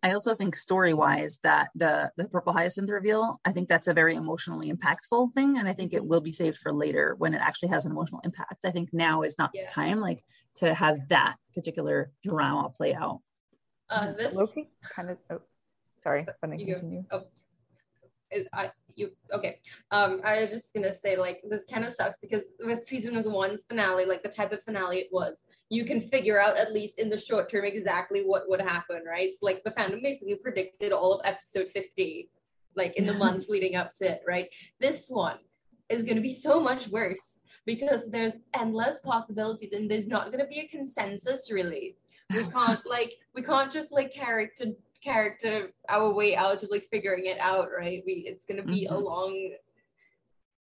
[0.01, 3.93] I also think story wise that the the purple hyacinth reveal, I think that's a
[3.93, 7.39] very emotionally impactful thing, and I think it will be saved for later when it
[7.41, 8.65] actually has an emotional impact.
[8.65, 9.65] I think now is not Yeah.
[9.65, 10.25] the time like
[10.55, 13.21] to have that particular drama play out.
[13.89, 15.17] uh this Loki kind of.
[15.29, 15.41] Oh,
[16.03, 16.25] sorry.
[16.41, 16.79] Let me You go.
[16.79, 17.03] continue.
[18.31, 19.59] is- I you okay.
[19.91, 23.63] Um, I was just gonna say like this kind of sucks because with season one's
[23.63, 27.09] finale, like the type of finale it was, you can figure out at least in
[27.09, 29.29] the short term exactly what would happen, right?
[29.29, 32.29] It's like the fandom basically predicted all of episode fifty,
[32.75, 34.49] like in the months leading up to it, right?
[34.79, 35.37] This one
[35.89, 40.59] is gonna be so much worse because there's endless possibilities and there's not gonna be
[40.59, 41.97] a consensus really.
[42.33, 44.67] We can't like we can't just like character
[45.03, 48.01] character our way out of like figuring it out, right?
[48.05, 49.03] We it's gonna be a Mhm.
[49.03, 49.51] long.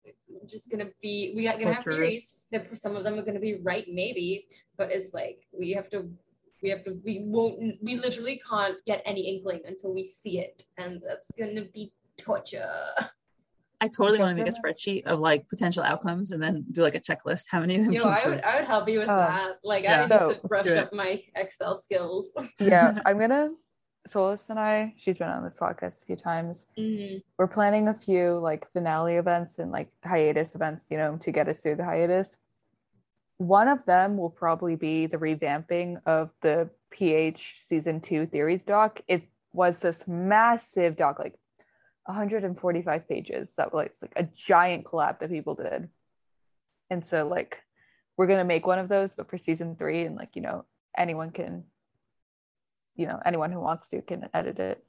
[0.05, 2.44] It's just gonna be we are gonna have theories.
[2.52, 6.09] That some of them are gonna be right, maybe, but it's like we have to.
[6.62, 6.92] We have to.
[7.05, 7.78] We won't.
[7.83, 12.70] We literally can't get any inkling until we see it, and that's gonna be torture.
[13.83, 16.94] I totally want to make a spreadsheet of like potential outcomes and then do like
[16.94, 17.44] a checklist.
[17.50, 17.94] How many of them?
[17.94, 18.41] Yo, came I would.
[18.42, 19.17] I would help you with Oh.
[19.17, 19.52] that.
[19.65, 20.02] Like Yeah.
[20.02, 22.34] I need So, to brush up my Excel skills.
[22.59, 23.50] yeah, I'm gonna.
[24.08, 26.66] Solis and I, she's been on this podcast a few times.
[26.78, 27.22] Mhm.
[27.38, 31.48] We're planning a few like finale events and like hiatus events, you know, to get
[31.48, 32.36] us through the hiatus.
[33.38, 39.00] one of them will probably be the revamping of the PH season two theories doc.
[39.08, 39.22] It
[39.54, 41.38] was this massive doc, like
[42.04, 43.48] 145 pages.
[43.56, 45.88] That was like a giant collab that people did.
[46.90, 47.56] And so like
[48.18, 51.30] we're gonna make one of those, but for season three, and like you know anyone
[51.30, 51.64] can,
[53.00, 54.84] you know anyone who wants to can edit it.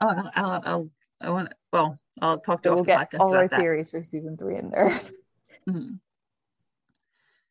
[0.00, 1.52] Oh, I'll, I'll, I'll I want.
[1.72, 3.58] Well, I'll talk to So we'll get all our that.
[3.58, 5.00] theories for season three in there.
[5.68, 5.98] Mhm.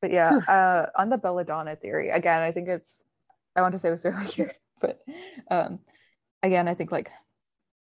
[0.01, 2.89] But yeah, uh, on the Belladonna theory, again, I think it's,
[3.57, 5.01] I want to say this earlier, but
[5.51, 5.79] um,
[6.41, 7.09] again, I think like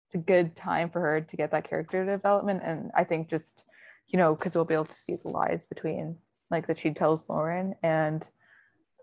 [0.08, 2.62] it's a good time for her to get that character development.
[2.64, 3.64] And I think just,
[4.08, 6.18] you know, because we'll be able to see the lies between
[6.50, 7.76] like that she tells Lauren.
[7.84, 8.26] And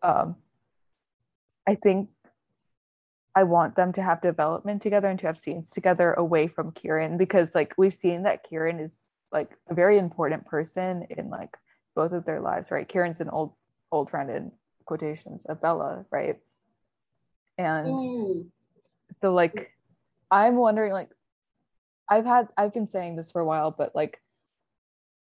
[0.02, 0.34] um,
[1.66, 2.10] I think
[3.34, 7.16] I want them to have development together and to have scenes together away from Kieran
[7.16, 9.02] because like we've seen that Kieran is
[9.32, 11.56] like a very important person in like
[11.96, 12.88] both of their lives, right?
[12.88, 13.54] Kieran's an old
[13.90, 14.52] old friend in
[14.84, 16.36] quotations of Bella, right?
[17.58, 18.46] And Ooh.
[19.20, 19.72] so like
[20.30, 21.10] I'm wondering like
[22.08, 24.20] I've had I've been saying this for a while, but like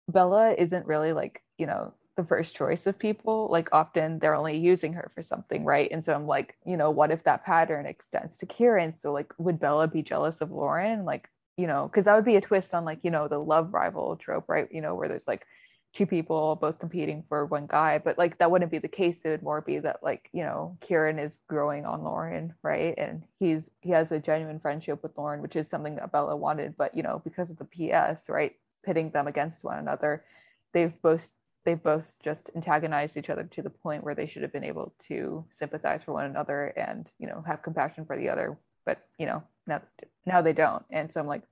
[0.08, 3.48] Bella isn't really like, you know, the first choice of people.
[3.48, 5.88] Like often they're only using her for something, right?
[5.90, 8.92] And so I'm like, you know, what if that pattern extends to Kieran?
[9.00, 11.04] So like would Bella be jealous of Lauren?
[11.04, 13.72] Like, you know, because that would be a twist on like, you know, the love
[13.72, 14.66] rival trope, right?
[14.72, 15.46] You know, where there's like
[15.94, 19.20] two people both competing for one guy, but like that wouldn't be the case.
[19.24, 22.94] It would more be that like, you know, Kieran is growing on Lauren, right?
[22.98, 26.76] And he's he has a genuine friendship with Lauren, which is something that Bella wanted,
[26.76, 30.24] but you know, because of the PS, right, pitting them against one another,
[30.72, 31.32] they've both
[31.68, 34.94] they've both just antagonized each other to the point where they should have been able
[35.06, 38.56] to sympathize for one another and you know have compassion for the other
[38.86, 39.82] but you know now
[40.24, 41.42] now they don't and so i'm like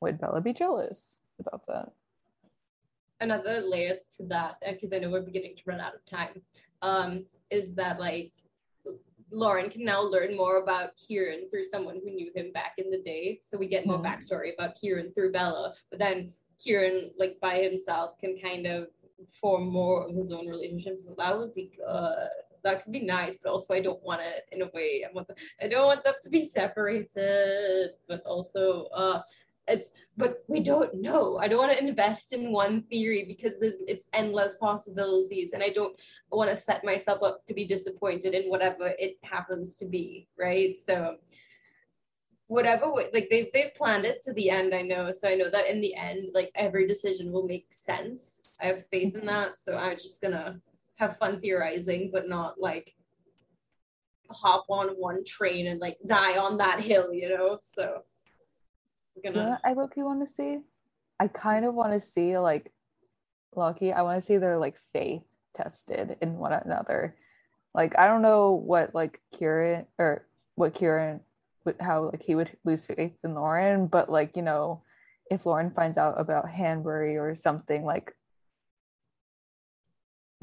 [0.00, 1.92] would bella be jealous about that
[3.20, 6.42] another layer to that, because I know we're beginning to run out of time,
[6.82, 8.32] um, is that like
[9.30, 12.98] Lauren can now learn more about Kieran through someone who knew him back in the
[12.98, 13.40] day.
[13.42, 14.04] So we get more Mhm.
[14.04, 18.88] backstory about Kieran through Bella, but then Kieran, like by himself, can kind of
[19.40, 21.04] form more of his own relationships.
[21.04, 22.28] So that would be good.
[22.62, 25.04] That could be nice, but also I don't want it in a way.
[25.06, 29.20] I want the, I don't want them to be separated, but also uh,
[29.66, 31.38] it's but we don't know.
[31.38, 35.70] I don't want to invest in one theory because there's it's endless possibilities, and I
[35.70, 35.98] don't
[36.30, 40.76] want to set myself up to be disappointed in whatever it happens to be, right?
[40.84, 41.16] So
[42.46, 45.12] whatever like they've they've planned it to the end, I know.
[45.12, 48.43] So I know that in the end, like every decision will make sense.
[48.60, 49.58] I have faith in that.
[49.58, 50.60] So I'm just gonna
[50.98, 52.94] have fun theorizing, but not like
[54.30, 57.58] hop on one train and like die on that hill, you know?
[57.60, 58.02] So
[59.16, 60.58] I'm gonna i look you want to see
[61.20, 62.72] i kind of want to see like
[63.54, 65.22] lucky i want to see their like faith
[65.54, 67.16] tested in one another
[67.74, 70.26] like i don't know what like kieran or
[70.56, 71.20] what kieran
[71.64, 74.82] would how like he would lose faith in lauren but like you know
[75.30, 78.12] if lauren finds out about hanbury or something like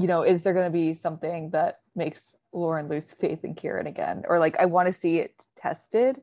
[0.02, 2.20] you know is there going to be something that makes
[2.54, 4.24] lauren lose faith in kieran again?
[4.28, 6.22] Or like i want to see it tested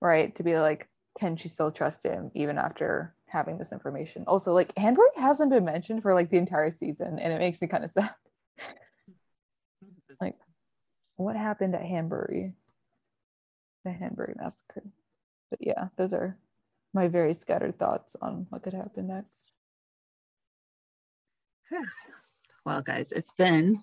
[0.00, 4.24] right to be like can she still trust him even after having this information?
[4.26, 7.68] Also like hanbury hasn't been mentioned for like the entire season and it makes me
[7.68, 8.14] kind of sad.
[10.20, 10.36] Like
[11.16, 12.52] what happened at hanbury?
[13.84, 14.84] The hanbury massacre.
[15.50, 16.38] But yeah those are
[16.94, 19.52] my very scattered thoughts on what could happen next
[22.64, 23.82] Well, guys, it's been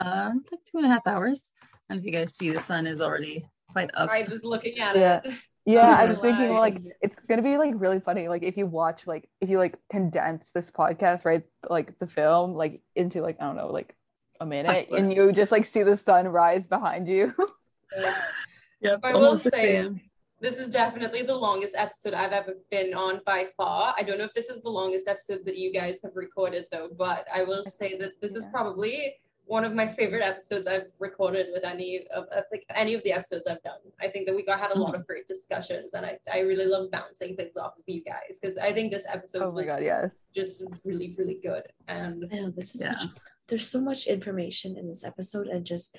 [0.00, 1.50] uh, like two and a half hours.
[1.88, 4.08] And if you guys see, the sun is already quite up.
[4.10, 5.20] I was looking at Yeah.
[5.24, 5.32] it.
[5.66, 9.06] yeah i was thinking like it's gonna be like really funny like if you watch
[9.06, 13.44] like if you like condense this podcast right like the film like into like i
[13.44, 13.94] don't know like
[14.40, 17.34] a minute and you just like see the sun rise behind you
[18.80, 20.00] Yep, I will say- a.m.
[20.40, 23.94] This is definitely the longest episode I've ever been on by far.
[23.98, 26.88] I don't know if this is the longest episode that you guys have recorded though,
[26.96, 31.48] but I will say that this is probably one of my favorite episodes I've recorded
[31.52, 33.80] with any of, of like any of the episodes I've done.
[34.00, 35.06] I think that we got had a lot of mm-hmm.
[35.06, 38.72] great discussions and I, I really love bouncing things off of you guys because I
[38.72, 41.64] think this episode oh my was god yes just really, really good.
[41.86, 42.96] And I know this is Yeah.
[42.96, 43.10] such,
[43.48, 45.98] there's so much information in this episode and just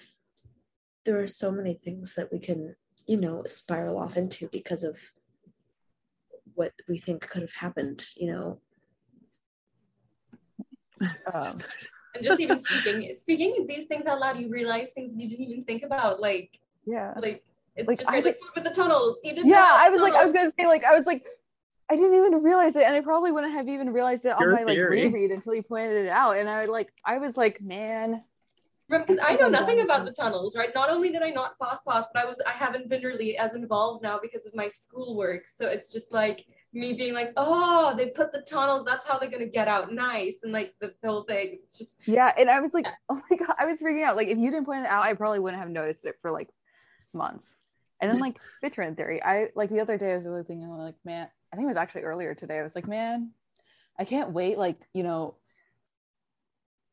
[1.05, 2.75] there are so many things that we can
[3.07, 4.97] you know spiral off into because of
[6.55, 8.59] what we think could have happened you know
[11.33, 11.55] um,
[12.13, 15.63] and just even speaking speaking these things out loud, you realize things you didn't even
[15.63, 16.19] think about.
[16.19, 17.43] Like yeah like
[17.75, 19.19] it's Like, just I great, like Fwoot with the tunnels.
[19.23, 21.25] Eat it yeah i was like i was gonna say like i was like
[21.89, 24.55] I didn't even realize it, and I probably wouldn't have even realized it Your on
[24.55, 25.07] my like theory.
[25.07, 26.37] reread until you pointed it out.
[26.37, 28.21] And I was like, I was like, man,
[28.99, 30.69] Because I know nothing about the tunnels, right?
[30.75, 33.53] Not only did I not fast pass, but I was I haven't been really as
[33.53, 35.47] involved now because of my schoolwork.
[35.47, 38.83] So it's just like me being like, oh, they put the tunnels.
[38.85, 39.93] That's how they're gonna get out.
[39.93, 41.59] Nice, and like the whole thing.
[41.63, 42.33] It's just yeah.
[42.37, 44.15] And I was like, oh my god, I was freaking out.
[44.15, 46.49] Like, if you didn't point it out, I probably wouldn't have noticed it for like
[47.13, 47.47] months.
[48.01, 50.95] And then like Bitchin theory, I like the other day I was really thinking like,
[51.05, 52.59] man, I think it was actually earlier today.
[52.59, 53.31] I was like, man,
[53.97, 54.57] I can't wait.
[54.57, 55.35] Like, you know,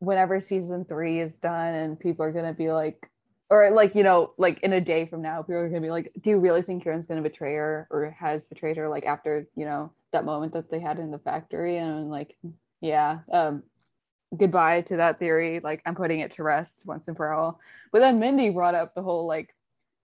[0.01, 3.11] whenever season three is done and people are gonna be like
[3.51, 6.13] or like you know like in a day from now people are gonna be like
[6.23, 9.65] do you really think kieran's gonna betray her or has betrayed her like after you
[9.65, 11.77] know that moment that they had in the factory?
[11.79, 12.37] And I'm like
[12.81, 13.63] yeah um
[14.37, 15.61] goodbye to that theory.
[15.61, 17.61] Like i'm putting it to rest once and for all.
[17.93, 19.55] But then mindy brought up the whole like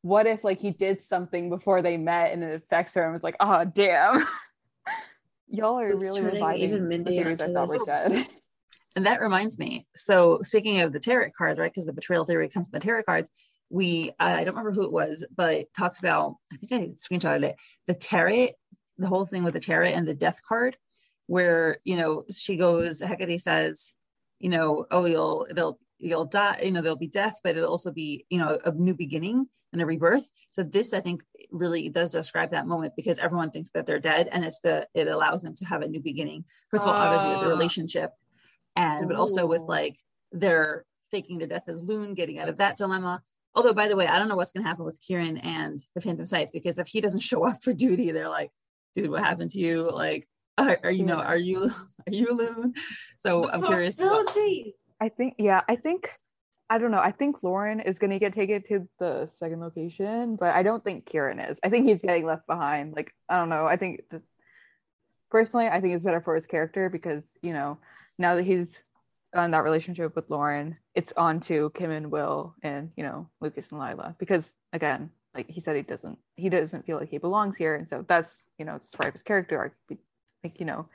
[0.03, 3.05] what if like he did something before they met and it affects her?
[3.05, 4.27] And was like oh damn.
[5.49, 7.87] Y'all are really reviving even the Mindy theories i thought were this.
[7.87, 8.27] dead
[8.97, 9.87] And that reminds me.
[9.97, 11.73] So speaking of the tarot cards, right?
[11.73, 13.29] Because the betrayal theory comes from the tarot cards.
[13.71, 16.37] We I don't remember who it was, but it talks about.
[16.53, 17.57] I think I screenshotted it.
[17.87, 18.51] The tarot,
[18.99, 20.77] the whole thing with the tarot and the death card,
[21.27, 23.01] where you know she goes.
[23.01, 23.95] Hecate says,
[24.39, 26.61] you know, oh you'll they'll you'll die.
[26.63, 29.83] You know there'll be death, but it'll also be you know a new beginning and
[29.83, 30.31] a rebirth.
[30.51, 34.29] So this I think really does describe that moment because everyone thinks that they're dead,
[34.31, 36.45] and it's the it allows them to have a new beginning.
[36.71, 37.51] First of all, obviously with the Ah.
[37.51, 38.11] relationship
[38.77, 39.67] and but also with Ooh.
[39.69, 39.97] like
[40.33, 43.23] their faking the death as Lune, getting out of that dilemma.
[43.55, 46.01] Although, by the way, I don't know what's going to happen with Kieran and the
[46.01, 48.51] Phantom Scythe because if he doesn't show up for duty, they're like,
[48.97, 49.91] "Dude, what happened to you?
[49.91, 50.27] Like,
[50.59, 51.65] are, are you know, are you
[52.07, 52.75] are you Lune?"
[53.21, 53.99] So the I'm curious.
[53.99, 54.29] about-
[55.01, 56.09] I think, yeah, I think,
[56.71, 56.99] I don't know.
[56.99, 60.83] I think Lauren is going to get taken to the second location, but I don't
[60.83, 61.59] think Kieran is.
[61.63, 62.95] I think he's getting left behind.
[62.95, 63.67] Like, I don't know.
[63.67, 64.25] I think, just,
[65.31, 67.79] personally, I think it's better for his character because, you know,
[68.19, 68.83] now that he's
[69.35, 73.67] on that relationship with Lauren, it's on to Kym and Will and, you know, Lucas
[73.71, 74.15] and Lila.
[74.19, 77.75] Because, again, like he said, he doesn't, he doesn't feel like he belongs here.
[77.75, 79.75] And so that's, you know, it's part of his character arc,
[80.45, 80.87] like, you know,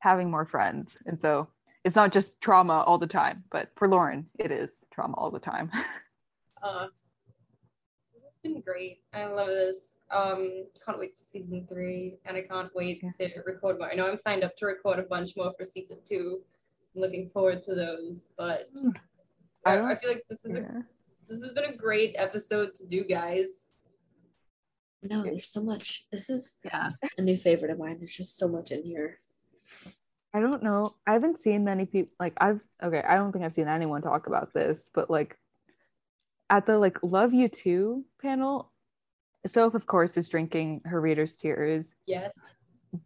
[0.00, 0.96] having more friends.
[1.06, 1.48] And so,
[1.84, 5.38] it's not just trauma all the time, but for Lauren, it is trauma all the
[5.38, 5.70] time.
[6.62, 6.86] Uh,
[8.12, 9.02] this has been great.
[9.12, 10.00] I love this.
[10.10, 13.28] Um, can't wait for season three, and I can't wait Yeah.
[13.28, 13.88] to record more.
[13.88, 16.40] I know I'm signed up to record a bunch more for season two.
[16.96, 18.90] I'm looking forward to those, but hmm.
[19.64, 20.84] I I, I feel like this is a
[21.28, 23.72] this has been a great episode to do, guys.
[25.02, 26.06] No, there's so much.
[26.10, 27.98] This is Yeah, a new favorite of mine.
[27.98, 29.20] There's just so much in here.
[30.32, 30.94] I don't know.
[31.06, 34.26] I haven't seen many people like I've okay, I don't think I've seen anyone talk
[34.26, 35.36] about this, but like
[36.48, 38.72] at the like Love You Too panel,
[39.46, 42.38] Soph of course is drinking her reader's tears, Yes.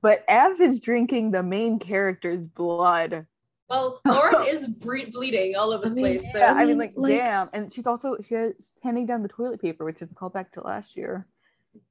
[0.01, 3.27] but Eph is drinking the main character's blood.
[3.70, 6.32] Well, Lauren is bre- bleeding all over I the mean, place.
[6.32, 7.49] So Yeah, I mean mean, like, like- damn.
[7.52, 10.60] And she's also she has handing down the toilet paper, which is a callback to
[10.62, 11.26] last year.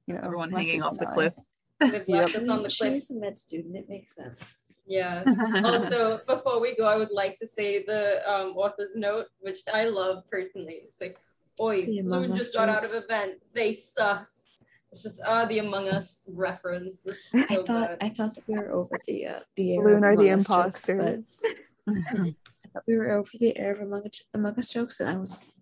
[0.06, 1.14] You know, everyone hanging off the nine.
[1.14, 1.32] cliff.
[1.80, 2.92] they've left I us on the cliff.
[2.92, 3.74] she's a med student.
[3.74, 4.62] It makes sense.
[4.86, 5.22] Yeah.
[5.64, 9.84] also, before we go, I would like to say the um, author's note, which I
[9.84, 10.80] love personally.
[10.84, 11.18] It's like,
[11.60, 13.04] oi, The Among Lune Us just got out of jokes.
[13.04, 13.32] event.
[13.54, 14.48] They sus.
[14.92, 17.06] It's just ah, the Among Us reference.
[17.06, 17.96] is I thought good.
[18.02, 20.46] I thought that we were over the uh, the air Balloon are the Among Us
[20.48, 21.24] jokes, but imposters.
[21.44, 21.56] I thought
[22.86, 25.52] we were over the air of Among Us, Among Us jokes, and I was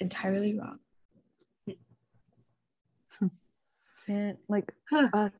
[0.00, 0.78] entirely wrong.
[4.08, 5.30] And like uh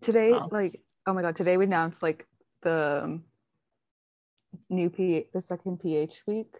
[0.00, 0.48] today, Wow.
[0.50, 2.26] like oh my god, today we announced like
[2.62, 3.24] the um,
[4.68, 6.52] new P the second PH week.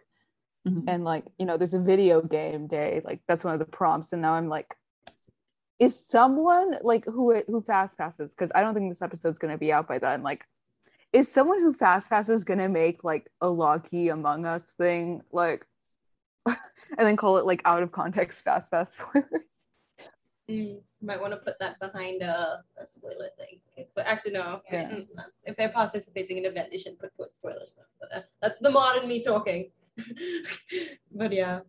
[0.67, 0.83] Mhm.
[0.87, 4.13] And like, you know, there's a video game day, like that's one of the prompts.
[4.13, 4.73] And now I'm like,
[5.79, 8.29] is someone like who who fast passes?
[8.31, 10.21] Because I don't think this episode's gonna be out by then.
[10.23, 10.45] Like,
[11.13, 15.65] is someone who fast fast passes gonna make like a locky among us thing, like
[16.45, 16.57] and
[16.97, 19.25] then call it like out of context fast pass spoilers?
[20.49, 23.59] Mm, might want to put that behind a, a spoiler thing.
[23.95, 24.61] But actually, no.
[24.71, 24.99] Yeah.
[25.43, 27.85] If they're participating in an event, they shouldn't put, put spoiler stuff.
[27.99, 29.71] But uh, that's the modern me talking.
[31.11, 31.59] but yeah.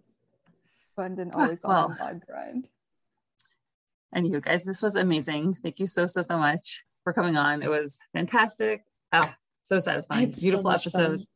[0.97, 1.87] Fun and always Well.
[1.87, 2.69] on the log grind.
[4.13, 5.55] And you guys, this was amazing.
[5.55, 7.63] Thank you so so so much for coming on.
[7.63, 8.83] It was fantastic.
[9.13, 10.21] Ah, so satisfying.
[10.27, 11.19] had so Beautiful much episode.
[11.19, 11.27] fun.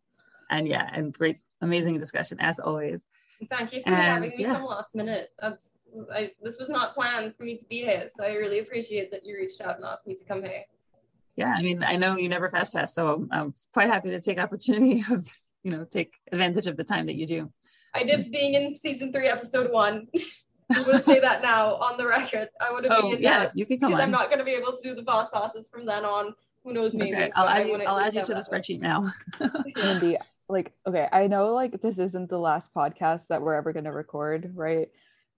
[0.50, 3.04] And yeah, and great, amazing discussion as always.
[3.50, 4.54] Thank you for And, having me yeah.
[4.54, 5.30] come last minute.
[5.40, 5.72] That's
[6.12, 9.24] I, this was not planned for me to be here, so I really appreciate that
[9.24, 10.64] you reached out and asked me to come here.
[11.36, 14.20] Yeah, I mean, I know you never fast pass, so I'm, I'm quite happy to
[14.20, 15.28] take opportunity of,
[15.62, 17.52] you know, take advantage of the time that you do.
[17.94, 20.06] I dibs being in season three, episode one.
[20.72, 22.48] I'm gonna say that now on the record.
[22.60, 24.06] I would have Oh been yeah, that you can come because on.
[24.06, 26.34] I'm not gonna be able to do the fast passes from then on.
[26.66, 26.94] Who knows?
[26.94, 27.14] Maybe.
[27.14, 27.74] Okay, I'll add you.
[27.82, 28.60] I'll add you to the that one.
[28.60, 29.14] spreadsheet now.
[29.76, 33.92] Mindy, like, okay, I know like this isn't the last podcast that we're ever gonna
[33.92, 34.88] record, right?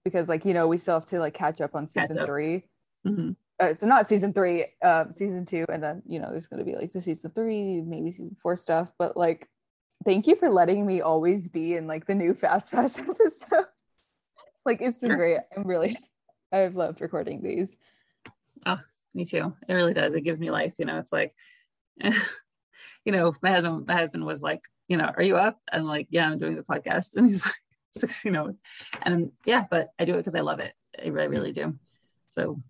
[0.03, 2.25] Because like you know we still have to like catch up on season up.
[2.27, 2.63] three.
[3.07, 3.35] Mhm.
[3.59, 6.75] Uh, so not season three, um, season two, and then you know there's gonna be
[6.75, 8.89] like the season three, maybe season four stuff.
[8.97, 9.47] But like,
[10.05, 13.65] thank you for letting me always be in like the new Fast Fast episode.
[14.65, 15.17] like it's been Sure.
[15.17, 15.39] great.
[15.55, 15.95] I'm really,
[16.51, 17.75] I've loved recording these.
[19.13, 19.55] Me too.
[19.67, 20.13] It really does.
[20.13, 20.73] It gives me life.
[20.77, 21.33] You know, it's like,
[22.03, 25.59] you know, my husband, my husband was like, you know, are you up?
[25.71, 27.13] I'm like, yeah, I'm doing the podcast.
[27.15, 27.55] And he's like,
[28.23, 28.55] you know,
[29.01, 30.73] and yeah, but I do it because I love it.
[31.03, 31.77] I really, really do.
[32.27, 32.61] So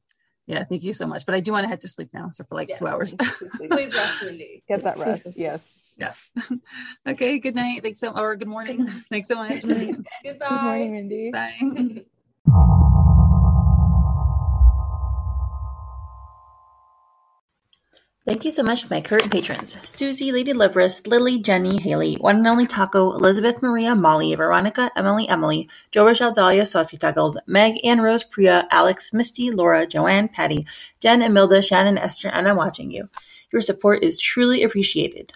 [0.48, 1.26] yeah, thank you so much.
[1.26, 2.32] But I do want to head to sleep now.
[2.34, 3.14] So for like two hours.
[3.14, 4.64] Please rest, Mindy.
[4.68, 5.24] Get that rest.
[5.24, 5.78] just- Yes.
[7.08, 7.38] okay.
[7.40, 7.84] Good night.
[7.84, 8.88] Thanks so or good morning.
[9.12, 9.62] Thanks so much.
[9.64, 9.76] Goodbye.
[10.24, 11.60] Good morning, Goodbye.
[11.60, 12.06] Mindy.
[12.48, 12.76] Bye.
[18.30, 22.36] Thank you so much to my current patrons Susie, Lady Libris, Lily, Jenny, Haley, One
[22.36, 27.84] and Only Taco, Elizabeth Maria, Molly, Veronica, Emily, Emily, Joe Rochelle, Dahlia, Saucy Tuggles, Meg,
[27.84, 30.68] Ann Rose, Priya, Alex, Misty, Laura, Joanne, Patty,
[31.00, 33.10] Jen, Emilda, Shannon, Esther, and I'm watching you.
[33.52, 35.34] Your support is truly appreciated.